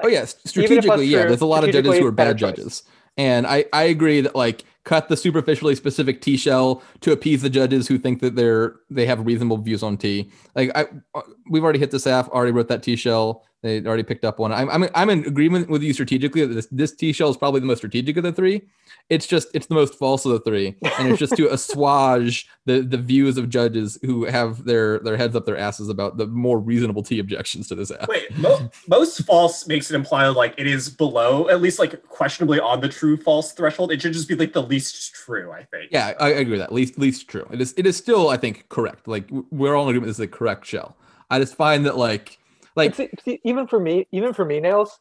oh 0.03 0.07
yes, 0.07 0.35
strategically, 0.45 1.05
yeah. 1.05 1.25
There's 1.25 1.41
a 1.41 1.45
lot 1.45 1.63
of 1.63 1.71
judges 1.71 1.97
who 1.97 2.05
are 2.05 2.11
bad 2.11 2.37
judges, 2.37 2.83
and 3.17 3.47
I 3.47 3.65
I 3.73 3.83
agree 3.83 4.21
that 4.21 4.35
like 4.35 4.63
cut 4.83 5.09
the 5.09 5.17
superficially 5.17 5.75
specific 5.75 6.21
T 6.21 6.37
shell 6.37 6.81
to 7.01 7.11
appease 7.11 7.41
the 7.41 7.49
judges 7.49 7.87
who 7.87 7.97
think 7.97 8.21
that 8.21 8.35
they're 8.35 8.75
they 8.89 9.05
have 9.05 9.25
reasonable 9.25 9.57
views 9.57 9.83
on 9.83 9.97
tea. 9.97 10.31
Like 10.55 10.71
I, 10.75 10.87
uh, 11.13 11.21
we've 11.49 11.63
already 11.63 11.79
hit 11.79 11.91
this 11.91 12.05
AF, 12.05 12.29
already 12.29 12.51
wrote 12.51 12.69
that 12.69 12.83
T 12.83 12.95
shell. 12.95 13.43
They 13.63 13.83
already 13.83 14.03
picked 14.03 14.23
up 14.23 14.37
one. 14.37 14.51
I'm, 14.51 14.69
I'm, 14.69 14.87
I'm 14.93 15.09
in 15.09 15.25
agreement 15.25 15.67
with 15.67 15.81
you 15.81 15.91
strategically 15.91 16.45
that 16.45 16.53
this, 16.53 16.67
this 16.71 16.91
T 16.91 17.11
shell 17.11 17.29
is 17.29 17.37
probably 17.37 17.59
the 17.59 17.65
most 17.65 17.79
strategic 17.79 18.15
of 18.15 18.23
the 18.23 18.31
three. 18.31 18.61
It's 19.09 19.25
just 19.25 19.47
it's 19.55 19.65
the 19.65 19.73
most 19.73 19.95
false 19.95 20.25
of 20.25 20.31
the 20.33 20.39
three, 20.41 20.75
and 20.99 21.09
it's 21.09 21.17
just 21.17 21.35
to 21.37 21.47
assuage 21.53 22.47
the 22.65 22.81
the 22.81 22.97
views 22.97 23.37
of 23.37 23.49
judges 23.49 23.97
who 24.03 24.25
have 24.25 24.65
their 24.65 24.99
their 24.99 25.17
heads 25.17 25.35
up 25.35 25.45
their 25.45 25.57
asses 25.57 25.89
about 25.89 26.17
the 26.17 26.27
more 26.27 26.59
reasonable 26.59 27.01
T 27.01 27.17
objections 27.17 27.67
to 27.69 27.75
this 27.75 27.89
AF. 27.89 28.07
Wait, 28.07 28.37
mo- 28.37 28.69
most 28.87 29.25
false 29.25 29.65
makes 29.65 29.89
it 29.89 29.95
imply 29.95 30.27
like 30.27 30.53
it 30.57 30.67
is 30.67 30.89
below, 30.89 31.49
at 31.49 31.59
least 31.59 31.79
like 31.79 32.03
questionably 32.07 32.59
on 32.59 32.79
the 32.79 32.89
true 32.89 33.17
false 33.17 33.53
threshold. 33.53 33.91
It 33.91 34.01
should 34.01 34.13
just 34.13 34.27
be 34.27 34.35
like 34.35 34.53
the 34.53 34.63
least 34.63 35.15
true. 35.15 35.51
I 35.51 35.63
think. 35.63 35.89
Yeah, 35.91 36.13
I, 36.19 36.25
I 36.25 36.29
agree 36.29 36.51
with 36.51 36.59
that. 36.59 36.71
Least 36.71 36.99
least 36.99 37.27
true. 37.27 37.47
It 37.51 37.59
is 37.59 37.73
it 37.75 37.87
is 37.87 37.97
still 37.97 38.29
I 38.29 38.37
think 38.37 38.69
correct. 38.69 39.07
Like 39.07 39.27
we're 39.49 39.73
all 39.73 39.85
in 39.85 39.89
agreement. 39.89 40.09
This 40.09 40.15
is 40.15 40.19
the 40.19 40.27
correct 40.27 40.65
shell. 40.65 40.95
I 41.31 41.39
just 41.39 41.55
find 41.55 41.85
that 41.87 41.97
like 41.97 42.37
like 42.77 42.95
see, 42.95 43.09
see, 43.23 43.41
even 43.43 43.67
for 43.67 43.79
me, 43.79 44.07
even 44.11 44.33
for 44.33 44.45
me, 44.45 44.59
nails, 44.59 44.99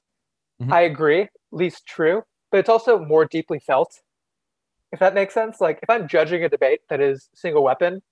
mm-hmm. 0.61 0.73
I 0.73 0.81
agree, 0.83 1.29
least 1.53 1.87
true, 1.87 2.23
but 2.51 2.59
it's 2.59 2.69
also 2.69 2.99
more 2.99 3.25
deeply 3.25 3.59
felt. 3.59 4.01
If 4.93 5.01
that 5.01 5.15
makes 5.15 5.35
sense. 5.35 5.61
Like 5.61 5.81
if 5.83 5.91
I'm 5.91 6.09
judging 6.09 6.43
a 6.45 6.49
debate 6.49 6.81
that 6.89 7.01
is 7.01 7.29
single 7.35 7.63
weapon, 7.63 8.03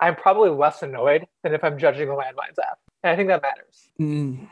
I'm 0.00 0.16
probably 0.16 0.50
less 0.50 0.82
annoyed 0.82 1.26
than 1.42 1.54
if 1.54 1.62
I'm 1.62 1.78
judging 1.78 2.08
a 2.08 2.12
landmines 2.12 2.58
AF. 2.58 2.78
And 3.02 3.12
I 3.12 3.16
think 3.16 3.28
that 3.28 3.42
matters. 3.42 3.90
Mm. 4.00 4.48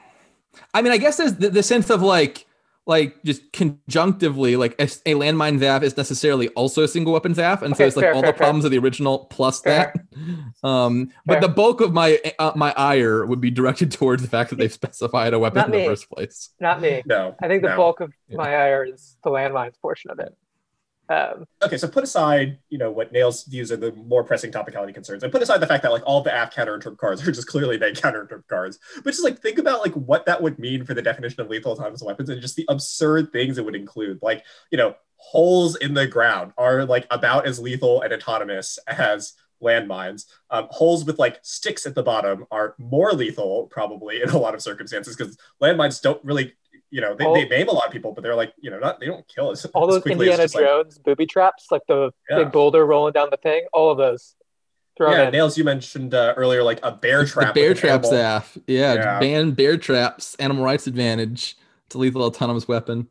I 0.74 0.82
mean, 0.82 0.92
I 0.92 0.98
guess 0.98 1.16
there's 1.16 1.34
the, 1.34 1.50
the 1.50 1.62
sense 1.62 1.88
of 1.88 2.02
like 2.02 2.46
like 2.88 3.22
just 3.22 3.52
conjunctively, 3.52 4.56
like 4.56 4.74
a, 4.80 4.84
a 4.84 5.14
landmines 5.14 5.62
AF 5.62 5.82
is 5.82 5.96
necessarily 5.96 6.48
also 6.48 6.82
a 6.82 6.88
single 6.88 7.12
weapons 7.12 7.38
AF, 7.38 7.60
and 7.60 7.74
okay, 7.74 7.84
so 7.84 7.86
it's 7.86 7.96
like 7.96 8.04
fair, 8.04 8.14
all 8.14 8.22
fair, 8.22 8.32
the 8.32 8.36
problems 8.36 8.64
of 8.64 8.70
the 8.70 8.78
original 8.78 9.26
plus 9.26 9.60
that. 9.60 9.94
Um, 10.64 11.12
but 11.24 11.40
the 11.40 11.48
bulk 11.48 11.80
of 11.80 11.92
my 11.92 12.20
uh, 12.40 12.50
my 12.56 12.74
ire 12.76 13.24
would 13.24 13.40
be 13.40 13.52
directed 13.52 13.92
towards 13.92 14.20
the 14.20 14.28
fact 14.28 14.50
that 14.50 14.56
they've 14.56 14.72
specified 14.72 15.32
a 15.32 15.38
weapon 15.38 15.58
Not 15.58 15.66
in 15.66 15.72
me. 15.72 15.78
the 15.82 15.86
first 15.86 16.10
place. 16.10 16.50
Not 16.58 16.80
me. 16.80 17.02
No, 17.06 17.36
I 17.40 17.46
think 17.46 17.62
the 17.62 17.68
no. 17.68 17.76
bulk 17.76 18.00
of 18.00 18.12
yeah. 18.26 18.38
my 18.38 18.56
ire 18.56 18.84
is 18.84 19.16
the 19.22 19.30
landmines 19.30 19.80
portion 19.80 20.10
of 20.10 20.18
it. 20.18 20.34
Um, 21.10 21.46
okay, 21.62 21.78
so 21.78 21.88
put 21.88 22.04
aside, 22.04 22.58
you 22.68 22.76
know, 22.76 22.90
what 22.90 23.12
Nails 23.12 23.44
views 23.44 23.72
are 23.72 23.76
the 23.76 23.92
more 23.92 24.22
pressing 24.22 24.52
topicality 24.52 24.92
concerns, 24.92 25.22
and 25.22 25.32
put 25.32 25.42
aside 25.42 25.58
the 25.58 25.66
fact 25.66 25.82
that 25.82 25.92
like 25.92 26.02
all 26.04 26.20
the 26.20 26.42
AF 26.42 26.54
counter 26.54 26.78
interp 26.78 26.98
cards 26.98 27.26
are 27.26 27.32
just 27.32 27.46
clearly 27.46 27.78
bad 27.78 28.00
counter 28.00 28.26
interp 28.26 28.46
cards. 28.46 28.78
But 29.02 29.10
just 29.10 29.24
like 29.24 29.40
think 29.40 29.58
about 29.58 29.80
like 29.80 29.94
what 29.94 30.26
that 30.26 30.42
would 30.42 30.58
mean 30.58 30.84
for 30.84 30.94
the 30.94 31.02
definition 31.02 31.40
of 31.40 31.48
lethal 31.48 31.72
autonomous 31.72 32.02
weapons 32.02 32.28
and 32.28 32.42
just 32.42 32.56
the 32.56 32.66
absurd 32.68 33.32
things 33.32 33.56
it 33.56 33.64
would 33.64 33.76
include. 33.76 34.18
Like, 34.20 34.44
you 34.70 34.76
know, 34.76 34.96
holes 35.16 35.76
in 35.76 35.94
the 35.94 36.06
ground 36.06 36.52
are 36.58 36.84
like 36.84 37.06
about 37.10 37.46
as 37.46 37.58
lethal 37.58 38.02
and 38.02 38.12
autonomous 38.12 38.78
as 38.86 39.32
landmines. 39.62 40.26
Um, 40.50 40.68
holes 40.70 41.04
with 41.04 41.18
like 41.18 41.38
sticks 41.42 41.86
at 41.86 41.94
the 41.94 42.02
bottom 42.02 42.46
are 42.50 42.74
more 42.78 43.12
lethal, 43.12 43.66
probably 43.70 44.22
in 44.22 44.28
a 44.30 44.38
lot 44.38 44.54
of 44.54 44.62
circumstances, 44.62 45.16
because 45.16 45.36
landmines 45.62 46.00
don't 46.00 46.22
really 46.24 46.54
you 46.90 47.00
know, 47.00 47.14
they, 47.14 47.24
all, 47.24 47.34
they 47.34 47.48
maim 47.48 47.68
a 47.68 47.72
lot 47.72 47.86
of 47.86 47.92
people, 47.92 48.12
but 48.12 48.22
they're 48.22 48.34
like, 48.34 48.52
you 48.60 48.70
know, 48.70 48.78
not 48.78 49.00
they 49.00 49.06
don't 49.06 49.26
kill 49.28 49.50
us. 49.50 49.64
All 49.66 49.86
those 49.86 50.04
Indiana 50.06 50.48
Jones 50.48 50.96
like, 50.96 51.04
booby 51.04 51.26
traps, 51.26 51.66
like 51.70 51.82
the 51.88 52.10
yeah. 52.30 52.38
big 52.38 52.52
boulder 52.52 52.86
rolling 52.86 53.12
down 53.12 53.28
the 53.30 53.36
thing, 53.36 53.66
all 53.72 53.90
of 53.90 53.98
those. 53.98 54.34
Yeah, 55.00 55.26
in. 55.26 55.32
nails. 55.32 55.56
You 55.56 55.62
mentioned 55.62 56.12
uh, 56.12 56.34
earlier, 56.36 56.62
like 56.64 56.80
a 56.82 56.90
bear 56.90 57.24
trap. 57.24 57.54
The 57.54 57.60
bear 57.60 57.74
traps 57.74 58.10
aff, 58.10 58.58
yeah, 58.66 58.94
yeah. 58.94 59.20
ban 59.20 59.52
bear 59.52 59.76
traps, 59.76 60.34
animal 60.36 60.64
rights 60.64 60.88
advantage. 60.88 61.56
to 61.90 61.98
lethal 61.98 62.22
autonomous 62.22 62.68
weapon. 62.68 63.08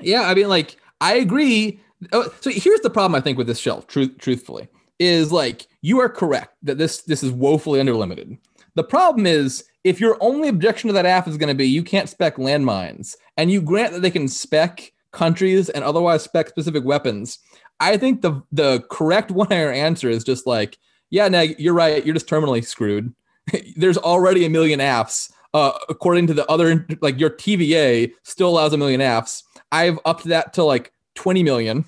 Yeah, 0.00 0.22
I 0.22 0.34
mean, 0.34 0.48
like 0.48 0.76
I 1.00 1.14
agree. 1.14 1.80
Oh, 2.12 2.30
so 2.40 2.50
here's 2.50 2.80
the 2.80 2.90
problem 2.90 3.14
I 3.14 3.20
think 3.20 3.38
with 3.38 3.46
this 3.46 3.58
shelf. 3.58 3.86
Truth, 3.86 4.18
truthfully, 4.18 4.68
is 4.98 5.32
like 5.32 5.66
you 5.82 6.00
are 6.00 6.08
correct 6.08 6.56
that 6.62 6.78
this 6.78 7.02
this 7.02 7.22
is 7.22 7.32
woefully 7.32 7.80
underlimited 7.80 8.38
The 8.74 8.84
problem 8.84 9.26
is 9.26 9.64
if 9.86 10.00
your 10.00 10.18
only 10.20 10.48
objection 10.48 10.88
to 10.88 10.94
that 10.94 11.06
AF 11.06 11.28
is 11.28 11.36
going 11.36 11.48
to 11.48 11.54
be 11.54 11.68
you 11.68 11.84
can't 11.84 12.08
spec 12.08 12.36
landmines, 12.36 13.14
and 13.36 13.52
you 13.52 13.62
grant 13.62 13.92
that 13.92 14.00
they 14.00 14.10
can 14.10 14.26
spec 14.26 14.92
countries 15.12 15.68
and 15.68 15.84
otherwise 15.84 16.24
spec 16.24 16.48
specific 16.48 16.84
weapons, 16.84 17.38
I 17.78 17.96
think 17.96 18.20
the 18.20 18.42
the 18.50 18.84
correct 18.90 19.30
1AR 19.30 19.74
answer 19.88 20.10
is 20.10 20.24
just 20.24 20.44
like, 20.44 20.76
yeah, 21.10 21.28
Neg, 21.28 21.54
you're 21.60 21.72
right. 21.72 22.04
You're 22.04 22.14
just 22.14 22.28
terminally 22.28 22.64
screwed. 22.64 23.14
There's 23.76 23.96
already 23.96 24.44
a 24.44 24.50
million 24.50 24.80
AFs. 24.80 25.32
Uh, 25.54 25.72
according 25.88 26.26
to 26.26 26.34
the 26.34 26.44
other, 26.50 26.86
like 27.00 27.18
your 27.18 27.30
TVA 27.30 28.12
still 28.24 28.48
allows 28.48 28.72
a 28.72 28.76
million 28.76 29.00
AFs. 29.00 29.42
I've 29.70 29.98
upped 30.04 30.24
that 30.24 30.52
to 30.54 30.64
like 30.64 30.92
20 31.14 31.44
million, 31.44 31.84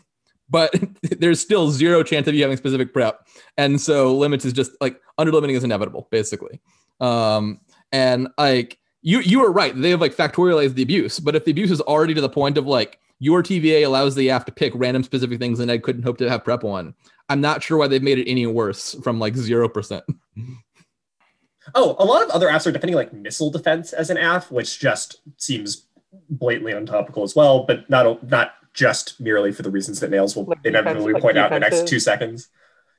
but 0.49 0.73
there's 1.03 1.41
still 1.41 1.71
zero 1.71 2.03
chance 2.03 2.29
of 2.29 2.35
you 2.35 2.43
having 2.43 2.57
specific 2.57 2.95
prep. 2.95 3.27
And 3.59 3.79
so 3.79 4.17
limits 4.17 4.47
is 4.47 4.55
just 4.55 4.71
like 4.81 4.99
under 5.19 5.33
limiting 5.33 5.57
is 5.57 5.65
inevitable, 5.65 6.09
basically. 6.11 6.61
Um, 7.01 7.61
and 7.93 8.29
like 8.39 8.79
you 9.03 9.21
you 9.21 9.41
were 9.41 9.53
right. 9.53 9.75
They 9.75 9.91
have 9.91 10.01
like 10.01 10.15
factorialized 10.15 10.75
the 10.75 10.83
abuse, 10.83 11.21
but 11.21 11.35
if 11.37 11.45
the 11.45 11.51
abuse 11.51 11.71
is 11.71 11.81
already 11.81 12.15
to 12.15 12.21
the 12.21 12.29
point 12.29 12.59
of 12.59 12.67
like 12.67 12.99
your 13.21 13.43
TVA 13.43 13.85
allows 13.85 14.15
the 14.15 14.29
AF 14.29 14.45
to 14.45 14.53
pick 14.53 14.73
random 14.75 15.03
specific 15.03 15.39
things 15.39 15.61
and 15.61 15.71
I 15.71 15.79
couldn't 15.79 16.05
hope 16.05 16.19
to 16.19 16.29
have 16.29 16.45
prep 16.45 16.65
on. 16.65 16.95
I'm 17.29 17.41
not 17.41 17.63
sure 17.63 17.77
why 17.77 17.89
they've 17.89 18.03
made 18.03 18.19
it 18.19 18.31
any 18.31 18.47
worse 18.47 18.95
from 19.03 19.19
like 19.19 19.37
zero 19.37 19.69
percent. 19.69 20.05
Oh, 21.75 21.97
a 21.99 22.05
lot 22.05 22.23
of 22.23 22.31
other 22.31 22.49
AFs 22.49 22.67
are 22.67 22.73
defending 22.73 22.97
like 22.97 23.13
missile 23.13 23.51
defense 23.51 23.93
as 23.93 24.09
an 24.09 24.17
AF, 24.17 24.51
which 24.51 24.79
just 24.79 25.21
seems 25.37 25.87
blatantly 26.31 26.73
untopical 26.73 27.23
as 27.23 27.37
well, 27.37 27.65
but 27.65 27.89
not 27.91 28.27
not 28.29 28.53
just 28.73 29.21
merely 29.21 29.53
for 29.53 29.63
the 29.63 29.71
reasons 29.71 30.01
that 30.01 30.11
Nails 30.11 30.37
will 30.37 30.45
like 30.45 30.59
inevitably 30.65 31.13
defense, 31.13 31.23
point 31.23 31.37
like 31.37 31.45
out 31.45 31.53
in 31.53 31.61
the 31.61 31.69
next 31.69 31.89
two 31.89 32.01
seconds. 32.01 32.49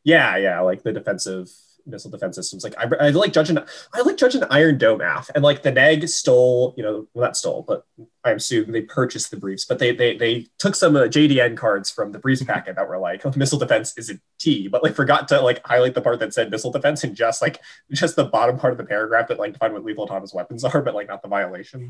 Yeah, 0.04 0.38
yeah, 0.38 0.60
like 0.62 0.84
the 0.84 0.94
defensive 0.94 1.50
missile 1.86 2.12
defense 2.12 2.36
systems. 2.36 2.64
Like 2.64 2.76
I, 2.78 3.08
I 3.08 3.10
like 3.10 3.34
judging, 3.34 3.58
I 3.58 4.02
like 4.02 4.18
judging 4.18 4.44
Iron 4.50 4.78
Dome 4.78 5.02
AF, 5.02 5.30
and 5.34 5.44
like 5.44 5.64
the 5.64 5.72
Neg 5.72 6.08
stole, 6.08 6.74
you 6.78 6.84
know, 6.84 7.08
well 7.14 7.26
not 7.26 7.38
stole, 7.38 7.64
but 7.68 7.86
I 8.24 8.32
assume 8.32 8.72
they 8.72 8.82
purchased 8.82 9.32
the 9.32 9.38
briefs, 9.38 9.66
but 9.66 9.80
they 9.80 9.94
they 9.96 10.18
they 10.18 10.48
took 10.58 10.76
some 10.76 10.96
uh, 10.96 11.02
JDN 11.02 11.56
cards 11.58 11.90
from 11.90 12.12
the 12.12 12.20
briefs 12.20 12.44
packet 12.44 12.76
that 12.76 12.88
were 12.88 12.98
like 12.98 13.26
oh, 13.26 13.34
missile 13.36 13.60
defense 13.60 13.98
is 13.98 14.10
a 14.10 14.16
T, 14.40 14.68
but 14.68 14.84
like 14.84 14.96
forgot 14.96 15.28
to 15.30 15.42
like 15.42 15.66
highlight 15.66 15.94
the 15.94 16.02
part 16.02 16.20
that 16.20 16.34
said 16.34 16.52
missile 16.52 16.72
defense 16.72 17.04
and 17.04 17.16
just 17.16 17.42
like 17.42 17.62
just 17.92 18.16
the 18.16 18.26
bottom 18.26 18.58
part 18.58 18.74
of 18.74 18.78
the 18.78 18.86
paragraph 18.86 19.28
that 19.28 19.40
like 19.40 19.54
defined 19.54 19.74
what 19.74 19.84
lethal 19.84 20.04
autonomous 20.04 20.34
weapons 20.34 20.64
are, 20.64 20.82
but 20.82 20.96
like 20.96 21.08
not 21.08 21.22
the 21.22 21.28
violation. 21.28 21.90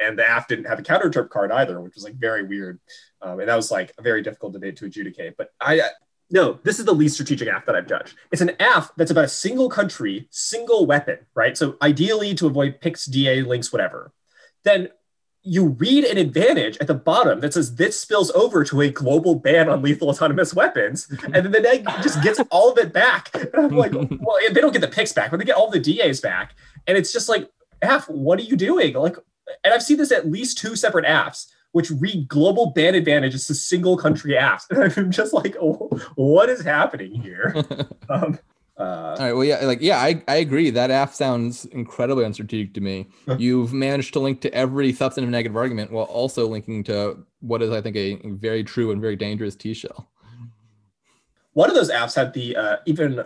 and 0.00 0.18
the 0.18 0.36
AF 0.36 0.48
didn't 0.48 0.64
have 0.64 0.78
a 0.78 0.82
counter 0.82 1.10
interp 1.10 1.28
card 1.28 1.52
either, 1.52 1.80
which 1.80 1.94
was 1.94 2.04
like 2.04 2.14
very 2.14 2.42
weird, 2.42 2.80
um, 3.22 3.40
and 3.40 3.48
that 3.48 3.56
was 3.56 3.70
like 3.70 3.92
a 3.98 4.02
very 4.02 4.22
difficult 4.22 4.52
debate 4.52 4.76
to 4.76 4.86
adjudicate. 4.86 5.36
But 5.36 5.50
I 5.60 5.82
no, 6.30 6.58
this 6.62 6.78
is 6.78 6.84
the 6.84 6.94
least 6.94 7.14
strategic 7.14 7.48
AF 7.48 7.66
that 7.66 7.74
I've 7.74 7.88
judged. 7.88 8.14
It's 8.30 8.40
an 8.40 8.52
AF 8.60 8.92
that's 8.96 9.10
about 9.10 9.24
a 9.24 9.28
single 9.28 9.68
country, 9.68 10.28
single 10.30 10.86
weapon, 10.86 11.18
right? 11.34 11.56
So 11.56 11.76
ideally 11.82 12.34
to 12.36 12.46
avoid 12.46 12.80
PICs, 12.80 13.10
DA, 13.10 13.42
links, 13.42 13.72
whatever. 13.72 14.12
Then 14.64 14.90
you 15.42 15.68
read 15.68 16.04
an 16.04 16.18
advantage 16.18 16.76
at 16.78 16.86
the 16.86 16.94
bottom 16.94 17.40
that 17.40 17.54
says 17.54 17.74
this 17.76 17.98
spills 17.98 18.30
over 18.32 18.62
to 18.62 18.82
a 18.82 18.90
global 18.90 19.34
ban 19.34 19.68
on 19.68 19.82
lethal 19.82 20.10
autonomous 20.10 20.52
weapons, 20.54 21.06
mm-hmm. 21.06 21.34
and 21.34 21.44
then 21.46 21.52
the 21.52 21.60
neg 21.60 21.86
just 22.02 22.22
gets 22.22 22.40
all 22.50 22.70
of 22.70 22.78
it 22.78 22.92
back. 22.92 23.30
And 23.34 23.64
I'm 23.66 23.76
like, 23.76 23.92
mm-hmm. 23.92 24.16
well, 24.20 24.36
they 24.52 24.60
don't 24.60 24.72
get 24.72 24.82
the 24.82 24.88
PICs 24.88 25.14
back, 25.14 25.30
but 25.30 25.38
they 25.38 25.46
get 25.46 25.56
all 25.56 25.70
the 25.70 25.80
DAs 25.80 26.20
back, 26.20 26.54
and 26.86 26.96
it's 26.96 27.12
just 27.12 27.28
like, 27.28 27.50
F, 27.82 28.08
what 28.08 28.38
are 28.38 28.42
you 28.42 28.56
doing? 28.56 28.94
Like, 28.94 29.16
and 29.64 29.74
I've 29.74 29.82
seen 29.82 29.96
this 29.96 30.12
at 30.12 30.30
least 30.30 30.58
two 30.58 30.76
separate 30.76 31.06
AFs 31.06 31.46
which 31.72 31.90
read 31.90 32.28
global 32.28 32.70
ban 32.70 32.94
advantages 32.94 33.46
to 33.46 33.54
single 33.54 33.96
country 33.96 34.32
AFs. 34.32 34.66
And 34.70 34.92
I'm 34.96 35.10
just 35.10 35.32
like, 35.32 35.56
oh, 35.60 35.88
what 36.16 36.48
is 36.48 36.62
happening 36.62 37.14
here? 37.14 37.54
um, 38.08 38.38
uh, 38.76 38.82
All 38.82 39.16
right. 39.18 39.32
Well, 39.32 39.44
yeah, 39.44 39.64
like, 39.66 39.80
yeah, 39.82 39.98
I, 39.98 40.22
I 40.26 40.36
agree. 40.36 40.70
That 40.70 40.90
AF 40.90 41.14
sounds 41.14 41.66
incredibly 41.66 42.24
unstrategic 42.24 42.72
to 42.74 42.80
me. 42.80 43.08
You've 43.38 43.72
managed 43.72 44.14
to 44.14 44.20
link 44.20 44.40
to 44.40 44.54
every 44.54 44.92
substantive 44.92 45.30
negative 45.30 45.56
argument 45.56 45.92
while 45.92 46.06
also 46.06 46.48
linking 46.48 46.82
to 46.84 47.24
what 47.40 47.62
is, 47.62 47.70
I 47.70 47.82
think, 47.82 47.96
a 47.96 48.18
very 48.24 48.64
true 48.64 48.90
and 48.90 49.00
very 49.00 49.16
dangerous 49.16 49.54
T 49.54 49.74
shell. 49.74 50.10
One 51.52 51.68
of 51.68 51.76
those 51.76 51.90
AFs 51.90 52.14
had 52.14 52.32
the 52.32 52.56
uh, 52.56 52.76
even 52.86 53.24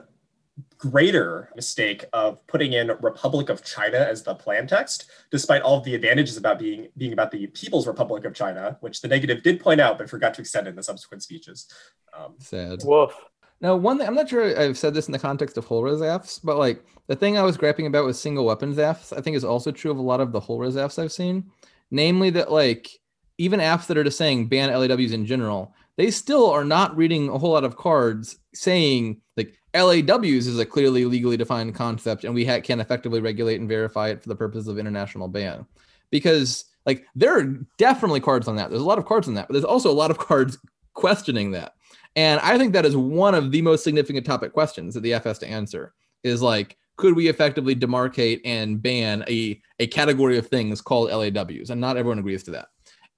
greater 0.90 1.48
mistake 1.56 2.04
of 2.12 2.46
putting 2.46 2.74
in 2.74 2.88
Republic 3.00 3.48
of 3.48 3.64
China 3.64 3.98
as 3.98 4.22
the 4.22 4.34
plan 4.34 4.66
text, 4.66 5.06
despite 5.30 5.62
all 5.62 5.78
of 5.78 5.84
the 5.84 5.94
advantages 5.94 6.36
about 6.36 6.58
being 6.58 6.88
being 6.98 7.12
about 7.12 7.30
the 7.30 7.46
People's 7.48 7.86
Republic 7.86 8.24
of 8.24 8.34
China, 8.34 8.76
which 8.80 9.00
the 9.00 9.08
negative 9.08 9.42
did 9.42 9.60
point 9.60 9.80
out 9.80 9.96
but 9.98 10.10
forgot 10.10 10.34
to 10.34 10.40
extend 10.42 10.68
in 10.68 10.76
the 10.76 10.82
subsequent 10.82 11.22
speeches. 11.22 11.68
Um, 12.16 12.34
Sad. 12.38 12.82
Woof. 12.84 13.14
Now, 13.60 13.76
one 13.76 13.96
thing 13.96 14.06
I'm 14.06 14.14
not 14.14 14.28
sure 14.28 14.58
I've 14.60 14.76
said 14.76 14.92
this 14.92 15.06
in 15.06 15.12
the 15.12 15.18
context 15.18 15.56
of 15.56 15.64
whole 15.64 15.82
res 15.82 16.00
AFs, 16.00 16.40
but 16.44 16.58
like 16.58 16.84
the 17.06 17.16
thing 17.16 17.38
I 17.38 17.42
was 17.42 17.56
grappling 17.56 17.86
about 17.86 18.04
with 18.04 18.16
single 18.16 18.44
weapons 18.44 18.76
AFs, 18.76 19.16
I 19.16 19.22
think 19.22 19.36
is 19.36 19.44
also 19.44 19.72
true 19.72 19.90
of 19.90 19.96
a 19.98 20.02
lot 20.02 20.20
of 20.20 20.32
the 20.32 20.40
whole 20.40 20.58
res 20.58 20.74
AFs 20.74 21.02
I've 21.02 21.12
seen. 21.12 21.50
Namely, 21.90 22.30
that 22.30 22.52
like 22.52 22.90
even 23.38 23.60
AFs 23.60 23.86
that 23.86 23.96
are 23.96 24.04
just 24.04 24.18
saying 24.18 24.48
ban 24.48 24.70
LAWs 24.70 25.12
in 25.12 25.24
general, 25.24 25.74
they 25.96 26.10
still 26.10 26.50
are 26.50 26.64
not 26.64 26.96
reading 26.96 27.28
a 27.28 27.38
whole 27.38 27.52
lot 27.52 27.64
of 27.64 27.76
cards 27.76 28.36
saying 28.52 29.20
like 29.36 29.56
LAWs 29.74 30.46
is 30.46 30.58
a 30.58 30.66
clearly 30.66 31.04
legally 31.04 31.36
defined 31.36 31.74
concept, 31.74 32.24
and 32.24 32.34
we 32.34 32.44
ha- 32.44 32.60
can 32.60 32.80
effectively 32.80 33.20
regulate 33.20 33.60
and 33.60 33.68
verify 33.68 34.08
it 34.08 34.22
for 34.22 34.28
the 34.28 34.36
purpose 34.36 34.66
of 34.66 34.78
international 34.78 35.28
ban. 35.28 35.66
Because 36.10 36.66
like 36.86 37.06
there 37.14 37.38
are 37.38 37.44
definitely 37.78 38.20
cards 38.20 38.46
on 38.46 38.56
that. 38.56 38.70
There's 38.70 38.82
a 38.82 38.86
lot 38.86 38.98
of 38.98 39.06
cards 39.06 39.26
on 39.26 39.34
that, 39.34 39.48
but 39.48 39.54
there's 39.54 39.64
also 39.64 39.90
a 39.90 39.92
lot 39.92 40.10
of 40.10 40.18
cards 40.18 40.58
questioning 40.92 41.50
that. 41.52 41.74
And 42.16 42.40
I 42.40 42.56
think 42.58 42.72
that 42.72 42.86
is 42.86 42.96
one 42.96 43.34
of 43.34 43.50
the 43.50 43.62
most 43.62 43.82
significant 43.82 44.24
topic 44.24 44.52
questions 44.52 44.94
that 44.94 45.00
the 45.00 45.12
AF 45.12 45.24
has 45.24 45.38
to 45.40 45.48
answer 45.48 45.92
is 46.22 46.40
like, 46.40 46.76
could 46.96 47.16
we 47.16 47.28
effectively 47.28 47.74
demarcate 47.74 48.40
and 48.44 48.80
ban 48.80 49.24
a, 49.28 49.60
a 49.80 49.88
category 49.88 50.38
of 50.38 50.46
things 50.46 50.80
called 50.80 51.10
LAWs? 51.10 51.70
And 51.70 51.80
not 51.80 51.96
everyone 51.96 52.20
agrees 52.20 52.44
to 52.44 52.52
that. 52.52 52.68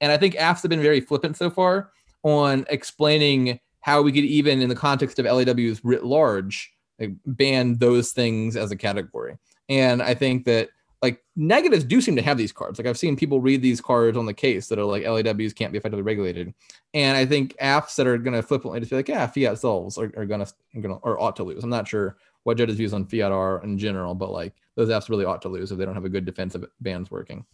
And 0.00 0.10
I 0.10 0.16
think 0.16 0.34
AFs 0.34 0.62
have 0.62 0.70
been 0.70 0.80
very 0.80 1.00
flippant 1.00 1.36
so 1.36 1.50
far 1.50 1.90
on 2.22 2.64
explaining 2.70 3.60
how 3.86 4.02
we 4.02 4.10
could 4.10 4.24
even 4.24 4.60
in 4.60 4.68
the 4.68 4.74
context 4.74 5.16
of 5.20 5.26
LAWs 5.26 5.80
writ 5.84 6.04
large 6.04 6.74
like, 6.98 7.12
ban 7.24 7.78
those 7.78 8.10
things 8.10 8.56
as 8.56 8.72
a 8.72 8.76
category. 8.76 9.38
And 9.68 10.02
I 10.02 10.12
think 10.12 10.44
that 10.46 10.70
like 11.02 11.22
negatives 11.36 11.84
do 11.84 12.00
seem 12.00 12.16
to 12.16 12.22
have 12.22 12.36
these 12.36 12.50
cards. 12.50 12.80
Like 12.80 12.88
I've 12.88 12.98
seen 12.98 13.14
people 13.14 13.40
read 13.40 13.62
these 13.62 13.80
cards 13.80 14.18
on 14.18 14.26
the 14.26 14.34
case 14.34 14.66
that 14.66 14.80
are 14.80 14.84
like 14.84 15.04
LAWs 15.04 15.52
can't 15.52 15.70
be 15.70 15.78
effectively 15.78 16.02
regulated. 16.02 16.52
And 16.94 17.16
I 17.16 17.26
think 17.26 17.54
AFs 17.58 17.94
that 17.94 18.08
are 18.08 18.18
going 18.18 18.34
to 18.34 18.42
flippantly 18.42 18.80
just 18.80 18.90
be 18.90 18.96
like, 18.96 19.08
yeah, 19.08 19.24
fiat 19.24 19.60
solves 19.60 19.98
are, 19.98 20.12
are 20.16 20.26
going 20.26 20.44
to, 20.44 20.52
going 20.80 20.96
to, 20.96 21.00
or 21.02 21.20
ought 21.20 21.36
to 21.36 21.44
lose. 21.44 21.62
I'm 21.62 21.70
not 21.70 21.86
sure 21.86 22.16
what 22.42 22.56
judges' 22.56 22.78
views 22.78 22.92
on 22.92 23.06
fiat 23.06 23.30
are 23.30 23.62
in 23.62 23.78
general, 23.78 24.16
but 24.16 24.32
like 24.32 24.52
those 24.74 24.88
AFs 24.88 25.08
really 25.08 25.26
ought 25.26 25.42
to 25.42 25.48
lose 25.48 25.70
if 25.70 25.78
they 25.78 25.84
don't 25.84 25.94
have 25.94 26.04
a 26.04 26.08
good 26.08 26.24
defensive 26.24 26.64
bans 26.80 27.08
working. 27.08 27.46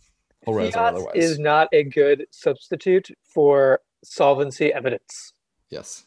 Fiat 0.47 0.97
is 1.15 1.39
not 1.39 1.69
a 1.73 1.85
good 1.85 2.27
substitute 2.31 3.11
for 3.23 3.81
solvency 4.03 4.73
evidence. 4.73 5.35
Yes. 5.69 6.07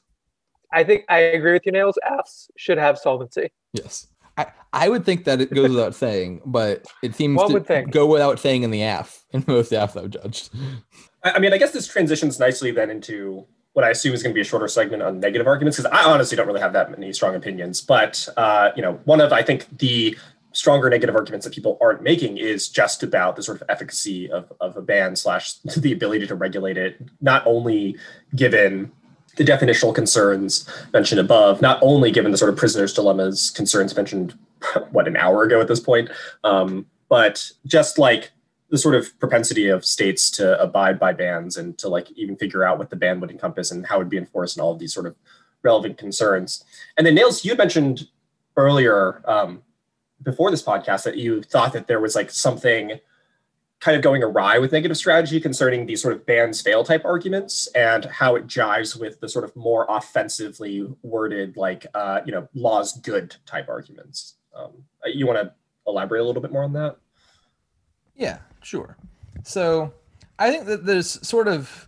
I 0.74 0.84
think 0.84 1.06
I 1.10 1.20
agree 1.20 1.54
with 1.54 1.66
you, 1.66 1.72
Nails. 1.72 1.98
AFs 2.10 2.50
should 2.58 2.78
have 2.78 2.98
solvency. 2.98 3.52
Yes. 3.74 4.08
I, 4.38 4.48
I 4.74 4.90
would 4.90 5.06
think 5.06 5.24
that 5.26 5.40
it 5.42 5.54
goes 5.54 5.70
without 5.70 5.96
saying, 6.06 6.42
but 6.46 6.86
it 7.02 7.16
seems 7.16 7.38
One 7.38 7.64
to 7.64 7.86
go 7.90 8.06
without 8.06 8.40
saying 8.40 8.64
in 8.64 8.72
the 8.72 8.82
AF, 8.82 9.24
in 9.32 9.44
most 9.48 9.72
AFs 9.72 10.02
I've 10.02 10.10
judged. 10.10 10.50
I 11.24 11.40
mean, 11.40 11.54
I 11.54 11.58
guess 11.58 11.72
this 11.72 11.88
transitions 11.88 12.40
nicely 12.40 12.72
then 12.72 12.90
into 12.90 13.46
what 13.74 13.84
I 13.84 13.90
assume 13.90 14.14
is 14.14 14.24
going 14.24 14.32
to 14.32 14.36
be 14.36 14.42
a 14.42 14.46
shorter 14.46 14.68
segment 14.68 15.04
on 15.04 15.20
negative 15.20 15.48
arguments, 15.48 15.78
because 15.78 15.92
I 15.92 16.04
honestly 16.10 16.38
don't 16.38 16.48
really 16.48 16.62
have 16.62 16.74
that 16.74 16.92
many 16.92 17.12
strong 17.12 17.36
opinions. 17.36 17.82
But, 17.82 18.28
uh, 18.38 18.72
you 18.76 18.82
know, 18.82 19.00
one 19.04 19.20
of, 19.20 19.34
I 19.34 19.42
think, 19.42 19.68
the 19.78 20.18
stronger 20.54 20.90
negative 20.90 21.14
arguments 21.16 21.46
that 21.46 21.54
people 21.54 21.78
aren't 21.82 22.02
making 22.02 22.38
is 22.38 22.70
just 22.70 23.04
about 23.04 23.36
the 23.36 23.44
sort 23.44 23.62
of 23.62 23.70
efficacy 23.70 24.32
of, 24.32 24.52
of 24.62 24.78
a 24.78 24.82
ban 24.82 25.16
slash 25.16 25.56
the 25.78 25.92
ability 25.92 26.26
to 26.28 26.36
regulate 26.36 26.78
it, 26.78 27.02
not 27.22 27.46
only 27.46 27.98
given 28.36 28.92
the 29.36 29.44
definitional 29.44 29.94
concerns 29.94 30.68
mentioned 30.94 31.20
above, 31.20 31.62
not 31.62 31.80
only 31.82 32.12
given 32.12 32.32
the 32.32 32.38
sort 32.38 32.50
of 32.50 32.58
prisoner's 32.58 32.94
dilemmas 32.94 33.52
concerns 33.52 33.96
mentioned, 33.96 34.38
what, 34.92 35.08
an 35.08 35.18
hour 35.18 35.44
ago 35.44 35.62
at 35.62 35.68
this 35.68 35.80
point, 35.80 36.10
um, 36.44 36.86
but 37.10 37.52
just 37.66 37.98
like 37.98 38.32
the 38.70 38.78
sort 38.78 38.96
of 38.96 39.18
propensity 39.20 39.68
of 39.68 39.86
states 39.86 40.32
to 40.32 40.60
abide 40.60 41.00
by 41.00 41.14
bans 41.14 41.56
and 41.58 41.78
to 41.78 41.88
like 41.88 42.12
even 42.12 42.36
figure 42.36 42.64
out 42.64 42.78
what 42.78 42.90
the 42.90 42.96
ban 42.96 43.20
would 43.20 43.30
encompass 43.30 43.72
and 43.72 43.86
how 43.86 43.96
it 43.96 44.00
would 44.00 44.10
be 44.10 44.18
enforced 44.18 44.58
and 44.58 44.64
all 44.64 44.72
of 44.72 44.80
these 44.80 44.94
sort 44.94 45.06
of 45.06 45.16
relevant 45.64 45.98
concerns. 45.98 46.64
And 46.98 47.06
then 47.06 47.16
Nails, 47.16 47.46
you 47.46 47.56
mentioned 47.56 48.08
earlier 48.58 49.22
um, 49.26 49.62
before 50.24 50.50
this 50.50 50.64
podcast 50.64 51.04
that 51.04 51.18
you 51.18 51.42
thought 51.42 51.74
that 51.74 51.88
there 51.88 52.00
was 52.00 52.16
like 52.16 52.32
something 52.32 53.00
kind 53.80 53.96
of 53.96 54.02
going 54.02 54.24
awry 54.24 54.58
with 54.58 54.72
negative 54.72 54.98
strategy 54.98 55.40
concerning 55.40 55.86
these 55.86 56.02
sort 56.02 56.14
of 56.14 56.26
bans 56.26 56.62
fail 56.62 56.84
type 56.84 57.04
arguments 57.06 57.68
and 57.76 58.06
how 58.06 58.36
it 58.36 58.48
jives 58.48 59.00
with 59.00 59.20
the 59.20 59.30
sort 59.30 59.44
of 59.44 59.56
more 59.56 59.86
offensively 59.90 60.88
worded 61.04 61.58
like 61.58 61.86
uh, 61.94 62.22
you 62.26 62.32
know 62.32 62.48
laws 62.54 63.00
good 63.00 63.36
type 63.46 63.68
arguments. 63.70 64.36
Um, 64.56 64.72
you 65.06 65.28
want 65.28 65.40
to 65.40 65.54
elaborate 65.86 66.22
a 66.22 66.24
little 66.24 66.42
bit 66.42 66.52
more 66.52 66.64
on 66.64 66.74
that? 66.74 66.98
Yeah 68.16 68.40
sure. 68.62 68.98
So 69.44 69.94
i 70.38 70.52
think 70.52 70.66
that 70.66 70.86
there's 70.86 71.26
sort 71.26 71.48
of 71.48 71.88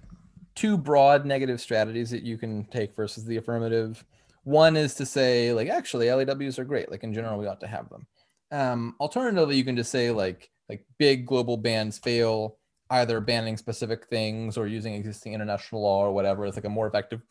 two 0.56 0.78
broad 0.78 1.26
negative 1.26 1.60
strategies 1.60 2.10
that 2.10 2.24
you 2.24 2.38
can 2.38 2.66
take 2.66 2.96
versus 2.96 3.26
the 3.26 3.38
affirmative. 3.38 4.04
One 4.44 4.76
is 4.76 4.96
to 4.96 5.06
say 5.06 5.54
like 5.54 5.70
actually 5.70 6.10
laws 6.10 6.58
are 6.58 6.66
great. 6.66 6.90
Like 6.90 7.04
in 7.04 7.14
general 7.14 7.38
we 7.38 7.48
ought 7.48 7.60
to 7.62 7.68
have 7.68 7.90
them. 7.90 8.08
Um, 8.52 8.96
alternatively, 9.00 9.56
you 9.56 9.64
can 9.64 9.76
just 9.76 9.92
say 9.92 10.12
like 10.12 10.50
like 10.70 10.86
big 10.98 11.26
global 11.26 11.58
bans 11.58 11.98
fail 11.98 12.58
either 12.90 13.20
banning 13.20 13.58
specific 13.58 14.08
things 14.08 14.58
or 14.58 14.68
using 14.68 14.94
existing 14.94 15.34
international 15.34 15.82
law 15.82 16.06
or 16.06 16.14
whatever. 16.14 16.46
It's 16.46 16.58
like 16.58 16.66
a 16.66 16.70
more 16.70 16.88
effective 16.88 17.22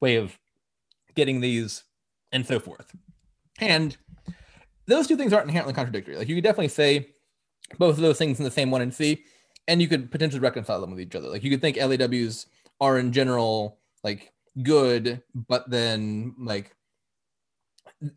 way 0.00 0.16
of 0.16 0.36
getting 1.14 1.40
these 1.40 1.84
and 2.32 2.46
so 2.46 2.58
forth. 2.58 2.94
And 3.60 3.96
those 4.86 5.06
two 5.06 5.16
things 5.16 5.32
aren't 5.32 5.46
inherently 5.46 5.74
contradictory. 5.74 6.16
Like 6.16 6.28
you 6.28 6.34
could 6.34 6.44
definitely 6.44 6.68
say 6.68 7.10
both 7.78 7.96
of 7.96 8.02
those 8.02 8.18
things 8.18 8.38
in 8.38 8.44
the 8.44 8.50
same 8.50 8.70
one 8.70 8.82
and 8.82 8.92
see, 8.92 9.24
and 9.68 9.80
you 9.80 9.88
could 9.88 10.10
potentially 10.10 10.40
reconcile 10.40 10.80
them 10.80 10.90
with 10.90 11.00
each 11.00 11.14
other. 11.14 11.28
Like 11.28 11.44
you 11.44 11.50
could 11.50 11.60
think 11.60 11.76
LAWs 11.76 12.46
are 12.80 12.98
in 12.98 13.12
general 13.12 13.78
like 14.02 14.32
good, 14.62 15.22
but 15.34 15.70
then 15.70 16.34
like 16.38 16.74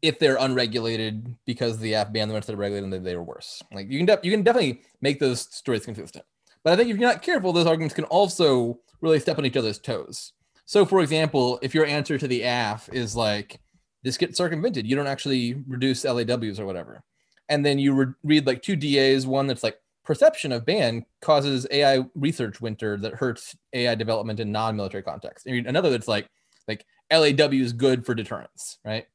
if 0.01 0.19
they're 0.19 0.37
unregulated 0.37 1.35
because 1.45 1.77
the 1.77 1.93
AF 1.93 2.13
banned 2.13 2.29
them 2.29 2.37
instead 2.37 2.53
of 2.53 2.59
regulating 2.59 2.89
them, 2.89 3.03
they 3.03 3.15
were 3.15 3.23
worse. 3.23 3.61
Like 3.71 3.89
you 3.89 3.99
can 3.99 4.05
de- 4.05 4.19
you 4.23 4.31
can 4.31 4.43
definitely 4.43 4.81
make 5.01 5.19
those 5.19 5.41
stories 5.41 5.85
consistent. 5.85 6.25
But 6.63 6.73
I 6.73 6.75
think 6.75 6.89
if 6.89 6.97
you're 6.97 7.09
not 7.09 7.21
careful, 7.21 7.51
those 7.51 7.67
arguments 7.67 7.93
can 7.93 8.05
also 8.05 8.79
really 9.01 9.19
step 9.19 9.37
on 9.37 9.45
each 9.45 9.57
other's 9.57 9.79
toes. 9.79 10.31
So, 10.65 10.85
for 10.85 11.01
example, 11.01 11.59
if 11.61 11.73
your 11.73 11.85
answer 11.85 12.17
to 12.17 12.27
the 12.27 12.43
AF 12.43 12.89
is 12.93 13.15
like 13.15 13.59
this 14.03 14.17
gets 14.17 14.37
circumvented, 14.37 14.87
you 14.87 14.95
don't 14.95 15.07
actually 15.07 15.55
reduce 15.67 16.05
LAWs 16.05 16.59
or 16.59 16.65
whatever, 16.65 17.03
and 17.49 17.65
then 17.65 17.79
you 17.79 17.93
re- 17.93 18.13
read 18.23 18.47
like 18.47 18.61
two 18.61 18.75
DAs, 18.75 19.27
one 19.27 19.47
that's 19.47 19.63
like 19.63 19.77
perception 20.05 20.51
of 20.51 20.65
ban 20.65 21.05
causes 21.21 21.67
AI 21.71 22.05
research 22.15 22.61
winter 22.61 22.97
that 22.97 23.13
hurts 23.13 23.55
AI 23.73 23.95
development 23.95 24.39
in 24.39 24.51
non-military 24.51 25.03
context. 25.03 25.45
And 25.45 25.67
another 25.67 25.89
that's 25.89 26.07
like 26.07 26.27
like 26.67 26.85
LAW 27.11 27.51
is 27.51 27.73
good 27.73 28.05
for 28.05 28.15
deterrence, 28.15 28.79
right? 28.85 29.05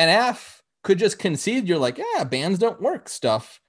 And 0.00 0.10
AF 0.10 0.62
could 0.82 0.98
just 0.98 1.18
concede 1.18 1.68
you're 1.68 1.76
like, 1.76 1.98
yeah, 1.98 2.24
bans 2.24 2.58
don't 2.58 2.80
work 2.80 3.06
stuff 3.06 3.60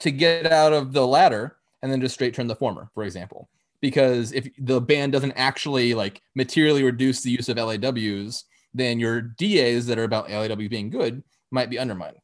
to 0.00 0.10
get 0.10 0.44
out 0.44 0.72
of 0.72 0.92
the 0.92 1.06
latter 1.06 1.58
and 1.80 1.92
then 1.92 2.00
just 2.00 2.14
straight 2.14 2.34
turn 2.34 2.48
the 2.48 2.56
former, 2.56 2.90
for 2.92 3.04
example. 3.04 3.48
Because 3.80 4.32
if 4.32 4.48
the 4.58 4.80
ban 4.80 5.12
doesn't 5.12 5.34
actually 5.36 5.94
like 5.94 6.22
materially 6.34 6.82
reduce 6.82 7.20
the 7.20 7.30
use 7.30 7.48
of 7.48 7.56
LAWs, 7.56 8.46
then 8.74 8.98
your 8.98 9.20
DAs 9.20 9.86
that 9.86 9.96
are 9.96 10.02
about 10.02 10.28
LAWs 10.28 10.68
being 10.68 10.90
good 10.90 11.22
might 11.52 11.70
be 11.70 11.78
undermined. 11.78 12.16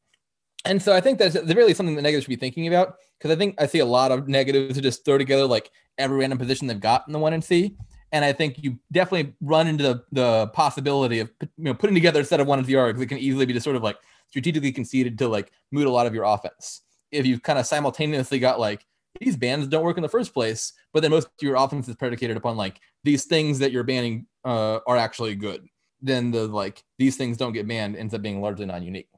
And 0.64 0.82
so 0.82 0.92
I 0.92 1.00
think 1.00 1.20
that's 1.20 1.36
really 1.36 1.72
something 1.72 1.94
that 1.94 2.02
negatives 2.02 2.24
should 2.24 2.30
be 2.30 2.36
thinking 2.36 2.66
about 2.66 2.96
because 3.16 3.30
I 3.30 3.36
think 3.36 3.54
I 3.60 3.66
see 3.66 3.78
a 3.78 3.86
lot 3.86 4.10
of 4.10 4.26
negatives 4.26 4.74
to 4.74 4.80
just 4.80 5.04
throw 5.04 5.18
together 5.18 5.46
like 5.46 5.70
every 5.98 6.18
random 6.18 6.40
position 6.40 6.66
they've 6.66 6.80
got 6.80 7.04
in 7.06 7.12
the 7.12 7.20
1NC. 7.20 7.76
And 8.12 8.24
I 8.24 8.32
think 8.32 8.62
you 8.62 8.78
definitely 8.92 9.34
run 9.40 9.66
into 9.66 9.82
the, 9.82 10.04
the 10.12 10.46
possibility 10.48 11.20
of 11.20 11.30
you 11.40 11.48
know 11.64 11.74
putting 11.74 11.94
together 11.94 12.20
a 12.20 12.24
set 12.24 12.40
of 12.40 12.46
1NC 12.46 12.66
args 12.68 12.98
that 12.98 13.06
can 13.06 13.18
easily 13.18 13.46
be 13.46 13.54
just 13.54 13.64
sort 13.64 13.76
of 13.76 13.82
like 13.82 13.96
strategically 14.28 14.72
conceded 14.72 15.18
to 15.18 15.28
like 15.28 15.50
moot 15.70 15.86
a 15.86 15.90
lot 15.90 16.06
of 16.06 16.14
your 16.14 16.24
offense. 16.24 16.82
If 17.10 17.26
you've 17.26 17.42
kind 17.42 17.58
of 17.58 17.66
simultaneously 17.66 18.38
got 18.38 18.60
like 18.60 18.84
these 19.20 19.36
bans 19.36 19.66
don't 19.66 19.84
work 19.84 19.96
in 19.96 20.02
the 20.02 20.08
first 20.08 20.32
place, 20.32 20.72
but 20.92 21.00
then 21.00 21.10
most 21.10 21.26
of 21.26 21.32
your 21.40 21.56
offense 21.56 21.88
is 21.88 21.96
predicated 21.96 22.36
upon 22.36 22.56
like 22.56 22.80
these 23.04 23.24
things 23.24 23.58
that 23.58 23.72
you're 23.72 23.84
banning 23.84 24.26
uh, 24.44 24.80
are 24.86 24.96
actually 24.96 25.34
good, 25.34 25.66
then 26.00 26.30
the 26.30 26.46
like 26.46 26.82
these 26.98 27.16
things 27.16 27.36
don't 27.36 27.52
get 27.52 27.66
banned 27.68 27.96
ends 27.96 28.14
up 28.14 28.22
being 28.22 28.40
largely 28.40 28.66
non-unique. 28.66 29.08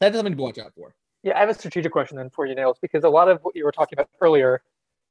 That's 0.00 0.16
something 0.16 0.36
to 0.36 0.42
watch 0.42 0.58
out 0.58 0.72
for. 0.74 0.94
Yeah, 1.22 1.36
I 1.36 1.40
have 1.40 1.50
a 1.50 1.54
strategic 1.54 1.92
question 1.92 2.16
then 2.16 2.30
for 2.30 2.46
you, 2.46 2.54
Nails, 2.54 2.78
because 2.80 3.04
a 3.04 3.08
lot 3.08 3.28
of 3.28 3.40
what 3.42 3.54
you 3.54 3.64
were 3.64 3.72
talking 3.72 3.98
about 3.98 4.08
earlier 4.20 4.62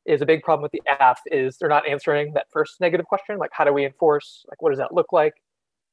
is 0.06 0.22
a 0.22 0.26
big 0.26 0.42
problem 0.42 0.64
with 0.64 0.72
the 0.72 0.82
AF 1.00 1.20
is 1.28 1.58
they're 1.58 1.70
not 1.70 1.88
answering 1.88 2.34
that 2.34 2.48
first 2.52 2.80
negative 2.82 3.06
question, 3.06 3.38
like 3.38 3.52
how 3.54 3.64
do 3.64 3.74
we 3.74 3.86
enforce, 3.86 4.46
like 4.50 4.62
what 4.62 4.70
does 4.70 4.80
that 4.80 4.94
look 4.94 5.12
like? 5.12 5.34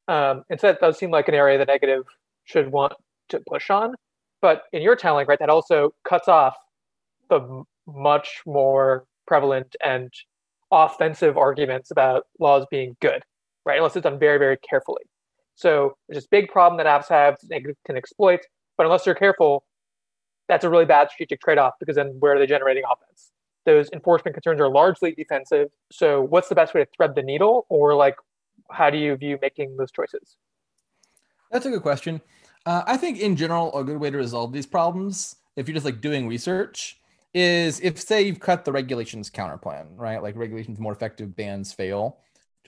Um, 0.09 0.45
and 0.49 0.61
so 0.61 0.69
that 0.69 0.81
does 0.81 0.99
seem 0.99 1.11
like 1.11 1.29
an 1.29 1.35
area 1.35 1.59
that 1.59 1.69
negative 1.69 2.05
should 2.45 2.71
want 2.71 2.95
to 3.29 3.41
push 3.49 3.71
on. 3.71 3.95
But 4.41 4.63
in 4.73 4.83
your 4.83 4.97
telling, 4.97 5.27
right, 5.27 5.39
that 5.39 5.51
also 5.51 5.95
cuts 6.05 6.29
off 6.29 6.55
the 7.29 7.65
much 7.87 8.43
more 8.47 9.05
prevalent 9.27 9.75
and 9.85 10.13
offensive 10.71 11.37
arguments 11.37 11.91
about 11.91 12.25
laws 12.39 12.67
being 12.71 12.97
good, 13.01 13.23
right? 13.65 13.79
Unless 13.79 13.97
it's 13.97 14.05
done 14.05 14.19
very, 14.19 14.39
very 14.39 14.57
carefully. 14.59 15.03
So 15.55 15.97
there's 16.09 16.23
this 16.23 16.29
big 16.29 16.49
problem 16.49 16.77
that 16.79 16.87
AFs 16.87 17.09
have 17.09 17.37
can 17.87 17.97
exploit, 17.97 18.41
but 18.77 18.85
unless 18.85 19.05
they're 19.05 19.15
careful, 19.15 19.65
that's 20.49 20.65
a 20.65 20.71
really 20.71 20.85
bad 20.85 21.09
strategic 21.11 21.41
trade-off 21.41 21.75
because 21.81 21.97
then 21.97 22.17
where 22.21 22.37
are 22.37 22.39
they 22.39 22.47
generating 22.47 22.85
offense? 22.85 23.33
Those 23.67 23.91
enforcement 23.93 24.35
concerns 24.35 24.61
are 24.61 24.69
largely 24.69 25.13
defensive. 25.13 25.69
So 25.93 26.23
what's 26.23 26.49
the 26.49 26.55
best 26.55 26.73
way 26.73 26.85
to 26.85 26.91
thread 26.97 27.15
the 27.15 27.23
needle, 27.23 27.67
or 27.69 27.95
like 27.95 28.17
how 28.71 28.89
do 28.91 28.97
you 28.97 29.15
view 29.17 29.39
making 29.43 29.77
those 29.77 29.93
choices? 29.93 30.37
That's 31.51 31.67
a 31.67 31.71
good 31.71 31.83
question. 31.83 32.21
Uh, 32.65 32.83
I 32.87 32.97
think 32.97 33.19
in 33.19 33.37
general, 33.37 33.77
a 33.79 33.85
good 33.85 33.99
way 33.99 34.11
to 34.11 34.17
resolve 34.17 34.53
these 34.53 34.67
problems, 34.67 35.37
if 35.57 35.69
you're 35.69 35.75
just 35.75 35.85
like 35.85 36.01
doing 36.01 36.27
research, 36.27 36.99
is 37.35 37.81
if 37.81 38.01
say 38.01 38.23
you've 38.23 38.41
cut 38.41 38.65
the 38.65 38.73
regulations 38.73 39.31
counter 39.31 39.59
plan, 39.59 39.89
right? 39.97 40.23
Like 40.23 40.37
regulations 40.37 40.79
more 40.79 40.93
effective 40.93 41.37
bans 41.37 41.73
fail. 41.73 42.19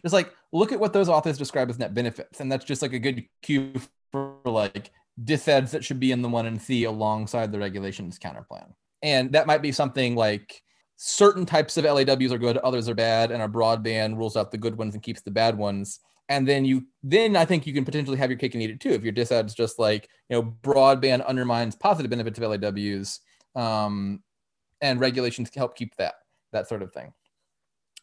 Just 0.03 0.13
like 0.13 0.33
look 0.53 0.73
at 0.73 0.79
what 0.79 0.93
those 0.93 1.09
authors 1.09 1.39
describe 1.39 1.71
as 1.71 1.79
net 1.79 1.95
benefits, 1.95 2.41
and 2.41 2.51
that's 2.53 2.65
just 2.65 2.83
like 2.83 2.93
a 2.93 2.99
good 2.99 3.25
cue 3.43 3.73
for 4.13 4.37
like 4.45 4.91
disads 5.25 5.73
that 5.73 5.85
should 5.85 5.99
be 5.99 6.13
in 6.13 6.23
the 6.23 6.29
1NC 6.29 6.87
alongside 6.87 7.51
the 7.51 7.59
regulations 7.59 8.19
counter 8.19 8.43
plan. 8.49 8.75
And 9.03 9.33
that 9.33 9.47
might 9.47 9.63
be 9.63 9.73
something 9.73 10.15
like 10.15 10.63
certain 11.01 11.47
types 11.47 11.77
of 11.77 11.85
LAWs 11.85 12.33
are 12.33 12.39
good, 12.39 12.59
others 12.59 12.89
are 12.89 12.95
bad, 12.95 13.31
and 13.31 13.41
a 13.41 13.49
broad 13.49 13.83
ban 13.85 14.17
rules 14.17 14.37
out 14.37 14.51
the 14.51 14.59
good 14.59 14.77
ones 14.77 14.95
and 14.95 15.03
keeps 15.03 15.23
the 15.23 15.31
bad 15.31 15.57
ones. 15.57 16.01
And 16.29 16.47
then 16.47 16.65
you 16.65 16.87
then 17.03 17.37
I 17.37 17.45
think 17.45 17.67
you 17.67 17.73
can 17.73 17.85
potentially 17.85 18.19
have 18.19 18.31
your 18.31 18.39
cake 18.39 18.55
and 18.55 18.63
eat 18.63 18.71
it 18.71 18.81
too. 18.81 18.91
If 18.91 19.03
your 19.03 19.13
disad's 19.13 19.55
just 19.55 19.79
like, 19.79 20.09
you 20.29 20.37
know, 20.37 20.43
broad 20.43 21.01
ban 21.01 21.23
undermines 21.23 21.77
positive 21.77 22.11
benefits 22.11 22.39
of 22.39 22.51
LAWs, 22.51 23.21
um, 23.55 24.23
and 24.83 25.01
regulations 25.01 25.51
help 25.55 25.77
keep 25.77 25.95
that, 25.97 26.15
that 26.53 26.69
sort 26.69 26.83
of 26.83 26.93
thing 26.93 27.13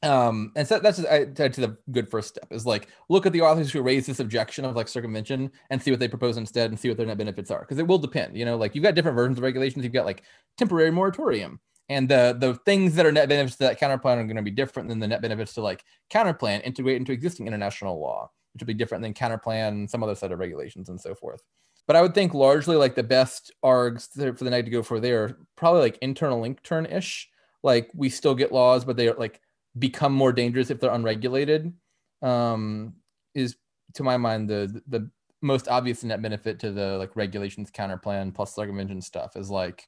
um 0.03 0.51
and 0.55 0.67
so 0.67 0.77
that's 0.77 1.03
I, 1.05 1.25
to 1.25 1.49
the 1.49 1.77
good 1.91 2.09
first 2.09 2.27
step 2.27 2.47
is 2.51 2.65
like 2.65 2.89
look 3.07 3.25
at 3.25 3.31
the 3.31 3.41
authors 3.41 3.71
who 3.71 3.81
raise 3.81 4.05
this 4.05 4.19
objection 4.19 4.65
of 4.65 4.75
like 4.75 4.89
circumvention 4.89 5.51
and 5.69 5.81
see 5.81 5.89
what 5.89 6.01
they 6.01 6.09
propose 6.09 6.35
instead 6.35 6.69
and 6.69 6.79
see 6.79 6.89
what 6.89 6.97
their 6.97 7.05
net 7.05 7.17
benefits 7.17 7.49
are 7.49 7.61
because 7.61 7.79
it 7.79 7.87
will 7.87 7.97
depend 7.97 8.37
you 8.37 8.43
know 8.43 8.57
like 8.57 8.75
you've 8.75 8.83
got 8.83 8.93
different 8.93 9.15
versions 9.15 9.37
of 9.37 9.43
regulations 9.43 9.83
you've 9.83 9.93
got 9.93 10.05
like 10.05 10.23
temporary 10.57 10.91
moratorium 10.91 11.59
and 11.89 12.09
the 12.09 12.35
the 12.39 12.55
things 12.65 12.95
that 12.95 13.05
are 13.05 13.11
net 13.11 13.29
benefits 13.29 13.57
to 13.57 13.63
that 13.63 13.79
counterplan 13.79 14.17
are 14.17 14.23
going 14.23 14.35
to 14.35 14.41
be 14.41 14.51
different 14.51 14.89
than 14.89 14.99
the 14.99 15.07
net 15.07 15.21
benefits 15.21 15.53
to 15.53 15.61
like 15.61 15.83
counterplan 16.11 16.63
integrate 16.63 16.97
into 16.97 17.11
existing 17.11 17.47
international 17.47 17.99
law 17.99 18.29
which 18.53 18.61
will 18.61 18.67
be 18.67 18.73
different 18.73 19.01
than 19.01 19.13
counterplan 19.13 19.67
and 19.67 19.89
some 19.89 20.01
other 20.01 20.15
set 20.15 20.31
of 20.31 20.39
regulations 20.39 20.87
and 20.87 20.99
so 20.99 21.13
forth. 21.13 21.41
But 21.87 21.95
i 21.95 22.01
would 22.01 22.15
think 22.15 22.33
largely 22.33 22.75
like 22.77 22.95
the 22.95 23.03
best 23.03 23.51
args 23.63 24.09
for 24.37 24.43
the 24.43 24.49
night 24.49 24.65
to 24.65 24.71
go 24.71 24.81
for 24.81 24.99
there 24.99 25.37
probably 25.55 25.81
like 25.81 25.99
internal 26.01 26.39
link 26.39 26.63
turn 26.63 26.85
ish 26.85 27.29
like 27.63 27.91
we 27.93 28.09
still 28.09 28.33
get 28.33 28.51
laws 28.51 28.85
but 28.85 28.95
they 28.97 29.09
are 29.09 29.15
like 29.15 29.41
become 29.77 30.13
more 30.13 30.31
dangerous 30.31 30.69
if 30.69 30.79
they're 30.79 30.91
unregulated 30.91 31.73
um, 32.21 32.93
is 33.35 33.57
to 33.93 34.03
my 34.03 34.17
mind 34.17 34.49
the 34.49 34.81
the 34.87 35.09
most 35.41 35.67
obvious 35.67 36.03
net 36.03 36.21
benefit 36.21 36.59
to 36.59 36.71
the 36.71 36.97
like 36.97 37.15
regulations 37.15 37.69
counter 37.69 37.97
plan 37.97 38.31
plus 38.31 38.55
circumvention 38.55 39.01
stuff 39.01 39.35
is 39.35 39.51
like 39.51 39.87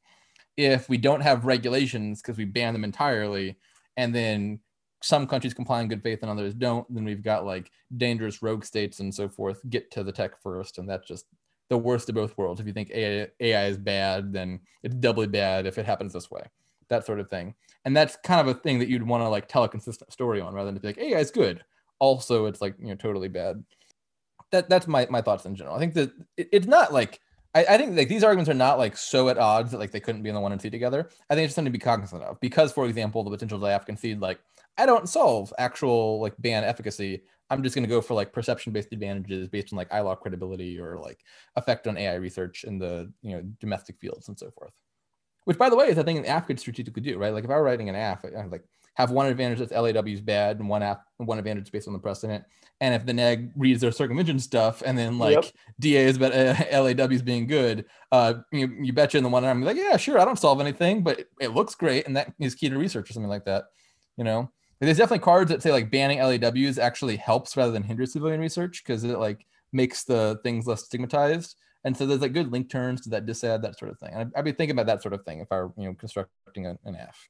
if 0.57 0.89
we 0.89 0.97
don't 0.97 1.21
have 1.21 1.45
regulations 1.45 2.21
because 2.21 2.37
we 2.37 2.45
ban 2.45 2.73
them 2.73 2.83
entirely 2.83 3.57
and 3.95 4.13
then 4.13 4.59
some 5.01 5.27
countries 5.27 5.53
comply 5.53 5.79
in 5.81 5.87
good 5.87 6.01
faith 6.01 6.19
and 6.23 6.31
others 6.31 6.53
don't 6.53 6.91
then 6.93 7.05
we've 7.05 7.23
got 7.23 7.45
like 7.45 7.71
dangerous 7.97 8.41
rogue 8.41 8.65
states 8.65 8.99
and 8.99 9.13
so 9.13 9.29
forth 9.29 9.61
get 9.69 9.89
to 9.91 10.03
the 10.03 10.11
tech 10.11 10.41
first 10.41 10.79
and 10.79 10.89
that's 10.89 11.07
just 11.07 11.25
the 11.69 11.77
worst 11.77 12.09
of 12.09 12.15
both 12.15 12.37
worlds 12.37 12.59
if 12.59 12.65
you 12.65 12.73
think 12.73 12.89
AI, 12.91 13.27
AI 13.39 13.65
is 13.67 13.77
bad 13.77 14.33
then 14.33 14.59
it's 14.83 14.95
doubly 14.95 15.27
bad 15.27 15.65
if 15.65 15.77
it 15.77 15.85
happens 15.85 16.13
this 16.13 16.31
way 16.31 16.41
that 16.89 17.05
sort 17.05 17.19
of 17.19 17.29
thing. 17.29 17.53
And 17.85 17.95
that's 17.95 18.17
kind 18.23 18.41
of 18.41 18.55
a 18.55 18.59
thing 18.59 18.79
that 18.79 18.89
you'd 18.89 19.03
want 19.03 19.23
to 19.23 19.29
like 19.29 19.47
tell 19.47 19.63
a 19.63 19.69
consistent 19.69 20.11
story 20.11 20.41
on 20.41 20.53
rather 20.53 20.67
than 20.67 20.75
to 20.75 20.81
be 20.81 20.87
like, 20.87 20.97
hey, 20.97 21.13
it's 21.13 21.31
good. 21.31 21.63
Also, 21.99 22.45
it's 22.45 22.61
like, 22.61 22.75
you 22.79 22.87
know, 22.87 22.95
totally 22.95 23.27
bad. 23.27 23.63
That 24.51 24.69
that's 24.69 24.87
my, 24.87 25.07
my 25.09 25.21
thoughts 25.21 25.45
in 25.45 25.55
general. 25.55 25.75
I 25.75 25.79
think 25.79 25.93
that 25.95 26.11
it, 26.37 26.49
it's 26.51 26.67
not 26.67 26.93
like 26.93 27.19
I, 27.53 27.65
I, 27.65 27.77
think 27.77 27.95
like 27.95 28.07
these 28.07 28.23
arguments 28.23 28.49
are 28.49 28.53
not 28.53 28.77
like 28.77 28.97
so 28.97 29.29
at 29.29 29.37
odds 29.37 29.71
that 29.71 29.79
like 29.79 29.91
they 29.91 29.99
couldn't 29.99 30.23
be 30.23 30.29
in 30.29 30.35
the 30.35 30.41
1NC 30.41 30.71
together. 30.71 31.09
I 31.29 31.35
think 31.35 31.45
it's 31.45 31.49
just 31.49 31.55
something 31.55 31.71
to 31.71 31.77
be 31.77 31.83
cognizant 31.83 32.23
of 32.23 32.39
because, 32.39 32.71
for 32.71 32.85
example, 32.85 33.23
the 33.23 33.29
potential 33.29 33.59
to 33.59 33.65
have 33.65 33.85
concede 33.85 34.19
like 34.19 34.39
I 34.77 34.85
don't 34.85 35.09
solve 35.09 35.53
actual 35.57 36.19
like 36.19 36.35
ban 36.39 36.63
efficacy. 36.63 37.23
I'm 37.49 37.63
just 37.63 37.75
going 37.75 37.83
to 37.83 37.89
go 37.89 38.01
for 38.01 38.13
like 38.13 38.33
perception 38.33 38.73
based 38.73 38.91
advantages 38.91 39.47
based 39.47 39.71
on 39.73 39.77
like 39.77 39.89
ILAW 39.89 40.19
credibility 40.19 40.79
or 40.79 40.99
like 40.99 41.19
effect 41.55 41.87
on 41.87 41.97
AI 41.97 42.15
research 42.15 42.63
in 42.63 42.77
the 42.77 43.11
you 43.21 43.35
know 43.35 43.41
domestic 43.59 43.97
fields 43.99 44.27
and 44.27 44.37
so 44.37 44.51
forth. 44.51 44.73
Which, 45.45 45.57
by 45.57 45.69
the 45.69 45.77
way, 45.77 45.87
is 45.87 45.97
I 45.97 46.03
think 46.03 46.19
an 46.19 46.31
AF 46.31 46.45
could 46.45 46.59
strategically 46.59 47.01
do, 47.01 47.17
right? 47.17 47.33
Like 47.33 47.45
if 47.45 47.49
I 47.49 47.55
were 47.55 47.63
writing 47.63 47.87
an 47.89 47.95
AF, 47.95 48.25
I 48.25 48.45
like 48.45 48.65
have 48.97 49.11
one 49.11 49.27
advantage 49.27 49.59
that's 49.59 49.71
LAW 49.71 50.01
is 50.07 50.21
bad 50.21 50.59
and 50.59 50.67
one 50.67 50.81
app 50.81 51.05
one 51.17 51.37
advantage 51.37 51.71
based 51.71 51.87
on 51.87 51.93
the 51.93 51.99
precedent. 51.99 52.43
And 52.81 52.95
if 52.95 53.05
the 53.05 53.13
neg 53.13 53.51
reads 53.55 53.79
their 53.79 53.91
circumvention 53.91 54.39
stuff 54.39 54.81
and 54.83 54.97
then 54.97 55.19
like 55.19 55.35
yep. 55.35 55.45
DA 55.79 56.05
is 56.05 56.17
but 56.17 56.33
uh, 56.33 56.55
LAW 56.71 57.11
is 57.11 57.21
being 57.21 57.45
good, 57.45 57.85
uh, 58.11 58.35
you, 58.51 58.75
you 58.81 58.93
betcha 58.93 59.17
in 59.17 59.23
the 59.23 59.29
one 59.29 59.45
I'm 59.45 59.61
like, 59.61 59.77
yeah, 59.77 59.97
sure, 59.97 60.17
I 60.17 60.25
don't 60.25 60.39
solve 60.39 60.59
anything, 60.59 61.03
but 61.03 61.19
it, 61.19 61.29
it, 61.39 61.53
looks 61.53 61.75
great, 61.75 62.07
and 62.07 62.17
that 62.17 62.33
is 62.39 62.55
key 62.55 62.69
to 62.69 62.77
research 62.77 63.09
or 63.11 63.13
something 63.13 63.29
like 63.29 63.45
that. 63.45 63.65
You 64.17 64.23
know, 64.23 64.49
there's 64.79 64.97
definitely 64.97 65.23
cards 65.23 65.51
that 65.51 65.61
say 65.61 65.71
like 65.71 65.91
banning 65.91 66.17
LAWs 66.17 66.79
actually 66.79 67.17
helps 67.17 67.55
rather 67.55 67.71
than 67.71 67.83
hinders 67.83 68.13
civilian 68.13 68.39
research 68.39 68.83
because 68.83 69.03
it 69.03 69.19
like 69.19 69.45
makes 69.71 70.05
the 70.05 70.39
things 70.41 70.65
less 70.65 70.85
stigmatized 70.85 71.55
And 71.83 71.95
so 71.95 72.07
there's 72.07 72.21
like 72.21 72.33
good 72.33 72.51
link 72.51 72.69
turns 72.71 73.01
to 73.01 73.09
that 73.11 73.27
disad, 73.27 73.61
that 73.61 73.77
sort 73.77 73.91
of 73.91 73.99
thing. 73.99 74.11
And 74.13 74.31
I'd, 74.35 74.43
be 74.43 74.53
thinking 74.53 74.75
about 74.75 74.87
that 74.87 75.03
sort 75.03 75.13
of 75.13 75.23
thing 75.23 75.39
if 75.39 75.51
I 75.51 75.57
were, 75.57 75.71
you 75.77 75.85
know, 75.85 75.93
constructing 75.93 76.65
an, 76.65 76.79
an 76.83 76.95
AF. 76.95 77.29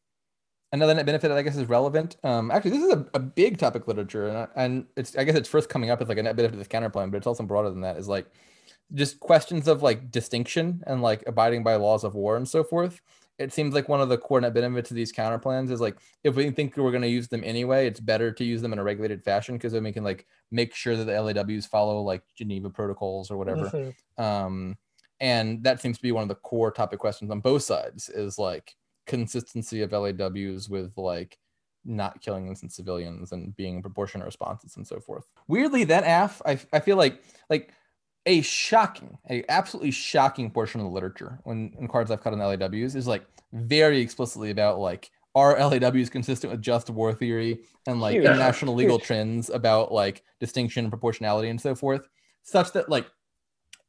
Another 0.74 0.94
net 0.94 1.06
benefit 1.06 1.30
that 1.30 1.38
I 1.38 1.44
guess 1.44 1.56
is 1.56 1.70
relevant. 1.70 2.18
Um, 2.24 2.52
actually, 2.52 2.72
this 2.72 2.84
is 2.84 2.94
a, 2.94 3.06
a 3.14 3.20
big 3.20 3.58
topic 3.58 3.88
literature, 3.88 4.28
and, 4.28 4.48
and 4.56 4.86
it's 4.98 5.16
I 5.16 5.24
guess 5.24 5.36
it's 5.36 5.50
first 5.50 5.70
coming 5.70 5.90
up 5.90 6.02
as 6.02 6.10
like 6.10 6.18
a 6.18 6.24
net 6.24 6.36
benefit 6.36 6.56
of 6.56 6.60
this 6.60 6.68
counterplan, 6.68 7.12
but 7.12 7.18
it's 7.18 7.28
also 7.28 7.44
broader 7.44 7.70
than 7.70 7.82
that. 7.82 7.98
Is 7.98 8.08
like 8.08 8.28
just 8.94 9.20
questions 9.20 9.68
of 9.68 9.82
like 9.84 10.12
distinction 10.12 10.84
and 10.88 11.02
like 11.02 11.24
abiding 11.28 11.64
by 11.64 11.76
laws 11.76 12.04
of 12.04 12.16
war 12.16 12.38
and 12.38 12.48
so 12.48 12.64
forth 12.64 13.02
it 13.40 13.54
seems 13.54 13.74
like 13.74 13.88
one 13.88 14.02
of 14.02 14.10
the 14.10 14.18
core 14.18 14.42
net 14.42 14.54
benefits 14.54 14.90
of 14.90 14.96
these 14.96 15.12
counter 15.12 15.38
plans 15.38 15.70
is 15.70 15.80
like 15.80 15.98
if 16.24 16.36
we 16.36 16.50
think 16.50 16.76
we're 16.76 16.92
going 16.92 17.04
to 17.04 17.08
use 17.08 17.28
them 17.28 17.44
anyway, 17.44 17.86
it's 17.86 18.00
better 18.00 18.32
to 18.32 18.44
use 18.44 18.62
them 18.62 18.74
in 18.74 18.80
a 18.80 18.84
regulated 18.84 19.24
fashion 19.24 19.56
because 19.56 19.74
then 19.74 19.84
we 19.84 19.92
can 19.92 20.04
like 20.04 20.26
make 20.52 20.74
sure 20.74 20.96
that 20.96 21.06
the 21.06 21.12
LAWs 21.12 21.68
follow 21.68 22.02
like 22.02 22.24
Geneva 22.36 22.70
protocols 22.70 23.30
or 23.30 23.38
whatever. 23.38 23.66
Mm-hmm. 23.70 24.24
Um, 24.24 24.76
and 25.20 25.64
that 25.64 25.82
seems 25.82 25.98
to 25.98 26.04
be 26.04 26.12
one 26.12 26.24
of 26.24 26.30
the 26.30 26.36
core 26.36 26.72
topic 26.72 27.00
questions 27.00 27.30
on 27.30 27.40
both 27.40 27.64
sides 27.64 28.10
is 28.10 28.40
like 28.40 28.76
consistency 29.08 29.82
of 29.82 29.92
LAWs 29.92 30.70
with 30.70 30.94
like 30.98 31.38
not 31.86 32.22
killing 32.22 32.46
innocent 32.46 32.74
civilians 32.74 33.32
and 33.32 33.56
being 33.56 33.82
proportionate 33.82 34.26
responses 34.26 34.76
and 34.76 34.86
so 34.86 35.00
forth. 35.00 35.26
Weirdly, 35.48 35.86
that 35.86 36.04
AF, 36.06 36.42
I, 36.46 36.60
I 36.74 36.80
feel 36.80 36.98
like 36.98 37.24
like 37.50 37.72
a 38.26 38.42
shocking, 38.42 39.18
a 39.30 39.44
absolutely 39.50 39.92
shocking 39.92 40.52
portion 40.52 40.82
of 40.82 40.86
the 40.86 40.92
literature 40.92 41.40
when 41.44 41.74
in 41.80 41.88
cards 41.88 42.12
I've 42.12 42.22
cut 42.22 42.34
on 42.34 42.40
LAWs 42.40 42.96
is 42.96 43.08
like 43.08 43.26
very 43.54 44.02
explicitly 44.02 44.52
about 44.52 44.80
like 44.80 45.10
are 45.34 45.56
LAWs 45.58 46.10
consistent 46.10 46.52
with 46.52 46.62
just 46.62 46.90
war 46.90 47.14
theory 47.14 47.60
and 47.88 48.02
like 48.02 48.16
Huge. 48.16 48.26
international 48.26 48.76
legal 48.76 48.98
Huge. 48.98 49.08
trends 49.08 49.50
about 49.50 49.92
like 49.92 50.24
distinction 50.40 50.86
and 50.86 50.92
proportionality 50.92 51.48
and 51.50 51.62
so 51.62 51.74
forth, 51.74 52.08
such 52.44 52.74
that 52.74 52.90
like 52.90 53.08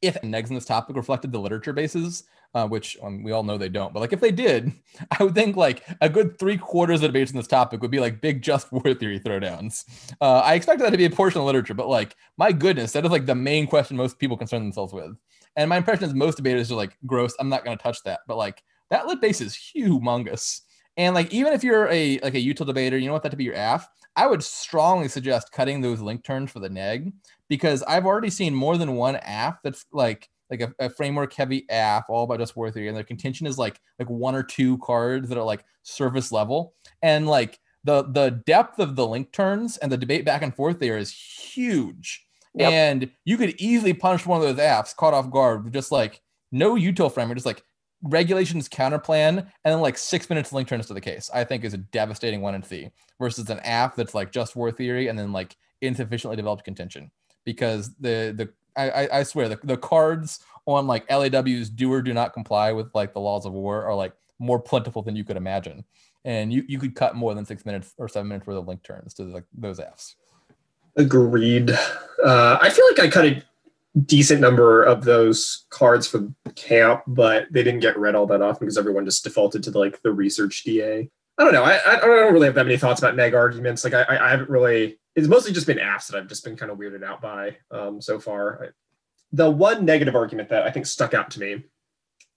if 0.00 0.14
negs 0.22 0.48
in 0.48 0.54
this 0.54 0.64
topic 0.64 0.94
reflected 0.94 1.32
the 1.32 1.40
literature 1.40 1.72
bases, 1.72 2.24
uh, 2.55 2.66
which 2.66 2.96
um, 3.03 3.22
we 3.22 3.32
all 3.32 3.42
know 3.42 3.59
they 3.59 3.68
don't. 3.68 3.92
But 3.92 4.01
like 4.01 4.12
if 4.12 4.20
they 4.20 4.30
did, 4.30 4.72
I 5.18 5.22
would 5.22 5.34
think 5.34 5.57
like 5.57 5.84
a 6.01 6.09
good 6.09 6.38
three 6.38 6.57
quarters 6.57 7.03
of 7.03 7.09
debates 7.09 7.30
on 7.30 7.36
this 7.36 7.46
topic 7.46 7.82
would 7.82 7.90
be 7.90 8.01
like 8.01 8.20
big 8.20 8.42
just 8.42 8.72
war 8.72 8.94
theory 8.94 9.20
throwdowns. 9.20 9.84
Uh, 10.20 10.40
I 10.40 10.55
expected 10.55 10.84
that 10.84 10.90
to 10.90 10.96
be 10.96 11.05
a 11.05 11.11
portion 11.11 11.40
of 11.40 11.46
literature, 11.46 11.74
but 11.74 11.88
like 11.88 12.16
my 12.36 12.53
goodness, 12.53 12.92
that 12.92 13.05
is 13.05 13.11
like 13.11 13.26
the 13.26 13.34
main 13.34 13.66
question 13.66 13.96
most 13.96 14.18
people 14.18 14.36
concern 14.36 14.62
themselves 14.62 14.92
with. 14.92 15.16
And 15.57 15.68
my 15.68 15.76
impression 15.76 16.05
is 16.05 16.14
most 16.14 16.36
debaters 16.36 16.70
are 16.70 16.76
like 16.76 16.96
gross. 17.07 17.34
I'm 17.40 17.49
not 17.49 17.64
going 17.64 17.76
to 17.76 17.82
touch 17.82 18.03
that, 18.05 18.20
but 18.26 18.36
like 18.36 18.62
that 18.90 19.07
lit 19.07 19.20
base 19.20 19.40
is 19.40 19.55
humongous. 19.55 20.61
And 20.96 21.14
like 21.14 21.32
even 21.32 21.53
if 21.53 21.62
you're 21.62 21.88
a 21.88 22.18
like 22.20 22.34
a 22.34 22.38
util 22.38 22.66
debater, 22.66 22.99
you 22.99 23.07
don't 23.07 23.12
want 23.12 23.22
that 23.24 23.30
to 23.30 23.36
be 23.36 23.44
your 23.44 23.55
AF. 23.55 23.88
I 24.16 24.26
would 24.26 24.42
strongly 24.42 25.07
suggest 25.07 25.53
cutting 25.53 25.80
those 25.80 26.01
link 26.01 26.24
turns 26.24 26.51
for 26.51 26.59
the 26.59 26.68
neg 26.68 27.12
because 27.49 27.84
I've 27.84 28.05
already 28.05 28.30
seen 28.30 28.53
more 28.53 28.76
than 28.76 28.96
one 28.96 29.14
AF 29.14 29.59
that's 29.62 29.86
like 29.92 30.28
like 30.51 30.61
a, 30.61 30.74
a 30.78 30.90
framework 30.90 31.32
heavy 31.32 31.66
AF 31.70 32.05
all 32.09 32.24
about 32.24 32.38
just 32.38 32.57
war 32.57 32.70
theory, 32.70 32.88
and 32.88 32.96
their 32.96 33.05
contention 33.05 33.46
is 33.46 33.59
like 33.59 33.80
like 33.99 34.09
one 34.09 34.34
or 34.34 34.42
two 34.42 34.78
cards 34.78 35.28
that 35.28 35.38
are 35.38 35.44
like 35.44 35.64
surface 35.82 36.32
level, 36.32 36.74
and 37.03 37.26
like 37.26 37.59
the 37.84 38.03
the 38.05 38.42
depth 38.46 38.78
of 38.78 38.96
the 38.96 39.07
link 39.07 39.32
turns 39.32 39.76
and 39.78 39.90
the 39.90 39.96
debate 39.96 40.24
back 40.24 40.42
and 40.42 40.55
forth 40.55 40.78
there 40.78 40.99
is 40.99 41.12
huge. 41.12 42.24
Yep. 42.55 42.72
And 42.72 43.11
you 43.24 43.36
could 43.36 43.55
easily 43.61 43.92
punish 43.92 44.26
one 44.26 44.40
of 44.40 44.57
those 44.57 44.64
AFs 44.64 44.96
caught 44.96 45.14
off 45.14 45.30
guard 45.30 45.64
with 45.64 45.72
just 45.72 45.92
like 45.92 46.20
no 46.51 46.74
util 46.74 47.12
framework, 47.12 47.36
just 47.36 47.46
like 47.46 47.62
regulations 48.03 48.68
counterplan 48.68 49.38
and 49.38 49.49
then 49.64 49.80
like 49.80 49.99
six 49.99 50.28
minutes 50.28 50.53
link 50.53 50.68
turns 50.68 50.86
to 50.86 50.94
the 50.94 51.01
case. 51.01 51.30
I 51.32 51.44
think 51.44 51.64
is 51.64 51.74
a 51.74 51.78
devastating 51.78 52.40
1NC 52.40 52.90
versus 53.20 53.49
an 53.51 53.61
AF 53.64 53.96
that's 53.96 54.14
like 54.14 54.32
just 54.32 54.57
war 54.57 54.70
theory 54.70 55.09
and 55.09 55.18
then 55.18 55.32
like 55.32 55.57
insufficiently 55.80 56.36
developed 56.36 56.64
contention 56.64 57.11
because 57.44 57.94
the 58.01 58.34
the 58.36 58.51
I, 58.86 59.18
I 59.20 59.22
swear 59.22 59.48
the, 59.48 59.58
the 59.62 59.76
cards 59.76 60.40
on 60.66 60.86
like 60.86 61.10
LAWs 61.10 61.70
do 61.70 61.92
or 61.92 62.02
do 62.02 62.12
not 62.12 62.32
comply 62.32 62.72
with 62.72 62.88
like 62.94 63.14
the 63.14 63.20
laws 63.20 63.46
of 63.46 63.52
war 63.52 63.84
are 63.84 63.94
like 63.94 64.12
more 64.38 64.58
plentiful 64.58 65.02
than 65.02 65.16
you 65.16 65.24
could 65.24 65.36
imagine. 65.36 65.84
And 66.24 66.52
you, 66.52 66.64
you 66.68 66.78
could 66.78 66.94
cut 66.94 67.16
more 67.16 67.34
than 67.34 67.44
six 67.44 67.64
minutes 67.64 67.94
or 67.96 68.08
seven 68.08 68.28
minutes 68.28 68.46
worth 68.46 68.58
of 68.58 68.68
link 68.68 68.82
turns 68.82 69.14
to 69.14 69.22
like 69.24 69.44
those 69.56 69.78
AFs. 69.78 70.14
Agreed. 70.96 71.70
Uh, 72.24 72.58
I 72.60 72.70
feel 72.70 72.84
like 72.90 72.98
I 72.98 73.08
cut 73.08 73.24
a 73.24 73.42
decent 74.04 74.40
number 74.40 74.82
of 74.82 75.04
those 75.04 75.66
cards 75.70 76.06
for 76.06 76.28
camp, 76.54 77.02
but 77.06 77.46
they 77.50 77.62
didn't 77.62 77.80
get 77.80 77.98
read 77.98 78.14
all 78.14 78.26
that 78.26 78.42
often 78.42 78.66
because 78.66 78.76
everyone 78.76 79.04
just 79.04 79.24
defaulted 79.24 79.62
to 79.62 79.70
the, 79.70 79.78
like 79.78 80.02
the 80.02 80.12
research 80.12 80.64
DA. 80.64 81.08
I 81.38 81.44
don't 81.44 81.52
know. 81.52 81.62
I, 81.62 81.78
I 81.86 82.00
don't 82.00 82.32
really 82.32 82.46
have 82.46 82.56
that 82.56 82.66
many 82.66 82.76
thoughts 82.76 83.00
about 83.00 83.16
neg 83.16 83.34
arguments. 83.34 83.84
Like 83.84 83.94
I, 83.94 84.04
I 84.08 84.28
haven't 84.30 84.50
really 84.50 84.98
it's 85.18 85.28
mostly 85.28 85.52
just 85.52 85.66
been 85.66 85.78
AFs 85.78 86.06
that 86.06 86.16
I've 86.16 86.28
just 86.28 86.44
been 86.44 86.56
kind 86.56 86.70
of 86.70 86.78
weirded 86.78 87.02
out 87.02 87.20
by 87.20 87.56
um, 87.72 88.00
so 88.00 88.20
far. 88.20 88.74
The 89.32 89.50
one 89.50 89.84
negative 89.84 90.14
argument 90.14 90.48
that 90.50 90.62
I 90.62 90.70
think 90.70 90.86
stuck 90.86 91.12
out 91.12 91.30
to 91.32 91.40
me 91.40 91.64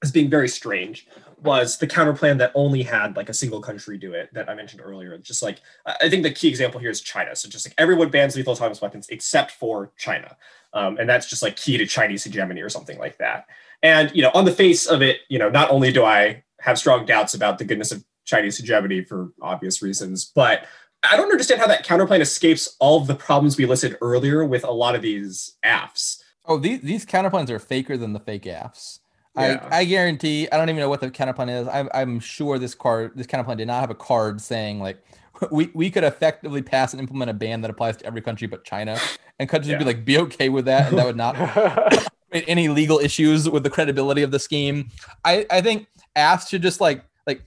as 0.04 0.12
being 0.12 0.32
very 0.32 0.50
strange 0.50 1.08
was 1.44 1.78
the 1.78 1.86
counter 1.86 2.14
plan 2.14 2.40
that 2.40 2.52
only 2.56 2.82
had 2.82 3.16
like 3.16 3.30
a 3.30 3.34
single 3.34 3.62
country 3.62 4.00
do 4.00 4.14
it 4.14 4.34
that 4.34 4.50
I 4.50 4.56
mentioned 4.56 4.82
earlier. 4.84 5.16
Just 5.20 5.44
like 5.44 5.60
I 5.86 6.10
think 6.10 6.24
the 6.24 6.32
key 6.32 6.48
example 6.48 6.80
here 6.80 6.90
is 6.90 7.02
China. 7.02 7.36
So 7.36 7.48
just 7.50 7.68
like 7.68 7.76
everyone 7.78 8.10
bans 8.10 8.36
lethal 8.36 8.54
autonomous 8.54 8.82
weapons 8.82 9.08
except 9.10 9.52
for 9.52 9.92
China, 9.96 10.36
um, 10.74 10.98
and 10.98 11.08
that's 11.08 11.30
just 11.30 11.44
like 11.44 11.56
key 11.58 11.78
to 11.78 11.86
Chinese 11.86 12.24
hegemony 12.24 12.62
or 12.62 12.70
something 12.70 12.98
like 12.98 13.20
that. 13.20 13.46
And 13.84 14.12
you 14.16 14.24
know, 14.24 14.32
on 14.34 14.46
the 14.46 14.52
face 14.52 14.88
of 14.88 15.04
it, 15.04 15.20
you 15.30 15.38
know, 15.38 15.50
not 15.50 15.70
only 15.70 15.92
do 15.92 16.04
I 16.04 16.44
have 16.60 16.80
strong 16.80 17.06
doubts 17.06 17.36
about 17.36 17.60
the 17.60 17.66
goodness 17.66 17.92
of 17.92 18.04
Chinese 18.26 18.58
hegemony 18.58 19.04
for 19.04 19.32
obvious 19.40 19.84
reasons, 19.84 20.32
but 20.34 20.66
I 21.10 21.18
don't 21.18 21.32
understand 21.32 21.60
how 21.60 21.68
that 21.68 21.86
counterplan 21.86 22.20
escapes 22.20 22.76
all 22.80 23.02
of 23.02 23.08
the 23.08 23.16
problems 23.16 23.58
we 23.58 23.66
listed 23.66 23.98
earlier 24.02 24.46
with 24.46 24.64
a 24.64 24.72
lot 24.72 24.96
of 24.96 25.02
these 25.02 25.54
AFs. 25.66 26.22
Oh, 26.46 26.58
these 26.58 26.82
these 26.82 27.06
counterplans 27.06 27.50
are 27.50 27.60
faker 27.60 27.98
than 27.98 28.14
the 28.14 28.20
fake 28.20 28.44
AFs. 28.44 29.00
Yeah. 29.36 29.66
I, 29.72 29.80
I 29.80 29.86
guarantee 29.86 30.48
I 30.52 30.58
don't 30.58 30.70
even 30.70 30.80
know 30.80 30.90
what 30.90 31.02
the 31.02 31.10
counterplan 31.10 31.62
is. 31.62 31.68
I'm, 31.68 31.90
I'm 31.94 32.20
sure 32.20 32.60
this 32.60 32.76
card 32.76 33.14
this 33.16 33.28
counterplan 33.28 33.58
did 33.58 33.68
not 33.68 33.82
have 33.82 33.90
a 33.90 33.96
card 33.96 34.42
saying 34.42 34.80
like 34.80 35.04
we, 35.52 35.72
we 35.74 35.90
could 35.90 36.04
effectively 36.04 36.62
pass 36.62 36.94
and 36.94 37.00
implement 37.00 37.32
a 37.32 37.34
ban 37.34 37.62
that 37.62 37.72
applies 37.72 37.98
to 37.98 38.06
every 38.06 38.22
country 38.22 38.48
but 38.48 38.64
China, 38.64 39.00
and 39.40 39.50
countries 39.50 39.70
yeah. 39.70 39.78
would 39.78 39.86
be 39.86 39.86
like 39.86 40.06
be 40.06 40.18
okay 40.20 40.50
with 40.50 40.66
that, 40.66 40.90
and 40.90 40.98
that 40.98 41.06
would 41.06 41.18
not 41.18 41.36
create 42.30 42.46
any 42.48 42.70
legal 42.70 43.00
issues 43.00 43.50
with 43.50 43.64
the 43.64 43.70
credibility 43.70 44.22
of 44.22 44.32
the 44.32 44.40
scheme. 44.40 44.90
I 45.24 45.46
I 45.50 45.62
think 45.62 45.88
AFs 46.16 46.50
should 46.50 46.62
just 46.62 46.82
like 46.82 47.04
like 47.26 47.44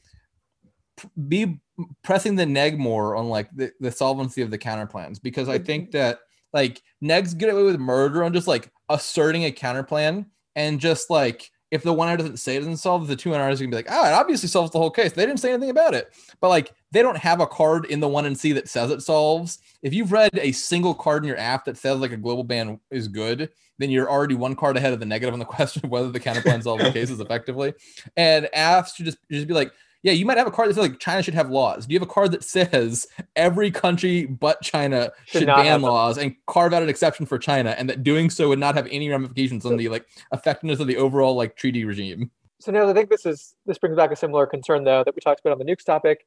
be 1.28 1.60
pressing 2.02 2.36
the 2.36 2.46
neg 2.46 2.78
more 2.78 3.16
on 3.16 3.28
like 3.28 3.48
the, 3.54 3.72
the 3.80 3.90
solvency 3.90 4.42
of 4.42 4.50
the 4.50 4.58
counter 4.58 4.86
plans 4.86 5.18
because 5.18 5.48
I 5.48 5.58
think 5.58 5.88
mm-hmm. 5.88 5.98
that 5.98 6.20
like 6.52 6.82
negs 7.02 7.36
get 7.36 7.50
away 7.50 7.62
with 7.62 7.78
murder 7.78 8.22
on 8.22 8.32
just 8.32 8.46
like 8.46 8.70
asserting 8.88 9.44
a 9.44 9.52
counter 9.52 9.82
plan 9.82 10.26
and 10.54 10.80
just 10.80 11.10
like 11.10 11.50
if 11.70 11.82
the 11.82 11.92
one 11.92 12.16
doesn't 12.16 12.36
say 12.36 12.54
it 12.54 12.60
doesn't 12.60 12.76
solve, 12.76 13.08
the 13.08 13.16
two 13.16 13.30
NRs 13.30 13.58
can 13.58 13.68
be 13.68 13.74
like, 13.74 13.88
oh, 13.90 14.06
it 14.06 14.12
obviously 14.12 14.48
solves 14.48 14.70
the 14.70 14.78
whole 14.78 14.92
case. 14.92 15.10
They 15.10 15.26
didn't 15.26 15.40
say 15.40 15.52
anything 15.52 15.70
about 15.70 15.92
it. 15.92 16.14
But 16.40 16.50
like 16.50 16.72
they 16.92 17.02
don't 17.02 17.16
have 17.16 17.40
a 17.40 17.48
card 17.48 17.86
in 17.86 17.98
the 17.98 18.08
1NC 18.08 18.54
that 18.54 18.68
says 18.68 18.92
it 18.92 19.02
solves. 19.02 19.58
If 19.82 19.92
you've 19.92 20.12
read 20.12 20.30
a 20.38 20.52
single 20.52 20.94
card 20.94 21.24
in 21.24 21.28
your 21.28 21.36
AF 21.36 21.64
that 21.64 21.76
says 21.76 21.98
like 21.98 22.12
a 22.12 22.16
global 22.16 22.44
ban 22.44 22.78
is 22.92 23.08
good, 23.08 23.50
then 23.78 23.90
you're 23.90 24.08
already 24.08 24.36
one 24.36 24.54
card 24.54 24.76
ahead 24.76 24.92
of 24.92 25.00
the 25.00 25.06
negative 25.06 25.32
on 25.32 25.40
the 25.40 25.44
question 25.44 25.84
of 25.84 25.90
whether 25.90 26.12
the 26.12 26.20
counter 26.20 26.42
plan 26.42 26.62
solves 26.62 26.84
the 26.84 26.92
cases 26.92 27.18
effectively. 27.18 27.74
And 28.16 28.48
AFs 28.54 28.94
should 28.94 29.06
just, 29.06 29.18
just 29.28 29.48
be 29.48 29.54
like, 29.54 29.72
yeah, 30.04 30.12
you 30.12 30.26
might 30.26 30.36
have 30.36 30.46
a 30.46 30.50
card 30.50 30.68
that 30.68 30.74
says 30.74 30.82
like 30.82 31.00
China 31.00 31.22
should 31.22 31.32
have 31.32 31.48
laws. 31.48 31.86
Do 31.86 31.94
you 31.94 31.98
have 31.98 32.06
a 32.06 32.12
card 32.12 32.30
that 32.32 32.44
says 32.44 33.06
every 33.36 33.70
country 33.70 34.26
but 34.26 34.60
China 34.60 35.10
should, 35.24 35.40
should 35.40 35.46
ban 35.46 35.80
laws 35.80 36.18
and 36.18 36.36
carve 36.46 36.74
out 36.74 36.82
an 36.82 36.90
exception 36.90 37.24
for 37.24 37.38
China, 37.38 37.70
and 37.70 37.88
that 37.88 38.02
doing 38.02 38.28
so 38.28 38.50
would 38.50 38.58
not 38.58 38.74
have 38.74 38.86
any 38.90 39.08
ramifications 39.08 39.64
on 39.64 39.78
the 39.78 39.88
like 39.88 40.06
effectiveness 40.30 40.78
of 40.78 40.88
the 40.88 40.98
overall 40.98 41.34
like 41.34 41.56
treaty 41.56 41.86
regime? 41.86 42.30
So 42.60 42.70
now 42.70 42.86
I 42.86 42.92
think 42.92 43.08
this 43.08 43.24
is 43.24 43.54
this 43.64 43.78
brings 43.78 43.96
back 43.96 44.12
a 44.12 44.16
similar 44.16 44.46
concern 44.46 44.84
though 44.84 45.04
that 45.04 45.14
we 45.14 45.20
talked 45.20 45.40
about 45.40 45.58
on 45.58 45.58
the 45.58 45.64
nukes 45.64 45.86
topic. 45.86 46.26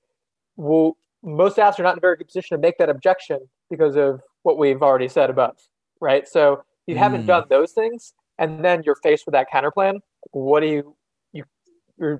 Well, 0.56 0.98
most 1.22 1.58
AFs 1.58 1.80
are 1.80 1.84
not 1.84 1.94
in 1.94 2.00
a 2.00 2.02
very 2.02 2.18
good 2.18 2.26
position 2.28 2.58
to 2.58 2.62
make 2.62 2.80
that 2.80 2.90
objection 2.90 3.42
because 3.70 3.96
of 3.96 4.22
what 4.42 4.58
we've 4.58 4.82
already 4.82 5.08
said 5.08 5.30
above, 5.30 5.56
right? 6.02 6.28
So 6.28 6.64
you 6.88 6.96
mm. 6.96 6.98
haven't 6.98 7.28
done 7.28 7.44
those 7.52 7.74
things, 7.74 8.14
and 8.40 8.66
then 8.66 8.82
you're 8.84 8.98
faced 9.04 9.28
with 9.28 9.34
that 9.34 9.52
counter 9.52 9.70
plan. 9.70 10.00
What 10.32 10.62
do 10.62 10.66
you 10.66 10.96
you 11.32 11.44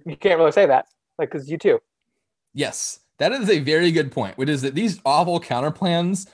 you 0.06 0.18
can't 0.18 0.38
really 0.38 0.52
say 0.52 0.68
that 0.68 0.86
like, 1.18 1.32
because 1.32 1.50
you 1.50 1.58
too. 1.58 1.80
Yes, 2.54 3.00
that 3.18 3.32
is 3.32 3.50
a 3.50 3.60
very 3.60 3.92
good 3.92 4.12
point, 4.12 4.38
which 4.38 4.50
is 4.50 4.62
that 4.62 4.76
these 4.76 5.00
awful 5.06 5.40
counter 5.40 5.72
plans 5.72 6.28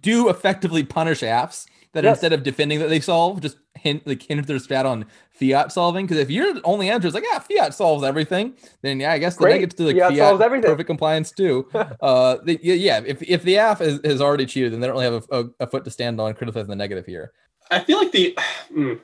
do 0.00 0.28
effectively 0.28 0.82
punish 0.82 1.20
AFs 1.20 1.66
that 1.94 2.04
yes. 2.04 2.16
instead 2.16 2.32
of 2.32 2.42
defending 2.42 2.80
that 2.80 2.88
they 2.88 3.00
solve, 3.00 3.40
just 3.40 3.56
hint 3.74 4.06
like 4.06 4.22
hint 4.22 4.46
their 4.46 4.58
stat 4.58 4.84
on 4.84 5.06
fiat 5.30 5.72
solving. 5.72 6.06
Because 6.06 6.18
if 6.18 6.30
your 6.30 6.54
only 6.64 6.90
answer 6.90 7.08
is 7.08 7.14
like, 7.14 7.24
yeah, 7.30 7.38
fiat 7.38 7.72
solves 7.72 8.02
everything, 8.04 8.54
then 8.82 9.00
yeah, 9.00 9.12
I 9.12 9.18
guess 9.18 9.36
the 9.36 9.46
negative 9.46 9.76
to 9.76 9.84
like 9.84 9.96
fiat, 9.96 10.10
fiat 10.10 10.18
solves 10.18 10.42
everything. 10.42 10.70
perfect 10.70 10.88
compliance 10.88 11.30
too. 11.30 11.68
uh, 11.74 12.36
the, 12.42 12.58
yeah, 12.62 13.00
if 13.06 13.22
if 13.22 13.42
the 13.42 13.56
AF 13.56 13.80
is, 13.80 14.00
has 14.04 14.20
already 14.20 14.44
cheated, 14.44 14.72
then 14.72 14.80
they 14.80 14.88
don't 14.88 14.96
really 14.96 15.12
have 15.12 15.26
a, 15.30 15.40
a, 15.40 15.44
a, 15.60 15.66
foot 15.68 15.84
to 15.84 15.90
stand 15.90 16.20
on 16.20 16.34
criticizing 16.34 16.68
the 16.68 16.76
negative 16.76 17.06
here. 17.06 17.32
I 17.70 17.80
feel 17.80 17.98
like 17.98 18.12
the 18.12 18.36
mm, 18.76 19.00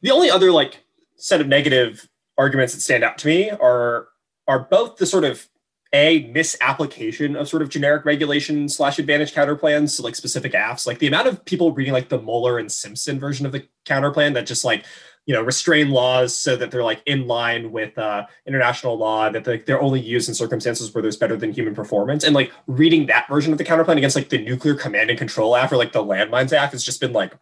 the 0.00 0.10
only 0.10 0.30
other 0.30 0.50
like 0.50 0.82
set 1.16 1.42
of 1.42 1.46
negative 1.46 2.08
arguments 2.38 2.74
that 2.74 2.80
stand 2.80 3.04
out 3.04 3.18
to 3.18 3.26
me 3.26 3.50
are 3.50 4.08
are 4.50 4.66
both 4.70 4.96
the 4.96 5.06
sort 5.06 5.22
of 5.22 5.48
a 5.92 6.28
misapplication 6.32 7.36
of 7.36 7.48
sort 7.48 7.62
of 7.62 7.68
generic 7.68 8.04
regulation 8.04 8.68
slash 8.68 8.98
advantage 8.98 9.32
counterplans 9.32 9.96
to 9.96 10.02
like 10.02 10.16
specific 10.16 10.52
AFs. 10.52 10.86
Like 10.86 10.98
the 10.98 11.06
amount 11.06 11.28
of 11.28 11.44
people 11.44 11.72
reading 11.72 11.92
like 11.92 12.08
the 12.08 12.20
Moeller 12.20 12.58
and 12.58 12.70
Simpson 12.70 13.20
version 13.20 13.46
of 13.46 13.52
the 13.52 13.66
counterplan 13.86 14.34
that 14.34 14.46
just 14.46 14.64
like, 14.64 14.84
you 15.26 15.34
know 15.34 15.42
restrain 15.42 15.90
laws 15.90 16.34
so 16.34 16.56
that 16.56 16.72
they're 16.72 16.82
like 16.82 17.02
in 17.06 17.28
line 17.28 17.70
with 17.70 17.96
uh, 17.98 18.26
international 18.46 18.96
law 18.96 19.30
that 19.30 19.44
they're 19.44 19.80
only 19.80 20.00
used 20.00 20.28
in 20.28 20.34
circumstances 20.34 20.92
where 20.92 21.02
there's 21.02 21.16
better 21.16 21.36
than 21.36 21.52
human 21.52 21.74
performance. 21.74 22.24
And 22.24 22.34
like 22.34 22.50
reading 22.66 23.06
that 23.06 23.28
version 23.28 23.52
of 23.52 23.58
the 23.58 23.64
counterplan 23.64 23.98
against 23.98 24.16
like 24.16 24.30
the 24.30 24.42
nuclear 24.42 24.74
command 24.74 25.10
and 25.10 25.18
control 25.18 25.54
AF 25.54 25.70
or 25.70 25.76
like 25.76 25.92
the 25.92 26.02
landmines 26.02 26.50
AF 26.52 26.72
has 26.72 26.82
just 26.82 27.00
been 27.00 27.12
like 27.12 27.34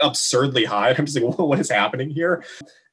absurdly 0.00 0.64
high. 0.66 0.90
I'm 0.96 1.06
just 1.06 1.18
like 1.18 1.38
what 1.38 1.58
is 1.58 1.70
happening 1.70 2.10
here? 2.10 2.44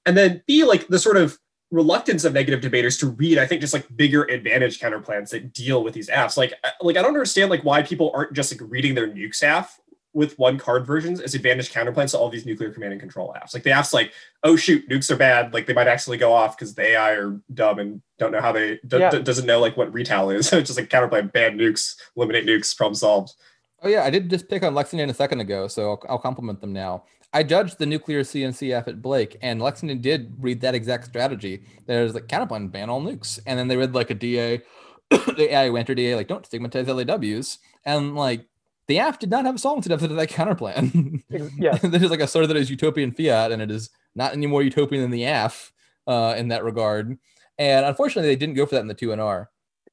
And 0.05 0.17
then 0.17 0.41
b 0.47 0.63
like 0.63 0.87
the 0.87 0.97
sort 0.97 1.17
of 1.17 1.37
reluctance 1.71 2.25
of 2.25 2.33
negative 2.33 2.61
debaters 2.61 2.97
to 2.97 3.07
read 3.07 3.37
i 3.37 3.45
think 3.45 3.61
just 3.61 3.73
like 3.73 3.85
bigger 3.95 4.23
advantage 4.23 4.79
counterplans 4.79 5.29
that 5.29 5.53
deal 5.53 5.83
with 5.83 5.93
these 5.93 6.09
AFs 6.09 6.35
like 6.35 6.53
like 6.81 6.97
i 6.97 7.01
don't 7.01 7.09
understand 7.09 7.49
like 7.49 7.63
why 7.63 7.83
people 7.83 8.11
aren't 8.15 8.33
just 8.33 8.51
like 8.51 8.69
reading 8.71 8.95
their 8.95 9.07
nukes 9.07 9.43
AF 9.43 9.79
with 10.13 10.37
one 10.39 10.57
card 10.57 10.85
versions 10.85 11.21
as 11.21 11.35
advantage 11.35 11.71
counterplans 11.71 12.11
to 12.11 12.17
all 12.17 12.29
these 12.29 12.45
nuclear 12.45 12.71
command 12.71 12.93
and 12.93 12.99
control 12.99 13.35
AFs. 13.37 13.53
Like 13.53 13.63
the 13.63 13.71
AF's 13.71 13.93
like, 13.93 14.11
oh 14.43 14.55
shoot, 14.55 14.87
nukes 14.89 15.11
are 15.11 15.15
bad. 15.15 15.53
Like 15.53 15.67
they 15.67 15.73
might 15.73 15.87
actually 15.87 16.17
go 16.17 16.33
off 16.33 16.57
because 16.57 16.73
the 16.73 16.81
AI 16.81 17.11
are 17.11 17.39
dumb 17.53 17.79
and 17.79 18.01
don't 18.17 18.31
know 18.31 18.41
how 18.41 18.51
they 18.51 18.79
d- 18.87 18.97
yeah. 18.97 19.11
d- 19.11 19.21
doesn't 19.21 19.45
know 19.45 19.59
like 19.59 19.77
what 19.77 19.93
retal 19.93 20.35
is. 20.35 20.51
it's 20.53 20.69
just 20.69 20.79
like 20.79 20.89
counterplan, 20.89 21.31
bad 21.31 21.53
nukes, 21.53 21.95
eliminate 22.15 22.45
nukes, 22.45 22.75
problem 22.75 22.95
solved. 22.95 23.33
Oh 23.81 23.87
yeah, 23.87 24.03
I 24.03 24.09
did 24.09 24.29
just 24.29 24.49
pick 24.49 24.63
on 24.63 24.73
Lexington 24.73 25.09
a 25.09 25.13
second 25.13 25.39
ago, 25.39 25.67
so 25.67 25.91
I'll, 25.91 26.03
I'll 26.09 26.19
compliment 26.19 26.59
them 26.59 26.73
now. 26.73 27.03
I 27.31 27.43
judged 27.43 27.77
the 27.77 27.85
nuclear 27.85 28.21
CNC 28.21 28.77
AF 28.77 28.87
at 28.87 29.01
Blake, 29.01 29.37
and 29.41 29.61
Lexington 29.61 30.01
did 30.01 30.33
read 30.39 30.61
that 30.61 30.73
exact 30.73 31.05
strategy. 31.05 31.63
There's 31.85 32.13
like 32.13 32.27
counterplan 32.27 32.71
ban 32.71 32.89
all 32.89 33.01
nukes, 33.01 33.39
and 33.45 33.59
then 33.59 33.67
they 33.67 33.77
read 33.77 33.93
like 33.93 34.09
a 34.09 34.15
DA, 34.15 34.61
the 35.09 35.53
AI 35.53 35.69
Winter 35.69 35.93
DA, 35.93 36.15
like 36.15 36.27
don't 36.27 36.45
stigmatize 36.45 36.87
LAWs, 36.87 37.59
and 37.85 38.15
like 38.15 38.47
the 38.87 38.97
AF 38.97 39.19
did 39.19 39.29
not 39.29 39.45
have 39.45 39.55
a 39.55 39.59
solvency 39.59 39.89
deficit 39.89 40.09
of 40.11 40.17
that 40.17 40.29
counterplan. 40.29 41.21
yeah. 41.57 41.77
this 41.83 42.01
is 42.01 42.09
like 42.09 42.19
a 42.19 42.27
sort 42.27 42.43
of 42.43 42.49
that 42.49 42.57
is 42.57 42.71
utopian 42.71 43.11
fiat, 43.11 43.51
and 43.51 43.61
it 43.61 43.69
is 43.69 43.91
not 44.15 44.33
any 44.33 44.47
more 44.47 44.63
utopian 44.63 45.03
than 45.03 45.11
the 45.11 45.25
AF 45.25 45.71
uh, 46.07 46.33
in 46.35 46.47
that 46.47 46.63
regard. 46.63 47.17
And 47.59 47.85
unfortunately, 47.85 48.29
they 48.29 48.35
didn't 48.35 48.55
go 48.55 48.65
for 48.65 48.75
that 48.75 48.81
in 48.81 48.87
the 48.87 48.95
2NR. 48.95 49.45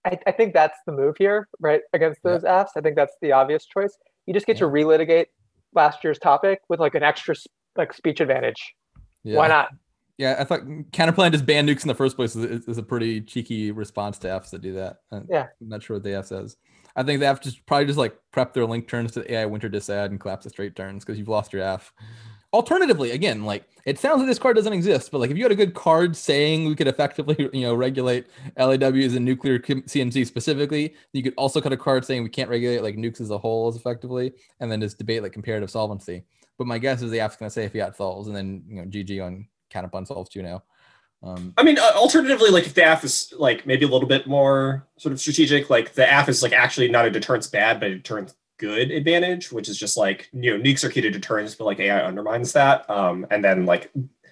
I, 0.07 0.19
I 0.27 0.33
think 0.33 0.55
that's 0.55 0.79
the 0.87 0.93
move 0.93 1.17
here, 1.19 1.49
right? 1.61 1.83
Against 1.93 2.23
those 2.23 2.43
yeah. 2.45 2.63
AFs. 2.63 2.71
I 2.77 2.81
think 2.81 2.97
that's 2.97 3.15
the 3.21 3.33
obvious 3.33 3.67
choice. 3.67 3.99
You 4.25 4.33
just 4.33 4.47
get 4.47 4.57
yeah. 4.57 4.61
to 4.61 4.67
relitigate 4.67 5.27
last 5.77 6.03
year's 6.03 6.19
topic 6.19 6.61
with 6.69 6.81
like 6.81 6.95
an 6.95 7.03
extra 7.03 7.35
like 7.77 7.93
speech 7.93 8.21
advantage. 8.21 8.75
Yeah. 9.23 9.37
Why 9.37 9.49
not? 9.49 9.69
Yeah, 10.19 10.37
I 10.39 10.45
thought 10.45 10.63
counterplan 10.93 11.33
just 11.33 11.45
ban 11.45 11.67
nukes 11.67 11.83
in 11.83 11.89
the 11.89 11.95
first 11.95 12.17
place 12.17 12.35
is, 12.35 12.67
is, 12.67 12.79
a 12.79 12.83
pretty 12.83 13.21
cheeky 13.21 13.71
response 13.71 14.17
to 14.21 14.29
AFs 14.29 14.49
that 14.51 14.63
do 14.63 14.73
that. 14.73 14.97
Uh, 15.13 15.21
yeah, 15.29 15.49
I'm 15.61 15.69
not 15.69 15.83
sure 15.83 15.97
what 15.97 16.05
the 16.05 16.19
AF 16.19 16.27
says. 16.27 16.57
I 16.97 17.03
think 17.03 17.21
they 17.21 17.27
have 17.27 17.41
to 17.43 17.55
probably 17.67 17.85
just 17.85 17.99
like 17.99 18.17
prep 18.33 18.55
their 18.55 18.65
link 18.65 18.89
turns 18.89 19.13
to 19.13 19.21
the 19.21 19.35
AI 19.35 19.45
winter 19.45 19.69
disad 19.69 20.07
and 20.07 20.19
collapse 20.19 20.45
the 20.45 20.51
straight 20.51 20.75
turns 20.75 21.05
because 21.05 21.19
you've 21.19 21.29
lost 21.29 21.53
your 21.53 21.63
AF. 21.63 21.93
Alternatively, 22.57 23.11
again, 23.11 23.45
like 23.45 23.65
it 23.85 23.99
sounds 23.99 24.21
like 24.21 24.27
this 24.27 24.39
card 24.39 24.57
doesn't 24.57 24.73
exist, 24.73 25.11
but 25.11 25.19
like 25.19 25.31
if 25.31 25.37
you 25.37 25.43
had 25.43 25.53
a 25.53 25.57
good 25.57 25.75
card 25.75 26.17
saying 26.17 26.67
we 26.67 26.75
could 26.75 26.89
effectively, 26.89 27.37
you 27.53 27.61
know, 27.61 27.75
regulate 27.75 28.29
LAWs 28.57 29.15
and 29.15 29.27
nuclear 29.27 29.59
CNC 29.59 30.27
specifically, 30.27 30.95
you 31.13 31.23
could 31.23 31.35
also 31.37 31.61
cut 31.61 31.75
a 31.75 31.77
card 31.77 32.03
saying 32.07 32.23
we 32.23 32.31
can't 32.31 32.49
regulate 32.49 32.83
like 32.83 32.97
nukes 32.97 33.21
as 33.21 33.29
a 33.29 33.37
whole 33.37 33.69
as 33.69 33.77
effectively, 33.77 34.33
and 34.61 34.73
then 34.73 34.81
just 34.81 34.97
debate 34.97 35.23
like 35.23 35.35
comparative 35.35 35.71
solvency. 35.71 36.25
But 36.57 36.67
my 36.67 36.79
guess 36.79 37.03
is 37.03 37.11
the 37.11 37.21
AF's 37.21 37.37
going 37.37 37.51
to 37.51 37.53
say 37.53 37.69
fiat 37.69 37.95
solves, 37.95 38.27
and 38.27 38.35
then 38.35 38.65
you 38.67 38.77
know 38.77 38.85
GG 38.85 39.23
on 39.23 39.47
counterplan 39.71 40.07
solves 40.07 40.31
too 40.31 40.43
now. 40.43 40.63
Um, 41.23 41.53
I 41.59 41.63
mean, 41.63 41.79
uh, 41.79 41.93
alternatively, 41.95 42.49
like 42.49 42.65
if 42.65 42.73
the 42.73 42.91
AF 42.91 43.05
is 43.05 43.35
like 43.37 43.67
maybe 43.67 43.85
a 43.85 43.89
little 43.89 44.09
bit 44.09 44.27
more 44.27 44.87
sort 44.97 45.13
of 45.13 45.21
strategic, 45.21 45.69
like 45.69 45.93
the 45.93 46.05
AF 46.05 46.31
is 46.31 46.43
like 46.43 46.55
actually 46.55 46.89
not 46.89 47.05
a 47.05 47.11
deterrence 47.11 47.49
bad, 47.49 47.81
but 47.81 47.91
a 47.91 47.97
deterrence 47.97 48.35
good 48.59 48.91
advantage, 48.91 49.53
which 49.53 49.69
is 49.69 49.79
just 49.79 49.97
like 49.97 50.29
you 50.33 50.57
know 50.57 50.63
nukes 50.63 50.85
are 50.85 50.91
key 50.91 51.01
to 51.01 51.11
deterrence, 51.11 51.55
but 51.55 51.65
like 51.65 51.81
AI 51.81 52.05
undermines 52.05 52.53
that, 52.53 52.89
um, 52.91 53.27
and 53.31 53.45
then 53.45 53.67
like 53.67 53.91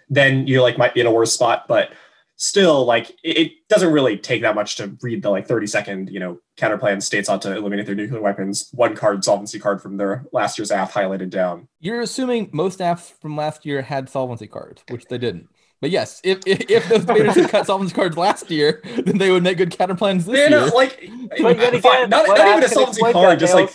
then 0.09 0.46
you 0.46 0.62
like 0.62 0.78
might 0.78 0.94
be 0.94 1.01
in 1.01 1.06
a 1.06 1.12
worse 1.12 1.32
spot, 1.32 1.66
but 1.68 1.92
still 2.36 2.84
like 2.84 3.10
it, 3.22 3.38
it 3.38 3.52
doesn't 3.68 3.92
really 3.92 4.16
take 4.16 4.42
that 4.42 4.55
much 4.55 4.76
to 4.76 4.96
read 5.02 5.22
the 5.22 5.30
like 5.30 5.46
30 5.46 5.66
second 5.68 6.10
you 6.10 6.18
know 6.18 6.40
counterplan 6.56 7.01
states 7.01 7.28
ought 7.28 7.40
to 7.42 7.56
eliminate 7.56 7.86
their 7.86 7.94
nuclear 7.94 8.20
weapons 8.20 8.70
one 8.72 8.96
card 8.96 9.24
solvency 9.24 9.59
card 9.59 9.80
from 9.80 9.96
their 9.96 10.26
last 10.32 10.59
year's 10.59 10.70
AF 10.70 10.92
highlighted 10.92 11.30
down. 11.30 11.68
You're 11.80 12.01
assuming 12.01 12.51
most 12.52 12.80
AFs 12.80 13.12
from 13.20 13.36
last 13.36 13.64
year 13.64 13.82
had 13.82 14.09
solvency 14.09 14.46
cards 14.46 14.82
which 14.88 15.05
they 15.06 15.18
didn't. 15.18 15.48
But 15.80 15.90
yes, 15.90 16.20
if 16.24 16.38
if, 16.46 16.70
if 16.70 16.88
those 16.88 17.05
debaters 17.05 17.34
had 17.34 17.51
cut 17.51 17.66
solvency 17.66 17.94
cards 17.94 18.16
last 18.16 18.51
year, 18.51 18.80
then 19.05 19.18
they 19.18 19.30
would 19.30 19.42
make 19.42 19.59
good 19.59 19.70
counterplans 19.70 20.24
this 20.24 20.48
year. 20.51 20.66
like, 20.68 21.10
but 21.40 21.52
again, 21.52 22.09
not, 22.09 22.26
not 22.26 22.38
even 22.38 22.64
a 22.64 22.68
solvency 22.68 23.02
card, 23.12 23.38
just 23.38 23.55
like 23.55 23.70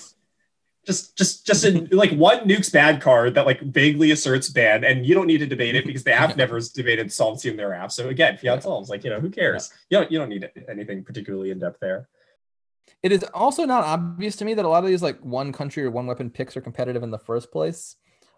just 0.86 1.18
just 1.18 1.46
just 1.46 1.66
in 1.66 1.88
like 1.92 2.12
one 2.12 2.40
nukes 2.40 2.72
bad 2.72 3.02
card 3.02 3.36
that 3.36 3.46
like 3.46 3.62
vaguely 3.62 4.12
asserts 4.12 4.50
ban, 4.50 4.84
and 4.84 5.06
you 5.06 5.14
don't 5.14 5.28
need 5.28 5.40
to 5.40 5.46
debate 5.46 5.76
it 5.76 5.86
because 5.86 6.04
the 6.04 6.12
AF 6.12 6.36
never 6.38 6.56
has 6.56 6.70
debated 6.70 7.12
solvency 7.12 7.50
in 7.50 7.58
their 7.58 7.74
AF. 7.74 7.92
So 7.92 8.10
again, 8.10 8.38
fiat 8.38 8.64
solves, 8.64 8.90
like 8.90 9.04
you 9.04 9.10
know, 9.10 9.20
who 9.20 9.30
cares? 9.30 9.72
Yeah. 9.90 10.00
You 10.00 10.04
don't 10.04 10.12
you 10.12 10.20
don't 10.20 10.30
need 10.30 10.50
anything 10.70 11.04
particularly 11.04 11.52
in 11.52 11.60
depth 11.60 11.80
there. 11.80 12.08
It 13.02 13.12
is 13.12 13.24
also 13.34 13.66
not 13.66 13.84
obvious 13.84 14.36
to 14.38 14.46
me 14.46 14.54
that 14.56 14.66
a 14.66 14.68
lot 14.68 14.84
of 14.84 14.90
these 14.90 15.04
like 15.04 15.20
one 15.20 15.54
country 15.54 15.84
or 15.84 15.92
one 15.92 16.08
weapon 16.08 16.30
picks 16.30 16.58
are 16.58 16.62
competitive 16.62 17.04
in 17.04 17.12
the 17.12 17.20
first 17.20 17.52
place. 17.52 17.96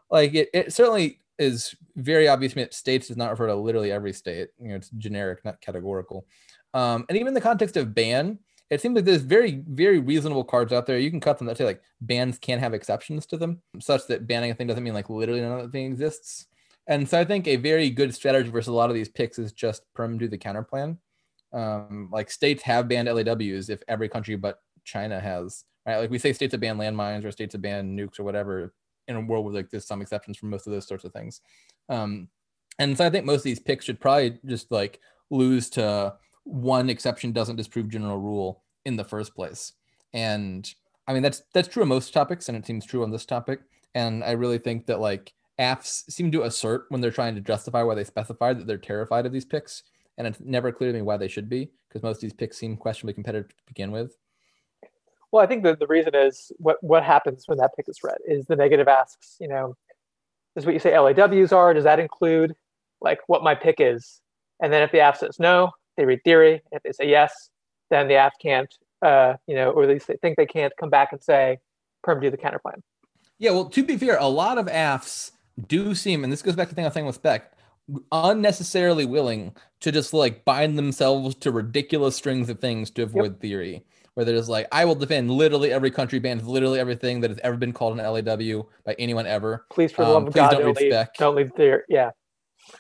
Like 0.09 0.34
it, 0.34 0.49
it 0.53 0.73
certainly 0.73 1.19
is 1.39 1.73
very 1.95 2.27
obvious 2.27 2.53
to 2.53 2.59
me 2.59 2.63
that 2.63 2.73
states 2.73 3.07
does 3.07 3.18
not 3.18 3.31
refer 3.31 3.47
to 3.47 3.55
literally 3.55 3.91
every 3.91 4.13
state. 4.13 4.49
You 4.59 4.69
know, 4.69 4.76
it's 4.76 4.89
generic, 4.89 5.43
not 5.43 5.61
categorical. 5.61 6.26
Um, 6.73 7.05
and 7.09 7.18
even 7.18 7.30
in 7.30 7.34
the 7.34 7.41
context 7.41 7.77
of 7.77 7.95
ban, 7.95 8.39
it 8.72 8.80
seems 8.80 8.95
like 8.95 9.03
there's 9.03 9.22
very, 9.23 9.61
very 9.68 9.99
reasonable 9.99 10.45
cards 10.45 10.72
out 10.72 10.85
there. 10.85 10.98
You 10.98 11.11
can 11.11 11.19
cut 11.19 11.38
them 11.38 11.45
that 11.48 11.57
say 11.57 11.65
like 11.65 11.81
bans 11.99 12.39
can't 12.39 12.61
have 12.61 12.73
exceptions 12.73 13.26
to 13.27 13.38
them, 13.38 13.61
such 13.80 14.07
that 14.07 14.27
banning 14.27 14.49
a 14.49 14.56
thing 14.56 14.65
doesn't 14.65 14.84
mean 14.84 14.93
like 14.93 15.10
literally 15.10 15.41
the 15.41 15.69
thing 15.69 15.91
exists. 15.91 16.48
And 16.88 17.07
so 17.07 17.19
I 17.19 17.26
think 17.26 17.48
a 17.48 17.57
very 17.57 17.89
good 17.89 18.15
strategy 18.15 18.49
versus 18.49 18.69
a 18.69 18.73
lot 18.73 18.89
of 18.89 18.95
these 18.95 19.10
picks 19.10 19.38
is 19.38 19.52
just 19.52 19.84
perm 19.93 20.18
do 20.18 20.30
the 20.30 20.38
counter 20.38 20.64
plan. 20.64 20.98
Um, 21.52 22.07
like 22.14 22.31
states 22.31 22.64
have 22.64 22.88
banned 22.88 23.10
LAWs 23.10 23.69
if 23.69 23.84
every 23.89 24.07
country 24.07 24.38
but 24.38 24.61
China 24.85 25.19
has, 25.19 25.65
right? 25.85 25.98
Like 25.98 26.10
we 26.10 26.18
say 26.18 26.31
states 26.31 26.53
have 26.53 26.61
banned 26.61 26.80
landmines 26.80 27.26
or 27.26 27.31
states 27.31 27.53
have 27.53 27.61
banned 27.61 27.99
nukes 27.99 28.22
or 28.22 28.23
whatever 28.23 28.73
in 29.10 29.18
a 29.18 29.22
world 29.22 29.43
where 29.43 29.53
like 29.53 29.69
there's 29.69 29.85
some 29.85 30.02
exceptions 30.02 30.38
for 30.38 30.45
most 30.45 30.65
of 30.65 30.72
those 30.72 30.88
sorts 30.88 31.03
of 31.03 31.11
things. 31.11 31.41
Um, 31.89 32.30
and 32.80 32.98
so 32.98 33.06
I 33.06 33.10
think 33.10 33.26
most 33.26 33.39
of 33.39 33.43
these 33.43 33.60
picks 33.60 33.84
should 33.84 33.99
probably 33.99 34.39
just 34.45 34.72
like 34.72 35.02
lose 35.30 35.69
to 35.72 36.14
one 36.43 36.89
exception 36.89 37.31
doesn't 37.31 37.55
disprove 37.55 37.89
general 37.89 38.18
rule 38.18 38.63
in 38.85 38.95
the 38.95 39.03
first 39.03 39.35
place. 39.35 39.73
And 40.13 40.72
I 41.07 41.13
mean 41.13 41.23
that's 41.23 41.43
that's 41.53 41.68
true 41.68 41.84
of 41.84 41.89
most 41.89 42.13
topics, 42.13 42.49
and 42.49 42.57
it 42.57 42.65
seems 42.65 42.85
true 42.85 43.03
on 43.03 43.11
this 43.11 43.26
topic. 43.26 43.61
And 43.93 44.23
I 44.23 44.31
really 44.31 44.57
think 44.57 44.85
that 44.88 44.99
like 44.99 45.34
AFs 45.59 46.09
seem 46.11 46.31
to 46.31 46.43
assert 46.43 46.85
when 46.89 47.01
they're 47.01 47.11
trying 47.11 47.35
to 47.35 47.41
justify 47.41 47.84
why 47.84 47.95
they 47.95 48.03
specify 48.03 48.53
that 48.53 48.65
they're 48.68 48.77
terrified 48.77 49.26
of 49.26 49.31
these 49.31 49.45
picks, 49.45 49.84
and 50.18 50.27
it's 50.27 50.39
never 50.39 50.72
clear 50.72 50.91
to 50.91 50.97
me 50.97 51.01
why 51.01 51.18
they 51.18 51.27
should 51.27 51.49
be, 51.49 51.72
because 51.88 52.03
most 52.03 52.18
of 52.18 52.22
these 52.22 52.34
picks 52.34 52.57
seem 52.57 52.77
questionably 52.77 53.13
competitive 53.13 53.49
to 53.49 53.63
begin 53.68 53.91
with. 53.91 54.18
Well, 55.31 55.43
I 55.43 55.47
think 55.47 55.63
the, 55.63 55.76
the 55.76 55.88
reason 55.88 56.13
is 56.13 56.51
what, 56.57 56.77
what 56.84 57.03
happens 57.03 57.43
when 57.47 57.57
that 57.59 57.72
pick 57.76 57.88
is 57.88 57.99
read 58.03 58.18
is 58.26 58.45
the 58.47 58.55
negative 58.55 58.88
asks, 58.88 59.38
you 59.39 59.47
know, 59.47 59.76
is 60.55 60.65
what 60.65 60.73
you 60.73 60.80
say 60.80 60.97
LAWs 60.97 61.53
are. 61.53 61.73
Does 61.73 61.85
that 61.85 61.99
include 61.99 62.53
like 62.99 63.19
what 63.27 63.43
my 63.43 63.55
pick 63.55 63.76
is? 63.80 64.19
And 64.61 64.73
then 64.73 64.84
if 64.84 64.91
the 64.91 64.99
AF 64.99 65.18
says 65.18 65.39
no, 65.39 65.72
they 65.97 66.05
read 66.05 66.23
theory. 66.23 66.61
If 66.72 66.84
they 66.84 66.91
say 66.91 67.09
yes, 67.09 67.49
then 67.89 68.07
the 68.07 68.15
AF 68.15 68.34
can't, 68.41 68.73
uh, 69.01 69.35
you 69.47 69.55
know, 69.55 69.72
or 69.72 69.84
at 69.84 69.89
least 69.89 70.07
they 70.07 70.18
think 70.18 70.38
they 70.38 70.45
can't 70.45 70.73
come 70.80 70.89
back 70.89 71.11
and 71.11 71.22
say, 71.22 71.59
perm 72.03 72.19
do 72.19 72.30
the 72.30 72.38
counterplan. 72.38 72.81
Yeah, 73.39 73.51
well, 73.51 73.65
to 73.65 73.84
be 73.84 73.97
fair, 73.97 74.18
a 74.18 74.27
lot 74.27 74.57
of 74.57 74.68
AFs 74.68 75.31
do 75.68 75.95
seem, 75.95 76.23
and 76.23 76.31
this 76.31 76.41
goes 76.41 76.55
back 76.55 76.69
to 76.69 76.72
the 76.72 76.76
thing 76.76 76.85
I 76.85 76.88
was 76.88 76.93
saying 76.93 77.05
with 77.05 77.15
Spec, 77.15 77.53
unnecessarily 78.11 79.05
willing 79.05 79.55
to 79.81 79.91
just 79.91 80.13
like 80.13 80.45
bind 80.45 80.77
themselves 80.77 81.35
to 81.35 81.51
ridiculous 81.51 82.15
strings 82.15 82.49
of 82.49 82.59
things 82.59 82.89
to 82.91 83.03
avoid 83.03 83.31
yep. 83.31 83.41
theory 83.41 83.84
where 84.13 84.26
they're 84.26 84.35
just 84.35 84.49
like, 84.49 84.68
I 84.72 84.85
will 84.85 84.95
defend 84.95 85.31
literally 85.31 85.72
every 85.72 85.89
country 85.89 86.19
bans 86.19 86.45
literally 86.45 86.80
everything 86.80 87.22
that 87.22 87.31
has 87.31 87.39
ever 87.43 87.57
been 87.57 87.73
called 87.73 87.97
an 87.97 88.05
LAW 88.05 88.63
by 88.85 88.95
anyone 88.99 89.26
ever. 89.26 89.65
Please, 89.72 89.91
for 89.91 90.03
the 90.03 90.09
um, 90.09 90.13
love 90.13 90.27
of 90.27 90.34
God, 90.34 90.51
don't, 90.51 90.61
don't 90.61 90.77
leave, 90.77 91.07
don't 91.18 91.35
leave 91.35 91.51
there. 91.55 91.85
Yeah. 91.88 92.11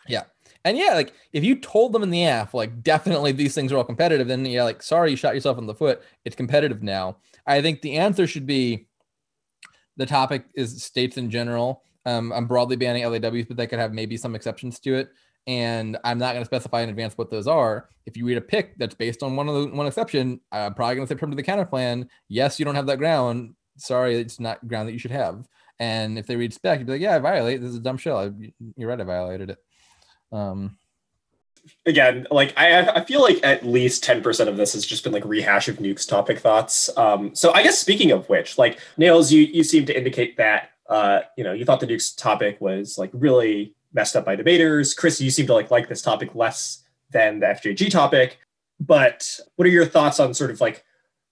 Yeah. 0.07 0.23
And 0.63 0.77
yeah, 0.77 0.93
like 0.93 1.13
if 1.33 1.43
you 1.43 1.55
told 1.55 1.93
them 1.93 2.03
in 2.03 2.09
the 2.09 2.23
AF, 2.23 2.53
like 2.53 2.83
definitely 2.83 3.31
these 3.31 3.55
things 3.55 3.71
are 3.71 3.77
all 3.77 3.83
competitive, 3.83 4.27
then 4.27 4.45
yeah, 4.45 4.63
like 4.63 4.83
sorry, 4.83 5.11
you 5.11 5.17
shot 5.17 5.33
yourself 5.33 5.57
in 5.57 5.65
the 5.65 5.75
foot. 5.75 6.01
It's 6.25 6.35
competitive 6.35 6.83
now. 6.83 7.17
I 7.47 7.61
think 7.61 7.81
the 7.81 7.97
answer 7.97 8.27
should 8.27 8.45
be 8.45 8.87
the 9.97 10.05
topic 10.05 10.45
is 10.55 10.83
states 10.83 11.17
in 11.17 11.29
general. 11.29 11.83
Um, 12.05 12.31
I'm 12.31 12.47
broadly 12.47 12.75
banning 12.75 13.03
LAWs, 13.03 13.47
but 13.47 13.57
they 13.57 13.67
could 13.67 13.79
have 13.79 13.93
maybe 13.93 14.17
some 14.17 14.35
exceptions 14.35 14.79
to 14.81 14.95
it 14.95 15.11
and 15.47 15.97
I'm 16.03 16.19
not 16.19 16.33
going 16.33 16.43
to 16.43 16.45
specify 16.45 16.81
in 16.81 16.89
advance 16.89 17.17
what 17.17 17.31
those 17.31 17.47
are. 17.47 17.89
If 18.05 18.15
you 18.15 18.25
read 18.25 18.37
a 18.37 18.41
pick 18.41 18.77
that's 18.77 18.95
based 18.95 19.23
on 19.23 19.35
one 19.35 19.47
of 19.47 19.55
the 19.55 19.75
one 19.75 19.87
exception, 19.87 20.39
I'm 20.51 20.73
probably 20.73 20.95
going 20.95 21.07
to 21.07 21.13
say 21.13 21.17
perm 21.17 21.31
to 21.31 21.35
the 21.35 21.43
counter 21.43 21.65
plan. 21.65 22.09
Yes, 22.29 22.59
you 22.59 22.65
don't 22.65 22.75
have 22.75 22.87
that 22.87 22.99
ground. 22.99 23.55
Sorry, 23.77 24.15
it's 24.15 24.39
not 24.39 24.65
ground 24.67 24.87
that 24.87 24.93
you 24.93 24.99
should 24.99 25.11
have. 25.11 25.47
And 25.79 26.19
if 26.19 26.27
they 26.27 26.35
read 26.35 26.53
spec, 26.53 26.79
you'd 26.79 26.85
be 26.85 26.93
like, 26.93 27.01
yeah, 27.01 27.15
I 27.15 27.19
violate. 27.19 27.61
This 27.61 27.71
is 27.71 27.77
a 27.77 27.81
dumb 27.81 27.97
shell. 27.97 28.17
I, 28.17 28.51
you're 28.75 28.89
right, 28.89 29.01
I 29.01 29.03
violated 29.03 29.49
it. 29.49 29.57
Um, 30.31 30.77
Again, 31.85 32.27
like 32.31 32.53
I, 32.57 32.87
I 32.87 33.05
feel 33.05 33.21
like 33.21 33.39
at 33.43 33.65
least 33.65 34.03
10% 34.03 34.47
of 34.47 34.57
this 34.57 34.73
has 34.73 34.85
just 34.85 35.03
been 35.03 35.13
like 35.13 35.25
rehash 35.25 35.67
of 35.67 35.77
nukes 35.77 36.07
topic 36.07 36.39
thoughts. 36.39 36.89
Um, 36.97 37.35
so 37.35 37.53
I 37.53 37.63
guess 37.63 37.77
speaking 37.77 38.11
of 38.11 38.27
which, 38.29 38.57
like 38.57 38.79
Nails, 38.97 39.31
you 39.31 39.43
you 39.43 39.63
seem 39.63 39.85
to 39.85 39.95
indicate 39.95 40.37
that 40.37 40.71
uh, 40.89 41.21
you 41.37 41.43
know, 41.43 41.53
you 41.53 41.63
thought 41.63 41.79
the 41.79 41.87
nukes 41.87 42.15
topic 42.15 42.59
was 42.59 42.97
like 42.97 43.09
really 43.13 43.73
messed 43.93 44.15
up 44.15 44.25
by 44.25 44.35
debaters. 44.35 44.93
Chris, 44.93 45.21
you 45.21 45.31
seem 45.31 45.47
to 45.47 45.53
like 45.53 45.71
like 45.71 45.87
this 45.87 46.01
topic 46.01 46.35
less 46.35 46.83
than 47.11 47.39
the 47.39 47.47
FJG 47.47 47.89
topic. 47.89 48.39
But 48.79 49.39
what 49.55 49.67
are 49.67 49.71
your 49.71 49.85
thoughts 49.85 50.19
on 50.19 50.33
sort 50.33 50.51
of 50.51 50.59
like 50.61 50.83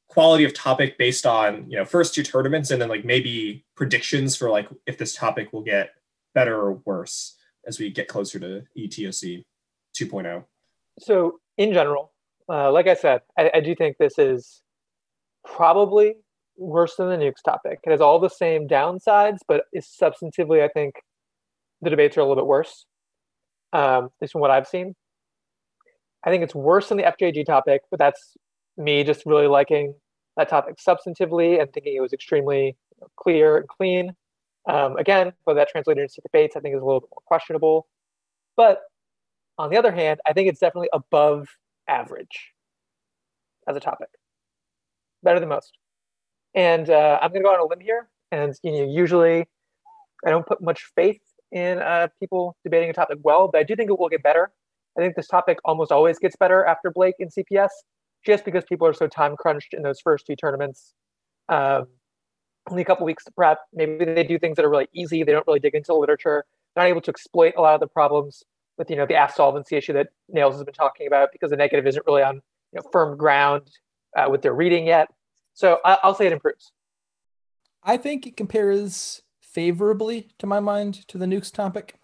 quality 0.08 0.46
of 0.46 0.54
topic 0.54 0.98
based 0.98 1.26
on 1.26 1.70
you 1.70 1.78
know 1.78 1.86
first 1.86 2.16
two 2.16 2.24
tournaments 2.24 2.72
and 2.72 2.82
then 2.82 2.90
like 2.90 3.06
maybe 3.06 3.66
predictions 3.76 4.36
for 4.36 4.50
like 4.50 4.68
if 4.86 4.98
this 4.98 5.16
topic 5.16 5.52
will 5.54 5.62
get 5.62 5.92
better 6.34 6.56
or 6.56 6.74
worse 6.86 7.36
as 7.70 7.80
we 7.80 7.92
get 7.92 8.08
closer 8.08 8.40
to 8.40 8.64
ETOC 8.76 9.46
2.0? 9.96 10.44
So 10.98 11.40
in 11.58 11.72
general, 11.72 12.12
uh, 12.50 12.72
like 12.72 12.88
I 12.88 12.96
said, 12.96 13.22
I, 13.38 13.52
I 13.54 13.60
do 13.62 13.76
think 13.76 13.98
this 13.98 14.18
is 14.18 14.62
probably 15.46 16.16
worse 16.58 16.96
than 16.96 17.10
the 17.10 17.16
nukes 17.16 17.44
topic. 17.46 17.80
It 17.86 17.92
has 17.92 18.02
all 18.02 18.20
the 18.20 18.30
same 18.30 18.68
downsides, 18.68 19.38
but 19.48 19.66
is 19.72 19.88
substantively, 19.88 20.64
I 20.64 20.68
think, 20.68 20.96
the 21.82 21.92
debates 21.92 22.18
are 22.18 22.22
a 22.22 22.24
little 22.24 22.36
bit 22.36 22.48
worse. 22.48 22.86
Um, 23.72 24.06
at 24.06 24.12
least 24.22 24.34
from 24.34 24.42
what 24.42 24.52
I've 24.52 24.68
seen. 24.68 24.96
I 26.26 26.32
think 26.32 26.44
it's 26.44 26.56
worse 26.56 26.90
than 26.90 26.98
the 26.98 27.04
FJG 27.04 27.46
topic, 27.46 27.84
but 27.92 28.00
that's 28.00 28.36
me 28.78 29.04
just 29.04 29.26
really 29.28 29.48
liking 29.48 29.94
that 30.38 30.50
topic 30.50 30.78
substantively 30.78 31.62
and 31.62 31.72
thinking 31.72 31.96
it 31.96 32.02
was 32.02 32.14
extremely 32.14 32.76
clear 33.16 33.58
and 33.58 33.68
clean. 33.68 34.16
Um, 34.70 34.98
again, 34.98 35.34
whether 35.46 35.60
that 35.60 35.70
translated 35.70 36.04
into 36.04 36.22
debates, 36.22 36.56
I 36.56 36.60
think 36.60 36.76
is 36.76 36.82
a 36.82 36.86
little 36.86 37.00
bit 37.00 37.10
more 37.10 37.24
questionable. 37.26 37.88
But 38.56 38.82
on 39.58 39.72
the 39.72 39.78
other 39.78 39.92
hand, 39.92 40.20
I 40.28 40.34
think 40.34 40.48
it's 40.48 40.60
definitely 40.60 40.90
above 40.94 41.48
average 41.88 42.54
as 43.68 43.76
a 43.76 43.80
topic, 43.80 44.10
better 45.24 45.40
than 45.40 45.50
most. 45.50 45.76
And 46.54 46.88
uh, 46.90 47.18
I'm 47.20 47.32
going 47.32 47.42
to 47.42 47.48
go 47.48 47.54
on 47.54 47.60
a 47.60 47.66
limb 47.66 47.80
here. 47.80 48.10
And 48.32 48.54
you 48.64 48.72
know, 48.72 48.92
usually, 48.92 49.48
I 50.26 50.30
don't 50.30 50.46
put 50.46 50.62
much 50.62 50.84
faith 50.96 51.22
in 51.52 51.80
uh, 51.80 52.10
people 52.20 52.56
debating 52.64 52.92
a 52.92 52.94
topic 52.94 53.18
well, 53.24 53.50
but 53.52 53.60
I 53.60 53.64
do 53.64 53.76
think 53.76 53.90
it 53.90 53.98
will 53.98 54.10
get 54.10 54.22
better. 54.22 54.52
I 54.98 55.02
think 55.02 55.16
this 55.16 55.28
topic 55.28 55.58
almost 55.66 55.92
always 55.92 56.20
gets 56.20 56.36
better 56.36 56.64
after 56.64 56.92
Blake 56.92 57.16
in 57.18 57.30
CPS, 57.30 57.70
just 58.24 58.46
because 58.46 58.66
people 58.66 58.86
are 58.86 58.94
so 58.94 59.08
time 59.08 59.36
crunched 59.36 59.74
in 59.74 59.82
those 59.82 60.00
first 60.00 60.28
two 60.28 60.36
tournaments. 60.36 60.94
Um, 61.48 61.88
only 62.72 62.82
a 62.82 62.86
couple 62.86 63.06
weeks 63.06 63.24
to 63.26 63.32
prep. 63.32 63.60
Maybe 63.74 64.06
they 64.06 64.24
do 64.24 64.40
things 64.40 64.56
that 64.56 64.66
are 64.66 64.70
really 64.70 64.88
easy. 64.94 65.24
They 65.24 65.32
don't 65.32 65.46
really 65.48 65.60
dig 65.60 65.76
into 65.76 65.88
the 65.88 65.94
literature. 65.96 66.46
They're 66.76 66.84
not 66.86 66.90
able 66.90 67.02
to 67.02 67.12
exploit 67.12 67.54
a 67.58 67.62
lot 67.62 67.74
of 67.74 67.80
the 67.80 67.88
problems 67.88 68.44
with 68.78 68.90
you 68.90 68.96
know 68.96 69.06
the 69.06 69.16
ask 69.16 69.36
solvency 69.36 69.76
issue 69.76 69.94
that 69.94 70.08
Nails 70.30 70.56
has 70.56 70.64
been 70.64 70.74
talking 70.74 71.08
about 71.08 71.30
because 71.32 71.50
the 71.50 71.58
negative 71.58 71.86
isn't 71.86 72.06
really 72.08 72.24
on 72.24 72.36
you 72.36 72.42
know 72.76 72.82
firm 72.92 73.18
ground 73.18 73.70
uh, 74.18 74.28
with 74.30 74.42
their 74.42 74.54
reading 74.54 74.88
yet. 74.88 75.10
So 75.54 75.80
I- 75.84 76.00
I'll 76.04 76.16
say 76.16 76.28
it 76.28 76.34
improves. 76.34 76.72
I 77.84 77.98
think 77.98 78.28
it 78.28 78.38
compares 78.38 79.22
favorably 79.42 80.30
to 80.40 80.48
my 80.48 80.60
mind 80.60 81.08
to 81.08 81.18
the 81.18 81.26
nukes 81.26 81.52
topic. 81.52 81.96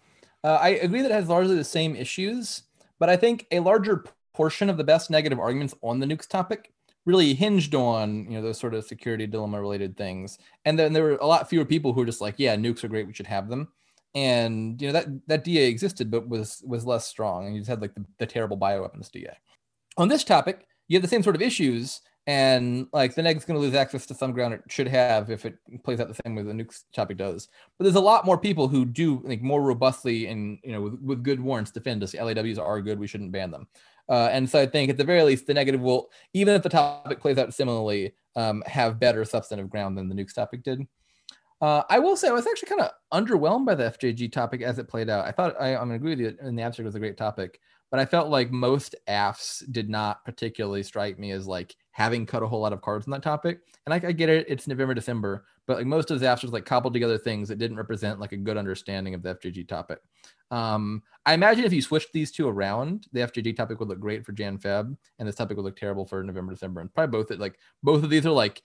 Uh, 0.42 0.58
I 0.60 0.70
agree 0.70 1.02
that 1.02 1.10
it 1.10 1.14
has 1.14 1.28
largely 1.28 1.56
the 1.56 1.64
same 1.64 1.96
issues, 1.96 2.62
but 2.98 3.08
I 3.08 3.16
think 3.16 3.46
a 3.50 3.60
larger 3.60 4.04
portion 4.34 4.68
of 4.68 4.76
the 4.76 4.84
best 4.84 5.10
negative 5.10 5.38
arguments 5.38 5.74
on 5.82 6.00
the 6.00 6.06
nukes 6.06 6.26
topic 6.28 6.72
really 7.06 7.32
hinged 7.32 7.74
on 7.74 8.24
you 8.24 8.36
know 8.36 8.42
those 8.42 8.58
sort 8.58 8.74
of 8.74 8.84
security 8.84 9.26
dilemma 9.26 9.60
related 9.60 9.96
things. 9.96 10.38
And 10.66 10.78
then 10.78 10.92
there 10.92 11.04
were 11.04 11.16
a 11.16 11.26
lot 11.26 11.48
fewer 11.48 11.64
people 11.64 11.92
who 11.92 12.00
were 12.00 12.06
just 12.06 12.20
like 12.20 12.34
yeah 12.36 12.56
nukes 12.56 12.84
are 12.84 12.88
great 12.88 13.06
we 13.06 13.14
should 13.14 13.26
have 13.26 13.48
them. 13.48 13.68
And 14.14 14.80
you 14.80 14.88
know 14.88 14.92
that 14.92 15.06
that 15.28 15.44
da 15.44 15.66
existed 15.66 16.10
but 16.10 16.28
was 16.28 16.62
was 16.66 16.84
less 16.84 17.06
strong 17.06 17.46
and 17.46 17.54
you 17.54 17.60
just 17.60 17.70
had 17.70 17.80
like 17.80 17.94
the, 17.94 18.04
the 18.18 18.26
terrible 18.26 18.58
bioweapons 18.58 19.10
da 19.10 19.30
on 19.96 20.08
this 20.08 20.24
topic 20.24 20.66
you 20.88 20.96
have 20.96 21.02
the 21.02 21.08
same 21.08 21.22
sort 21.22 21.36
of 21.36 21.42
issues 21.42 22.00
and 22.26 22.88
like 22.92 23.14
the 23.14 23.22
neg's 23.22 23.44
going 23.44 23.58
to 23.58 23.64
lose 23.64 23.74
access 23.74 24.04
to 24.06 24.14
some 24.14 24.32
ground 24.32 24.52
it 24.52 24.62
should 24.68 24.88
have 24.88 25.30
if 25.30 25.46
it 25.46 25.58
plays 25.84 26.00
out 26.00 26.08
the 26.08 26.20
same 26.24 26.34
way 26.34 26.42
the 26.42 26.52
nukes 26.52 26.82
topic 26.92 27.16
does. 27.16 27.48
But 27.78 27.84
there's 27.84 27.94
a 27.94 28.00
lot 28.00 28.24
more 28.24 28.38
people 28.38 28.66
who 28.66 28.84
do 28.84 29.22
like 29.24 29.42
more 29.42 29.62
robustly 29.62 30.26
and 30.26 30.58
you 30.64 30.72
know 30.72 30.80
with, 30.80 31.00
with 31.00 31.22
good 31.22 31.40
warrants 31.40 31.70
defend 31.70 32.02
us. 32.02 32.14
Laws 32.14 32.58
are 32.58 32.80
good 32.82 32.98
we 32.98 33.06
shouldn't 33.06 33.32
ban 33.32 33.52
them 33.52 33.68
uh, 34.08 34.28
and 34.30 34.48
so 34.48 34.60
I 34.60 34.66
think 34.66 34.90
at 34.90 34.96
the 34.96 35.04
very 35.04 35.22
least, 35.22 35.46
the 35.46 35.54
negative 35.54 35.80
will, 35.80 36.10
even 36.32 36.54
if 36.54 36.62
the 36.62 36.68
topic 36.68 37.20
plays 37.20 37.38
out 37.38 37.54
similarly, 37.54 38.14
um, 38.36 38.62
have 38.66 39.00
better 39.00 39.24
substantive 39.24 39.70
ground 39.70 39.96
than 39.96 40.08
the 40.08 40.14
nukes 40.14 40.34
topic 40.34 40.62
did. 40.62 40.86
Uh, 41.60 41.82
I 41.88 41.98
will 41.98 42.16
say 42.16 42.28
I 42.28 42.32
was 42.32 42.46
actually 42.46 42.68
kind 42.68 42.82
of 42.82 42.90
underwhelmed 43.12 43.64
by 43.64 43.74
the 43.74 43.84
FJG 43.84 44.30
topic 44.30 44.60
as 44.60 44.78
it 44.78 44.88
played 44.88 45.08
out. 45.08 45.24
I 45.24 45.32
thought 45.32 45.56
I, 45.58 45.74
I'm 45.74 45.88
going 45.88 45.90
to 45.90 45.94
agree 45.96 46.10
with 46.10 46.20
you, 46.20 46.36
and 46.40 46.58
the 46.58 46.62
abstract 46.62 46.84
was 46.84 46.94
a 46.94 47.00
great 47.00 47.16
topic, 47.16 47.60
but 47.90 47.98
I 47.98 48.04
felt 48.04 48.28
like 48.28 48.50
most 48.50 48.94
AFs 49.08 49.62
did 49.72 49.88
not 49.88 50.24
particularly 50.24 50.82
strike 50.82 51.18
me 51.18 51.30
as 51.30 51.46
like 51.46 51.74
having 51.92 52.26
cut 52.26 52.42
a 52.42 52.46
whole 52.46 52.60
lot 52.60 52.74
of 52.74 52.82
cards 52.82 53.06
on 53.06 53.12
that 53.12 53.22
topic. 53.22 53.60
And 53.86 53.94
I, 53.94 54.08
I 54.08 54.12
get 54.12 54.28
it; 54.28 54.46
it's 54.48 54.66
November, 54.66 54.92
December, 54.92 55.46
but 55.66 55.78
like 55.78 55.86
most 55.86 56.10
of 56.10 56.20
the 56.20 56.26
AFs 56.26 56.42
was 56.42 56.52
like 56.52 56.64
cobbled 56.64 56.92
together 56.92 57.18
things 57.18 57.48
that 57.48 57.58
didn't 57.58 57.76
represent 57.76 58.20
like 58.20 58.32
a 58.32 58.36
good 58.36 58.56
understanding 58.56 59.14
of 59.14 59.22
the 59.22 59.34
FJG 59.34 59.68
topic. 59.68 59.98
Um, 60.50 61.02
I 61.24 61.34
imagine 61.34 61.64
if 61.64 61.72
you 61.72 61.82
switched 61.82 62.12
these 62.12 62.30
two 62.30 62.48
around, 62.48 63.08
the 63.12 63.20
FJG 63.20 63.56
topic 63.56 63.80
would 63.80 63.88
look 63.88 64.00
great 64.00 64.24
for 64.24 64.32
Jan 64.32 64.58
Feb, 64.58 64.96
and 65.18 65.28
this 65.28 65.34
topic 65.34 65.56
would 65.56 65.64
look 65.64 65.76
terrible 65.76 66.06
for 66.06 66.22
November, 66.22 66.52
December, 66.52 66.80
and 66.80 66.94
probably 66.94 67.18
both. 67.18 67.30
It 67.30 67.40
Like 67.40 67.58
both 67.82 68.04
of 68.04 68.10
these 68.10 68.26
are 68.26 68.30
like 68.30 68.62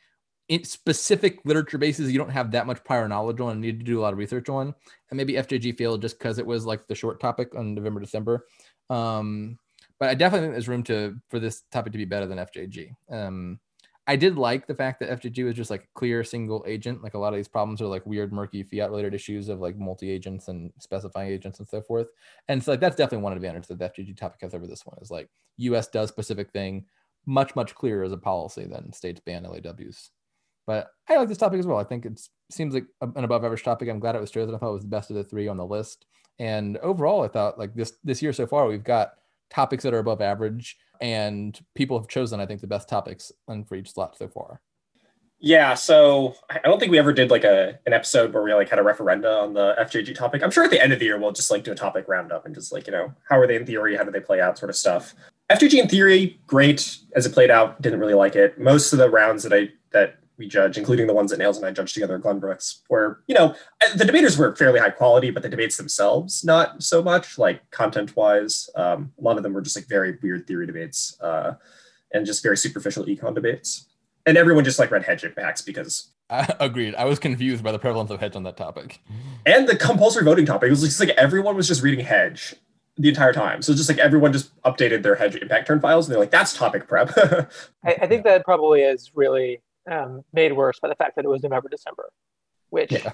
specific 0.64 1.40
literature 1.46 1.78
bases 1.78 2.12
you 2.12 2.18
don't 2.18 2.30
have 2.30 2.52
that 2.52 2.68
much 2.68 2.84
prior 2.84 3.08
knowledge 3.08 3.40
on 3.40 3.54
and 3.54 3.62
need 3.62 3.80
to 3.80 3.86
do 3.86 4.00
a 4.00 4.02
lot 4.02 4.12
of 4.12 4.20
research 4.20 4.50
on. 4.50 4.76
And 5.10 5.18
maybe 5.18 5.34
FJG 5.34 5.78
failed 5.78 6.02
just 6.02 6.20
because 6.20 6.40
it 6.40 6.46
was 6.46 6.66
like 6.66 6.88
the 6.88 6.96
short 6.96 7.22
topic 7.22 7.56
on 7.56 7.74
November, 7.74 8.02
December. 8.02 8.46
Um, 8.90 9.58
but 10.00 10.10
I 10.10 10.16
definitely 10.16 10.48
think 10.48 10.56
there's 10.56 10.68
room 10.68 10.84
to 10.84 11.16
for 11.30 11.40
this 11.40 11.62
topic 11.72 11.94
to 11.94 11.98
be 11.98 12.06
better 12.06 12.26
than 12.26 12.40
FJG. 12.40 12.90
Um, 13.10 13.60
I 14.08 14.16
did 14.16 14.38
like 14.38 14.66
the 14.66 14.76
fact 14.76 15.00
that 15.00 15.22
FJG 15.22 15.46
was 15.46 15.56
just 15.56 15.70
like 15.70 15.84
a 15.84 16.00
clear 16.00 16.24
single 16.24 16.64
agent. 16.68 17.04
Like 17.04 17.14
a 17.14 17.20
lot 17.20 17.34
of 17.34 17.38
these 17.38 17.48
problems 17.48 17.82
are 17.82 17.88
like 17.88 18.06
weird, 18.06 18.34
murky 18.34 18.64
fiat 18.64 18.90
related 18.90 19.14
issues 19.14 19.48
of 19.48 19.60
like 19.60 19.78
multi 19.78 20.10
agents 20.10 20.48
and 20.48 20.72
specifying 20.80 21.32
agents 21.32 21.60
and 21.60 21.68
so 21.68 21.82
forth. 21.82 22.08
And 22.48 22.64
so 22.64 22.72
like 22.72 22.80
that's 22.80 22.96
definitely 22.96 23.24
one 23.24 23.34
advantage 23.34 23.68
that 23.68 23.78
the 23.78 23.90
FJG 23.90 24.18
topic 24.18 24.42
has 24.42 24.54
over 24.54 24.66
this 24.66 24.86
one 24.86 24.98
is 25.02 25.12
like 25.12 25.30
US 25.58 25.88
does 25.88 26.10
specific 26.10 26.52
thing 26.52 26.86
much, 27.28 27.56
much 27.56 27.76
clearer 27.76 28.04
as 28.04 28.12
a 28.12 28.18
policy 28.18 28.66
than 28.66 28.92
states 28.92 29.22
ban 29.24 29.44
LAWs. 29.44 30.10
But 30.66 30.88
I 31.08 31.18
like 31.18 31.28
this 31.28 31.38
topic 31.38 31.60
as 31.60 31.68
well. 31.68 31.78
I 31.78 31.84
think 31.84 32.06
it 32.06 32.20
seems 32.50 32.74
like 32.74 32.86
an 33.02 33.24
above 33.24 33.44
average 33.44 33.64
topic. 33.64 33.90
I'm 33.90 34.00
glad 34.00 34.16
it 34.16 34.22
was 34.22 34.32
chosen. 34.32 34.56
I 34.56 34.58
thought 34.58 34.70
it 34.70 34.74
was 34.74 34.84
the 34.84 34.90
best 34.90 35.10
of 35.10 35.16
the 35.16 35.24
three 35.24 35.48
on 35.48 35.58
the 35.58 35.66
list. 35.66 36.06
And 36.40 36.78
overall, 36.78 37.24
I 37.24 37.28
thought 37.28 37.60
like 37.60 37.76
this 37.76 37.94
this 38.04 38.22
year 38.22 38.34
so 38.34 38.48
far, 38.48 38.68
we've 38.68 38.84
got 38.84 39.14
topics 39.50 39.84
that 39.84 39.94
are 39.94 40.00
above 40.00 40.22
average 40.22 40.78
and 41.02 41.60
people 41.76 42.00
have 42.00 42.08
chosen 42.08 42.40
i 42.40 42.46
think 42.46 42.62
the 42.62 42.68
best 42.68 42.88
topics 42.88 43.32
for 43.68 43.76
each 43.76 43.92
slot 43.92 44.18
so 44.18 44.28
far. 44.28 44.62
Yeah 45.40 45.74
so 45.74 46.36
i 46.50 46.60
don't 46.60 46.80
think 46.80 46.92
we 46.92 47.00
ever 47.00 47.12
did 47.12 47.32
like 47.32 47.44
a 47.44 47.80
an 47.86 47.94
episode 47.94 48.32
where 48.32 48.44
we 48.44 48.54
like 48.54 48.70
had 48.70 48.80
a 48.80 48.84
referenda 48.84 49.42
on 49.42 49.54
the 49.54 49.76
fjg 49.80 50.16
topic. 50.16 50.44
I'm 50.44 50.52
sure 50.52 50.64
at 50.64 50.72
the 50.72 50.82
end 50.82 50.94
of 50.94 51.00
the 51.00 51.06
year 51.06 51.20
we'll 51.20 51.32
just 51.32 51.50
like 51.52 51.64
do 51.64 51.72
a 51.72 51.76
topic 51.76 52.06
roundup 52.08 52.46
and 52.46 52.54
just 52.54 52.72
like 52.72 52.86
you 52.86 52.94
know 52.94 53.12
how 53.28 53.38
are 53.40 53.48
they 53.48 53.56
in 53.56 53.66
theory? 53.66 53.98
How 53.98 54.04
do 54.04 54.12
they 54.12 54.20
play 54.20 54.40
out? 54.40 54.58
Sort 54.58 54.70
of 54.70 54.76
stuff. 54.76 55.16
Fjg 55.50 55.74
in 55.74 55.90
theory 55.90 56.40
great 56.48 56.98
as 57.16 57.26
it 57.26 57.34
played 57.34 57.50
out 57.52 57.82
didn't 57.82 58.00
really 58.00 58.14
like 58.14 58.36
it. 58.36 58.60
Most 58.60 58.94
of 58.94 59.00
the 59.00 59.10
rounds 59.10 59.44
that 59.44 59.54
i 59.54 59.70
that 59.92 60.21
we 60.42 60.48
judge, 60.48 60.76
including 60.76 61.06
the 61.06 61.14
ones 61.14 61.30
that 61.30 61.38
Nails 61.38 61.58
and 61.58 61.66
I 61.66 61.72
judged 61.72 61.94
together 61.94 62.16
at 62.16 62.22
Glenbrooks, 62.22 62.80
where, 62.88 63.20
you 63.28 63.36
know, 63.36 63.56
the 63.96 64.06
debaters 64.06 64.40
were 64.40 64.56
fairly 64.56 64.80
high 64.80 64.90
quality, 64.90 65.30
but 65.30 65.44
the 65.44 65.50
debates 65.50 65.78
themselves, 65.78 66.44
not 66.44 66.82
so 66.82 67.04
much, 67.04 67.38
like 67.38 67.70
content 67.70 68.16
wise. 68.16 68.70
Um, 68.76 69.14
a 69.20 69.22
lot 69.22 69.38
of 69.38 69.44
them 69.44 69.54
were 69.54 69.62
just 69.62 69.76
like 69.76 69.86
very 69.88 70.18
weird 70.24 70.48
theory 70.48 70.66
debates 70.66 71.16
uh, 71.22 71.54
and 72.12 72.26
just 72.26 72.42
very 72.42 72.58
superficial 72.58 73.06
econ 73.06 73.36
debates. 73.36 73.88
And 74.26 74.36
everyone 74.36 74.64
just 74.64 74.80
like 74.80 74.90
read 74.90 75.04
heg 75.04 75.24
impacts 75.24 75.62
because. 75.62 76.10
I 76.32 76.52
agreed. 76.60 76.96
I 76.96 77.06
was 77.06 77.20
confused 77.20 77.64
by 77.64 77.72
the 77.72 77.80
prevalence 77.80 78.10
of 78.10 78.20
heg 78.20 78.36
on 78.36 78.44
that 78.44 78.58
topic. 78.58 79.00
And 79.46 79.70
the 79.70 79.76
compulsory 79.76 80.24
voting 80.24 80.48
topic. 80.48 80.68
It 80.68 80.72
was 80.72 80.82
just 80.82 81.00
like 81.00 81.10
everyone 81.10 81.56
was 81.56 81.68
just 81.68 81.84
reading 81.84 82.04
heg 82.04 82.40
the 82.98 83.10
entire 83.10 83.34
time. 83.34 83.62
So 83.62 83.74
just 83.74 83.90
like 83.90 84.00
everyone 84.00 84.34
just 84.34 84.60
updated 84.64 85.04
their 85.04 85.16
heg 85.16 85.36
impact 85.36 85.68
turn 85.68 85.80
files 85.80 86.08
and 86.08 86.14
they're 86.14 86.20
like, 86.20 86.32
that's 86.32 86.54
topic 86.54 86.88
prep. 86.88 87.12
I, 87.86 87.96
I, 88.02 88.08
think 88.08 88.24
that 88.26 88.44
probably 88.44 88.82
is 88.82 89.12
really 89.16 89.62
um, 89.90 90.24
made 90.34 90.54
worse 90.54 90.80
by 90.80 90.88
the 90.88 90.96
fact 90.96 91.16
that 91.16 91.26
it 91.26 91.28
was 91.28 91.44
November, 91.44 91.70
December, 91.70 92.10
which, 92.70 92.92
yeah. 92.92 93.14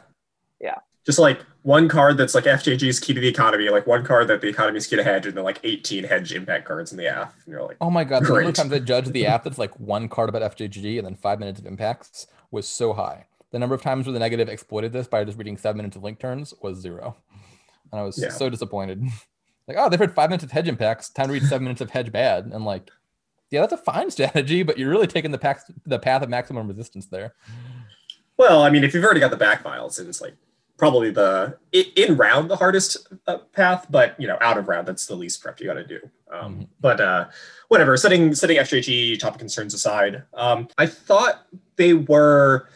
yeah. 0.60 0.76
Just 1.06 1.20
like 1.20 1.40
one 1.62 1.88
card 1.88 2.18
that's 2.18 2.36
like 2.36 2.44
FJG's 2.44 3.00
key 3.00 3.14
to 3.14 3.22
the 3.22 3.30
economy, 3.30 3.70
like 3.70 3.88
one 3.88 4.04
card 4.04 4.28
that 4.28 4.42
the 4.42 4.48
economy's 4.48 4.88
key 4.88 4.98
to 4.98 5.04
heg, 5.04 5.26
and 5.26 5.38
then 5.38 5.44
like 5.46 5.60
18 5.64 6.04
heg 6.04 6.32
impact 6.34 6.66
cards 6.66 6.92
in 6.92 6.98
the 6.98 7.06
AF. 7.06 7.34
And 7.46 7.54
you're 7.54 7.64
like, 7.64 7.78
oh 7.80 7.90
my 7.90 8.04
God. 8.04 8.24
The 8.24 8.28
number 8.28 8.50
of 8.50 8.56
times 8.56 8.74
I 8.74 8.80
judge 8.80 9.06
the 9.06 9.24
AF 9.24 9.44
that's 9.44 9.58
like 9.58 9.80
one 9.80 10.10
card 10.10 10.28
about 10.28 10.58
FJG 10.58 10.98
and 10.98 11.06
then 11.06 11.16
five 11.16 11.40
minutes 11.40 11.62
of 11.62 11.66
impacts 11.66 12.28
was 12.52 12.68
so 12.68 12.92
high. 12.92 13.26
The 13.52 13.60
number 13.60 13.74
of 13.74 13.82
times 13.82 14.06
where 14.06 14.14
the 14.14 14.20
negative 14.20 14.50
exploited 14.50 14.92
this 14.92 15.08
by 15.08 15.24
just 15.24 15.38
reading 15.38 15.56
seven 15.56 15.78
minutes 15.78 15.96
of 15.96 16.04
link 16.04 16.20
turns 16.20 16.54
was 16.62 16.78
zero. 16.80 17.16
And 17.92 18.02
I 18.02 18.04
was 18.04 18.22
yeah. 18.22 18.30
so 18.30 18.50
disappointed. 18.50 19.02
like, 19.68 19.78
oh, 19.80 19.90
they've 19.90 20.00
heard 20.00 20.14
five 20.14 20.30
minutes 20.30 20.44
of 20.44 20.52
heg 20.52 20.68
impacts. 20.68 21.10
Time 21.10 21.28
to 21.28 21.34
read 21.34 21.44
seven 21.44 21.64
minutes 21.64 21.82
of 21.82 21.92
heg 21.92 22.12
bad. 22.12 22.48
And 22.48 22.66
like, 22.66 22.92
yeah, 23.52 23.62
that's 23.62 23.74
a 23.74 23.78
fine 23.78 24.12
strategy, 24.12 24.64
but 24.64 24.78
you're 24.78 24.90
really 24.90 25.08
taking 25.08 25.32
the 25.32 25.38
path 25.38 25.70
the 25.86 26.00
path 26.00 26.22
of 26.22 26.30
maximum 26.30 26.68
resistance 26.68 27.08
there. 27.08 27.36
Well, 28.38 28.62
I 28.62 28.70
mean, 28.70 28.84
if 28.84 28.94
you've 28.94 29.04
already 29.04 29.20
got 29.20 29.32
the 29.32 29.38
back 29.38 29.64
files, 29.64 29.98
and 30.00 30.08
it's 30.08 30.22
like 30.22 30.36
probably 30.78 31.10
the 31.10 31.58
in 31.72 32.16
round 32.16 32.50
the 32.50 32.56
hardest 32.56 33.08
uh, 33.26 33.40
path, 33.54 33.88
but 33.90 34.20
you 34.20 34.28
know, 34.28 34.38
out 34.42 34.58
of 34.58 34.68
round 34.68 34.88
that's 34.88 35.08
the 35.08 35.16
least 35.16 35.42
prep 35.42 35.60
you 35.60 35.66
got 35.66 35.74
to 35.74 35.86
do. 35.86 36.00
Um, 36.32 36.54
mm-hmm. 36.54 36.64
But 36.80 37.02
uh, 37.02 37.26
whatever. 37.68 37.98
Setting 37.98 38.34
setting 38.36 38.58
FJG 38.58 39.20
topic 39.20 39.40
concerns 39.40 39.74
aside, 39.74 40.24
um, 40.34 40.68
I 40.78 40.86
thought 40.86 41.48
they 41.76 41.94
were 41.94 42.70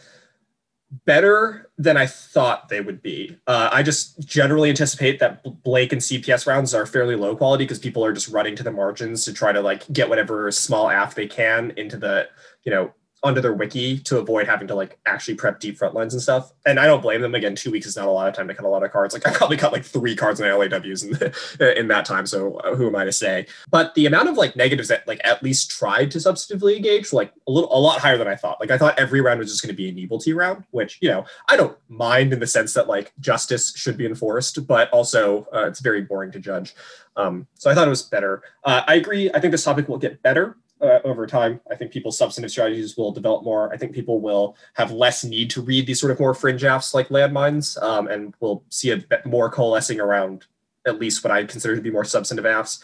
better 1.06 1.70
than 1.78 1.96
I 1.96 2.06
thought 2.06 2.68
they 2.68 2.80
would 2.80 3.02
be. 3.02 3.38
Uh, 3.46 3.70
I 3.72 3.82
just 3.82 4.20
generally 4.26 4.68
anticipate 4.68 5.18
that 5.20 5.42
Blake 5.62 5.92
and 5.92 6.02
CPS 6.02 6.46
rounds 6.46 6.74
are 6.74 6.84
fairly 6.84 7.16
low 7.16 7.34
quality 7.34 7.64
because 7.64 7.78
people 7.78 8.04
are 8.04 8.12
just 8.12 8.28
running 8.28 8.54
to 8.56 8.62
the 8.62 8.70
margins 8.70 9.24
to 9.24 9.32
try 9.32 9.52
to 9.52 9.60
like 9.60 9.90
get 9.92 10.08
whatever 10.08 10.50
small 10.50 10.90
af 10.90 11.14
they 11.14 11.26
can 11.26 11.72
into 11.76 11.96
the 11.96 12.28
you 12.64 12.70
know 12.70 12.92
onto 13.24 13.40
their 13.40 13.52
wiki 13.52 13.98
to 13.98 14.18
avoid 14.18 14.46
having 14.46 14.66
to 14.66 14.74
like 14.74 14.98
actually 15.06 15.34
prep 15.34 15.60
deep 15.60 15.76
front 15.76 15.94
lines 15.94 16.12
and 16.12 16.22
stuff. 16.22 16.52
And 16.66 16.80
I 16.80 16.86
don't 16.86 17.00
blame 17.00 17.20
them. 17.20 17.34
Again, 17.34 17.54
two 17.54 17.70
weeks 17.70 17.86
is 17.86 17.96
not 17.96 18.08
a 18.08 18.10
lot 18.10 18.28
of 18.28 18.34
time 18.34 18.48
to 18.48 18.54
cut 18.54 18.64
a 18.64 18.68
lot 18.68 18.82
of 18.82 18.90
cards. 18.90 19.14
Like 19.14 19.26
I 19.26 19.32
probably 19.32 19.56
cut 19.56 19.72
like 19.72 19.84
three 19.84 20.16
cards 20.16 20.40
in 20.40 20.46
LAWs 20.46 21.04
in, 21.04 21.66
in 21.78 21.88
that 21.88 22.04
time. 22.04 22.26
So 22.26 22.56
uh, 22.58 22.74
who 22.74 22.88
am 22.88 22.96
I 22.96 23.04
to 23.04 23.12
say? 23.12 23.46
But 23.70 23.94
the 23.94 24.06
amount 24.06 24.28
of 24.28 24.36
like 24.36 24.56
negatives 24.56 24.88
that 24.88 25.06
like 25.06 25.20
at 25.24 25.42
least 25.42 25.70
tried 25.70 26.10
to 26.12 26.18
substantively 26.18 26.76
engage 26.76 27.12
like 27.12 27.32
a 27.46 27.50
little 27.50 27.72
a 27.72 27.78
lot 27.78 28.00
higher 28.00 28.18
than 28.18 28.28
I 28.28 28.34
thought. 28.34 28.58
Like 28.58 28.72
I 28.72 28.78
thought 28.78 28.98
every 28.98 29.20
round 29.20 29.38
was 29.38 29.50
just 29.50 29.62
going 29.62 29.74
to 29.74 29.76
be 29.76 29.88
a 29.88 29.92
Nebel 29.92 30.18
T 30.18 30.32
round, 30.32 30.64
which 30.72 30.98
you 31.00 31.08
know 31.08 31.24
I 31.48 31.56
don't 31.56 31.76
mind 31.88 32.32
in 32.32 32.40
the 32.40 32.46
sense 32.46 32.74
that 32.74 32.88
like 32.88 33.12
justice 33.20 33.72
should 33.76 33.96
be 33.96 34.06
enforced, 34.06 34.66
but 34.66 34.90
also 34.90 35.46
uh, 35.54 35.66
it's 35.66 35.80
very 35.80 36.02
boring 36.02 36.32
to 36.32 36.40
judge. 36.40 36.74
Um, 37.16 37.46
so 37.54 37.70
I 37.70 37.74
thought 37.74 37.86
it 37.86 37.90
was 37.90 38.02
better. 38.02 38.42
Uh, 38.64 38.82
I 38.86 38.94
agree. 38.94 39.30
I 39.32 39.38
think 39.38 39.52
this 39.52 39.64
topic 39.64 39.88
will 39.88 39.98
get 39.98 40.22
better 40.22 40.56
uh, 40.82 40.98
over 41.04 41.26
time. 41.26 41.60
I 41.70 41.76
think 41.76 41.92
people's 41.92 42.18
substantive 42.18 42.50
strategies 42.50 42.96
will 42.96 43.12
develop 43.12 43.44
more. 43.44 43.72
I 43.72 43.76
think 43.76 43.92
people 43.92 44.20
will 44.20 44.56
have 44.74 44.90
less 44.90 45.24
need 45.24 45.50
to 45.50 45.62
read 45.62 45.86
these 45.86 46.00
sort 46.00 46.10
of 46.10 46.20
more 46.20 46.34
fringe 46.34 46.62
AFs 46.62 46.92
like 46.92 47.08
landmines, 47.08 47.80
um, 47.82 48.08
and 48.08 48.34
we'll 48.40 48.64
see 48.68 48.90
a 48.90 48.96
bit 48.96 49.24
more 49.24 49.50
coalescing 49.50 50.00
around 50.00 50.46
at 50.86 50.98
least 50.98 51.22
what 51.22 51.30
I 51.30 51.44
consider 51.44 51.76
to 51.76 51.82
be 51.82 51.90
more 51.90 52.04
substantive 52.04 52.44
AFs. 52.44 52.82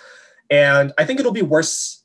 And 0.51 0.93
I 0.97 1.05
think 1.05 1.21
it'll 1.21 1.33
be 1.33 1.43
worse 1.43 2.05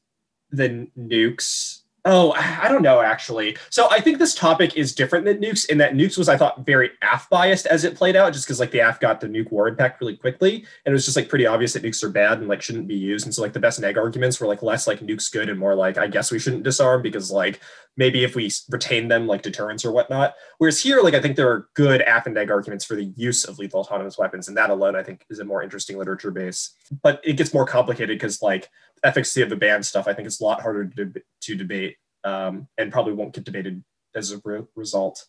than 0.52 0.92
nukes 0.98 1.83
Oh, 2.06 2.34
I 2.34 2.68
don't 2.68 2.82
know 2.82 3.00
actually. 3.00 3.56
So 3.70 3.88
I 3.90 4.02
think 4.02 4.18
this 4.18 4.36
topic 4.36 4.76
is 4.76 4.94
different 4.94 5.24
than 5.24 5.40
nukes 5.40 5.70
in 5.70 5.78
that 5.78 5.94
nukes 5.94 6.18
was 6.18 6.28
I 6.28 6.36
thought 6.36 6.66
very 6.66 6.92
AF 7.02 7.30
biased 7.30 7.66
as 7.66 7.86
it 7.86 7.96
played 7.96 8.18
out, 8.18 8.34
just 8.34 8.46
because 8.46 8.60
like 8.60 8.72
the 8.72 8.80
AF 8.80 9.00
got 9.00 9.22
the 9.22 9.28
nuke 9.28 9.50
war 9.52 9.70
impact 9.70 10.02
really 10.02 10.18
quickly, 10.18 10.66
and 10.86 10.92
it 10.92 10.92
was 10.92 11.06
just 11.06 11.16
like 11.16 11.30
pretty 11.30 11.46
obvious 11.46 11.72
that 11.74 11.84
nukes 11.84 12.04
are 12.04 12.10
bad 12.10 12.40
and 12.40 12.50
like 12.50 12.62
shouldn't 12.62 12.90
be 12.90 12.96
used. 12.96 13.26
And 13.26 13.34
so 13.34 13.42
like 13.42 13.54
the 13.54 13.60
best 13.60 13.80
neg 13.80 13.98
arguments 13.98 14.38
were 14.42 14.48
like 14.48 14.62
less 14.62 14.86
like 14.86 15.00
nukes 15.00 15.32
good 15.32 15.48
and 15.48 15.58
more 15.58 15.76
like 15.76 15.98
I 15.98 16.08
guess 16.08 16.30
we 16.30 16.40
shouldn't 16.40 16.64
disarm 16.64 17.02
because 17.04 17.32
like 17.32 17.62
maybe 17.96 18.26
if 18.26 18.36
we 18.36 18.52
retain 18.70 19.08
them 19.08 19.26
like 19.26 19.42
deterrence 19.42 19.86
or 19.86 19.94
whatnot. 19.94 20.36
Whereas 20.58 20.82
here, 20.82 21.00
like 21.02 21.14
I 21.14 21.22
think 21.22 21.38
there 21.38 21.50
are 21.50 21.70
good 21.74 22.02
AF 22.02 22.26
and 22.26 22.36
neg 22.36 22.52
arguments 22.52 22.84
for 22.84 22.96
the 22.96 23.14
use 23.16 23.46
of 23.46 23.60
lethal 23.60 23.80
autonomous 23.80 24.18
weapons, 24.18 24.50
and 24.50 24.58
that 24.58 24.72
alone 24.72 24.98
I 24.98 25.04
think 25.04 25.26
is 25.30 25.40
a 25.40 25.46
more 25.46 25.64
interesting 25.64 25.98
literature 25.98 26.32
base. 26.32 26.72
But 27.02 27.22
it 27.24 27.38
gets 27.38 27.54
more 27.54 27.66
complicated 27.66 28.18
because 28.18 28.42
like 28.42 28.70
efficacy 29.04 29.42
of 29.42 29.50
the 29.50 29.56
ban 29.56 29.84
stuff, 29.84 30.08
I 30.08 30.14
think 30.14 30.26
it's 30.26 30.40
a 30.40 30.44
lot 30.44 30.62
harder 30.62 30.86
to, 30.86 31.14
to 31.42 31.56
debate 31.56 31.98
um, 32.24 32.68
and 32.78 32.92
probably 32.92 33.14
won't 33.14 33.34
get 33.34 33.44
debated 33.44 33.84
as 34.16 34.32
a 34.32 34.42
re- 34.44 34.66
result. 34.76 35.26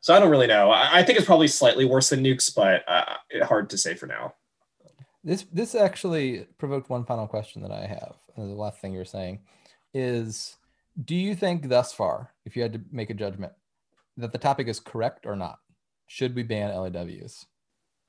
So 0.00 0.14
I 0.14 0.20
don't 0.20 0.30
really 0.30 0.46
know. 0.46 0.70
I, 0.70 0.98
I, 0.98 1.02
think 1.02 1.16
it's 1.16 1.26
probably 1.26 1.48
slightly 1.48 1.86
worse 1.86 2.10
than 2.10 2.22
nukes, 2.22 2.54
but 2.54 2.84
uh, 2.86 3.16
hard 3.44 3.70
to 3.70 3.78
say 3.78 3.94
for 3.94 4.06
now. 4.06 4.34
This 5.22 5.46
this 5.50 5.74
actually 5.74 6.46
provoked 6.58 6.90
one 6.90 7.06
final 7.06 7.26
question 7.26 7.62
that 7.62 7.70
I 7.70 7.86
have. 7.86 8.14
The 8.36 8.42
last 8.42 8.78
thing 8.80 8.92
you're 8.92 9.06
saying 9.06 9.40
is, 9.94 10.56
do 11.02 11.14
you 11.14 11.34
think 11.34 11.68
thus 11.68 11.94
far, 11.94 12.34
if 12.44 12.54
you 12.54 12.62
had 12.62 12.74
to 12.74 12.80
make 12.92 13.08
a 13.08 13.14
judgment, 13.14 13.54
that 14.18 14.32
the 14.32 14.38
topic 14.38 14.68
is 14.68 14.80
correct 14.80 15.24
or 15.24 15.36
not? 15.36 15.58
Should 16.06 16.34
we 16.34 16.42
ban 16.42 16.74
LAWs? 16.74 17.46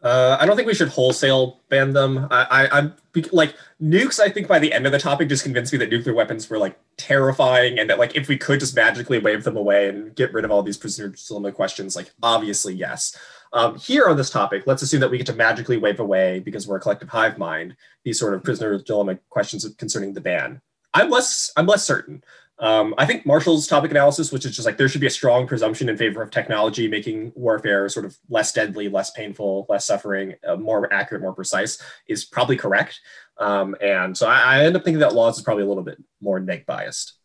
Uh, 0.06 0.38
I 0.40 0.46
don't 0.46 0.56
think 0.56 0.68
we 0.68 0.76
should 0.76 0.90
wholesale 0.90 1.62
ban 1.70 1.92
them. 1.92 2.28
I, 2.30 2.70
I, 2.72 2.78
am 2.78 2.94
like 3.32 3.56
nukes. 3.82 4.20
I 4.20 4.30
think 4.30 4.48
by 4.48 4.60
the 4.60 4.72
end 4.72 4.86
of 4.86 4.92
the 4.92 5.00
topic, 5.00 5.28
just 5.28 5.44
convinced 5.44 5.74
me 5.74 5.80
that 5.80 5.90
nuclear 5.90 6.14
weapons 6.14 6.48
were 6.48 6.60
like 6.60 6.78
terrifying, 6.96 7.80
and 7.80 7.90
that 7.90 7.98
like 7.98 8.16
if 8.16 8.28
we 8.28 8.38
could 8.38 8.60
just 8.60 8.76
magically 8.76 9.18
wave 9.18 9.44
them 9.44 9.58
away 9.58 9.90
and 9.90 10.16
get 10.16 10.32
rid 10.32 10.46
of 10.46 10.52
all 10.52 10.62
these 10.62 10.78
prisoner 10.78 11.12
dilemma 11.28 11.52
questions, 11.52 11.96
like 11.96 12.12
obviously 12.22 12.76
yes. 12.76 13.18
Um, 13.52 13.80
here 13.80 14.06
on 14.06 14.16
this 14.16 14.30
topic, 14.30 14.68
let's 14.68 14.84
assume 14.84 15.00
that 15.00 15.10
we 15.10 15.18
get 15.18 15.26
to 15.26 15.34
magically 15.34 15.78
wave 15.78 16.00
away 16.00 16.38
because 16.38 16.68
we're 16.68 16.78
a 16.78 16.80
collective 16.80 17.10
hive 17.10 17.40
mind 17.40 17.76
these 18.04 18.20
sort 18.20 18.36
of 18.36 18.44
prisoner 18.44 18.78
dilemma 18.78 19.18
questions 19.30 19.68
concerning 19.80 20.14
the 20.14 20.22
ban. 20.22 20.62
I'm 20.94 21.10
less 21.10 21.52
I'm 21.58 21.66
less 21.66 21.84
certain. 21.84 22.24
Um, 22.58 22.96
I 22.98 23.06
think 23.06 23.26
Marshall's 23.26 23.68
topic 23.68 23.92
analysis, 23.92 24.32
which 24.32 24.46
is 24.46 24.56
just 24.56 24.66
like 24.66 24.78
there 24.78 24.88
should 24.88 25.02
be 25.02 25.08
a 25.08 25.12
strong 25.12 25.46
presumption 25.46 25.90
in 25.90 25.98
favor 25.98 26.22
of 26.22 26.32
technology 26.32 26.88
making 26.88 27.34
warfare 27.36 27.90
sort 27.90 28.06
of 28.06 28.18
less 28.30 28.54
deadly, 28.54 28.88
less 28.88 29.12
painful, 29.12 29.66
less 29.68 29.86
suffering, 29.86 30.36
uh, 30.48 30.56
more 30.56 30.92
accurate, 30.94 31.22
more 31.22 31.34
precise, 31.34 31.82
is 32.08 32.24
probably 32.24 32.56
correct. 32.56 33.02
Um, 33.38 33.76
and 33.82 34.18
so 34.18 34.28
I, 34.28 34.40
I, 34.40 34.64
end 34.64 34.78
up 34.78 34.86
thinking 34.86 35.00
that 35.00 35.14
laws 35.14 35.38
is 35.38 35.44
probably 35.44 35.64
a 35.64 35.68
little 35.68 35.84
bit 35.84 36.02
more 36.22 36.40
neg 36.40 36.66
biased. 36.66 37.16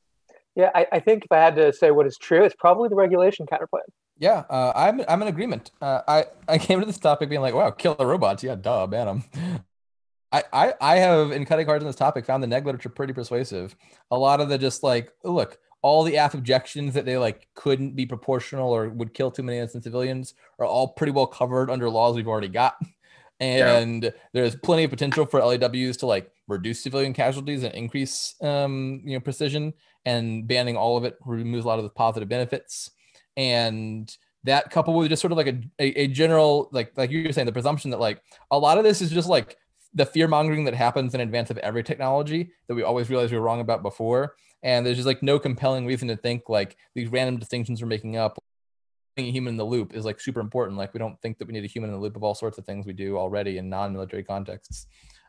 Yeah, 0.57 0.71
I, 0.75 0.87
I, 0.91 0.99
think 0.99 1.25
if 1.25 1.31
I 1.31 1.39
had 1.39 1.55
to 1.55 1.73
say 1.73 1.93
what 1.93 2.07
is 2.07 2.19
true, 2.19 2.43
it's 2.43 2.57
probably 2.59 2.89
the 2.89 2.97
regulation 2.97 3.47
counterplan. 3.47 3.87
Yeah, 4.19 4.43
uh, 4.51 4.73
I'm 4.75 5.01
I'm 5.09 5.23
in 5.23 5.29
agreement. 5.29 5.71
Uh, 5.81 6.03
I 6.07 6.25
I 6.47 6.59
came 6.59 6.81
to 6.81 6.85
this 6.85 6.99
topic 6.99 7.31
being 7.31 7.41
like, 7.41 7.55
wow, 7.55 7.71
kill 7.71 7.95
the 7.95 8.05
robots. 8.05 8.43
Yeah, 8.43 8.57
duh, 8.57 8.87
ban 8.87 9.07
them. 9.07 9.65
I, 10.33 10.45
I, 10.53 10.75
I 10.81 10.97
have 10.97 11.33
in 11.33 11.45
cutting 11.45 11.67
cards 11.67 11.83
on 11.83 11.89
this 11.89 11.97
topic 11.97 12.25
found 12.25 12.43
the 12.43 12.47
neg 12.47 12.65
literature 12.65 12.89
pretty 12.89 13.13
persuasive. 13.13 13.75
A 14.11 14.19
lot 14.19 14.41
of 14.41 14.49
the 14.49 14.59
just 14.59 14.83
like 14.83 15.13
look, 15.25 15.59
all 15.83 16.05
the 16.05 16.17
AF 16.17 16.35
objections 16.35 16.95
that 16.95 17.05
they 17.05 17.17
like 17.17 17.49
couldn't 17.55 17.97
be 17.97 18.07
proportional 18.07 18.71
or 18.71 18.89
would 18.91 19.15
kill 19.15 19.31
too 19.31 19.43
many 19.43 19.59
innocent 19.59 19.85
civilians 19.85 20.35
are 20.59 20.67
all 20.67 20.89
pretty 20.89 21.13
well 21.13 21.27
covered 21.27 21.71
under 21.71 21.89
laws 21.91 22.15
we've 22.15 22.29
already 22.29 22.49
got. 22.49 22.77
And 23.43 24.05
yeah. 24.05 24.11
there's 24.35 24.55
plenty 24.55 24.85
of 24.85 24.91
potential 24.91 25.25
for 25.25 25.41
LAWs 25.41 25.97
to 25.97 26.07
like 26.07 26.31
reduce 26.47 26.83
civilian 26.83 27.15
casualties 27.15 27.63
and 27.63 27.75
increase 27.75 28.35
um, 28.43 29.01
you 29.03 29.15
know 29.15 29.21
precision. 29.21 29.73
And 30.05 30.47
banning 30.47 30.77
all 30.77 30.99
of 30.99 31.05
it 31.05 31.17
removes 31.25 31.65
a 31.65 31.69
lot 31.69 31.79
of 31.79 31.85
the 31.85 31.89
positive 31.89 32.29
benefits. 32.29 32.91
And 33.39 34.15
that 34.45 34.71
coupled 34.71 34.99
with 34.99 35.09
just 35.09 35.23
sort 35.23 35.33
of 35.33 35.39
like 35.39 35.47
a, 35.47 35.59
a, 35.79 36.03
a 36.03 36.07
general 36.09 36.69
like 36.71 36.93
like 36.99 37.11
you 37.11 37.25
were 37.25 37.33
saying 37.33 37.47
the 37.47 37.53
presumption 37.53 37.91
that 37.93 38.01
like 38.01 38.23
a 38.51 38.59
lot 38.59 38.77
of 38.77 38.85
this 38.85 39.01
is 39.01 39.11
just 39.11 39.29
like 39.31 39.57
the 39.95 40.07
fear 40.07 40.29
mongering 40.29 40.65
that 40.65 40.75
happens 40.75 41.15
in 41.15 41.21
advance 41.21 41.51
of 41.51 41.59
every 41.59 41.83
technology 41.83 42.53
that 42.69 42.75
we 42.75 42.83
always 42.83 43.11
realize 43.11 43.31
we 43.31 43.39
were 43.39 43.45
wrong 43.45 43.61
about 43.61 43.83
before. 43.83 44.37
And 44.63 44.85
there's 44.85 44.97
just 44.97 45.07
like 45.07 45.23
no 45.23 45.39
compelling 45.39 45.87
reason 45.87 46.09
to 46.09 46.17
think 46.17 46.49
like 46.49 46.77
these 46.95 47.09
random 47.09 47.39
distinctions 47.39 47.81
we're 47.81 47.89
making 47.89 48.17
up. 48.17 48.39
Being 49.17 49.29
a 49.29 49.33
human 49.33 49.55
in 49.55 49.57
the 49.57 49.65
loop 49.65 49.95
is 49.95 50.05
like 50.05 50.21
super 50.21 50.41
important. 50.41 50.79
Like 50.79 50.95
we 50.95 50.99
don't 50.99 51.21
think 51.21 51.39
that 51.39 51.49
we 51.49 51.53
need 51.53 51.65
a 51.65 51.69
human 51.69 51.91
in 51.91 51.97
the 51.97 52.03
loop 52.03 52.15
of 52.15 52.23
all 52.23 52.35
sorts 52.35 52.59
of 52.59 52.65
things 52.65 52.87
we 52.87 52.93
do 52.93 53.17
already 53.17 53.59
in 53.59 53.69
non-military 53.69 54.23
contexts. 54.23 54.87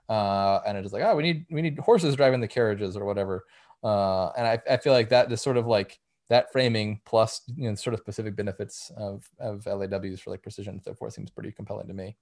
Uh, 0.08 0.60
and 0.68 0.78
it's 0.78 0.94
like, 0.94 1.04
oh, 1.04 1.16
we 1.16 1.24
need 1.24 1.46
we 1.50 1.62
need 1.62 1.80
horses 1.80 2.16
driving 2.16 2.42
the 2.42 2.48
carriages 2.48 2.96
or 2.96 3.06
whatever. 3.06 3.46
Uh, 3.84 4.28
and 4.38 4.46
I, 4.46 4.60
I 4.70 4.78
feel 4.78 4.94
like 4.94 5.10
that 5.10 5.30
that 5.30 5.34
is 5.34 5.42
sort 5.42 5.58
of 5.58 5.66
like 5.66 6.00
that 6.30 6.52
framing 6.52 7.02
plus 7.06 7.42
you 7.56 7.68
know 7.68 7.76
sort 7.76 7.94
of 7.94 8.00
specific 8.00 8.36
benefits 8.36 8.92
of 8.96 9.28
of 9.40 9.66
LAWs 9.66 10.22
for 10.22 10.30
like 10.30 10.42
precision 10.42 10.76
and 10.76 10.84
so 10.84 10.94
forth 10.94 11.14
seems 11.14 11.32
pretty 11.32 11.52
compelling 11.52 11.88
to 11.88 11.94
me. 11.94 12.16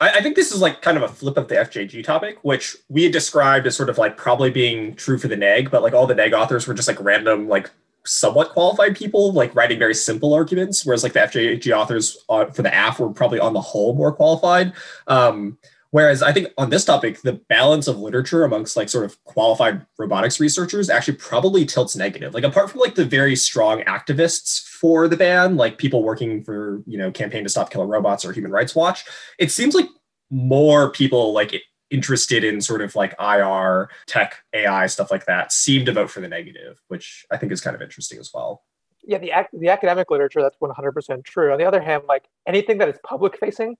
I, 0.00 0.10
I, 0.10 0.22
think 0.22 0.36
this 0.36 0.52
is 0.52 0.60
like 0.60 0.82
kind 0.82 0.96
of 0.96 1.02
a 1.02 1.08
flip 1.08 1.36
of 1.36 1.48
the 1.48 1.54
FJG 1.54 2.04
topic, 2.04 2.38
which 2.42 2.76
we 2.88 3.04
had 3.04 3.12
described 3.12 3.66
as 3.66 3.76
sort 3.76 3.88
of 3.88 3.98
like 3.98 4.16
probably 4.16 4.50
being 4.50 4.94
true 4.96 5.18
for 5.18 5.28
the 5.28 5.36
neg, 5.36 5.70
but 5.70 5.82
like 5.82 5.92
all 5.92 6.06
the 6.06 6.14
neg 6.14 6.32
authors 6.32 6.66
were 6.66 6.74
just 6.74 6.88
like 6.88 7.00
random, 7.00 7.48
like 7.48 7.70
somewhat 8.04 8.50
qualified 8.50 8.96
people, 8.96 9.32
like 9.32 9.54
writing 9.54 9.78
very 9.78 9.94
simple 9.94 10.34
arguments, 10.34 10.84
whereas 10.84 11.02
like 11.02 11.12
the 11.12 11.20
FJG 11.20 11.72
authors 11.72 12.18
uh, 12.28 12.46
for 12.46 12.62
the 12.62 12.88
AF 12.88 12.98
were 12.98 13.10
probably 13.10 13.40
on 13.40 13.52
the 13.52 13.60
whole 13.60 13.94
more 13.94 14.12
qualified. 14.12 14.72
Um, 15.06 15.58
Whereas 15.94 16.24
I 16.24 16.32
think 16.32 16.48
on 16.58 16.70
this 16.70 16.84
topic, 16.84 17.20
the 17.22 17.34
balance 17.48 17.86
of 17.86 18.00
literature 18.00 18.42
amongst 18.42 18.76
like 18.76 18.88
sort 18.88 19.04
of 19.04 19.22
qualified 19.22 19.86
robotics 19.96 20.40
researchers 20.40 20.90
actually 20.90 21.18
probably 21.18 21.64
tilts 21.64 21.94
negative. 21.94 22.34
Like 22.34 22.42
apart 22.42 22.68
from 22.68 22.80
like 22.80 22.96
the 22.96 23.04
very 23.04 23.36
strong 23.36 23.80
activists 23.82 24.66
for 24.66 25.06
the 25.06 25.16
ban, 25.16 25.54
like 25.54 25.78
people 25.78 26.02
working 26.02 26.42
for, 26.42 26.82
you 26.84 26.98
know, 26.98 27.12
campaign 27.12 27.44
to 27.44 27.48
stop 27.48 27.70
killer 27.70 27.86
robots 27.86 28.24
or 28.24 28.32
Human 28.32 28.50
Rights 28.50 28.74
Watch, 28.74 29.04
it 29.38 29.52
seems 29.52 29.72
like 29.72 29.86
more 30.32 30.90
people 30.90 31.32
like 31.32 31.62
interested 31.90 32.42
in 32.42 32.60
sort 32.60 32.80
of 32.80 32.96
like 32.96 33.14
IR, 33.20 33.88
tech, 34.08 34.38
AI, 34.52 34.88
stuff 34.88 35.12
like 35.12 35.26
that 35.26 35.52
seem 35.52 35.86
to 35.86 35.92
vote 35.92 36.10
for 36.10 36.20
the 36.20 36.26
negative, 36.26 36.82
which 36.88 37.24
I 37.30 37.36
think 37.36 37.52
is 37.52 37.60
kind 37.60 37.76
of 37.76 37.82
interesting 37.82 38.18
as 38.18 38.32
well. 38.34 38.64
Yeah, 39.04 39.18
the, 39.18 39.30
ac- 39.30 39.50
the 39.52 39.68
academic 39.68 40.10
literature, 40.10 40.42
that's 40.42 40.56
100% 40.60 41.24
true. 41.24 41.52
On 41.52 41.58
the 41.58 41.66
other 41.66 41.80
hand, 41.80 42.02
like 42.08 42.24
anything 42.48 42.78
that 42.78 42.88
is 42.88 42.98
public 43.04 43.38
facing 43.38 43.76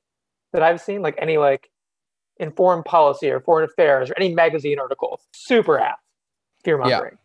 that 0.53 0.63
I've 0.63 0.81
seen, 0.81 1.03
like 1.03 1.17
any 1.19 1.39
like 1.39 1.71
in 2.39 2.51
foreign 2.53 2.83
policy 2.83 3.31
or 3.31 3.41
foreign 3.41 3.65
affairs 3.65 4.11
or 4.11 4.15
any 4.17 4.35
magazine 4.35 4.79
article. 4.79 5.21
Super 5.33 5.79
apt 5.79 6.01
fear 6.65 6.79
mongering. 6.79 7.19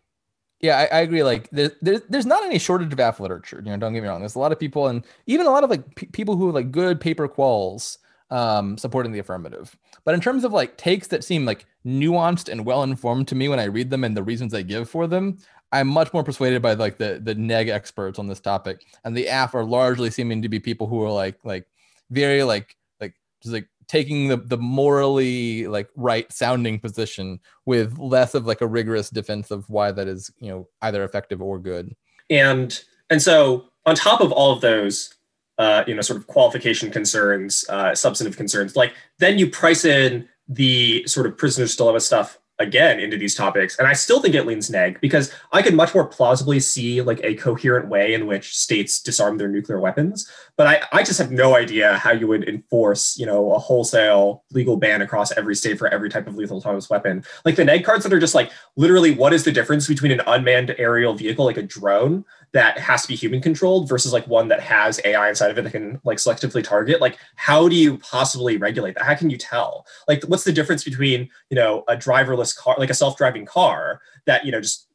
Yeah. 0.61 0.77
yeah, 0.88 0.88
I, 0.91 0.98
I, 0.98 1.02
agree. 1.02 1.23
Like 1.23 1.49
there, 1.52 1.72
there, 1.81 2.02
there's 2.10 2.26
not 2.26 2.44
any 2.44 2.60
shortage 2.60 2.94
of 2.94 2.99
AF 2.99 3.19
literature. 3.19 3.61
You 3.64 3.72
know, 3.72 3.77
don't 3.77 3.94
get 3.94 4.03
me 4.03 4.10
wrong. 4.10 4.19
There's 4.19 4.36
a 4.36 4.40
lot 4.40 4.52
of 4.52 4.60
people 4.60 4.88
and 4.88 5.06
even 5.26 5.48
a 5.48 5.52
lot 5.52 5.64
of 5.64 5.69
like 5.69 5.95
p- 5.95 6.07
people 6.07 6.36
who 6.36 6.48
have 6.48 6.56
like 6.56 6.72
good 6.72 6.99
paper 6.99 7.27
quals 7.27 7.98
um, 8.31 8.77
supporting 8.77 9.11
the 9.11 9.19
affirmative. 9.19 9.76
But 10.03 10.14
in 10.14 10.22
terms 10.22 10.44
of 10.44 10.53
like 10.53 10.77
takes 10.77 11.07
that 11.07 11.23
seem 11.23 11.45
like 11.45 11.65
nuanced 11.86 12.49
and 12.49 12.65
well 12.65 12.84
informed 12.84 13.27
to 13.30 13.36
me 13.36 13.49
when 13.49 13.60
I 13.60 13.65
read 13.65 13.90
them 13.90 14.03
and 14.03 14.15
the 14.15 14.23
reasons 14.23 14.52
they 14.52 14.64
give 14.64 14.90
for 14.90 15.07
them, 15.07 15.38
I'm 15.72 15.88
much 15.88 16.14
more 16.14 16.23
persuaded 16.23 16.61
by 16.61 16.73
like 16.73 16.98
the 16.98 17.19
the 17.23 17.36
neg 17.36 17.69
experts 17.69 18.18
on 18.18 18.27
this 18.27 18.40
topic, 18.40 18.86
and 19.03 19.15
the 19.15 19.27
AF 19.27 19.53
are 19.53 19.64
largely 19.64 20.10
seeming 20.10 20.41
to 20.41 20.49
be 20.49 20.60
people 20.60 20.88
who 20.88 21.03
are 21.03 21.11
like 21.11 21.38
like 21.44 21.68
very 22.10 22.44
like 22.44 22.76
like 22.99 23.14
just 23.41 23.53
like 23.53 23.68
taking 23.89 24.29
the 24.29 24.37
the 24.37 24.57
morally 24.57 25.67
like 25.67 25.89
right 25.97 26.31
sounding 26.31 26.79
position 26.79 27.39
with 27.65 27.97
less 27.97 28.33
of 28.35 28.45
like 28.45 28.61
a 28.61 28.67
rigorous 28.67 29.09
defense 29.09 29.51
of 29.51 29.69
why 29.69 29.91
that 29.91 30.07
is 30.07 30.31
you 30.39 30.49
know 30.49 30.67
either 30.83 31.03
effective 31.03 31.41
or 31.41 31.59
good. 31.59 31.93
And 32.29 32.81
and 33.09 33.21
so 33.21 33.65
on 33.85 33.95
top 33.95 34.21
of 34.21 34.31
all 34.31 34.53
of 34.53 34.61
those 34.61 35.13
uh, 35.59 35.83
you 35.85 35.93
know, 35.93 36.01
sort 36.01 36.17
of 36.17 36.25
qualification 36.27 36.89
concerns, 36.89 37.65
uh, 37.67 37.93
substantive 37.93 38.37
concerns, 38.37 38.77
like 38.77 38.93
then 39.19 39.37
you 39.37 39.49
price 39.49 39.83
in 39.83 40.27
the 40.47 41.05
sort 41.05 41.27
of 41.27 41.37
prisoner's 41.37 41.75
dilemma 41.75 41.99
stuff 41.99 42.38
again 42.60 42.99
into 42.99 43.18
these 43.18 43.36
topics 43.36 43.77
and 43.80 43.88
i 43.88 43.94
still 43.94 44.22
think 44.22 44.36
it 44.36 44.45
leans 44.45 44.69
neg 44.69 44.99
because 45.02 45.34
i 45.52 45.61
could 45.61 45.73
much 45.73 45.94
more 45.94 46.06
plausibly 46.06 46.60
see 46.60 47.02
like 47.02 47.19
a 47.23 47.36
coherent 47.36 47.88
way 47.88 48.14
in 48.14 48.27
which 48.27 48.56
states 48.56 49.02
disarm 49.02 49.38
their 49.38 49.48
nuclear 49.48 49.80
weapons 49.80 50.30
but 50.57 50.68
i, 50.68 50.81
I 50.91 51.03
just 51.03 51.19
have 51.19 51.31
no 51.31 51.56
idea 51.56 51.98
how 51.98 52.11
you 52.11 52.27
would 52.27 52.48
enforce 52.48 53.18
you 53.18 53.26
know 53.26 53.53
a 53.53 53.60
wholesale 53.60 54.44
legal 54.52 54.77
ban 54.77 55.02
across 55.02 55.31
every 55.31 55.56
state 55.56 55.77
for 55.77 55.88
every 55.88 56.10
type 56.10 56.27
of 56.27 56.36
lethal 56.36 56.57
autonomous 56.57 56.90
weapon. 56.90 57.23
Like 57.45 57.56
the 57.56 57.65
neg 57.65 57.84
cards 57.84 58.03
that 58.03 58.14
are 58.14 58.19
just 58.19 58.36
like 58.36 58.52
literally 58.76 59.11
what 59.11 59.34
is 59.34 59.44
the 59.44 59.52
difference 59.52 59.88
between 59.88 60.11
an 60.11 60.22
unmanned 60.27 60.76
aerial 60.77 61.14
vehicle 61.14 61.45
like 61.45 61.57
a 61.57 61.64
drone 61.64 62.26
that 62.51 62.80
has 62.80 63.03
to 63.03 63.07
be 63.07 63.15
human 63.15 63.41
controlled 63.41 63.88
versus 63.88 64.11
like 64.11 64.26
one 64.27 64.47
that 64.47 64.59
has 64.59 64.99
AI 65.05 65.30
inside 65.30 65.51
of 65.51 65.57
it 65.57 65.63
that 65.63 65.71
can 65.71 65.99
like 66.03 66.17
selectively 66.17 66.63
target. 66.63 66.99
Like, 66.99 67.17
how 67.35 67.67
do 67.67 67.76
you 67.76 67.97
possibly 67.99 68.57
regulate 68.57 68.95
that? 68.95 69.03
How 69.03 69.15
can 69.15 69.30
you 69.30 69.38
tell? 69.38 69.85
Like, 70.07 70.23
what's 70.23 70.43
the 70.43 70.51
difference 70.51 70.84
between 70.84 71.30
you 71.49 71.55
know 71.55 71.84
a 71.88 71.95
driverless 71.95 72.55
car, 72.55 72.76
like 72.77 72.89
a 72.89 72.95
self-driving 72.95 73.45
car 73.45 74.01
that 74.26 74.45
you 74.45 74.51
know 74.51 74.61
just 74.61 74.88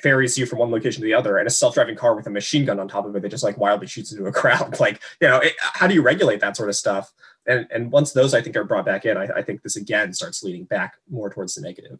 ferries 0.00 0.38
you 0.38 0.46
from 0.46 0.60
one 0.60 0.70
location 0.70 1.00
to 1.02 1.06
the 1.06 1.14
other, 1.14 1.38
and 1.38 1.46
a 1.46 1.50
self-driving 1.50 1.96
car 1.96 2.14
with 2.14 2.26
a 2.26 2.30
machine 2.30 2.64
gun 2.64 2.80
on 2.80 2.88
top 2.88 3.04
of 3.04 3.14
it 3.14 3.22
that 3.22 3.28
just 3.28 3.44
like 3.44 3.58
wildly 3.58 3.86
shoots 3.86 4.12
into 4.12 4.26
a 4.26 4.32
crowd? 4.40 4.80
Like, 4.80 5.02
you 5.20 5.28
know, 5.28 5.38
it, 5.38 5.52
how 5.58 5.86
do 5.86 5.94
you 5.94 6.02
regulate 6.02 6.40
that 6.40 6.56
sort 6.56 6.70
of 6.70 6.76
stuff? 6.76 7.12
And 7.46 7.66
and 7.70 7.92
once 7.92 8.12
those 8.12 8.32
I 8.32 8.40
think 8.40 8.56
are 8.56 8.64
brought 8.64 8.86
back 8.86 9.04
in, 9.04 9.16
I, 9.18 9.28
I 9.36 9.42
think 9.42 9.62
this 9.62 9.76
again 9.76 10.14
starts 10.14 10.42
leading 10.42 10.64
back 10.64 10.94
more 11.10 11.28
towards 11.28 11.54
the 11.54 11.60
negative. 11.60 11.98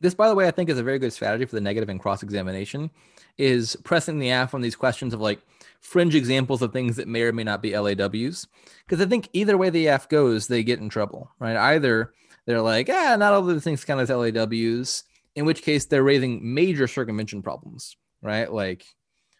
This, 0.00 0.14
by 0.14 0.28
the 0.28 0.34
way, 0.34 0.46
I 0.46 0.50
think 0.50 0.68
is 0.68 0.78
a 0.78 0.82
very 0.82 0.98
good 0.98 1.12
strategy 1.12 1.46
for 1.46 1.54
the 1.54 1.60
negative 1.60 1.88
and 1.88 1.98
cross 1.98 2.22
examination 2.22 2.90
is 3.38 3.76
pressing 3.84 4.18
the 4.18 4.30
AF 4.30 4.54
on 4.54 4.60
these 4.60 4.76
questions 4.76 5.12
of 5.12 5.20
like 5.20 5.40
fringe 5.80 6.14
examples 6.14 6.62
of 6.62 6.72
things 6.72 6.96
that 6.96 7.08
may 7.08 7.22
or 7.22 7.32
may 7.32 7.44
not 7.44 7.62
be 7.62 7.72
LAWs. 7.72 8.46
Because 8.86 9.00
I 9.00 9.06
think 9.06 9.28
either 9.32 9.56
way 9.56 9.70
the 9.70 9.86
AF 9.86 10.08
goes, 10.08 10.46
they 10.46 10.62
get 10.62 10.80
in 10.80 10.88
trouble, 10.88 11.30
right? 11.38 11.56
Either 11.56 12.12
they're 12.46 12.62
like, 12.62 12.88
ah, 12.88 13.16
not 13.18 13.32
all 13.32 13.40
of 13.40 13.54
the 13.54 13.60
things 13.60 13.84
count 13.84 14.00
as 14.00 14.10
LAWs, 14.10 15.04
in 15.34 15.44
which 15.44 15.62
case 15.62 15.84
they're 15.86 16.02
raising 16.02 16.54
major 16.54 16.86
circumvention 16.86 17.42
problems, 17.42 17.96
right? 18.22 18.52
Like 18.52 18.84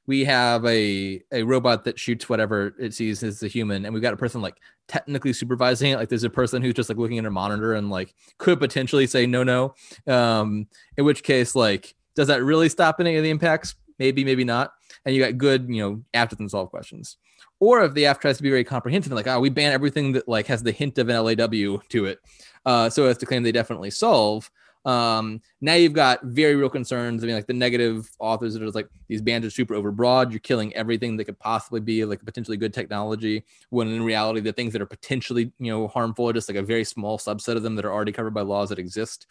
we 0.07 0.25
have 0.25 0.65
a 0.65 1.21
a 1.33 1.43
robot 1.43 1.85
that 1.85 1.99
shoots 1.99 2.29
whatever 2.29 2.75
it 2.79 2.95
sees 2.95 3.23
as 3.23 3.43
a 3.43 3.49
human, 3.49 3.85
and 3.85 3.93
we've 3.93 4.03
got 4.03 4.15
a 4.15 4.19
person 4.19 4.41
like 4.41 4.57
technically 4.89 5.33
supervising 5.33 5.93
it. 5.93 5.97
Like 5.97 6.09
there's 6.09 6.25
a 6.25 6.31
person 6.31 6.63
who's 6.63 6.75
just 6.75 6.89
like 6.89 6.99
looking 6.99 7.19
at 7.19 7.27
a 7.27 7.31
monitor 7.31 7.75
and 7.75 7.91
like 7.91 8.15
could 8.39 8.61
potentially 8.61 9.07
say 9.07 9.27
no, 9.27 9.43
no. 9.43 9.75
Um, 10.07 10.69
in 10.97 11.05
which 11.05 11.23
case, 11.23 11.55
like, 11.55 11.95
does 12.15 12.29
that 12.29 12.45
really 12.45 12.69
stop 12.69 13.01
any 13.01 13.17
of 13.17 13.25
the 13.25 13.31
impacts? 13.31 13.75
Maybe, 13.99 14.25
maybe 14.25 14.45
not. 14.45 14.73
And 15.05 15.15
you 15.15 15.23
got 15.23 15.39
good, 15.39 15.69
you 15.69 15.83
know, 15.83 16.03
after 16.15 16.37
them 16.37 16.49
solve 16.49 16.71
questions. 16.71 17.17
Or 17.59 17.83
if 17.85 17.95
the 17.95 18.05
AF 18.05 18.21
tries 18.21 18.37
to 18.37 18.43
be 18.43 18.51
very 18.51 18.65
comprehensive, 18.65 19.13
like, 19.13 19.27
oh, 19.27 19.41
we 19.41 19.49
ban 19.49 19.73
everything 19.73 20.13
that 20.13 20.29
like 20.29 20.47
has 20.47 20.63
the 20.63 20.73
hint 20.73 20.99
of 20.99 21.09
an 21.09 21.17
LAW 21.17 21.79
to 21.89 22.05
it, 22.05 22.19
uh, 22.67 22.91
so 22.91 23.07
as 23.07 23.17
to 23.19 23.27
claim 23.27 23.43
they 23.43 23.53
definitely 23.53 23.91
solve. 23.91 24.51
Um, 24.87 25.41
now 25.61 25.75
you've 25.75 25.95
got 25.95 26.23
very 26.23 26.55
real 26.55 26.71
concerns. 26.71 27.23
I 27.23 27.27
mean, 27.27 27.35
like 27.35 27.49
the 27.49 27.53
negative 27.53 28.09
authors 28.21 28.55
that 28.55 28.63
are 28.63 28.71
like 28.71 28.89
these 29.09 29.21
bans 29.21 29.45
are 29.45 29.51
super 29.51 29.75
overbroad. 29.75 30.31
You're 30.31 30.39
killing 30.39 30.75
everything 30.77 31.17
that 31.17 31.25
could 31.25 31.41
possibly 31.41 31.81
be 31.81 32.05
like 32.05 32.25
potentially 32.25 32.57
good 32.57 32.73
technology. 32.73 33.45
When 33.71 33.89
in 33.89 34.05
reality, 34.05 34.41
the 34.41 34.53
things 34.53 34.73
that 34.75 34.83
are 34.83 34.87
potentially 34.87 35.53
you 35.59 35.73
know 35.73 35.89
harmful 35.89 36.29
are 36.29 36.33
just 36.33 36.49
like 36.49 36.57
a 36.57 36.63
very 36.63 36.85
small 36.85 37.19
subset 37.19 37.57
of 37.57 37.65
them 37.65 37.75
that 37.75 37.85
are 37.85 37.93
already 37.93 38.13
covered 38.13 38.35
by 38.35 38.43
laws 38.43 38.69
that 38.69 38.79
exist. 38.79 39.27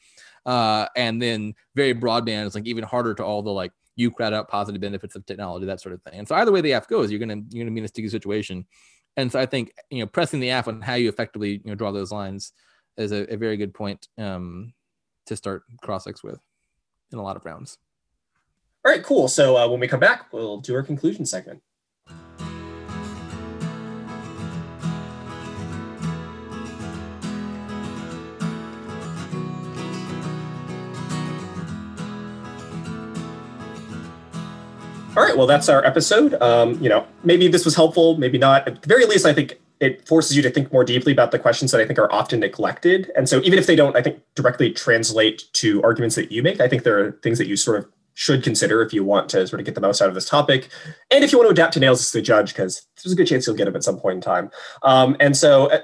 Uh, 0.46 0.88
and 0.98 1.22
then 1.22 1.56
very 1.74 1.94
broad 1.94 2.26
ban 2.26 2.46
is 2.46 2.54
like 2.54 2.68
even 2.68 2.84
harder 2.84 3.14
to 3.16 3.24
all 3.24 3.42
the 3.42 3.50
like 3.50 3.72
you 3.96 4.12
crowd 4.12 4.34
out 4.34 4.48
positive 4.48 4.82
benefits 4.82 5.16
of 5.16 5.26
technology, 5.26 5.66
that 5.66 5.82
sort 5.82 5.94
of 5.94 6.02
thing. 6.04 6.14
And 6.16 6.28
so 6.28 6.36
either 6.36 6.52
way 6.52 6.62
the 6.62 6.74
AF 6.74 6.88
goes, 6.88 7.10
you're 7.10 7.20
gonna 7.20 7.42
you're 7.50 7.64
gonna 7.64 7.74
be 7.74 7.80
in 7.80 7.86
a 7.86 7.90
sticky 7.90 8.10
situation. 8.10 8.66
And 9.18 9.32
so 9.32 9.40
I 9.40 9.46
think 9.46 9.74
you 9.90 10.00
know 10.00 10.08
pressing 10.08 10.40
the 10.40 10.50
AF 10.50 10.68
on 10.68 10.82
how 10.82 10.96
you 10.96 11.10
effectively 11.10 11.52
you 11.52 11.62
know 11.66 11.76
draw 11.76 11.92
those 11.92 12.12
lines 12.12 12.52
is 12.98 13.12
a, 13.12 13.32
a 13.34 13.38
very 13.38 13.58
good 13.58 13.74
point 13.74 14.08
um, 14.18 14.74
to 15.26 15.36
start 15.36 15.64
cross-ex 15.82 16.24
with 16.24 16.40
in 17.12 17.20
a 17.20 17.24
lot 17.24 17.36
of 17.36 17.46
rounds. 17.46 17.78
All 18.86 18.92
right, 18.92 19.04
cool. 19.04 19.28
So 19.28 19.58
uh, 19.58 19.68
when 19.68 19.80
we 19.80 19.88
come 19.88 20.00
back, 20.00 20.32
we'll 20.32 20.60
do 20.60 20.76
our 20.76 20.84
conclusion 20.84 21.26
segment. 21.26 21.62
All 35.18 35.24
right, 35.24 35.38
well, 35.38 35.48
that's 35.48 35.70
our 35.70 35.86
episode. 35.86 36.34
Um, 36.42 36.82
you 36.82 36.90
know, 36.90 37.08
maybe 37.24 37.48
this 37.48 37.64
was 37.64 37.74
helpful, 37.74 38.18
maybe 38.18 38.38
not. 38.38 38.68
At 38.68 38.82
the 38.82 38.88
very 38.88 39.06
least, 39.06 39.26
I 39.26 39.34
think 39.34 39.58
it 39.80 40.06
forces 40.06 40.36
you 40.36 40.42
to 40.44 40.50
think 40.50 40.74
more 40.74 40.84
deeply 40.84 41.14
about 41.14 41.32
the 41.32 41.40
questions 41.40 41.72
that 41.72 41.80
I 41.80 41.86
think 41.86 41.98
are 42.00 42.12
often 42.12 42.42
neglected. 42.42 43.12
And 43.16 43.30
so, 43.30 43.40
even 43.42 43.58
if 43.58 43.66
they 43.66 43.78
don't, 43.78 43.96
I 43.96 44.02
think, 44.02 44.22
directly 44.36 44.72
translate 44.72 45.46
to 45.54 45.82
arguments 45.84 46.16
that 46.16 46.34
you 46.34 46.44
make, 46.44 46.60
I 46.60 46.68
think 46.68 46.84
there 46.84 47.00
are 47.00 47.12
things 47.24 47.38
that 47.38 47.48
you 47.48 47.56
sort 47.56 47.80
of 47.80 47.88
should 48.14 48.44
consider 48.44 48.82
if 48.82 48.94
you 48.94 49.06
want 49.06 49.30
to 49.30 49.48
sort 49.48 49.62
of 49.62 49.66
get 49.66 49.76
the 49.76 49.82
most 49.82 50.02
out 50.02 50.10
of 50.10 50.16
this 50.16 50.28
topic. 50.28 50.70
And 51.10 51.24
if 51.24 51.32
you 51.32 51.38
want 51.38 51.48
to 51.48 51.52
adapt 51.52 51.74
to 51.76 51.80
nails 51.80 52.02
as 52.02 52.12
the 52.12 52.22
judge, 52.22 52.54
because 52.54 52.86
there's 53.02 53.14
a 53.14 53.16
good 53.16 53.28
chance 53.28 53.48
you'll 53.48 53.56
get 53.56 53.66
them 53.66 53.76
at 53.76 53.84
some 53.86 53.98
point 53.98 54.16
in 54.16 54.22
time. 54.22 54.52
Um, 54.84 55.16
and 55.22 55.38
so, 55.38 55.72
uh, 55.72 55.80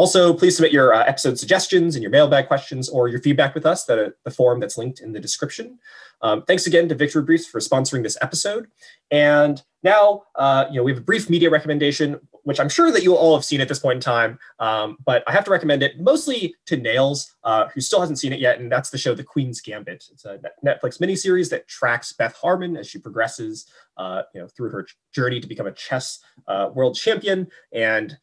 also, 0.00 0.32
please 0.32 0.56
submit 0.56 0.72
your 0.72 0.94
uh, 0.94 1.04
episode 1.04 1.38
suggestions 1.38 1.94
and 1.94 2.02
your 2.02 2.10
mailbag 2.10 2.48
questions 2.48 2.88
or 2.88 3.08
your 3.08 3.20
feedback 3.20 3.54
with 3.54 3.66
us, 3.66 3.84
the, 3.84 4.14
the 4.24 4.30
form 4.30 4.58
that's 4.58 4.78
linked 4.78 5.00
in 5.00 5.12
the 5.12 5.20
description. 5.20 5.78
Um, 6.22 6.42
thanks 6.44 6.66
again 6.66 6.88
to 6.88 6.94
Victory 6.94 7.22
Briefs 7.22 7.46
for 7.46 7.60
sponsoring 7.60 8.02
this 8.02 8.16
episode. 8.22 8.68
And 9.10 9.62
now, 9.82 10.22
uh, 10.36 10.64
you 10.70 10.76
know, 10.76 10.84
we 10.84 10.92
have 10.92 11.02
a 11.02 11.04
brief 11.04 11.28
media 11.28 11.50
recommendation, 11.50 12.18
which 12.44 12.58
I'm 12.58 12.70
sure 12.70 12.90
that 12.90 13.02
you 13.02 13.14
all 13.14 13.34
have 13.36 13.44
seen 13.44 13.60
at 13.60 13.68
this 13.68 13.78
point 13.78 13.96
in 13.96 14.00
time, 14.00 14.38
um, 14.58 14.96
but 15.04 15.22
I 15.26 15.32
have 15.32 15.44
to 15.44 15.50
recommend 15.50 15.82
it 15.82 16.00
mostly 16.00 16.54
to 16.64 16.78
Nails, 16.78 17.34
uh, 17.44 17.68
who 17.68 17.82
still 17.82 18.00
hasn't 18.00 18.18
seen 18.18 18.32
it 18.32 18.40
yet, 18.40 18.58
and 18.58 18.72
that's 18.72 18.88
the 18.88 18.96
show 18.96 19.14
The 19.14 19.22
Queen's 19.22 19.60
Gambit. 19.60 20.06
It's 20.10 20.24
a 20.24 20.38
Netflix 20.64 20.98
miniseries 20.98 21.50
that 21.50 21.68
tracks 21.68 22.14
Beth 22.14 22.36
Harmon 22.40 22.78
as 22.78 22.88
she 22.88 22.98
progresses, 22.98 23.66
uh, 23.98 24.22
you 24.34 24.40
know, 24.40 24.48
through 24.48 24.70
her 24.70 24.86
journey 25.14 25.40
to 25.40 25.46
become 25.46 25.66
a 25.66 25.72
chess 25.72 26.20
uh, 26.48 26.70
world 26.72 26.96
champion, 26.96 27.46
and 27.72 28.16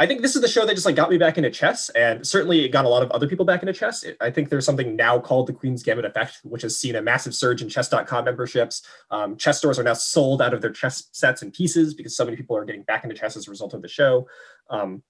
I 0.00 0.06
think 0.06 0.22
this 0.22 0.34
is 0.34 0.40
the 0.40 0.48
show 0.48 0.64
that 0.64 0.72
just 0.72 0.86
like 0.86 0.96
got 0.96 1.10
me 1.10 1.18
back 1.18 1.36
into 1.36 1.50
chess, 1.50 1.90
and 1.90 2.26
certainly 2.26 2.64
it 2.64 2.70
got 2.70 2.86
a 2.86 2.88
lot 2.88 3.02
of 3.02 3.10
other 3.10 3.28
people 3.28 3.44
back 3.44 3.60
into 3.60 3.74
chess. 3.74 4.02
It, 4.02 4.16
I 4.18 4.30
think 4.30 4.48
there's 4.48 4.64
something 4.64 4.96
now 4.96 5.18
called 5.18 5.46
the 5.46 5.52
Queen's 5.52 5.82
Gambit 5.82 6.06
effect, 6.06 6.40
which 6.42 6.62
has 6.62 6.74
seen 6.74 6.96
a 6.96 7.02
massive 7.02 7.34
surge 7.34 7.60
in 7.60 7.68
chess.com 7.68 8.24
memberships. 8.24 8.80
Um, 9.10 9.36
chess 9.36 9.58
stores 9.58 9.78
are 9.78 9.82
now 9.82 9.92
sold 9.92 10.40
out 10.40 10.54
of 10.54 10.62
their 10.62 10.70
chess 10.70 11.10
sets 11.12 11.42
and 11.42 11.52
pieces 11.52 11.92
because 11.92 12.16
so 12.16 12.24
many 12.24 12.34
people 12.34 12.56
are 12.56 12.64
getting 12.64 12.82
back 12.82 13.04
into 13.04 13.14
chess 13.14 13.36
as 13.36 13.46
a 13.46 13.50
result 13.50 13.74
of 13.74 13.82
the 13.82 13.88
show. 13.88 14.26
Um, 14.70 15.02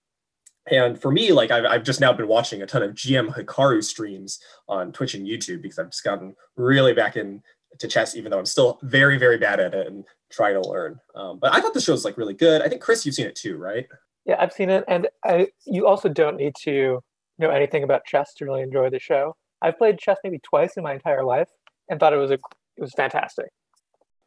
and 0.69 1.01
for 1.01 1.13
me, 1.13 1.31
like 1.31 1.53
I've, 1.53 1.67
I've 1.67 1.85
just 1.85 2.01
now 2.01 2.13
been 2.13 2.27
watching 2.27 2.61
a 2.61 2.67
ton 2.67 2.83
of 2.83 2.97
GM 2.97 3.33
Hikaru 3.33 3.85
streams 3.85 4.41
on 4.69 4.91
Twitch 4.91 5.15
and 5.15 5.25
YouTube 5.25 5.63
because 5.63 5.79
I've 5.79 5.91
just 5.91 6.03
gotten 6.03 6.35
really 6.57 6.95
back 6.95 7.15
into 7.15 7.43
chess, 7.89 8.17
even 8.17 8.33
though 8.33 8.41
I'm 8.41 8.45
still 8.47 8.81
very, 8.83 9.19
very 9.19 9.39
bad 9.39 9.61
at 9.61 9.73
it 9.73 9.87
and 9.87 10.05
trying 10.33 10.61
to 10.61 10.69
learn. 10.69 10.99
Um, 11.15 11.39
but 11.39 11.55
I 11.55 11.61
thought 11.61 11.75
the 11.75 11.81
show 11.81 11.93
was 11.93 12.05
like 12.05 12.19
really 12.19 12.35
good. 12.35 12.61
I 12.61 12.69
think 12.69 12.83
Chris, 12.83 13.07
you've 13.07 13.15
seen 13.15 13.27
it 13.27 13.37
too, 13.37 13.57
right? 13.57 13.87
Yeah, 14.25 14.37
I've 14.39 14.53
seen 14.53 14.71
it, 14.71 14.85
and 14.89 15.09
I 15.25 15.49
you 15.67 15.87
also 15.87 16.09
don't 16.09 16.37
need 16.37 16.55
to 16.63 17.01
know 17.39 17.51
anything 17.51 17.83
about 17.83 18.05
chess 18.05 18.35
to 18.35 18.45
really 18.45 18.63
enjoy 18.63 18.91
the 18.91 18.99
show. 18.99 19.35
I've 19.63 19.79
played 19.79 19.99
chess 19.99 20.19
maybe 20.23 20.39
twice 20.39 20.77
in 20.77 20.83
my 20.83 20.95
entire 20.95 21.25
life 21.25 21.49
and 21.89 21.99
thought 21.99 22.13
it 22.13 22.17
was 22.19 22.31
a 22.31 22.35
it 22.35 22.81
was 22.81 22.93
fantastic. 22.95 23.47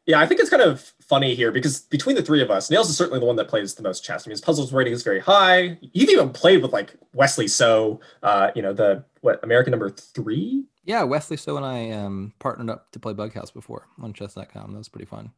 Yeah, 0.06 0.20
I 0.20 0.26
think 0.26 0.40
it's 0.40 0.50
kind 0.50 0.62
of 0.62 0.92
funny 1.00 1.34
here 1.34 1.50
because 1.50 1.80
between 1.80 2.14
the 2.14 2.22
three 2.22 2.42
of 2.42 2.50
us, 2.50 2.70
Nails 2.70 2.90
is 2.90 2.96
certainly 2.96 3.20
the 3.20 3.26
one 3.26 3.36
that 3.36 3.48
plays 3.48 3.74
the 3.74 3.82
most 3.82 4.04
chess. 4.04 4.26
I 4.26 4.28
mean, 4.28 4.32
his 4.32 4.42
puzzles 4.42 4.70
rating 4.70 4.92
is 4.92 5.02
very 5.02 5.20
high. 5.20 5.78
You've 5.80 6.10
even 6.10 6.28
played 6.28 6.60
with 6.60 6.72
like 6.74 6.94
Wesley 7.14 7.48
So, 7.48 8.00
uh, 8.22 8.50
you 8.54 8.60
know, 8.60 8.74
the 8.74 9.04
what 9.22 9.42
American 9.42 9.70
number 9.70 9.88
three? 9.88 10.66
Yeah, 10.84 11.04
Wesley 11.04 11.38
So 11.38 11.56
and 11.56 11.64
I 11.64 11.90
um, 11.92 12.34
partnered 12.38 12.68
up 12.68 12.92
to 12.92 13.00
play 13.00 13.14
Bughouse 13.14 13.52
before 13.52 13.86
on 14.02 14.12
chess.com. 14.12 14.72
That 14.72 14.78
was 14.78 14.90
pretty 14.90 15.06
fun. 15.06 15.32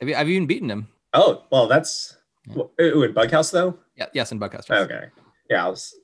Have 0.00 0.08
you, 0.08 0.14
have 0.16 0.28
you 0.28 0.34
even 0.34 0.46
beaten 0.46 0.70
him? 0.70 0.88
Oh, 1.14 1.44
well, 1.50 1.66
that's 1.66 2.16
yeah. 2.46 2.62
Ooh, 2.80 3.02
in 3.02 3.14
Bughouse 3.14 3.50
though? 3.50 3.78
Yeah, 3.96 4.06
yes, 4.12 4.32
in 4.32 4.38
Bughouse. 4.38 4.68
Yes. 4.68 4.82
Okay. 4.82 5.06
Yeah, 5.50 5.66
I 5.66 5.68
was 5.68 5.94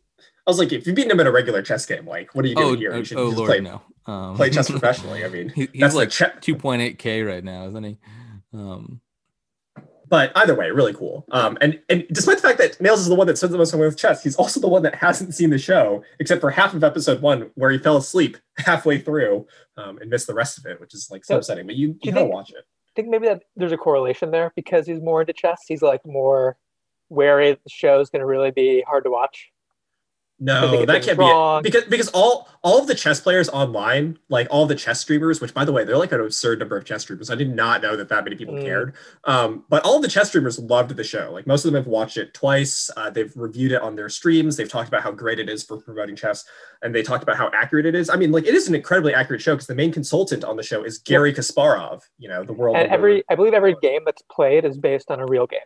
I 0.48 0.50
was 0.50 0.58
like, 0.58 0.72
if 0.72 0.86
you 0.86 0.94
beat 0.94 1.10
him 1.10 1.20
in 1.20 1.26
a 1.26 1.30
regular 1.30 1.60
chess 1.60 1.84
game, 1.84 2.06
like, 2.06 2.34
what 2.34 2.42
are 2.42 2.48
you 2.48 2.54
doing 2.54 2.68
oh, 2.68 2.76
here? 2.76 2.94
You 2.94 3.00
oh, 3.00 3.02
should 3.02 3.18
oh, 3.18 3.28
Lord, 3.28 3.48
play, 3.48 3.60
no. 3.60 3.82
Um, 4.06 4.34
play 4.34 4.48
chess 4.48 4.70
professionally. 4.70 5.22
I 5.22 5.28
mean, 5.28 5.50
he, 5.50 5.68
he's 5.74 5.94
like 5.94 6.10
two 6.40 6.56
point 6.56 6.80
eight 6.80 6.98
k 6.98 7.22
right 7.22 7.44
now, 7.44 7.66
isn't 7.68 7.84
he? 7.84 7.98
Um, 8.54 9.02
but 10.08 10.32
either 10.36 10.54
way, 10.54 10.70
really 10.70 10.94
cool. 10.94 11.26
Um, 11.30 11.58
and 11.60 11.78
and 11.90 12.06
despite 12.10 12.38
the 12.38 12.42
fact 12.42 12.58
that 12.58 12.80
Nails 12.80 13.00
is 13.00 13.08
the 13.08 13.14
one 13.14 13.26
that 13.26 13.36
spends 13.36 13.52
the 13.52 13.58
most 13.58 13.72
time 13.72 13.80
with 13.80 13.98
chess, 13.98 14.22
he's 14.22 14.36
also 14.36 14.58
the 14.58 14.68
one 14.68 14.82
that 14.84 14.94
hasn't 14.94 15.34
seen 15.34 15.50
the 15.50 15.58
show 15.58 16.02
except 16.18 16.40
for 16.40 16.50
half 16.50 16.72
of 16.72 16.82
episode 16.82 17.20
one, 17.20 17.50
where 17.56 17.70
he 17.70 17.76
fell 17.76 17.98
asleep 17.98 18.38
halfway 18.56 18.98
through 18.98 19.46
um, 19.76 19.98
and 19.98 20.08
missed 20.08 20.26
the 20.26 20.34
rest 20.34 20.56
of 20.56 20.64
it, 20.64 20.80
which 20.80 20.94
is 20.94 21.10
like 21.10 21.26
so, 21.26 21.34
so 21.34 21.38
upsetting. 21.38 21.66
But 21.66 21.76
you, 21.76 21.88
you, 21.88 21.98
you 22.04 22.12
gotta 22.12 22.24
watch 22.24 22.50
it. 22.50 22.64
I 22.98 23.00
think 23.00 23.10
maybe 23.12 23.28
that 23.28 23.44
there's 23.54 23.70
a 23.70 23.76
correlation 23.76 24.32
there 24.32 24.52
because 24.56 24.84
he's 24.88 25.00
more 25.00 25.20
into 25.20 25.32
chess. 25.32 25.66
He's 25.68 25.82
like 25.82 26.04
more 26.04 26.56
wary 27.10 27.52
the 27.52 27.70
show 27.70 28.00
is 28.00 28.10
going 28.10 28.20
to 28.20 28.26
really 28.26 28.50
be 28.50 28.82
hard 28.88 29.04
to 29.04 29.10
watch. 29.10 29.52
No, 30.40 30.84
that 30.84 31.02
can't 31.02 31.18
wrong. 31.18 31.62
be 31.62 31.68
it. 31.68 31.72
Because 31.72 31.88
because 31.88 32.08
all 32.08 32.48
all 32.62 32.80
of 32.80 32.86
the 32.86 32.94
chess 32.94 33.20
players 33.20 33.48
online, 33.48 34.18
like 34.28 34.46
all 34.50 34.66
the 34.66 34.74
chess 34.74 35.00
streamers, 35.00 35.40
which 35.40 35.52
by 35.52 35.64
the 35.64 35.72
way, 35.72 35.84
they're 35.84 35.98
like 35.98 36.12
an 36.12 36.20
absurd 36.20 36.60
number 36.60 36.76
of 36.76 36.84
chess 36.84 37.02
streamers. 37.02 37.28
I 37.28 37.34
did 37.34 37.54
not 37.54 37.82
know 37.82 37.96
that 37.96 38.08
that 38.08 38.22
many 38.22 38.36
people 38.36 38.54
mm. 38.54 38.62
cared. 38.62 38.94
Um, 39.24 39.64
but 39.68 39.84
all 39.84 40.00
the 40.00 40.08
chess 40.08 40.28
streamers 40.28 40.58
loved 40.58 40.96
the 40.96 41.02
show. 41.02 41.30
Like 41.32 41.46
most 41.46 41.64
of 41.64 41.72
them 41.72 41.82
have 41.82 41.88
watched 41.88 42.16
it 42.16 42.34
twice. 42.34 42.88
Uh, 42.96 43.10
they've 43.10 43.32
reviewed 43.36 43.72
it 43.72 43.82
on 43.82 43.96
their 43.96 44.08
streams. 44.08 44.56
They've 44.56 44.68
talked 44.68 44.88
about 44.88 45.02
how 45.02 45.10
great 45.10 45.40
it 45.40 45.48
is 45.48 45.64
for 45.64 45.80
promoting 45.80 46.14
chess, 46.14 46.44
and 46.82 46.94
they 46.94 47.02
talked 47.02 47.24
about 47.24 47.36
how 47.36 47.50
accurate 47.52 47.86
it 47.86 47.96
is. 47.96 48.08
I 48.08 48.14
mean, 48.14 48.30
like 48.30 48.46
it 48.46 48.54
is 48.54 48.68
an 48.68 48.76
incredibly 48.76 49.14
accurate 49.14 49.42
show 49.42 49.54
because 49.54 49.66
the 49.66 49.74
main 49.74 49.92
consultant 49.92 50.44
on 50.44 50.56
the 50.56 50.62
show 50.62 50.84
is 50.84 50.98
Garry 50.98 51.32
Kasparov. 51.32 52.02
You 52.18 52.28
know, 52.28 52.44
the 52.44 52.52
world. 52.52 52.76
And 52.76 52.90
every, 52.92 53.24
I 53.28 53.34
believe, 53.34 53.54
every 53.54 53.74
game 53.82 54.02
that's 54.04 54.22
played 54.30 54.64
is 54.64 54.78
based 54.78 55.10
on 55.10 55.18
a 55.18 55.26
real 55.26 55.48
game 55.48 55.60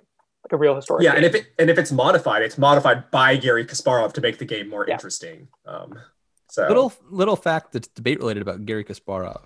like 0.45 0.53
a 0.53 0.57
real 0.57 0.75
historic. 0.75 1.05
Yeah, 1.05 1.11
game. 1.13 1.25
and 1.25 1.27
if 1.27 1.35
it 1.35 1.47
and 1.59 1.71
if 1.71 1.79
it's 1.79 1.93
modified, 1.93 2.43
it's 2.43 2.59
modified 2.59 3.11
by 3.11 3.37
Garry 3.37 3.65
Kasparov 3.65 4.13
to 4.15 4.21
make 4.21 4.39
the 4.39 4.45
game 4.45 4.69
more 4.69 4.85
yeah. 4.87 4.95
interesting. 4.95 5.49
Um, 5.67 5.99
so 6.49 6.67
little 6.69 6.93
little 7.11 7.37
fact 7.37 7.73
that's 7.73 7.89
debate 7.89 8.19
related 8.19 8.43
about 8.43 8.67
Garry 8.67 8.85
Kasparov 8.85 9.43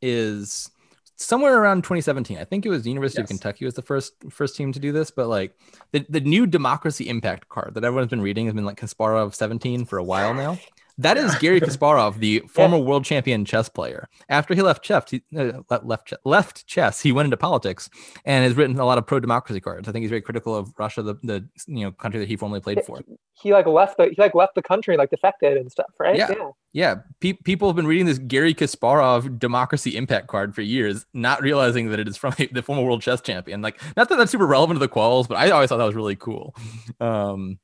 is 0.00 0.70
somewhere 1.16 1.58
around 1.58 1.82
2017. 1.82 2.38
I 2.38 2.44
think 2.44 2.64
it 2.64 2.68
was 2.68 2.82
the 2.82 2.90
University 2.90 3.20
yes. 3.20 3.24
of 3.24 3.28
Kentucky 3.28 3.64
was 3.64 3.74
the 3.74 3.82
first 3.82 4.14
first 4.30 4.56
team 4.56 4.72
to 4.72 4.78
do 4.78 4.92
this, 4.92 5.10
but 5.10 5.28
like 5.28 5.56
the, 5.92 6.06
the 6.08 6.20
new 6.20 6.46
democracy 6.46 7.08
impact 7.08 7.48
card 7.48 7.74
that 7.74 7.84
everyone's 7.84 8.10
been 8.10 8.22
reading 8.22 8.46
has 8.46 8.54
been 8.54 8.64
like 8.64 8.78
Kasparov 8.78 9.34
17 9.34 9.84
for 9.84 9.98
a 9.98 10.04
while 10.04 10.34
now. 10.34 10.58
That 10.98 11.18
is 11.18 11.34
Garry 11.36 11.60
Kasparov, 11.66 12.18
the 12.18 12.40
former 12.48 12.78
world 12.78 13.04
champion 13.04 13.44
chess 13.44 13.68
player. 13.68 14.08
After 14.28 14.54
he 14.54 14.62
left 14.62 14.82
chess, 14.82 15.10
he, 15.10 15.22
uh, 15.36 15.60
left 15.82 16.12
left 16.24 16.66
chess, 16.66 17.00
he 17.00 17.12
went 17.12 17.26
into 17.26 17.36
politics 17.36 17.90
and 18.24 18.44
has 18.44 18.56
written 18.56 18.78
a 18.78 18.84
lot 18.84 18.96
of 18.98 19.06
pro 19.06 19.20
democracy 19.20 19.60
cards. 19.60 19.88
I 19.88 19.92
think 19.92 20.02
he's 20.02 20.10
very 20.10 20.22
critical 20.22 20.54
of 20.54 20.72
Russia, 20.78 21.02
the, 21.02 21.14
the 21.22 21.46
you 21.66 21.84
know 21.84 21.92
country 21.92 22.20
that 22.20 22.28
he 22.28 22.36
formerly 22.36 22.60
played 22.60 22.84
for. 22.84 23.00
He, 23.34 23.52
like 23.52 23.66
left 23.66 23.98
the 23.98 24.06
he 24.06 24.16
like 24.18 24.34
left 24.34 24.54
the 24.54 24.62
country, 24.62 24.96
like 24.96 25.10
defected 25.10 25.58
and 25.58 25.70
stuff, 25.70 25.92
right? 26.00 26.16
Yeah, 26.16 26.30
yeah. 26.30 26.50
yeah. 26.72 26.94
Pe- 27.20 27.34
people 27.44 27.68
have 27.68 27.76
been 27.76 27.86
reading 27.86 28.06
this 28.06 28.18
Garry 28.18 28.54
Kasparov 28.54 29.38
democracy 29.38 29.96
impact 29.96 30.28
card 30.28 30.54
for 30.54 30.62
years, 30.62 31.04
not 31.12 31.42
realizing 31.42 31.90
that 31.90 32.00
it 32.00 32.08
is 32.08 32.16
from 32.16 32.34
the 32.52 32.62
former 32.62 32.82
world 32.82 33.02
chess 33.02 33.20
champion. 33.20 33.60
Like, 33.60 33.80
not 33.96 34.08
that 34.08 34.16
that's 34.16 34.30
super 34.30 34.46
relevant 34.46 34.76
to 34.76 34.86
the 34.86 34.92
quals, 34.92 35.28
but 35.28 35.36
I 35.36 35.50
always 35.50 35.68
thought 35.68 35.76
that 35.76 35.84
was 35.84 35.94
really 35.94 36.16
cool. 36.16 36.54
Um, 37.00 37.58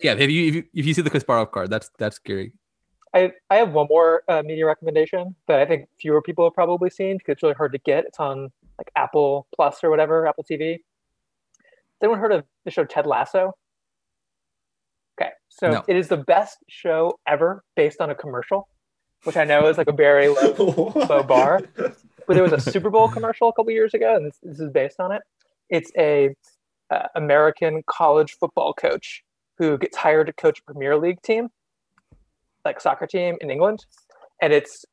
yeah. 0.00 0.14
Yeah. 0.14 0.24
If 0.24 0.30
you, 0.30 0.46
if 0.48 0.54
you 0.54 0.64
if 0.74 0.86
you 0.86 0.94
see 0.94 1.02
the 1.02 1.10
Kasparov 1.10 1.50
card, 1.50 1.70
that's 1.70 1.90
that's 1.98 2.16
scary. 2.16 2.52
I 3.14 3.32
I 3.50 3.56
have 3.56 3.72
one 3.72 3.86
more 3.88 4.22
uh, 4.28 4.42
media 4.44 4.66
recommendation 4.66 5.34
that 5.46 5.60
I 5.60 5.66
think 5.66 5.88
fewer 6.00 6.22
people 6.22 6.44
have 6.44 6.54
probably 6.54 6.90
seen 6.90 7.18
because 7.18 7.32
it's 7.32 7.42
really 7.42 7.54
hard 7.54 7.72
to 7.72 7.78
get. 7.78 8.04
It's 8.04 8.18
on 8.18 8.50
like 8.78 8.90
Apple 8.96 9.46
Plus 9.54 9.84
or 9.84 9.90
whatever, 9.90 10.26
Apple 10.26 10.44
TV. 10.50 10.72
Has 10.72 10.80
anyone 12.02 12.18
heard 12.18 12.32
of 12.32 12.44
the 12.64 12.70
show 12.70 12.84
Ted 12.84 13.06
Lasso? 13.06 13.52
Okay, 15.20 15.30
so 15.48 15.70
no. 15.70 15.84
it 15.86 15.96
is 15.96 16.08
the 16.08 16.16
best 16.16 16.58
show 16.68 17.18
ever 17.26 17.62
based 17.76 18.00
on 18.00 18.10
a 18.10 18.14
commercial, 18.14 18.68
which 19.24 19.36
I 19.36 19.44
know 19.44 19.68
is 19.68 19.78
like 19.78 19.88
a 19.88 19.92
very 19.92 20.28
low, 20.28 20.92
low 21.08 21.22
bar. 21.22 21.60
But 21.76 22.34
there 22.34 22.42
was 22.42 22.52
a 22.52 22.60
Super 22.72 22.90
Bowl 22.90 23.08
commercial 23.08 23.48
a 23.50 23.52
couple 23.52 23.72
years 23.72 23.94
ago, 23.94 24.16
and 24.16 24.26
this, 24.26 24.38
this 24.42 24.58
is 24.58 24.70
based 24.70 25.00
on 25.00 25.12
it. 25.12 25.22
It's 25.68 25.92
a 25.98 26.34
uh, 26.90 27.08
American 27.14 27.82
college 27.86 28.36
football 28.40 28.72
coach 28.72 29.22
who 29.58 29.78
gets 29.78 29.96
hired 29.96 30.26
to 30.26 30.32
coach 30.32 30.60
a 30.60 30.62
Premier 30.64 30.96
League 30.96 31.22
team, 31.22 31.48
like 32.64 32.80
soccer 32.80 33.06
team 33.06 33.36
in 33.40 33.50
England, 33.50 33.84
and 34.40 34.52
it's 34.52 34.84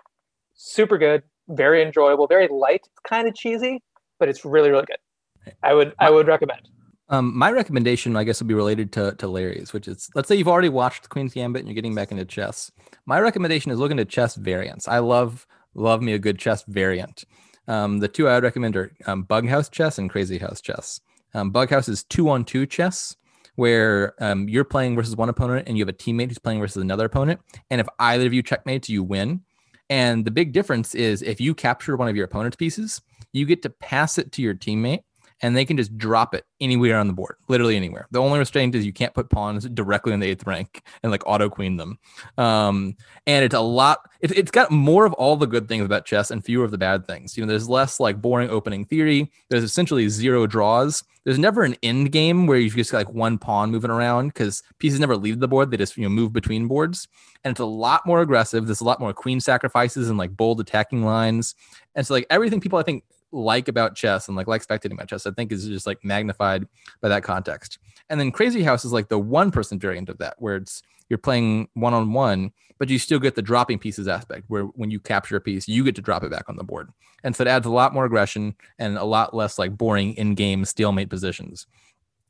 super 0.53 0.97
good, 0.97 1.23
very 1.47 1.81
enjoyable, 1.81 2.27
very 2.27 2.47
light. 2.47 2.81
It's 2.85 2.99
kind 3.07 3.27
of 3.27 3.35
cheesy, 3.35 3.81
but 4.19 4.29
it's 4.29 4.45
really 4.45 4.69
really 4.69 4.85
good. 4.85 5.53
I 5.63 5.73
would 5.73 5.93
I 5.99 6.09
would 6.09 6.27
recommend. 6.27 6.69
Um, 7.11 7.35
my 7.35 7.51
recommendation, 7.51 8.15
I 8.15 8.23
guess, 8.23 8.39
would 8.39 8.47
be 8.47 8.53
related 8.53 8.91
to, 8.93 9.15
to 9.15 9.27
Larry's, 9.27 9.73
which 9.73 9.87
is 9.87 10.09
let's 10.13 10.27
say 10.27 10.35
you've 10.35 10.47
already 10.47 10.69
watched 10.69 11.09
Queen's 11.09 11.33
Gambit 11.33 11.61
and 11.61 11.67
you're 11.67 11.75
getting 11.75 11.95
back 11.95 12.11
into 12.11 12.23
chess. 12.23 12.71
My 13.07 13.19
recommendation 13.19 13.71
is 13.71 13.79
looking 13.79 13.99
at 13.99 14.09
chess 14.09 14.35
variants. 14.35 14.87
I 14.87 14.99
love 14.99 15.47
love 15.73 16.01
me 16.01 16.13
a 16.13 16.19
good 16.19 16.37
chess 16.37 16.63
variant. 16.67 17.25
Um, 17.67 17.99
the 17.99 18.07
two 18.07 18.27
I 18.27 18.35
would 18.35 18.43
recommend 18.43 18.75
are 18.75 18.91
um, 19.05 19.25
Bughouse 19.25 19.71
chess 19.71 19.97
and 19.97 20.09
Crazy 20.09 20.37
House 20.37 20.61
chess. 20.61 21.01
Um, 21.33 21.51
Bughouse 21.51 21.89
is 21.89 22.03
two 22.03 22.29
on 22.29 22.43
two 22.43 22.65
chess, 22.65 23.15
where 23.59 24.13
um, 24.23 24.47
you're 24.47 24.63
playing 24.63 24.95
versus 24.95 25.17
one 25.17 25.27
opponent 25.27 25.67
and 25.67 25.77
you 25.77 25.81
have 25.81 25.89
a 25.89 25.97
teammate 25.97 26.29
who's 26.29 26.39
playing 26.39 26.61
versus 26.61 26.81
another 26.81 27.03
opponent. 27.03 27.41
And 27.69 27.81
if 27.81 27.87
either 27.99 28.25
of 28.25 28.31
you 28.31 28.41
checkmates, 28.41 28.87
you 28.87 29.03
win. 29.03 29.41
And 29.89 30.23
the 30.23 30.31
big 30.31 30.53
difference 30.53 30.95
is 30.95 31.21
if 31.21 31.41
you 31.41 31.53
capture 31.53 31.97
one 31.97 32.07
of 32.07 32.15
your 32.15 32.23
opponent's 32.23 32.55
pieces, 32.55 33.01
you 33.33 33.45
get 33.45 33.61
to 33.63 33.69
pass 33.69 34.17
it 34.17 34.31
to 34.31 34.41
your 34.41 34.55
teammate 34.55 35.01
and 35.41 35.55
they 35.55 35.65
can 35.65 35.77
just 35.77 35.97
drop 35.97 36.35
it 36.35 36.45
anywhere 36.59 36.97
on 36.97 37.07
the 37.07 37.13
board, 37.13 37.35
literally 37.47 37.75
anywhere. 37.75 38.07
The 38.11 38.19
only 38.19 38.39
restraint 38.39 38.75
is 38.75 38.85
you 38.85 38.93
can't 38.93 39.13
put 39.13 39.29
pawns 39.29 39.67
directly 39.69 40.13
in 40.13 40.19
the 40.19 40.27
eighth 40.27 40.45
rank 40.45 40.83
and 41.01 41.11
like 41.11 41.23
auto 41.25 41.49
queen 41.49 41.77
them. 41.77 41.97
Um, 42.37 42.95
and 43.25 43.45
it's 43.45 43.55
a 43.55 43.61
lot. 43.61 43.99
It, 44.19 44.37
it's 44.37 44.51
got 44.51 44.71
more 44.71 45.05
of 45.05 45.13
all 45.13 45.35
the 45.35 45.47
good 45.47 45.67
things 45.67 45.85
about 45.85 46.05
chess 46.05 46.31
and 46.31 46.43
fewer 46.43 46.65
of 46.65 46.71
the 46.71 46.77
bad 46.77 47.07
things. 47.07 47.37
You 47.37 47.43
know, 47.43 47.49
there's 47.49 47.69
less 47.69 47.99
like 47.99 48.21
boring 48.21 48.49
opening 48.49 48.85
theory. 48.85 49.31
There's 49.49 49.63
essentially 49.63 50.09
zero 50.09 50.45
draws. 50.45 51.03
There's 51.23 51.39
never 51.39 51.63
an 51.63 51.75
end 51.83 52.11
game 52.11 52.47
where 52.47 52.57
you've 52.57 52.75
just 52.75 52.91
got 52.91 52.99
like 52.99 53.13
one 53.13 53.37
pawn 53.37 53.71
moving 53.71 53.91
around 53.91 54.29
because 54.29 54.63
pieces 54.79 54.99
never 54.99 55.15
leave 55.15 55.39
the 55.39 55.47
board. 55.47 55.71
They 55.71 55.77
just 55.77 55.97
you 55.97 56.03
know 56.03 56.09
move 56.09 56.33
between 56.33 56.67
boards, 56.67 57.07
and 57.43 57.51
it's 57.51 57.59
a 57.59 57.65
lot 57.65 58.05
more 58.05 58.21
aggressive. 58.21 58.65
There's 58.65 58.81
a 58.81 58.85
lot 58.85 58.99
more 58.99 59.13
queen 59.13 59.39
sacrifices 59.39 60.09
and 60.09 60.17
like 60.17 60.35
bold 60.35 60.59
attacking 60.59 61.03
lines. 61.03 61.55
And 61.95 62.05
so 62.05 62.13
like 62.13 62.27
everything 62.29 62.61
people 62.61 62.79
I 62.79 62.83
think 62.83 63.03
like 63.31 63.67
about 63.67 63.95
chess 63.95 64.27
and 64.27 64.35
like 64.35 64.47
like 64.47 64.65
spectating 64.65 64.93
about 64.93 65.09
chess, 65.09 65.25
I 65.25 65.31
think 65.31 65.51
is 65.51 65.67
just 65.67 65.87
like 65.87 66.03
magnified 66.03 66.67
by 67.01 67.09
that 67.09 67.23
context. 67.23 67.79
And 68.09 68.19
then 68.19 68.31
Crazy 68.31 68.63
House 68.63 68.85
is 68.85 68.93
like 68.93 69.09
the 69.09 69.19
one 69.19 69.51
person 69.51 69.79
variant 69.79 70.09
of 70.09 70.17
that, 70.17 70.35
where 70.39 70.55
it's 70.55 70.81
you're 71.09 71.17
playing 71.17 71.69
one 71.73 71.93
on 71.93 72.13
one, 72.13 72.51
but 72.77 72.89
you 72.89 72.99
still 72.99 73.19
get 73.19 73.35
the 73.35 73.41
dropping 73.41 73.79
pieces 73.79 74.07
aspect, 74.07 74.45
where 74.47 74.63
when 74.63 74.91
you 74.91 74.99
capture 74.99 75.35
a 75.35 75.41
piece, 75.41 75.67
you 75.67 75.83
get 75.83 75.95
to 75.95 76.01
drop 76.01 76.23
it 76.23 76.31
back 76.31 76.49
on 76.49 76.55
the 76.55 76.63
board. 76.63 76.89
And 77.23 77.35
so 77.35 77.43
it 77.43 77.47
adds 77.47 77.65
a 77.65 77.71
lot 77.71 77.93
more 77.93 78.05
aggression 78.05 78.55
and 78.77 78.97
a 78.97 79.03
lot 79.03 79.33
less 79.33 79.59
like 79.59 79.77
boring 79.77 80.13
in 80.13 80.35
game 80.35 80.65
stalemate 80.65 81.09
positions. 81.09 81.67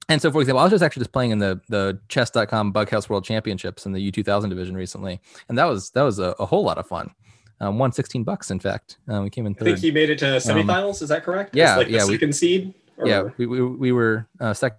And 0.08 0.22
so, 0.22 0.32
for 0.32 0.42
example, 0.42 0.60
I 0.60 0.64
was 0.64 0.72
just 0.72 0.84
actually 0.84 1.02
just 1.02 1.12
playing 1.12 1.32
in 1.32 1.40
the 1.40 1.62
the 1.70 2.00
chess.com 2.10 2.74
Bughouse 2.74 3.10
World 3.10 3.26
Championships 3.26 3.86
in 3.86 3.92
the 3.92 4.12
U2000 4.12 4.50
division 4.50 4.76
recently, 4.76 5.22
and 5.48 5.58
that 5.58 5.66
was 5.66 5.92
that 5.92 6.02
was 6.02 6.20
a, 6.20 6.36
a 6.40 6.46
whole 6.46 6.64
lot 6.64 6.80
of 6.80 6.88
fun 6.88 7.12
um, 7.60 7.78
won 7.78 7.92
16 7.92 8.24
bucks. 8.24 8.52
In 8.52 8.60
fact, 8.60 8.98
um, 9.08 9.24
we 9.24 9.30
came 9.30 9.46
in 9.46 9.54
third. 9.54 9.68
I 9.68 9.72
think 9.72 9.84
he 9.84 9.92
made 9.92 10.10
it 10.10 10.20
to 10.20 10.36
um, 10.36 10.38
semifinals. 10.38 11.02
Um, 11.02 11.04
is 11.04 11.10
that 11.10 11.24
correct? 11.24 11.56
Yeah, 11.56 11.78
like 11.78 11.90
yeah. 11.90 12.00
second 12.06 12.30
we, 12.30 12.34
seed. 12.34 12.74
Or? 12.98 13.08
Yeah, 13.08 13.30
we, 13.38 13.46
we, 13.46 13.62
we 13.64 13.92
were 13.92 14.28
uh, 14.40 14.54
second 14.54 14.78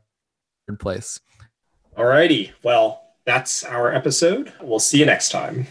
place. 0.78 1.20
All 1.96 2.04
righty. 2.06 2.52
Well, 2.62 3.02
that's 3.24 3.64
our 3.64 3.92
episode. 3.92 4.52
We'll 4.62 4.78
see 4.78 4.98
you 4.98 5.06
next 5.06 5.30
time. 5.30 5.66